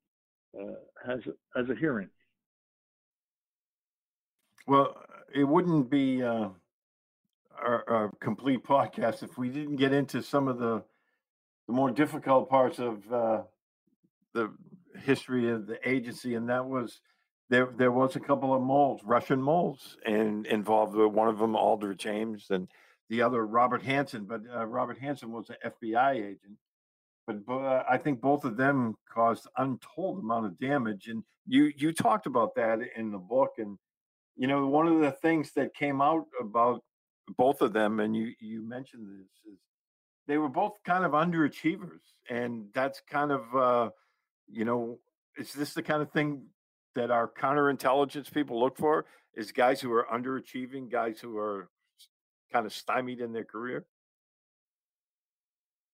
uh, 0.58 0.80
has 1.06 1.20
has 1.54 1.68
a 1.68 1.78
hearing. 1.78 2.08
Well, 4.66 4.96
it 5.34 5.44
wouldn't 5.44 5.90
be 5.90 6.22
uh, 6.22 6.48
a, 7.64 8.08
complete 8.20 8.64
podcast 8.64 9.22
if 9.22 9.36
we 9.36 9.48
didn't 9.48 9.76
get 9.76 9.92
into 9.92 10.22
some 10.22 10.48
of 10.48 10.58
the 10.58 10.82
the 11.68 11.72
more 11.72 11.90
difficult 11.90 12.50
parts 12.50 12.80
of 12.80 13.12
uh, 13.12 13.42
the 14.34 14.52
history 15.04 15.50
of 15.50 15.66
the 15.66 15.78
agency, 15.88 16.34
and 16.34 16.48
that 16.48 16.66
was 16.66 17.00
there. 17.50 17.68
There 17.76 17.92
was 17.92 18.16
a 18.16 18.20
couple 18.20 18.54
of 18.54 18.62
moles, 18.62 19.00
Russian 19.04 19.40
moles, 19.40 19.96
and 20.04 20.46
involved 20.46 20.94
with 20.94 21.12
one 21.12 21.28
of 21.28 21.38
them, 21.38 21.54
Aldrich 21.54 22.06
Ames, 22.06 22.46
and 22.50 22.68
the 23.08 23.22
other 23.22 23.46
Robert 23.46 23.82
Hanssen. 23.82 24.26
But 24.26 24.42
uh, 24.52 24.66
Robert 24.66 25.00
Hanssen 25.00 25.30
was 25.30 25.50
an 25.50 25.56
FBI 25.64 26.14
agent. 26.14 26.58
But 27.26 27.36
uh, 27.48 27.84
I 27.88 27.98
think 27.98 28.20
both 28.20 28.44
of 28.44 28.56
them 28.56 28.96
caused 29.12 29.46
untold 29.56 30.18
amount 30.18 30.46
of 30.46 30.58
damage, 30.58 31.06
and 31.08 31.22
you 31.46 31.72
you 31.76 31.92
talked 31.92 32.26
about 32.26 32.54
that 32.56 32.80
in 32.96 33.12
the 33.12 33.18
book, 33.18 33.52
and 33.58 33.78
you 34.36 34.46
know, 34.46 34.66
one 34.66 34.86
of 34.86 35.00
the 35.00 35.12
things 35.12 35.52
that 35.56 35.74
came 35.74 36.00
out 36.00 36.26
about 36.40 36.82
both 37.36 37.60
of 37.60 37.72
them, 37.72 38.00
and 38.00 38.16
you 38.16 38.32
you 38.40 38.66
mentioned 38.66 39.06
this, 39.06 39.52
is 39.52 39.58
they 40.26 40.38
were 40.38 40.48
both 40.48 40.72
kind 40.84 41.04
of 41.04 41.12
underachievers, 41.12 42.00
and 42.30 42.66
that's 42.74 43.02
kind 43.08 43.32
of 43.32 43.56
uh, 43.56 43.90
you 44.50 44.64
know, 44.64 44.98
is 45.36 45.52
this 45.52 45.74
the 45.74 45.82
kind 45.82 46.02
of 46.02 46.10
thing 46.10 46.44
that 46.94 47.10
our 47.10 47.28
counterintelligence 47.28 48.32
people 48.32 48.60
look 48.60 48.76
for? 48.76 49.06
Is 49.34 49.50
guys 49.50 49.80
who 49.80 49.92
are 49.92 50.06
underachieving, 50.12 50.90
guys 50.90 51.18
who 51.20 51.38
are 51.38 51.70
kind 52.52 52.66
of 52.66 52.72
stymied 52.72 53.20
in 53.20 53.32
their 53.32 53.44
career? 53.44 53.86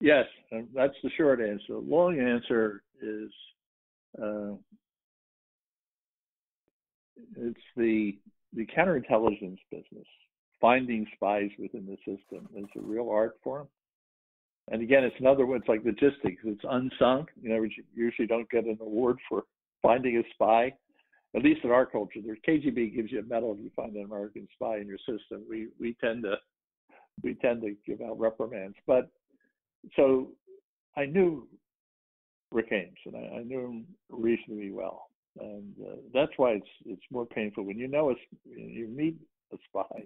Yes, 0.01 0.25
that's 0.73 0.95
the 1.03 1.09
short 1.17 1.41
answer. 1.41 1.77
Long 1.77 2.19
answer 2.19 2.83
is 3.01 3.29
uh, 4.21 4.55
it's 7.37 7.59
the 7.75 8.17
the 8.53 8.65
counterintelligence 8.65 9.59
business. 9.71 10.07
Finding 10.59 11.05
spies 11.15 11.49
within 11.57 11.85
the 11.85 11.97
system 11.97 12.49
is 12.55 12.65
a 12.75 12.81
real 12.81 13.09
art 13.09 13.37
form. 13.43 13.67
And 14.71 14.81
again, 14.81 15.03
it's 15.03 15.15
another 15.19 15.45
one. 15.45 15.59
It's 15.59 15.69
like 15.69 15.85
logistics. 15.85 16.41
It's 16.43 16.63
unsung. 16.69 17.27
You 17.41 17.49
know, 17.49 17.63
you 17.63 17.83
usually 17.95 18.27
don't 18.27 18.49
get 18.49 18.65
an 18.65 18.77
award 18.81 19.17
for 19.27 19.43
finding 19.81 20.17
a 20.17 20.23
spy. 20.33 20.73
At 21.35 21.43
least 21.43 21.61
in 21.63 21.71
our 21.71 21.85
culture, 21.85 22.19
the 22.21 22.35
KGB 22.47 22.95
gives 22.95 23.11
you 23.11 23.19
a 23.19 23.23
medal 23.23 23.53
if 23.53 23.59
you 23.63 23.69
find 23.75 23.95
an 23.95 24.03
American 24.03 24.47
spy 24.53 24.77
in 24.77 24.87
your 24.87 24.97
system. 24.97 25.43
We 25.47 25.67
we 25.79 25.95
tend 26.01 26.23
to 26.23 26.35
we 27.23 27.35
tend 27.35 27.61
to 27.61 27.75
give 27.85 28.01
out 28.01 28.19
reprimands. 28.19 28.75
But 28.87 29.09
so 29.95 30.29
I 30.97 31.05
knew 31.05 31.47
Rick 32.51 32.69
Ames, 32.71 32.97
and 33.05 33.15
I, 33.15 33.37
I 33.39 33.43
knew 33.43 33.59
him 33.59 33.85
reasonably 34.09 34.71
well 34.71 35.08
and 35.39 35.73
uh, 35.85 35.95
that's 36.13 36.31
why 36.37 36.51
it's 36.51 36.69
it's 36.85 37.01
more 37.11 37.25
painful 37.25 37.63
when 37.63 37.77
you 37.77 37.87
know 37.87 38.11
a, 38.11 38.15
you 38.45 38.87
meet 38.87 39.15
a 39.53 39.57
spy 39.67 40.03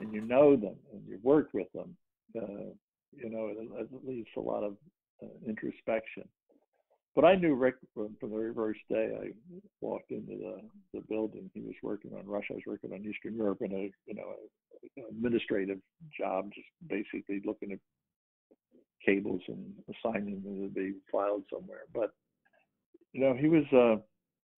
and 0.00 0.12
you 0.12 0.20
know 0.20 0.56
them 0.56 0.76
and 0.92 1.02
you 1.06 1.18
work 1.22 1.48
with 1.52 1.70
them. 1.72 1.96
Uh, 2.36 2.72
you 3.12 3.30
know, 3.30 3.48
it, 3.48 3.56
it 3.80 3.88
leaves 4.06 4.28
a 4.36 4.40
lot 4.40 4.62
of 4.62 4.76
uh, 5.22 5.26
introspection. 5.46 6.24
But 7.14 7.24
I 7.24 7.34
knew 7.34 7.54
Rick 7.54 7.76
from, 7.94 8.14
from 8.20 8.30
the 8.30 8.36
very 8.36 8.54
first 8.54 8.80
day 8.90 9.16
I 9.18 9.32
walked 9.80 10.10
into 10.10 10.36
the, 10.36 10.60
the 10.92 11.00
building. 11.08 11.50
He 11.54 11.62
was 11.62 11.74
working 11.82 12.10
on 12.12 12.26
Russia. 12.26 12.52
I 12.52 12.54
was 12.56 12.62
working 12.66 12.92
on 12.92 13.06
Eastern 13.06 13.34
Europe 13.34 13.62
in 13.62 13.72
a 13.72 13.90
you 14.06 14.14
know 14.14 14.34
a 14.34 15.08
administrative 15.10 15.78
job, 16.18 16.50
just 16.54 16.68
basically 16.86 17.40
looking 17.44 17.72
at 17.72 17.78
cables 19.04 19.40
and 19.48 19.72
assigning 19.88 20.42
them 20.42 20.68
to 20.68 20.74
be 20.74 20.92
filed 21.10 21.44
somewhere. 21.50 21.84
But 21.94 22.10
you 23.12 23.22
know, 23.22 23.34
he 23.34 23.48
was 23.48 23.64
uh, 23.72 24.02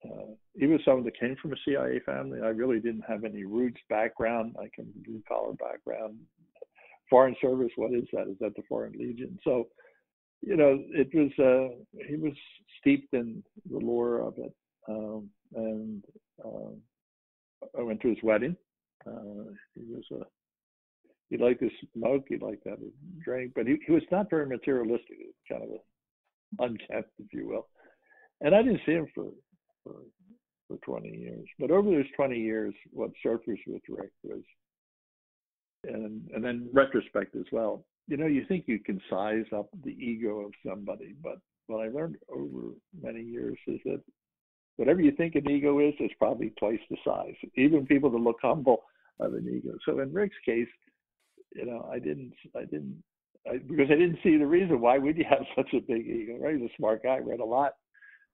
uh, 0.05 0.31
was 0.55 0.81
someone 0.85 1.03
that 1.05 1.19
came 1.19 1.35
from 1.41 1.53
a 1.53 1.57
CIA 1.65 1.99
family. 2.05 2.39
I 2.41 2.49
really 2.49 2.79
didn't 2.79 3.03
have 3.07 3.23
any 3.23 3.43
roots 3.43 3.81
background. 3.89 4.55
Came 4.75 4.91
from 4.93 5.03
blue 5.03 5.23
collar 5.27 5.53
background. 5.53 6.17
Foreign 7.09 7.35
service, 7.41 7.71
what 7.75 7.93
is 7.93 8.05
that? 8.13 8.27
Is 8.27 8.37
that 8.39 8.55
the 8.55 8.61
Foreign 8.69 8.93
Legion? 8.93 9.39
So, 9.43 9.67
you 10.41 10.55
know, 10.55 10.79
it 10.89 11.09
was 11.13 11.31
uh, 11.39 12.03
he 12.07 12.15
was 12.15 12.33
steeped 12.79 13.13
in 13.13 13.43
the 13.69 13.79
lore 13.79 14.19
of 14.19 14.35
it, 14.37 14.53
um, 14.87 15.29
and 15.55 16.03
uh, 16.45 17.77
I 17.77 17.81
went 17.81 18.01
to 18.01 18.09
his 18.09 18.23
wedding. 18.23 18.55
Uh, 19.05 19.51
he 19.75 19.81
was 19.91 20.03
a 20.11 20.25
he 21.29 21.37
liked 21.37 21.59
to 21.59 21.69
smoke, 21.93 22.25
he 22.27 22.37
liked 22.37 22.63
to 22.63 22.69
have 22.69 22.79
a 22.79 23.23
drink, 23.23 23.53
but 23.55 23.67
he, 23.67 23.77
he 23.85 23.91
was 23.91 24.03
not 24.11 24.29
very 24.29 24.47
materialistic. 24.47 25.17
Was 25.19 25.35
kind 25.49 25.63
of 25.63 25.69
a 25.69 26.63
unkempt, 26.63 27.11
if 27.19 27.31
you 27.33 27.47
will. 27.47 27.67
And 28.41 28.55
I 28.55 28.63
didn't 28.63 28.81
see 28.85 28.93
him 28.93 29.07
for 29.13 29.25
for 29.89 30.01
for 30.67 30.77
20 30.85 31.09
years. 31.09 31.47
But 31.57 31.71
over 31.71 31.89
those 31.89 32.05
20 32.15 32.37
years, 32.37 32.73
what 32.91 33.09
surfaced 33.23 33.61
with 33.67 33.81
Rick 33.89 34.11
was, 34.23 34.43
and 35.85 36.29
and 36.33 36.43
then 36.43 36.69
retrospect 36.73 37.35
as 37.35 37.45
well. 37.51 37.83
You 38.07 38.17
know, 38.17 38.27
you 38.27 38.45
think 38.47 38.65
you 38.67 38.79
can 38.79 39.01
size 39.09 39.45
up 39.55 39.69
the 39.83 39.91
ego 39.91 40.39
of 40.39 40.51
somebody, 40.65 41.15
but 41.23 41.39
what 41.67 41.85
I 41.85 41.89
learned 41.89 42.17
over 42.29 42.73
many 43.01 43.21
years 43.21 43.57
is 43.67 43.79
that 43.85 44.01
whatever 44.77 45.01
you 45.01 45.11
think 45.11 45.35
an 45.35 45.49
ego 45.49 45.79
is, 45.79 45.93
is 45.99 46.09
probably 46.17 46.51
twice 46.57 46.79
the 46.89 46.97
size. 47.05 47.35
Even 47.55 47.85
people 47.85 48.09
that 48.09 48.17
look 48.17 48.37
humble 48.41 48.83
have 49.21 49.33
an 49.33 49.47
ego. 49.47 49.77
So 49.85 49.99
in 49.99 50.11
Rick's 50.11 50.35
case, 50.43 50.67
you 51.55 51.65
know, 51.65 51.87
I 51.91 51.99
didn't, 51.99 52.33
I 52.55 52.61
didn't, 52.61 53.03
I, 53.47 53.57
because 53.57 53.87
I 53.91 53.95
didn't 53.95 54.19
see 54.23 54.37
the 54.37 54.47
reason 54.47 54.81
why 54.81 54.97
would 54.97 55.17
you 55.17 55.25
have 55.29 55.45
such 55.55 55.73
a 55.73 55.81
big 55.81 56.07
ego. 56.07 56.37
Right? 56.39 56.55
He's 56.55 56.69
a 56.69 56.75
smart 56.77 57.03
guy, 57.03 57.17
read 57.17 57.39
a 57.39 57.45
lot, 57.45 57.73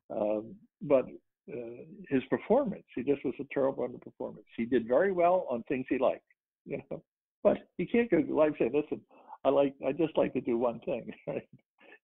um, 0.10 0.56
but 0.82 1.06
uh, 1.52 1.84
his 2.10 2.24
performance. 2.30 2.84
He 2.96 3.04
just 3.04 3.24
was 3.24 3.34
a 3.40 3.46
terrible 3.54 3.88
underperformance. 3.88 4.46
He 4.58 4.66
did 4.66 4.88
very 4.88 5.12
well 5.12 5.48
on 5.50 5.64
things 5.64 5.86
he 5.90 5.98
liked, 5.98 6.24
you 6.66 6.82
know, 6.90 7.04
But 7.44 7.58
you 7.78 7.88
can't 7.88 8.10
go 8.10 8.22
through 8.22 8.36
life 8.36 8.54
saying, 8.58 8.72
"Listen, 8.74 9.02
I 9.44 9.50
like, 9.50 9.76
I 9.86 9.92
just 9.92 10.18
like 10.18 10.34
to 10.34 10.42
do 10.42 10.58
one 10.58 10.80
thing." 10.82 11.12
Right? 11.28 11.48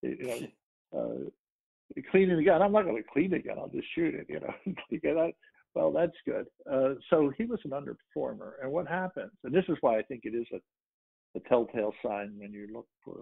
You 0.04 0.50
know, 0.94 1.00
uh, 1.00 2.02
cleaning 2.10 2.38
the 2.38 2.44
gun. 2.44 2.62
I'm 2.62 2.72
not 2.72 2.86
going 2.86 2.98
to 2.98 3.10
clean 3.14 3.32
the 3.32 3.40
gun. 3.40 3.60
I'll 3.60 3.68
just 3.68 3.88
shoot 3.94 4.16
it. 4.16 4.26
You 4.28 4.40
know, 4.40 4.54
you 4.90 5.00
that. 5.04 5.34
Well, 5.74 5.92
that's 5.92 6.12
good. 6.26 6.48
Uh, 6.70 6.96
so 7.10 7.32
he 7.38 7.46
was 7.46 7.60
an 7.64 7.72
underperformer. 7.72 8.54
And 8.62 8.72
what 8.72 8.88
happens? 8.88 9.32
And 9.44 9.54
this 9.54 9.64
is 9.70 9.78
why 9.82 9.98
I 9.98 10.02
think 10.02 10.22
it 10.26 10.36
is 10.36 10.46
a, 10.54 11.38
a 11.38 11.42
telltale 11.48 11.94
sign 12.04 12.34
when 12.38 12.52
you 12.52 12.68
look 12.74 12.88
for 13.04 13.18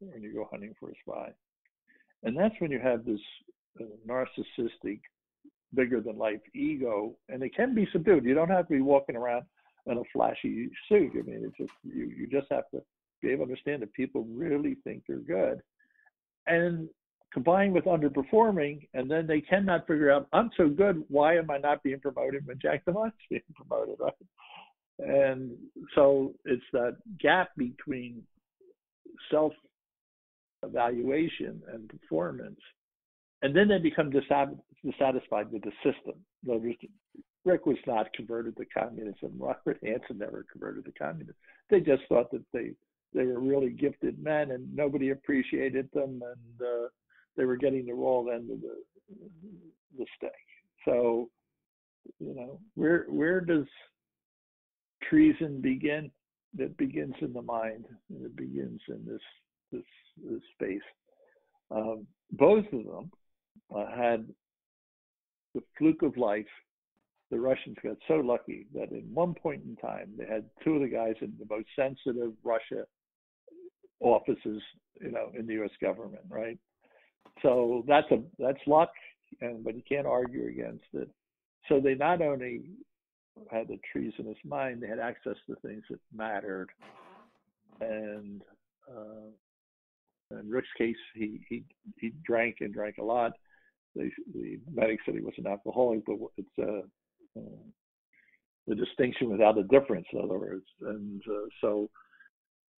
when 0.00 0.22
you 0.22 0.34
go 0.34 0.48
hunting 0.50 0.74
for 0.80 0.90
a 0.90 0.94
spy. 1.06 1.30
And 2.24 2.36
that's 2.36 2.54
when 2.58 2.70
you 2.70 2.80
have 2.80 3.04
this 3.04 3.20
uh, 3.80 3.84
narcissistic, 4.06 5.00
bigger 5.74 6.00
than 6.00 6.18
life 6.18 6.40
ego, 6.54 7.14
and 7.28 7.42
it 7.42 7.54
can 7.54 7.74
be 7.74 7.88
subdued. 7.92 8.24
You 8.24 8.34
don't 8.34 8.50
have 8.50 8.68
to 8.68 8.74
be 8.74 8.80
walking 8.80 9.16
around 9.16 9.44
in 9.86 9.98
a 9.98 10.02
flashy 10.12 10.70
suit. 10.88 11.12
I 11.14 11.22
mean, 11.22 11.42
it's 11.44 11.56
just 11.56 11.72
you. 11.82 12.06
You 12.06 12.26
just 12.26 12.46
have 12.50 12.68
to 12.72 12.82
be 13.20 13.30
able 13.30 13.46
to 13.46 13.50
understand 13.52 13.82
that 13.82 13.92
people 13.92 14.26
really 14.30 14.76
think 14.84 15.02
they're 15.06 15.18
good, 15.18 15.60
and 16.46 16.88
combined 17.32 17.72
with 17.72 17.84
underperforming, 17.84 18.86
and 18.94 19.10
then 19.10 19.26
they 19.26 19.40
cannot 19.40 19.86
figure 19.86 20.10
out, 20.10 20.28
I'm 20.32 20.50
so 20.56 20.68
good, 20.68 21.02
why 21.08 21.36
am 21.36 21.50
I 21.50 21.58
not 21.58 21.82
being 21.82 22.00
promoted 22.00 22.46
when 22.46 22.58
Jack 22.60 22.84
DeMont's 22.84 23.16
being 23.30 23.42
promoted, 23.54 23.96
right? 23.98 24.12
And 24.98 25.52
so 25.94 26.34
it's 26.44 26.62
that 26.72 26.96
gap 27.18 27.50
between 27.56 28.22
self 29.30 29.52
evaluation 30.62 31.60
and 31.72 31.88
performance. 31.88 32.60
And 33.40 33.56
then 33.56 33.68
they 33.68 33.78
become 33.78 34.12
dissatisfied 34.84 35.50
with 35.50 35.62
the 35.62 35.72
system. 35.82 36.14
Rick 37.44 37.66
was 37.66 37.76
not 37.86 38.12
converted 38.12 38.56
to 38.56 38.64
communism. 38.66 39.32
Robert 39.38 39.82
Hanssen 39.82 40.18
never 40.18 40.44
converted 40.50 40.84
to 40.84 40.92
communism. 40.92 41.34
They 41.70 41.80
just 41.80 42.02
thought 42.08 42.30
that 42.32 42.44
they 42.52 42.72
they 43.14 43.26
were 43.26 43.40
really 43.40 43.70
gifted 43.70 44.22
men 44.22 44.52
and 44.52 44.74
nobody 44.74 45.10
appreciated 45.10 45.86
them 45.92 46.22
and 46.22 46.66
uh, 46.66 46.88
they 47.36 47.44
were 47.44 47.56
getting 47.56 47.84
the 47.84 47.92
wrong 47.92 48.30
end 48.32 48.50
of 48.50 48.60
the 48.60 48.76
the 49.98 50.06
stick. 50.16 50.32
So, 50.84 51.28
you 52.18 52.34
know, 52.34 52.58
where 52.74 53.04
where 53.08 53.40
does 53.40 53.66
treason 55.08 55.60
begin? 55.60 56.10
It 56.58 56.76
begins 56.76 57.14
in 57.20 57.32
the 57.32 57.42
mind. 57.42 57.84
And 58.10 58.24
it 58.24 58.36
begins 58.36 58.80
in 58.88 59.04
this 59.06 59.20
this, 59.70 59.82
this 60.30 60.42
space. 60.54 60.82
Um, 61.70 62.06
both 62.32 62.66
of 62.72 62.84
them 62.84 63.10
uh, 63.74 63.86
had 63.94 64.26
the 65.54 65.62
fluke 65.78 66.02
of 66.02 66.16
life. 66.16 66.46
The 67.30 67.40
Russians 67.40 67.76
got 67.82 67.96
so 68.08 68.16
lucky 68.16 68.66
that 68.74 68.90
in 68.90 69.08
one 69.12 69.34
point 69.34 69.62
in 69.64 69.76
time 69.76 70.10
they 70.18 70.26
had 70.26 70.44
two 70.62 70.74
of 70.74 70.82
the 70.82 70.88
guys 70.88 71.14
in 71.22 71.32
the 71.38 71.46
most 71.48 71.66
sensitive 71.74 72.32
Russia 72.44 72.84
offices, 74.00 74.62
you 75.00 75.10
know, 75.10 75.30
in 75.38 75.46
the 75.46 75.54
U.S. 75.54 75.70
government, 75.80 76.24
right? 76.28 76.58
So 77.40 77.84
that's 77.88 78.10
a 78.10 78.22
that's 78.38 78.58
luck, 78.66 78.90
and 79.40 79.64
but 79.64 79.74
you 79.74 79.82
can't 79.88 80.06
argue 80.06 80.46
against 80.46 80.84
it. 80.92 81.08
So 81.68 81.80
they 81.80 81.94
not 81.94 82.20
only 82.20 82.62
had 83.50 83.68
the 83.68 83.78
treasonous 83.90 84.36
mind, 84.44 84.82
they 84.82 84.88
had 84.88 84.98
access 84.98 85.36
to 85.46 85.56
things 85.56 85.84
that 85.90 86.00
mattered. 86.14 86.68
And 87.80 88.42
uh, 88.88 90.38
in 90.38 90.50
Rick's 90.50 90.68
case, 90.76 90.96
he 91.14 91.40
he 91.48 91.64
he 91.98 92.12
drank 92.24 92.56
and 92.60 92.72
drank 92.72 92.98
a 92.98 93.04
lot. 93.04 93.32
The 93.94 94.10
the 94.32 94.58
medic 94.72 95.00
said 95.04 95.14
he 95.14 95.20
was 95.20 95.34
an 95.38 95.46
alcoholic, 95.46 96.04
but 96.06 96.16
it's 96.36 96.58
uh, 96.58 97.40
uh, 97.40 97.62
the 98.66 98.74
distinction 98.74 99.30
without 99.30 99.58
a 99.58 99.64
difference, 99.64 100.06
in 100.12 100.20
other 100.20 100.38
words. 100.38 100.66
And 100.80 101.22
uh, 101.28 101.48
so 101.60 101.90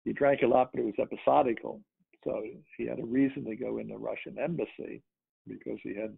he 0.04 0.12
drank 0.12 0.42
a 0.42 0.46
lot, 0.46 0.70
but 0.72 0.80
it 0.80 0.84
was 0.84 0.94
episodical. 0.98 1.80
So 2.24 2.42
he 2.76 2.86
had 2.86 3.00
a 3.00 3.04
reason 3.04 3.44
to 3.44 3.56
go 3.56 3.78
in 3.78 3.88
the 3.88 3.98
Russian 3.98 4.38
embassy 4.38 5.02
because 5.46 5.78
he 5.82 5.94
had 5.94 6.16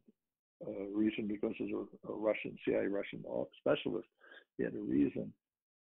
a 0.67 0.87
reason 0.95 1.27
because 1.27 1.55
he's 1.57 1.73
a, 1.73 2.13
a 2.13 2.15
Russian 2.15 2.57
CIA 2.65 2.87
Russian 2.87 3.25
specialist. 3.59 4.09
He 4.59 4.65
had 4.65 4.75
a 4.75 4.79
reason, 4.79 5.33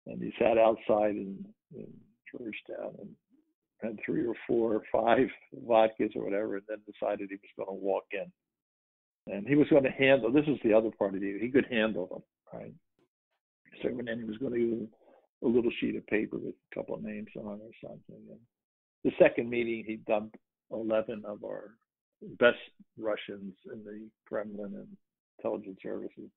and 0.06 0.22
he 0.22 0.32
sat 0.38 0.58
outside 0.58 1.16
in, 1.16 1.44
in 1.74 1.86
Georgetown 2.30 2.94
and 3.00 3.10
had 3.82 3.98
three 4.04 4.26
or 4.26 4.34
four 4.46 4.74
or 4.74 4.82
five 4.92 5.28
vodkas 5.68 6.16
or 6.16 6.24
whatever, 6.24 6.56
and 6.56 6.64
then 6.68 6.78
decided 6.86 7.28
he 7.30 7.36
was 7.36 7.66
going 7.66 7.78
to 7.78 7.84
walk 7.84 8.04
in. 8.12 8.30
And 9.26 9.46
he 9.46 9.56
was 9.56 9.68
going 9.68 9.82
to 9.82 9.90
handle. 9.90 10.32
This 10.32 10.46
is 10.46 10.58
the 10.64 10.72
other 10.72 10.90
part 10.90 11.14
of 11.14 11.22
you. 11.22 11.38
He 11.40 11.50
could 11.50 11.66
handle 11.70 12.06
them, 12.06 12.22
right? 12.60 12.74
So 13.82 13.88
then 14.04 14.18
he 14.18 14.24
was 14.24 14.38
going 14.38 14.52
to 14.52 14.58
give 14.58 14.88
a 15.42 15.48
little 15.48 15.70
sheet 15.80 15.96
of 15.96 16.06
paper 16.06 16.38
with 16.38 16.54
a 16.54 16.74
couple 16.74 16.94
of 16.94 17.02
names 17.02 17.28
on 17.36 17.60
or 17.60 17.70
something. 17.82 18.22
And 18.30 18.40
the 19.04 19.12
second 19.18 19.50
meeting, 19.50 19.84
he 19.86 19.96
dumped 19.96 20.36
11 20.70 21.24
of 21.26 21.44
our 21.44 21.74
best 22.38 22.58
Russians 22.98 23.54
in 23.72 23.84
the 23.84 24.08
Kremlin 24.26 24.74
and 24.74 24.96
intelligence 25.38 25.78
services. 25.82 26.30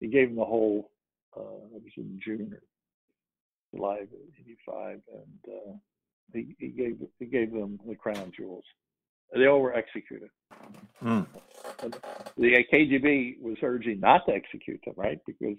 He 0.00 0.08
gave 0.08 0.28
them 0.28 0.36
the 0.36 0.44
whole, 0.44 0.90
uh, 1.36 1.66
it 1.74 1.82
was 1.82 1.92
in 1.96 2.20
June 2.24 2.52
or 2.52 2.62
July 3.74 3.98
of 3.98 4.08
85, 4.40 5.00
and 5.14 5.54
uh, 5.54 5.72
he, 6.32 6.54
he, 6.58 6.68
gave, 6.68 6.98
he 7.18 7.26
gave 7.26 7.52
them 7.52 7.78
the 7.88 7.94
crown 7.94 8.32
jewels. 8.36 8.64
They 9.34 9.46
all 9.46 9.60
were 9.60 9.74
executed. 9.74 10.28
Mm. 11.02 11.26
The 12.36 12.64
KGB 12.72 13.40
was 13.40 13.56
urging 13.62 14.00
not 14.00 14.26
to 14.26 14.34
execute 14.34 14.80
them, 14.84 14.94
right? 14.96 15.18
Because 15.26 15.56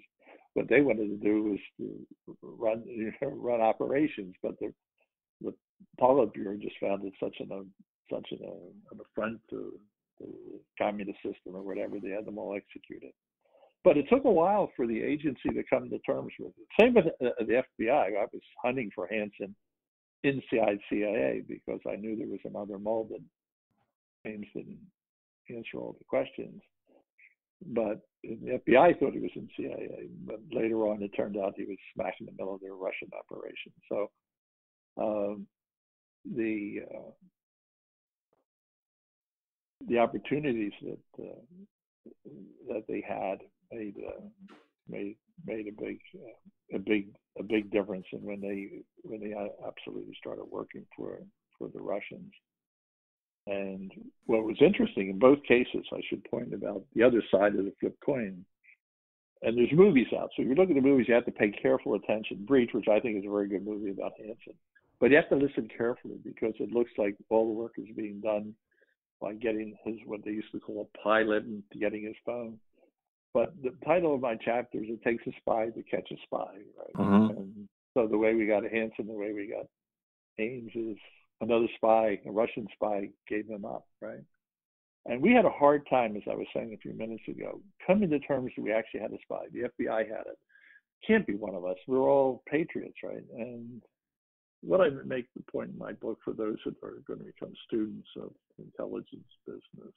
what 0.54 0.68
they 0.68 0.80
wanted 0.80 1.08
to 1.08 1.16
do 1.16 1.42
was 1.42 1.58
to 1.78 2.36
run 2.42 2.84
you 2.86 3.12
know, 3.20 3.28
run 3.30 3.60
operations, 3.60 4.34
but 4.42 4.58
the 4.60 4.72
the 5.40 5.52
Politburo 6.00 6.60
just 6.60 6.76
found 6.80 7.04
it 7.04 7.12
such 7.20 7.36
an 7.40 7.70
such 8.10 8.26
an, 8.30 8.38
an 8.92 9.00
affront 9.00 9.40
to 9.50 9.72
the 10.20 10.26
communist 10.78 11.18
system 11.18 11.56
or 11.56 11.62
whatever. 11.62 11.98
They 12.00 12.10
had 12.10 12.24
them 12.24 12.38
all 12.38 12.54
executed. 12.54 13.10
But 13.82 13.98
it 13.98 14.06
took 14.08 14.24
a 14.24 14.30
while 14.30 14.70
for 14.76 14.86
the 14.86 15.02
agency 15.02 15.50
to 15.50 15.62
come 15.68 15.90
to 15.90 15.98
terms 16.00 16.32
with 16.38 16.52
it. 16.56 16.66
Same 16.80 16.94
with 16.94 17.06
uh, 17.06 17.30
the 17.40 17.62
FBI. 17.82 18.16
I 18.16 18.26
was 18.32 18.42
hunting 18.62 18.90
for 18.94 19.08
Hanssen 19.08 19.54
inside 20.22 20.78
CIA 20.88 21.42
because 21.46 21.80
I 21.86 21.96
knew 21.96 22.16
there 22.16 22.26
was 22.26 22.40
another 22.44 22.78
mold 22.78 23.10
James 24.24 24.46
didn't 24.54 24.78
answer 25.50 25.78
all 25.78 25.96
the 25.98 26.04
questions. 26.04 26.60
But 27.66 28.00
the 28.22 28.60
FBI 28.68 28.98
thought 28.98 29.14
he 29.14 29.20
was 29.20 29.30
in 29.36 29.48
CIA, 29.56 30.08
but 30.26 30.40
later 30.50 30.86
on 30.86 31.02
it 31.02 31.10
turned 31.16 31.36
out 31.36 31.54
he 31.56 31.64
was 31.64 31.78
smack 31.94 32.14
in 32.20 32.26
the 32.26 32.32
middle 32.32 32.54
of 32.54 32.60
their 32.60 32.74
Russian 32.74 33.08
operation. 33.18 33.72
So 33.88 34.10
um, 35.00 35.46
the 36.24 36.80
uh, 36.82 37.10
the 39.88 39.98
opportunities 39.98 40.72
that 40.82 41.24
uh, 41.24 42.10
that 42.68 42.84
they 42.88 43.02
had 43.06 43.38
made 43.72 43.94
uh, 44.06 44.22
made 44.88 45.16
made 45.46 45.66
a 45.68 45.82
big 45.82 45.98
uh, 46.16 46.76
a 46.76 46.78
big 46.78 47.08
a 47.38 47.42
big 47.42 47.70
difference 47.70 48.06
in 48.12 48.22
when 48.22 48.40
they 48.40 48.82
when 49.02 49.20
they 49.20 49.34
absolutely 49.66 50.14
started 50.18 50.44
working 50.44 50.84
for 50.96 51.18
for 51.58 51.68
the 51.68 51.80
Russians. 51.80 52.32
And 53.46 53.92
what 54.26 54.44
was 54.44 54.56
interesting 54.60 55.10
in 55.10 55.18
both 55.18 55.42
cases, 55.44 55.84
I 55.92 56.00
should 56.08 56.24
point 56.24 56.54
about 56.54 56.82
the 56.94 57.02
other 57.02 57.22
side 57.30 57.54
of 57.54 57.64
the 57.64 57.74
flip 57.78 57.96
coin. 58.04 58.44
And 59.42 59.58
there's 59.58 59.72
movies 59.72 60.06
out, 60.18 60.30
so 60.34 60.42
if 60.42 60.48
you 60.48 60.54
look 60.54 60.70
at 60.70 60.74
the 60.74 60.80
movies, 60.80 61.06
you 61.06 61.14
have 61.14 61.26
to 61.26 61.30
pay 61.30 61.50
careful 61.50 61.94
attention. 61.94 62.46
Breach, 62.46 62.70
which 62.72 62.88
I 62.88 62.98
think 63.00 63.18
is 63.18 63.26
a 63.26 63.30
very 63.30 63.46
good 63.46 63.66
movie 63.66 63.90
about 63.90 64.12
Hanssen, 64.18 64.54
but 65.00 65.10
you 65.10 65.16
have 65.16 65.28
to 65.28 65.36
listen 65.36 65.68
carefully 65.76 66.18
because 66.24 66.54
it 66.58 66.72
looks 66.72 66.92
like 66.96 67.14
all 67.28 67.46
the 67.48 67.60
work 67.60 67.72
is 67.76 67.94
being 67.94 68.20
done 68.20 68.54
by 69.20 69.34
getting 69.34 69.76
his 69.84 69.96
what 70.06 70.24
they 70.24 70.30
used 70.30 70.50
to 70.52 70.60
call 70.60 70.88
a 70.88 70.98
pilot 70.98 71.44
and 71.44 71.62
getting 71.78 72.04
his 72.04 72.16
phone. 72.24 72.58
But 73.34 73.52
the 73.62 73.74
title 73.84 74.14
of 74.14 74.22
my 74.22 74.36
chapter 74.42 74.78
is 74.78 74.88
"It 74.88 75.02
Takes 75.02 75.26
a 75.26 75.32
Spy 75.40 75.68
to 75.70 75.82
Catch 75.82 76.10
a 76.10 76.16
Spy," 76.24 76.54
right? 76.78 76.94
Mm-hmm. 76.96 77.36
And 77.36 77.68
so 77.92 78.06
the 78.06 78.16
way 78.16 78.34
we 78.34 78.46
got 78.46 78.62
Hanssen, 78.62 79.06
the 79.06 79.12
way 79.12 79.32
we 79.34 79.46
got 79.46 79.66
Ames 80.38 80.72
is 80.74 80.96
another 81.40 81.66
spy, 81.76 82.20
a 82.26 82.30
Russian 82.30 82.66
spy, 82.74 83.10
gave 83.28 83.48
them 83.48 83.64
up, 83.64 83.86
right? 84.00 84.22
And 85.06 85.20
we 85.20 85.32
had 85.32 85.44
a 85.44 85.50
hard 85.50 85.86
time, 85.88 86.16
as 86.16 86.22
I 86.30 86.34
was 86.34 86.46
saying 86.54 86.72
a 86.72 86.78
few 86.78 86.94
minutes 86.94 87.24
ago, 87.28 87.60
coming 87.86 88.08
to 88.10 88.18
terms 88.20 88.52
that 88.56 88.62
we 88.62 88.72
actually 88.72 89.00
had 89.00 89.12
a 89.12 89.18
spy. 89.22 89.44
The 89.52 89.68
FBI 89.68 90.08
had 90.08 90.26
it. 90.26 90.38
Can't 91.06 91.26
be 91.26 91.34
one 91.34 91.54
of 91.54 91.64
us. 91.66 91.76
We're 91.86 92.08
all 92.08 92.42
patriots, 92.50 92.96
right? 93.04 93.24
And 93.36 93.82
what 94.62 94.80
I 94.80 94.88
make 95.04 95.26
the 95.36 95.42
point 95.52 95.70
in 95.72 95.78
my 95.78 95.92
book 95.92 96.18
for 96.24 96.32
those 96.32 96.56
that 96.64 96.74
are 96.82 97.02
going 97.06 97.18
to 97.18 97.26
become 97.26 97.52
students 97.66 98.08
of 98.16 98.30
intelligence 98.58 99.28
business, 99.46 99.92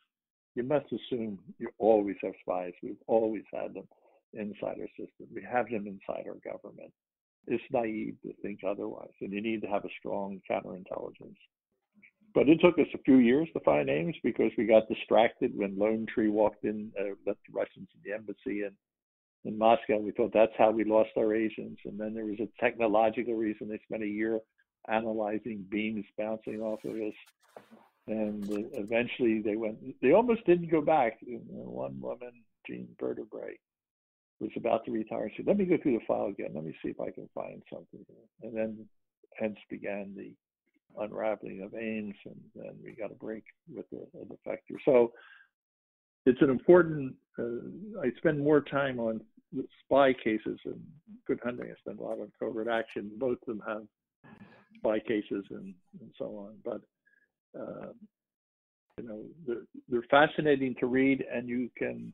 you 0.56 0.64
must 0.64 0.88
assume 0.88 1.40
you 1.58 1.70
always 1.78 2.18
have 2.22 2.34
spies. 2.42 2.74
We've 2.84 2.98
always 3.08 3.44
had 3.54 3.76
them 3.76 3.88
inside 4.34 4.78
our 4.82 4.90
system. 4.98 5.28
We 5.34 5.48
have 5.50 5.70
them 5.70 5.88
inside 5.88 6.26
our 6.28 6.40
government. 6.44 6.92
It's 7.48 7.64
naive 7.72 8.16
to 8.24 8.34
think 8.42 8.60
otherwise, 8.68 9.14
and 9.22 9.32
you 9.32 9.42
need 9.42 9.62
to 9.62 9.68
have 9.68 9.86
a 9.86 9.90
strong 10.00 10.42
counterintelligence. 10.50 11.38
But 12.34 12.50
it 12.50 12.60
took 12.62 12.78
us 12.78 12.88
a 12.94 13.02
few 13.04 13.18
years 13.18 13.48
to 13.54 13.60
find 13.62 13.90
Ames 13.90 14.16
because 14.24 14.52
we 14.58 14.66
got 14.66 14.90
distracted 14.90 15.54
when 15.56 15.76
Lonetree 15.78 16.30
walked 16.30 16.66
in, 16.66 16.92
uh, 17.00 17.16
the 17.26 17.36
Russians 17.52 17.88
in 17.96 18.02
the 18.04 18.14
embassy, 18.14 18.64
and 18.64 18.76
in 19.46 19.58
Moscow. 19.58 19.98
We 19.98 20.12
thought 20.12 20.34
that's 20.34 20.52
how 20.58 20.72
we 20.72 20.84
lost 20.84 21.12
our 21.18 21.34
Asians. 21.34 21.78
And 21.86 22.00
then 22.00 22.14
there 22.14 22.26
was 22.26 22.40
a 22.40 22.50
technological 22.60 23.34
reason. 23.34 23.70
They 23.70 23.80
spent 23.86 24.04
a 24.04 24.08
year 24.08 24.40
analyzing 24.90 25.66
beams 25.70 26.06
bouncing 26.18 26.62
off 26.62 26.84
of 26.84 26.96
us. 26.96 27.14
And 28.08 28.46
eventually 28.74 29.42
they 29.42 29.56
went, 29.56 29.78
they 30.02 30.14
almost 30.14 30.46
didn't 30.46 30.72
go 30.72 30.82
back. 30.82 31.18
One 31.22 32.00
woman, 32.00 32.32
Jeanne 32.66 32.96
Vertefeuille, 33.02 33.58
was 34.40 34.52
about 34.56 34.86
to 34.86 34.92
retire. 34.92 35.32
Said, 35.36 35.48
let 35.48 35.58
me 35.58 35.66
go 35.66 35.78
through 35.82 35.98
the 36.00 36.06
file 36.08 36.28
again. 36.28 36.52
Let 36.54 36.64
me 36.64 36.76
see 36.84 36.90
if 36.90 37.00
I 37.00 37.12
can 37.12 37.28
find 37.34 37.62
something. 37.72 38.06
And 38.44 38.56
then 38.56 38.86
hence 39.40 39.58
began 39.70 40.14
the 40.16 40.34
unraveling 41.02 41.62
of 41.62 41.74
Ames, 41.74 42.16
and 42.26 42.40
then 42.56 42.76
we 42.84 42.94
got 42.94 43.12
a 43.12 43.16
break 43.16 43.44
with 43.74 43.90
the, 43.90 44.06
the 44.14 44.26
defector. 44.26 44.78
So 44.86 45.12
it's 46.26 46.42
an 46.42 46.50
important. 46.50 47.16
Uh, 47.40 48.02
I 48.02 48.12
spend 48.18 48.40
more 48.40 48.62
time 48.62 49.00
on 49.00 49.22
spy 49.86 50.14
cases 50.14 50.60
and 50.66 50.82
good 51.26 51.40
hunting. 51.44 51.72
I 51.72 51.80
spend 51.80 52.00
a 52.00 52.04
lot 52.04 52.20
on 52.20 52.32
covert 52.40 52.68
action. 52.68 53.12
Both 53.18 53.40
of 53.48 53.58
them 53.58 53.64
have 53.68 53.84
spy 54.78 55.00
cases 55.00 55.46
and, 55.50 55.74
and 56.02 56.12
so 56.18 56.26
on. 56.26 56.56
But 56.66 56.82
uh, 57.60 57.92
you 58.98 59.08
know, 59.08 59.22
they're, 59.46 59.64
they're 59.88 60.08
fascinating 60.10 60.76
to 60.80 60.86
read, 60.86 61.24
and 61.34 61.48
you 61.48 61.70
can. 61.78 62.14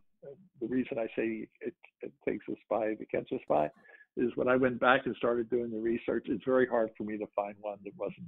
The 0.62 0.68
reason 0.68 0.98
I 0.98 1.08
say 1.16 1.48
it, 1.62 1.74
it 2.02 2.14
takes 2.28 2.46
a 2.50 2.54
spy 2.66 2.96
against 3.00 3.32
a 3.32 3.40
spy 3.44 3.70
is 4.16 4.32
when 4.36 4.48
I 4.48 4.56
went 4.56 4.80
back 4.80 5.06
and 5.06 5.16
started 5.16 5.50
doing 5.50 5.72
the 5.72 5.80
research. 5.80 6.26
It's 6.30 6.44
very 6.46 6.68
hard 6.68 6.92
for 6.98 7.04
me 7.04 7.18
to 7.18 7.26
find 7.36 7.56
one 7.60 7.78
that 7.84 7.94
wasn't 7.98 8.28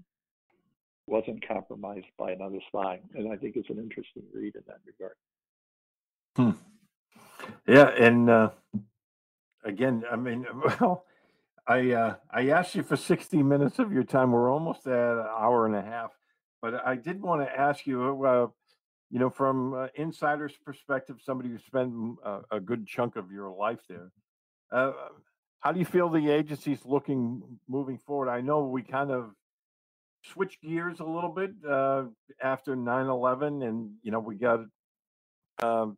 wasn't 1.07 1.47
compromised 1.47 2.07
by 2.17 2.31
another 2.31 2.59
spy, 2.67 2.99
and 3.13 3.31
I 3.31 3.35
think 3.35 3.55
it's 3.55 3.69
an 3.69 3.77
interesting 3.77 4.23
read 4.33 4.55
in 4.55 4.63
that 4.67 4.79
regard. 4.85 5.15
Hmm. 6.35 6.59
Yeah, 7.67 7.89
and 7.89 8.29
uh, 8.29 8.49
again, 9.63 10.03
I 10.11 10.15
mean, 10.15 10.45
well, 10.79 11.05
I 11.67 11.91
uh, 11.91 12.15
I 12.31 12.49
asked 12.49 12.75
you 12.75 12.83
for 12.83 12.95
sixty 12.95 13.43
minutes 13.43 13.79
of 13.79 13.91
your 13.93 14.03
time. 14.03 14.31
We're 14.31 14.51
almost 14.51 14.87
at 14.87 14.93
an 14.93 15.25
hour 15.37 15.65
and 15.67 15.75
a 15.75 15.81
half, 15.81 16.11
but 16.61 16.85
I 16.85 16.95
did 16.95 17.21
want 17.21 17.41
to 17.41 17.59
ask 17.59 17.85
you, 17.85 18.25
uh, 18.25 18.47
you 19.09 19.19
know, 19.19 19.29
from 19.29 19.73
uh, 19.73 19.87
insider's 19.95 20.53
perspective, 20.65 21.17
somebody 21.23 21.49
who 21.49 21.59
spent 21.59 21.93
a, 22.23 22.39
a, 22.51 22.59
good 22.59 22.87
chunk 22.87 23.15
of 23.15 23.31
your 23.31 23.49
life 23.49 23.79
there. 23.87 24.11
Uh, 24.71 24.91
how 25.59 25.71
do 25.71 25.79
you 25.79 25.85
feel 25.85 26.09
the 26.09 26.29
agency's 26.29 26.79
looking 26.85 27.41
moving 27.67 27.97
forward? 27.97 28.29
I 28.29 28.41
know 28.41 28.65
we 28.65 28.81
kind 28.81 29.11
of 29.11 29.31
switched 30.33 30.61
gears 30.61 30.99
a 30.99 31.03
little 31.03 31.29
bit 31.29 31.51
uh, 31.67 32.03
after 32.41 32.75
9-11 32.75 33.67
and 33.67 33.91
you 34.01 34.11
know 34.11 34.19
we 34.19 34.35
got 34.35 34.61
um, 35.61 35.97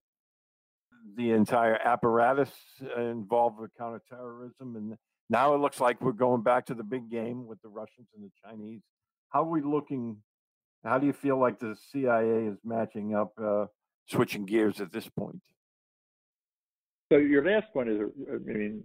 the 1.15 1.31
entire 1.31 1.75
apparatus 1.75 2.51
involved 2.97 3.59
with 3.59 3.71
counterterrorism 3.77 4.75
and 4.75 4.97
now 5.29 5.53
it 5.53 5.59
looks 5.59 5.79
like 5.79 6.01
we're 6.01 6.11
going 6.11 6.41
back 6.41 6.65
to 6.65 6.73
the 6.73 6.83
big 6.83 7.09
game 7.09 7.45
with 7.45 7.61
the 7.61 7.69
russians 7.69 8.07
and 8.15 8.23
the 8.23 8.31
chinese 8.43 8.81
how 9.29 9.43
are 9.43 9.49
we 9.49 9.61
looking 9.61 10.17
how 10.83 10.97
do 10.97 11.05
you 11.05 11.13
feel 11.13 11.39
like 11.39 11.59
the 11.59 11.75
cia 11.91 12.47
is 12.47 12.57
matching 12.63 13.15
up 13.15 13.33
uh, 13.41 13.65
switching 14.07 14.45
gears 14.45 14.79
at 14.79 14.91
this 14.91 15.07
point? 15.09 15.41
So 17.11 17.17
your 17.17 17.45
last 17.45 17.71
point 17.73 17.89
is 17.89 17.99
i 18.33 18.37
mean 18.37 18.83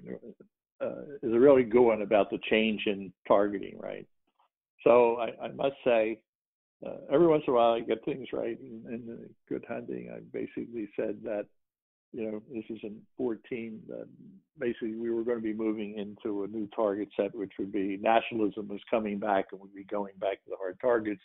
uh, 0.80 1.02
is 1.22 1.32
a 1.32 1.38
really 1.38 1.64
good 1.64 1.82
one 1.82 2.02
about 2.02 2.30
the 2.30 2.38
change 2.50 2.82
in 2.86 3.12
targeting 3.26 3.78
right? 3.78 4.06
So 4.84 5.18
I, 5.18 5.44
I 5.44 5.48
must 5.52 5.76
say, 5.84 6.18
uh, 6.84 6.96
every 7.12 7.26
once 7.26 7.44
in 7.46 7.52
a 7.52 7.56
while 7.56 7.72
I 7.72 7.80
get 7.80 8.04
things 8.04 8.28
right. 8.32 8.58
In, 8.60 8.82
in 8.92 9.28
good 9.48 9.64
hunting, 9.68 10.10
I 10.14 10.20
basically 10.32 10.88
said 10.96 11.18
that, 11.24 11.46
you 12.12 12.30
know, 12.30 12.42
this 12.52 12.64
is 12.68 12.78
in 12.82 12.98
14, 13.16 13.80
that 13.88 14.08
basically 14.58 14.96
we 14.96 15.10
were 15.10 15.22
going 15.22 15.38
to 15.38 15.42
be 15.42 15.54
moving 15.54 15.96
into 15.96 16.42
a 16.42 16.48
new 16.48 16.68
target 16.74 17.08
set, 17.16 17.34
which 17.34 17.52
would 17.58 17.72
be 17.72 17.98
nationalism 18.02 18.68
was 18.68 18.80
coming 18.90 19.18
back 19.18 19.46
and 19.52 19.60
we'd 19.60 19.74
be 19.74 19.84
going 19.84 20.14
back 20.18 20.42
to 20.44 20.50
the 20.50 20.56
hard 20.56 20.78
targets 20.80 21.22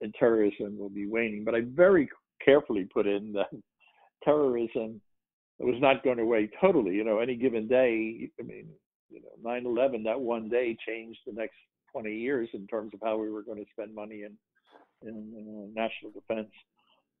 and 0.00 0.14
terrorism 0.18 0.78
will 0.78 0.88
be 0.88 1.06
waning. 1.06 1.44
But 1.44 1.54
I 1.54 1.62
very 1.62 2.08
carefully 2.44 2.88
put 2.92 3.06
in 3.06 3.32
that 3.32 3.50
terrorism 4.24 5.00
was 5.58 5.80
not 5.80 6.02
going 6.02 6.18
away 6.18 6.50
totally. 6.60 6.94
You 6.94 7.04
know, 7.04 7.18
any 7.18 7.36
given 7.36 7.68
day, 7.68 8.30
I 8.38 8.42
mean, 8.42 8.68
you 9.10 9.20
know, 9.20 9.50
9 9.50 9.66
11, 9.66 10.02
that 10.04 10.20
one 10.20 10.48
day 10.48 10.76
changed 10.86 11.20
the 11.26 11.32
next 11.32 11.56
20 11.92 12.14
years 12.14 12.48
in 12.54 12.66
terms 12.66 12.92
of 12.94 13.00
how 13.02 13.16
we 13.18 13.30
were 13.30 13.42
going 13.42 13.58
to 13.58 13.70
spend 13.72 13.94
money 13.94 14.22
in, 14.22 14.36
in, 15.06 15.14
in 15.36 15.72
national 15.74 16.12
defense. 16.12 16.50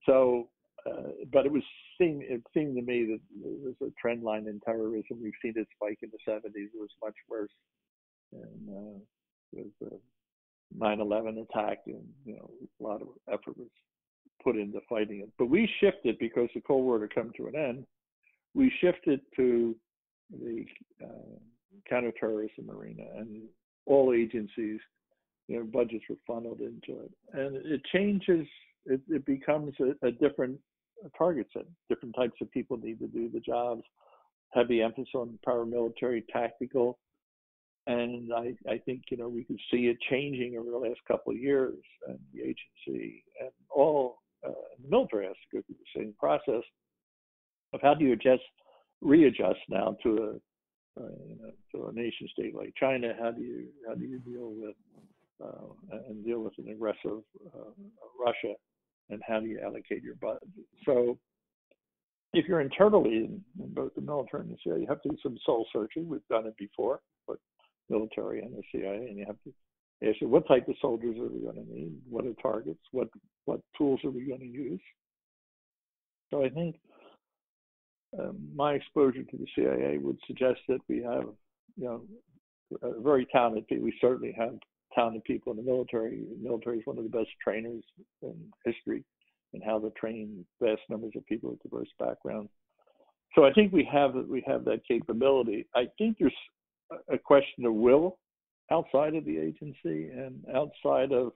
So, 0.06 0.48
uh, 0.86 1.10
but 1.32 1.44
it 1.44 1.52
was 1.52 1.62
seemed 1.98 2.22
it 2.22 2.42
seemed 2.54 2.74
to 2.76 2.82
me 2.82 3.04
that 3.04 3.20
there 3.42 3.52
was 3.62 3.74
a 3.82 3.92
trend 4.00 4.22
line 4.22 4.46
in 4.46 4.60
terrorism. 4.60 5.18
We've 5.22 5.32
seen 5.42 5.52
it 5.56 5.68
spike 5.76 5.98
in 6.02 6.10
the 6.10 6.30
70s. 6.30 6.48
It 6.54 6.70
was 6.74 6.88
much 7.04 7.16
worse, 7.28 7.50
and 8.32 8.68
uh, 8.70 9.62
the 9.80 10.00
9/11 10.78 11.42
attack, 11.42 11.78
and 11.86 12.06
you 12.24 12.34
know 12.34 12.50
a 12.80 12.82
lot 12.82 13.02
of 13.02 13.08
effort 13.28 13.56
was 13.56 13.68
put 14.42 14.56
into 14.56 14.80
fighting 14.88 15.20
it. 15.20 15.30
But 15.38 15.46
we 15.46 15.68
shifted 15.80 16.18
because 16.18 16.48
the 16.54 16.60
Cold 16.60 16.84
War 16.84 17.00
had 17.00 17.14
come 17.14 17.32
to 17.36 17.48
an 17.48 17.56
end. 17.56 17.86
We 18.54 18.72
shifted 18.80 19.20
to 19.36 19.76
the 20.30 20.64
uh, 21.02 21.38
counterterrorism 21.88 22.70
arena, 22.70 23.04
and 23.16 23.42
all 23.86 24.12
agencies, 24.12 24.80
you 25.48 25.58
know, 25.58 25.64
budgets 25.64 26.04
were 26.08 26.16
funneled 26.26 26.60
into 26.60 27.00
it, 27.02 27.10
and 27.32 27.56
it 27.66 27.82
changes. 27.92 28.46
It, 28.86 29.00
it 29.08 29.26
becomes 29.26 29.74
a, 29.80 30.06
a 30.06 30.10
different 30.10 30.58
target 31.16 31.46
set. 31.52 31.64
Different 31.88 32.14
types 32.16 32.40
of 32.40 32.50
people 32.50 32.76
need 32.76 32.98
to 33.00 33.06
do 33.06 33.28
the 33.28 33.40
jobs. 33.40 33.82
Heavy 34.52 34.82
emphasis 34.82 35.08
on 35.14 35.38
paramilitary, 35.46 36.24
tactical, 36.32 36.98
and 37.86 38.32
I, 38.32 38.54
I 38.68 38.78
think 38.78 39.04
you 39.10 39.16
know 39.16 39.28
we 39.28 39.44
could 39.44 39.60
see 39.70 39.88
it 39.88 39.98
changing 40.10 40.56
over 40.58 40.70
the 40.70 40.88
last 40.88 41.00
couple 41.06 41.32
of 41.32 41.38
years, 41.38 41.78
and 42.06 42.18
the 42.32 42.40
agency 42.40 43.24
and 43.40 43.50
all 43.70 44.18
uh, 44.46 44.50
the 44.82 44.88
military 44.88 45.26
has 45.26 45.36
to 45.50 45.56
go 45.56 45.62
through 45.66 45.76
the 45.78 46.00
same 46.00 46.14
process 46.18 46.62
of 47.72 47.80
how 47.82 47.94
do 47.94 48.04
you 48.04 48.12
adjust, 48.12 48.42
readjust 49.00 49.60
now 49.68 49.96
to 50.02 50.16
a 50.16 51.00
uh, 51.00 51.04
you 51.26 51.36
know, 51.40 51.50
to 51.72 51.86
a 51.88 51.92
nation 51.92 52.28
state 52.32 52.54
like 52.54 52.74
China, 52.78 53.14
how 53.20 53.30
do 53.30 53.42
you 53.42 53.66
how 53.86 53.94
do 53.94 54.04
you 54.04 54.18
deal 54.18 54.52
with 54.56 54.74
uh, 55.42 55.98
and 56.08 56.24
deal 56.24 56.40
with 56.40 56.52
an 56.58 56.70
aggressive 56.70 57.22
uh, 57.54 57.70
Russia, 58.18 58.54
and 59.08 59.20
how 59.26 59.40
do 59.40 59.46
you 59.46 59.60
allocate 59.64 60.02
your 60.02 60.16
budget? 60.16 60.48
So, 60.84 61.16
if 62.32 62.46
you're 62.46 62.60
internally 62.60 63.16
in, 63.16 63.44
in 63.62 63.72
both 63.72 63.94
the 63.94 64.00
military 64.00 64.42
and 64.42 64.52
the 64.52 64.58
CIA, 64.62 64.80
you 64.80 64.86
have 64.88 65.02
to 65.02 65.10
do 65.10 65.16
some 65.22 65.38
soul 65.46 65.66
searching. 65.72 66.08
We've 66.08 66.26
done 66.28 66.46
it 66.46 66.56
before, 66.56 67.00
military 67.90 68.40
and 68.40 68.54
the 68.54 68.62
CIA, 68.72 69.08
and 69.08 69.18
you 69.18 69.26
have 69.26 69.36
to 69.44 70.08
ask 70.08 70.16
what 70.22 70.48
type 70.48 70.68
of 70.68 70.74
soldiers 70.80 71.16
are 71.18 71.28
we 71.28 71.40
going 71.40 71.56
to 71.56 71.72
need? 71.72 71.92
What 72.08 72.26
are 72.26 72.32
targets? 72.40 72.80
What 72.92 73.08
what 73.44 73.60
tools 73.76 74.00
are 74.04 74.10
we 74.10 74.26
going 74.26 74.40
to 74.40 74.46
use? 74.46 74.80
So 76.30 76.44
I 76.44 76.48
think 76.48 76.76
um, 78.18 78.38
my 78.54 78.72
exposure 78.74 79.22
to 79.22 79.36
the 79.36 79.46
CIA 79.54 79.98
would 79.98 80.18
suggest 80.26 80.60
that 80.68 80.80
we 80.88 81.02
have, 81.02 81.24
you 81.76 81.84
know, 81.84 82.02
very 83.02 83.26
talented 83.26 83.66
people. 83.66 83.84
We 83.84 83.98
certainly 84.00 84.34
have 84.38 84.54
talented 84.94 85.24
people 85.24 85.52
in 85.52 85.56
the 85.56 85.64
military. 85.64 86.24
The 86.24 86.48
military 86.48 86.78
is 86.78 86.86
one 86.86 86.98
of 86.98 87.04
the 87.04 87.10
best 87.10 87.30
trainers 87.42 87.82
in 88.22 88.34
history 88.64 89.04
and 89.52 89.62
how 89.64 89.78
to 89.80 89.90
train 89.90 90.44
vast 90.62 90.82
numbers 90.88 91.12
of 91.16 91.26
people 91.26 91.50
with 91.50 91.62
diverse 91.62 91.88
backgrounds. 91.98 92.50
So 93.34 93.44
I 93.44 93.52
think 93.52 93.72
we 93.72 93.88
have 93.92 94.14
we 94.14 94.42
have 94.46 94.64
that 94.64 94.86
capability. 94.86 95.66
I 95.74 95.86
think 95.98 96.16
there's 96.18 96.32
a 97.08 97.18
question 97.18 97.64
of 97.64 97.74
will 97.74 98.18
outside 98.70 99.14
of 99.14 99.24
the 99.24 99.38
agency 99.38 100.10
and 100.10 100.44
outside 100.54 101.12
of 101.12 101.32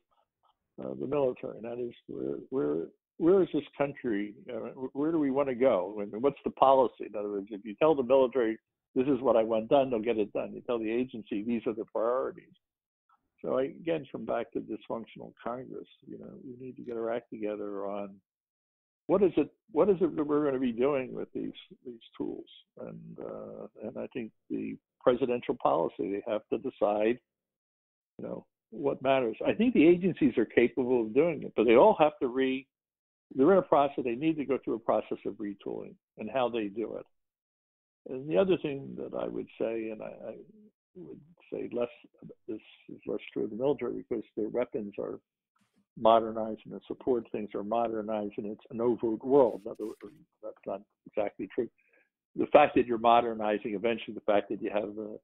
uh, 0.83 0.95
the 1.01 1.07
military. 1.07 1.57
And 1.57 1.65
that 1.65 1.79
is 1.79 1.93
where, 2.07 2.37
where 2.51 2.87
where 3.19 3.43
is 3.43 3.49
this 3.55 3.63
country? 3.79 4.35
Uh, 4.53 4.71
where 4.93 5.13
do 5.13 5.19
we 5.21 5.31
want 5.31 5.49
to 5.49 5.55
go? 5.55 6.01
And 6.01 6.21
what's 6.21 6.39
the 6.45 6.51
policy? 6.51 7.07
In 7.07 7.17
other 7.17 7.31
words, 7.31 7.47
if 7.51 7.65
you 7.65 7.75
tell 7.77 7.95
the 7.95 8.03
military 8.03 8.59
this 8.97 9.07
is 9.07 9.21
what 9.21 9.37
I 9.37 9.43
want 9.43 9.69
done, 9.69 9.91
they'll 9.91 10.01
get 10.01 10.19
it 10.19 10.33
done. 10.33 10.53
You 10.53 10.61
tell 10.63 10.79
the 10.79 10.91
agency 10.91 11.43
these 11.43 11.63
are 11.67 11.75
the 11.75 11.85
priorities. 11.85 12.55
So 13.43 13.59
I 13.59 13.65
again 13.65 14.07
come 14.11 14.25
back 14.25 14.53
to 14.53 14.61
dysfunctional 14.61 15.33
Congress. 15.43 15.89
You 16.07 16.19
know, 16.19 16.31
we 16.45 16.65
need 16.65 16.77
to 16.77 16.83
get 16.83 16.97
our 16.97 17.13
act 17.13 17.31
together 17.31 17.87
on 17.87 18.15
what 19.07 19.23
is 19.23 19.33
it 19.37 19.51
what 19.73 19.89
is 19.89 19.97
it 20.01 20.17
that 20.17 20.25
we're 20.25 20.43
going 20.43 20.55
to 20.55 20.61
be 20.61 20.73
doing 20.73 21.13
with 21.13 21.29
these 21.35 21.53
these 21.85 22.01
tools 22.17 22.47
and 22.81 23.19
uh, 23.21 23.67
and 23.83 23.99
I 23.99 24.07
think 24.13 24.33
the 24.51 24.77
presidential 25.01 25.57
policy 25.63 26.13
they 26.13 26.23
have 26.27 26.43
to 26.51 26.59
decide 26.59 27.19
you 28.19 28.25
know 28.25 28.47
what 28.71 29.03
matters. 29.03 29.37
I 29.47 29.53
think 29.53 29.73
the 29.73 29.87
agencies 29.87 30.37
are 30.37 30.45
capable 30.45 31.03
of 31.03 31.15
doing 31.15 31.43
it, 31.45 31.53
but 31.57 31.65
they 31.65 31.77
all 31.77 31.97
have 31.99 32.19
to 32.21 32.29
re 32.29 32.67
they're 33.35 33.53
in 33.53 33.59
a 33.59 33.63
process, 33.63 34.05
they 34.05 34.15
need 34.15 34.37
to 34.37 34.45
go 34.45 34.59
through 34.63 34.75
a 34.75 34.81
process 34.81 35.19
of 35.27 35.35
retooling 35.35 35.95
and 36.19 36.31
how 36.31 36.49
they 36.49 36.67
do 36.67 36.97
it. 36.97 37.07
And 38.13 38.29
the 38.29 38.37
other 38.37 38.57
thing 38.59 38.97
that 38.97 39.17
I 39.19 39.27
would 39.27 39.49
say, 39.59 39.91
and 39.91 40.03
I, 40.03 40.13
I 40.29 40.35
would 40.97 41.21
say 41.53 41.69
less, 41.73 41.89
this 42.47 42.61
is 42.89 43.01
less 43.07 43.21
true 43.33 43.45
of 43.45 43.51
the 43.51 43.57
military 43.57 44.05
because 44.09 44.25
their 44.37 44.51
weapons 44.51 44.95
are 45.01 45.19
modernized 45.99 46.61
and 46.71 46.81
support 46.87 47.25
things 47.31 47.51
are 47.55 47.63
modernized 47.63 48.35
and 48.39 48.47
it's 48.47 48.65
an 48.71 48.81
overt 48.81 49.25
world. 49.25 49.63
In 49.65 49.71
other 49.71 49.87
words, 49.87 50.15
that's 50.43 50.55
not 50.67 50.83
exactly 51.07 51.49
true. 51.55 51.69
the 52.37 52.47
fact 52.47 52.75
that 52.75 52.87
you're 52.87 52.99
modernizing, 52.99 53.75
eventually, 53.75 54.15
the 54.15 54.33
fact 54.33 54.49
that 54.51 54.61
you 54.61 54.71
have 54.71 54.85
a, 54.85 55.17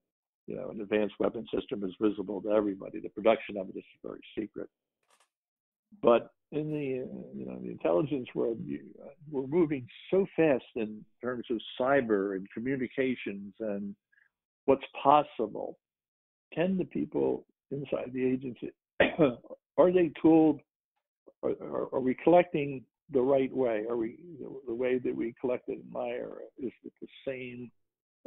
you 0.47 0.57
know, 0.57 0.71
an 0.71 0.81
advanced 0.81 1.15
weapon 1.19 1.47
system 1.55 1.85
is 1.85 1.93
visible 2.01 2.41
to 2.43 2.51
everybody. 2.51 3.01
The 3.01 3.09
production 3.09 3.57
of 3.57 3.69
it 3.69 3.79
is 3.79 3.85
very 4.05 4.21
secret. 4.39 4.69
But 6.03 6.31
in 6.53 6.71
the 6.71 7.39
you 7.39 7.47
know 7.47 7.59
the 7.61 7.71
intelligence 7.71 8.29
world, 8.35 8.59
you, 8.65 8.81
we're 9.31 9.47
moving 9.47 9.87
so 10.11 10.27
fast 10.37 10.65
in 10.77 11.05
terms 11.23 11.45
of 11.51 11.59
cyber 11.81 12.37
and 12.37 12.47
communications 12.53 13.55
and 13.61 13.95
what's 14.67 14.85
possible. 15.03 15.79
Can 16.55 16.77
the 16.79 16.85
people 16.85 17.45
inside 17.71 18.13
the 18.13 18.25
agency 18.25 18.73
are 19.79 19.93
they 19.93 20.11
tooled? 20.21 20.61
Are, 21.43 21.51
are, 21.63 21.95
are, 21.95 22.01
we 22.01 22.15
collecting 22.23 22.85
the 23.13 23.21
right 23.21 23.55
way? 23.55 23.85
Are 23.89 23.97
we 23.97 24.19
the 24.67 24.75
way 24.75 24.99
that 24.99 25.15
we 25.15 25.35
collected 25.41 25.79
in 25.81 25.91
my 25.91 26.09
era? 26.09 26.43
Is 26.59 26.73
it 26.85 26.93
the 27.01 27.09
same 27.27 27.71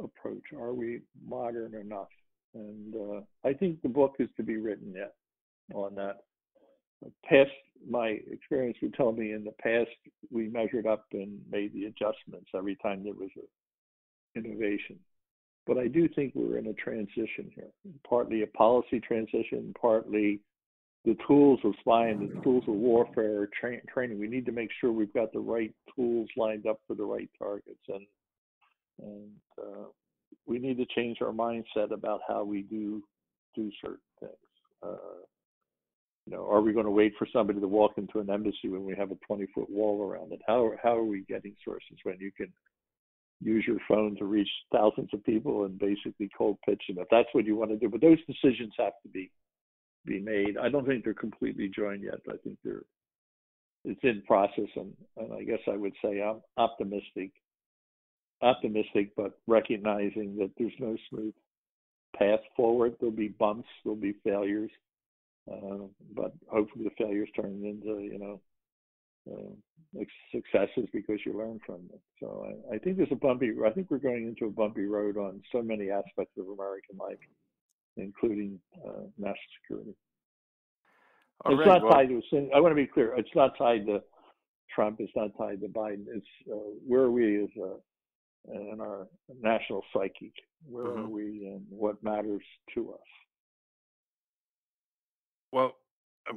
approach? 0.02 0.42
Are 0.56 0.74
we 0.74 1.02
modern 1.26 1.74
enough? 1.74 2.08
And 2.54 2.94
uh, 2.94 3.20
I 3.48 3.52
think 3.52 3.82
the 3.82 3.88
book 3.88 4.14
is 4.18 4.28
to 4.36 4.42
be 4.42 4.56
written 4.56 4.92
yet 4.94 5.14
on 5.74 5.94
that 5.96 6.20
past 7.24 7.50
my 7.88 8.18
experience 8.30 8.76
would 8.82 8.94
tell 8.94 9.12
me 9.12 9.32
in 9.32 9.44
the 9.44 9.52
past 9.62 9.90
we 10.30 10.48
measured 10.48 10.86
up 10.86 11.06
and 11.12 11.38
made 11.50 11.72
the 11.74 11.84
adjustments 11.84 12.50
every 12.56 12.76
time 12.76 13.04
there 13.04 13.14
was 13.14 13.30
an 13.36 14.44
innovation. 14.44 14.98
But 15.66 15.78
I 15.78 15.88
do 15.88 16.08
think 16.08 16.32
we're 16.34 16.58
in 16.58 16.66
a 16.68 16.74
transition 16.74 17.50
here, 17.54 17.70
partly 18.08 18.42
a 18.42 18.46
policy 18.48 19.00
transition, 19.00 19.74
partly 19.80 20.40
the 21.04 21.16
tools 21.26 21.60
of 21.64 21.74
spying, 21.80 22.30
the 22.34 22.40
tools 22.40 22.64
of 22.66 22.74
warfare, 22.74 23.48
tra- 23.58 23.84
training. 23.92 24.18
We 24.18 24.28
need 24.28 24.46
to 24.46 24.52
make 24.52 24.70
sure 24.80 24.90
we've 24.90 25.12
got 25.12 25.32
the 25.32 25.40
right 25.40 25.72
tools 25.94 26.28
lined 26.36 26.66
up 26.66 26.80
for 26.86 26.94
the 26.94 27.04
right 27.04 27.28
targets, 27.38 27.80
and 27.88 28.06
and 29.02 29.30
uh, 29.60 29.86
we 30.46 30.58
need 30.58 30.78
to 30.78 30.86
change 30.94 31.18
our 31.20 31.32
mindset 31.32 31.92
about 31.92 32.20
how 32.26 32.44
we 32.44 32.62
do 32.62 33.02
do 33.54 33.70
certain 33.82 33.98
things. 34.20 34.32
Uh, 34.82 35.20
you 36.26 36.32
know, 36.32 36.48
are 36.50 36.62
we 36.62 36.72
going 36.72 36.86
to 36.86 36.90
wait 36.90 37.12
for 37.18 37.28
somebody 37.30 37.60
to 37.60 37.68
walk 37.68 37.92
into 37.98 38.20
an 38.20 38.30
embassy 38.30 38.68
when 38.68 38.84
we 38.84 38.94
have 38.96 39.10
a 39.10 39.16
20 39.26 39.46
foot 39.54 39.68
wall 39.68 40.08
around 40.08 40.32
it? 40.32 40.40
How 40.46 40.72
how 40.82 40.96
are 40.96 41.04
we 41.04 41.24
getting 41.28 41.54
sources 41.64 41.98
when 42.02 42.18
you 42.18 42.32
can 42.32 42.50
use 43.42 43.64
your 43.66 43.78
phone 43.86 44.16
to 44.16 44.24
reach 44.24 44.48
thousands 44.72 45.10
of 45.12 45.22
people 45.24 45.66
and 45.66 45.78
basically 45.78 46.30
cold 46.36 46.56
pitch 46.66 46.82
them 46.88 46.98
if 46.98 47.08
that's 47.10 47.28
what 47.32 47.44
you 47.44 47.56
want 47.56 47.72
to 47.72 47.76
do? 47.76 47.90
But 47.90 48.00
those 48.00 48.18
decisions 48.26 48.72
have 48.78 48.94
to 49.02 49.08
be 49.10 49.30
be 50.04 50.20
made. 50.20 50.56
I 50.56 50.68
don't 50.68 50.86
think 50.86 51.04
they're 51.04 51.14
completely 51.14 51.70
joined 51.74 52.02
yet. 52.02 52.20
I 52.28 52.36
think 52.42 52.58
they're 52.64 52.84
it's 53.86 54.00
in 54.02 54.22
process, 54.26 54.70
and, 54.76 54.94
and 55.18 55.34
I 55.34 55.42
guess 55.42 55.58
I 55.70 55.76
would 55.76 55.92
say 56.02 56.22
I'm 56.22 56.40
optimistic, 56.56 57.32
optimistic, 58.40 59.14
but 59.14 59.38
recognizing 59.46 60.36
that 60.38 60.52
there's 60.56 60.72
no 60.78 60.96
smooth 61.10 61.34
path 62.16 62.40
forward. 62.56 62.96
There'll 62.98 63.14
be 63.14 63.28
bumps, 63.28 63.68
there'll 63.84 63.96
be 63.96 64.14
failures 64.24 64.70
uh, 65.50 65.86
but 66.14 66.32
hopefully 66.48 66.84
the 66.84 67.04
failures 67.04 67.28
turn 67.36 67.62
into 67.64 68.00
you 68.00 68.18
know 68.18 68.40
uh, 69.30 70.00
successes 70.32 70.88
because 70.92 71.18
you 71.26 71.36
learn 71.36 71.60
from 71.66 71.86
them. 71.88 72.00
So 72.20 72.46
I, 72.48 72.76
I, 72.76 72.78
think 72.78 72.96
there's 72.96 73.12
a 73.12 73.16
bumpy. 73.16 73.52
I 73.64 73.70
think 73.70 73.90
we're 73.90 73.98
going 73.98 74.26
into 74.26 74.46
a 74.46 74.50
bumpy 74.50 74.86
road 74.86 75.16
on 75.16 75.42
so 75.52 75.62
many 75.62 75.90
aspects 75.90 76.38
of 76.38 76.46
American 76.48 76.96
life, 76.98 77.18
including 77.96 78.58
uh, 78.84 79.02
national 79.18 79.36
security. 79.62 79.94
All 81.44 81.52
it's 81.52 81.60
right, 81.60 81.66
not 81.66 81.82
well, 81.82 81.92
tied 81.92 82.08
to. 82.08 82.50
I 82.54 82.60
want 82.60 82.72
to 82.72 82.76
be 82.76 82.86
clear. 82.86 83.14
It's 83.16 83.34
not 83.34 83.56
tied 83.58 83.86
to 83.86 84.02
Trump. 84.74 84.96
It's 85.00 85.12
not 85.16 85.30
tied 85.38 85.60
to 85.60 85.68
Biden. 85.68 86.04
It's 86.08 86.26
uh, 86.50 86.56
where 86.86 87.02
are 87.02 87.10
we 87.10 87.42
as 87.42 87.50
a 87.60 87.74
in 88.52 88.78
our 88.80 89.08
national 89.40 89.82
psyche? 89.92 90.32
Where 90.66 90.86
mm-hmm. 90.86 91.04
are 91.04 91.08
we 91.08 91.46
and 91.46 91.62
what 91.68 92.02
matters 92.02 92.42
to 92.74 92.92
us? 92.92 93.00
Well, 95.52 95.76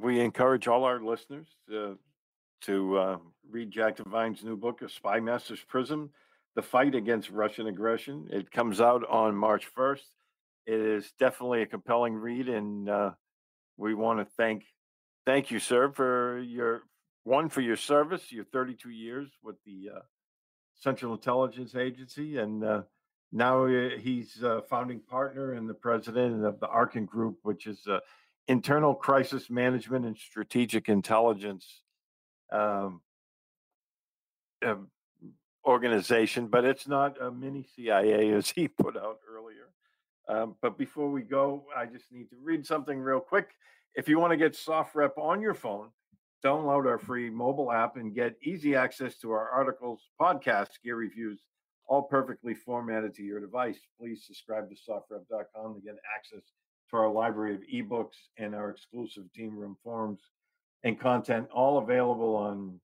we 0.02 0.20
encourage 0.20 0.68
all 0.68 0.84
our 0.84 1.00
listeners 1.00 1.48
to, 1.70 1.98
to 2.62 2.98
uh, 2.98 3.18
read 3.50 3.72
Jack 3.72 3.96
Devine's 3.98 4.44
new 4.44 4.56
book, 4.56 4.82
A 4.82 4.90
Spy 4.90 5.20
Master's 5.20 5.64
Prism 5.68 6.12
The 6.56 6.62
Fight 6.62 6.94
Against 6.94 7.30
Russian 7.30 7.68
Aggression. 7.68 8.28
It 8.30 8.52
comes 8.52 8.80
out 8.82 9.04
on 9.10 9.36
March 9.36 9.68
1st. 9.76 10.04
It 10.68 10.82
is 10.82 11.14
definitely 11.18 11.62
a 11.62 11.66
compelling 11.66 12.14
read, 12.14 12.50
and 12.50 12.90
uh, 12.90 13.12
we 13.78 13.94
want 13.94 14.20
to 14.20 14.26
thank 14.26 14.66
thank 15.26 15.50
you, 15.50 15.60
sir, 15.60 15.92
for 15.94 16.40
your 16.40 16.84
one 17.24 17.48
for 17.48 17.62
your 17.62 17.78
service, 17.78 18.34
your 18.34 18.44
32 18.44 18.90
years 18.90 19.30
with 19.42 19.56
the 19.66 19.92
uh, 19.96 20.00
Central 20.76 21.14
Intelligence 21.14 21.74
Agency, 21.74 22.38
and 22.38 22.66
uh, 22.66 22.82
now 23.32 23.66
uh, 23.66 23.92
he's 23.98 24.44
a 24.44 24.62
founding 24.70 25.00
partner 25.00 25.54
and 25.54 25.70
the 25.70 25.74
president 25.74 26.44
of 26.44 26.60
the 26.60 26.68
Arkin 26.68 27.06
Group, 27.06 27.38
which 27.44 27.66
is 27.66 27.88
a 27.88 28.02
internal 28.50 28.94
crisis 28.94 29.50
management 29.50 30.06
and 30.06 30.18
strategic 30.18 30.90
intelligence 30.90 31.82
um, 32.52 33.02
uh, 34.66 34.76
organization, 35.66 36.48
but 36.48 36.66
it's 36.66 36.90
not 36.90 37.22
a 37.22 37.32
mini 37.32 37.66
CIA 37.76 38.32
as 38.32 38.50
he 38.50 38.68
put 38.68 38.98
out 38.98 39.20
earlier. 39.30 39.70
Um, 40.30 40.56
but 40.62 40.78
before 40.78 41.10
we 41.10 41.22
go, 41.22 41.66
I 41.76 41.86
just 41.86 42.12
need 42.12 42.30
to 42.30 42.36
read 42.42 42.66
something 42.66 43.00
real 43.00 43.20
quick. 43.20 43.52
If 43.96 44.08
you 44.08 44.20
want 44.20 44.32
to 44.32 44.38
get 44.38 44.54
SOFREP 44.54 45.18
on 45.18 45.42
your 45.42 45.54
phone, 45.54 45.90
download 46.44 46.86
our 46.86 47.00
free 47.00 47.30
mobile 47.30 47.72
app 47.72 47.96
and 47.96 48.14
get 48.14 48.36
easy 48.44 48.76
access 48.76 49.18
to 49.20 49.32
our 49.32 49.50
articles, 49.50 50.02
podcasts, 50.22 50.82
gear 50.84 50.96
reviews, 50.96 51.42
all 51.88 52.04
perfectly 52.04 52.54
formatted 52.54 53.16
to 53.16 53.24
your 53.24 53.40
device. 53.40 53.80
Please 54.00 54.26
subscribe 54.26 54.70
to 54.70 54.76
SOFREP.com 54.76 55.76
to 55.76 55.82
get 55.82 55.96
access 56.16 56.44
to 56.90 56.98
our 56.98 57.10
library 57.10 57.56
of 57.56 57.62
ebooks 57.62 58.18
and 58.38 58.54
our 58.54 58.70
exclusive 58.70 59.32
team 59.34 59.58
room 59.58 59.78
forums 59.84 60.22
and 60.84 61.00
content, 61.00 61.48
all 61.52 61.80
available 61.80 62.36
on 62.36 62.80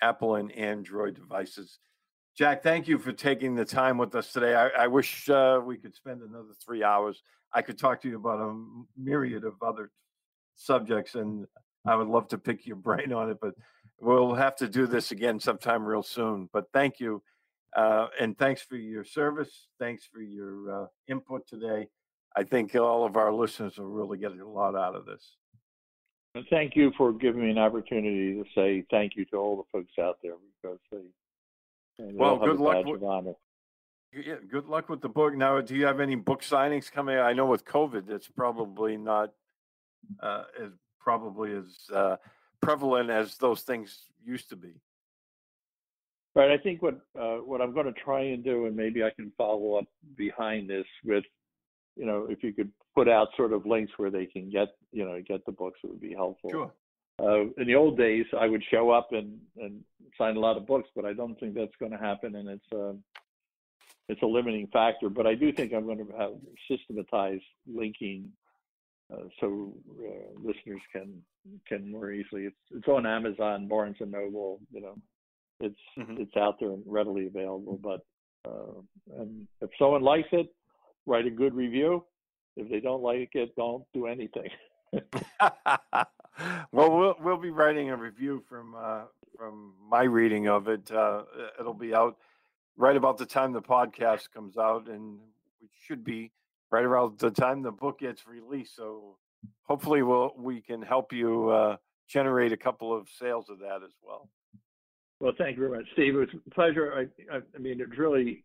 Apple 0.00 0.36
and 0.36 0.50
Android 0.52 1.14
devices. 1.14 1.78
Jack, 2.36 2.64
thank 2.64 2.88
you 2.88 2.98
for 2.98 3.12
taking 3.12 3.54
the 3.54 3.64
time 3.64 3.96
with 3.96 4.14
us 4.16 4.32
today. 4.32 4.56
I, 4.56 4.68
I 4.68 4.86
wish 4.88 5.28
uh, 5.30 5.60
we 5.64 5.76
could 5.76 5.94
spend 5.94 6.20
another 6.20 6.52
three 6.64 6.82
hours. 6.82 7.22
I 7.52 7.62
could 7.62 7.78
talk 7.78 8.02
to 8.02 8.08
you 8.08 8.16
about 8.16 8.40
a 8.40 8.60
myriad 9.00 9.44
of 9.44 9.54
other 9.62 9.92
subjects, 10.56 11.14
and 11.14 11.46
I 11.86 11.94
would 11.94 12.08
love 12.08 12.26
to 12.28 12.38
pick 12.38 12.66
your 12.66 12.76
brain 12.88 13.12
on 13.12 13.30
it, 13.30 13.38
but 13.40 13.54
we'll 14.00 14.34
have 14.34 14.56
to 14.56 14.68
do 14.68 14.88
this 14.88 15.12
again 15.12 15.38
sometime 15.38 15.84
real 15.84 16.02
soon. 16.02 16.48
But 16.52 16.64
thank 16.72 16.98
you. 16.98 17.22
Uh, 17.76 18.08
and 18.20 18.36
thanks 18.36 18.62
for 18.62 18.76
your 18.76 19.04
service. 19.04 19.68
Thanks 19.78 20.04
for 20.12 20.20
your 20.20 20.84
uh, 20.84 20.86
input 21.08 21.46
today. 21.46 21.88
I 22.36 22.42
think 22.42 22.74
all 22.74 23.04
of 23.06 23.16
our 23.16 23.32
listeners 23.32 23.78
will 23.78 23.86
really 23.86 24.18
get 24.18 24.32
a 24.32 24.48
lot 24.48 24.74
out 24.74 24.96
of 24.96 25.06
this. 25.06 25.36
Thank 26.50 26.74
you 26.74 26.92
for 26.98 27.12
giving 27.12 27.42
me 27.42 27.50
an 27.50 27.58
opportunity 27.58 28.34
to 28.34 28.44
say 28.56 28.84
thank 28.90 29.12
you 29.14 29.24
to 29.26 29.36
all 29.36 29.56
the 29.56 29.62
folks 29.70 29.92
out 30.00 30.18
there 30.20 30.34
because 30.60 30.80
they. 30.90 30.98
Well, 31.98 32.38
good 32.38 32.58
luck. 32.58 32.84
With, 32.86 33.02
yeah, 34.26 34.34
good 34.50 34.66
luck 34.66 34.88
with 34.88 35.00
the 35.00 35.08
book. 35.08 35.34
Now, 35.34 35.60
do 35.60 35.74
you 35.74 35.86
have 35.86 36.00
any 36.00 36.14
book 36.14 36.42
signings 36.42 36.90
coming? 36.90 37.16
I 37.16 37.32
know 37.32 37.46
with 37.46 37.64
COVID, 37.64 38.08
it's 38.10 38.28
probably 38.28 38.96
not 38.96 39.32
uh, 40.20 40.44
as 40.62 40.70
probably 41.00 41.52
as 41.52 41.90
uh, 41.92 42.16
prevalent 42.60 43.10
as 43.10 43.36
those 43.36 43.62
things 43.62 44.04
used 44.24 44.48
to 44.50 44.56
be. 44.56 44.74
Right. 46.34 46.50
I 46.50 46.58
think 46.58 46.82
what 46.82 47.00
uh, 47.18 47.36
what 47.36 47.60
I'm 47.60 47.72
going 47.72 47.86
to 47.86 47.92
try 47.92 48.20
and 48.20 48.42
do, 48.42 48.66
and 48.66 48.74
maybe 48.74 49.04
I 49.04 49.10
can 49.10 49.32
follow 49.36 49.74
up 49.76 49.86
behind 50.16 50.68
this 50.68 50.86
with 51.04 51.24
you 51.96 52.06
know, 52.06 52.26
if 52.28 52.42
you 52.42 52.52
could 52.52 52.70
put 52.94 53.08
out 53.08 53.28
sort 53.36 53.52
of 53.52 53.66
links 53.66 53.92
where 53.96 54.10
they 54.10 54.26
can 54.26 54.50
get, 54.50 54.68
you 54.92 55.04
know, 55.04 55.20
get 55.26 55.44
the 55.46 55.52
books, 55.52 55.80
it 55.84 55.90
would 55.90 56.00
be 56.00 56.14
helpful. 56.14 56.50
Sure. 56.50 56.72
Uh, 57.22 57.42
in 57.58 57.66
the 57.66 57.74
old 57.74 57.96
days, 57.96 58.26
I 58.38 58.48
would 58.48 58.62
show 58.70 58.90
up 58.90 59.12
and, 59.12 59.38
and 59.56 59.82
sign 60.18 60.36
a 60.36 60.40
lot 60.40 60.56
of 60.56 60.66
books, 60.66 60.88
but 60.96 61.04
I 61.04 61.12
don't 61.12 61.38
think 61.38 61.54
that's 61.54 61.76
going 61.78 61.92
to 61.92 61.98
happen, 61.98 62.34
and 62.36 62.48
it's 62.48 62.72
a 62.72 62.88
uh, 62.88 62.92
it's 64.08 64.22
a 64.22 64.26
limiting 64.26 64.66
factor. 64.72 65.08
But 65.08 65.26
I 65.26 65.34
do 65.34 65.52
think 65.52 65.72
I'm 65.72 65.86
going 65.86 66.04
to 66.04 66.12
have 66.18 66.32
systematized 66.70 67.44
linking, 67.66 68.30
uh, 69.12 69.28
so 69.40 69.72
uh, 70.00 70.38
listeners 70.42 70.80
can 70.92 71.22
can 71.66 71.90
more 71.90 72.10
easily. 72.10 72.46
It's 72.46 72.56
it's 72.70 72.88
on 72.88 73.06
Amazon, 73.06 73.68
Barnes 73.68 73.96
and 74.00 74.10
Noble. 74.10 74.60
You 74.72 74.80
know, 74.82 74.96
it's 75.60 75.80
mm-hmm. 75.98 76.20
it's 76.20 76.36
out 76.36 76.58
there 76.60 76.70
and 76.70 76.82
readily 76.86 77.26
available. 77.26 77.78
But 77.82 78.00
uh, 78.46 78.80
and 79.18 79.46
if 79.60 79.70
someone 79.78 80.02
likes 80.02 80.28
it, 80.32 80.48
write 81.06 81.26
a 81.26 81.30
good 81.30 81.54
review. 81.54 82.04
If 82.56 82.68
they 82.70 82.80
don't 82.80 83.02
like 83.02 83.30
it, 83.34 83.54
don't 83.56 83.84
do 83.94 84.06
anything. 84.06 84.48
well, 86.72 86.90
we'll 86.90 87.14
we'll 87.20 87.36
be 87.36 87.50
writing 87.50 87.90
a 87.90 87.96
review 87.96 88.42
from 88.48 88.74
uh, 88.76 89.02
from 89.36 89.74
my 89.88 90.04
reading 90.04 90.48
of 90.48 90.68
it. 90.68 90.90
Uh, 90.90 91.22
it'll 91.58 91.74
be 91.74 91.94
out 91.94 92.16
right 92.76 92.96
about 92.96 93.18
the 93.18 93.26
time 93.26 93.52
the 93.52 93.62
podcast 93.62 94.32
comes 94.32 94.56
out, 94.56 94.88
and 94.88 95.18
it 95.62 95.70
should 95.86 96.04
be 96.04 96.32
right 96.70 96.84
around 96.84 97.18
the 97.18 97.30
time 97.30 97.62
the 97.62 97.70
book 97.70 98.00
gets 98.00 98.26
released. 98.26 98.76
So 98.76 99.16
hopefully, 99.62 100.02
we'll 100.02 100.32
we 100.36 100.60
can 100.60 100.82
help 100.82 101.12
you 101.12 101.50
uh, 101.50 101.76
generate 102.08 102.52
a 102.52 102.56
couple 102.56 102.96
of 102.96 103.08
sales 103.08 103.48
of 103.48 103.60
that 103.60 103.82
as 103.84 103.92
well. 104.02 104.28
Well, 105.20 105.32
thank 105.38 105.56
you 105.56 105.68
very 105.68 105.78
much, 105.78 105.86
Steve. 105.92 106.16
It 106.16 106.18
was 106.18 106.28
a 106.46 106.50
pleasure. 106.50 106.92
I, 106.94 107.36
I, 107.36 107.40
I 107.54 107.58
mean, 107.58 107.80
it's 107.80 107.98
really 107.98 108.44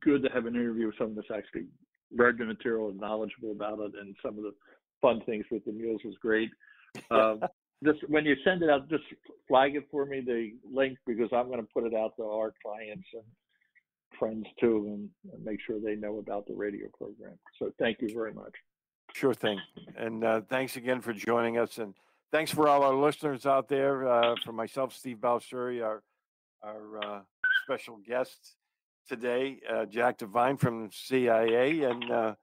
good 0.00 0.22
to 0.22 0.28
have 0.30 0.46
an 0.46 0.54
interview 0.54 0.86
with 0.86 0.96
someone 0.96 1.16
that's 1.16 1.36
actually 1.36 1.66
read 2.16 2.38
the 2.38 2.44
material 2.44 2.88
and 2.88 3.00
knowledgeable 3.00 3.52
about 3.52 3.80
it, 3.80 3.92
and 4.00 4.14
some 4.22 4.38
of 4.38 4.44
the 4.44 4.54
fun 5.02 5.20
things 5.26 5.44
with 5.50 5.64
the 5.64 5.72
mules 5.72 6.00
was 6.04 6.14
great. 6.20 6.50
Um, 7.10 7.40
just 7.84 8.00
when 8.08 8.24
you 8.24 8.36
send 8.44 8.62
it 8.62 8.70
out, 8.70 8.88
just 8.88 9.04
flag 9.48 9.74
it 9.74 9.84
for 9.90 10.04
me 10.04 10.20
the 10.20 10.52
link 10.70 10.98
because 11.06 11.28
I'm 11.32 11.46
going 11.46 11.60
to 11.60 11.68
put 11.72 11.84
it 11.84 11.94
out 11.94 12.12
to 12.16 12.24
our 12.24 12.52
clients 12.62 13.06
and 13.14 13.22
friends 14.18 14.46
too, 14.60 14.86
and, 14.88 15.08
make 15.42 15.58
sure 15.66 15.78
they 15.80 15.96
know 15.96 16.18
about 16.18 16.46
the 16.46 16.54
radio 16.54 16.88
program. 16.96 17.38
So 17.58 17.72
thank 17.78 17.98
you 18.00 18.10
very 18.12 18.32
much. 18.34 18.52
Sure 19.14 19.34
thing. 19.34 19.58
And 19.96 20.22
uh, 20.22 20.42
thanks 20.48 20.76
again 20.76 21.00
for 21.00 21.12
joining 21.12 21.58
us. 21.58 21.78
And 21.78 21.94
thanks 22.30 22.50
for 22.50 22.68
all 22.68 22.82
our 22.82 22.94
listeners 22.94 23.46
out 23.46 23.68
there. 23.68 24.06
Uh, 24.06 24.34
for 24.44 24.52
myself, 24.52 24.94
Steve 24.94 25.18
Balestrieri, 25.18 25.82
our 25.82 26.02
our 26.62 27.04
uh, 27.04 27.20
special 27.64 27.98
guest 28.06 28.56
today, 29.08 29.60
uh, 29.72 29.86
Jack 29.86 30.18
Devine 30.18 30.56
from 30.56 30.90
CIA, 30.92 31.82
and 31.82 32.10
uh, 32.10 32.34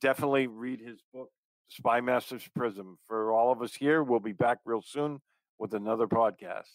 definitely 0.00 0.46
read 0.46 0.80
his 0.80 0.98
book, 1.12 1.30
Spy 1.76 2.02
Master's 2.02 2.46
Prism. 2.54 2.98
For 3.06 3.32
all 3.32 3.50
of 3.50 3.62
us 3.62 3.74
here, 3.74 4.02
we'll 4.02 4.20
be 4.20 4.32
back 4.32 4.58
real 4.66 4.82
soon 4.82 5.20
with 5.58 5.72
another 5.72 6.06
podcast. 6.06 6.68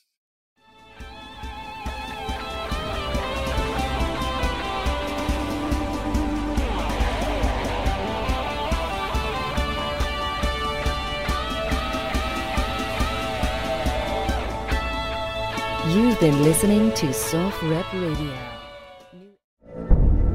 You've 15.94 16.19
been 16.19 16.44
listening 16.44 16.91
to 16.94 17.06
SOFREP 17.07 17.94
Radio. 17.94 18.34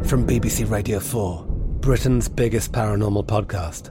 From 0.05 0.25
BBC 0.27 0.71
Radio 0.71 1.01
4, 1.01 1.45
Britain's 1.81 2.29
biggest 2.29 2.73
paranormal 2.73 3.27
podcast 3.27 3.91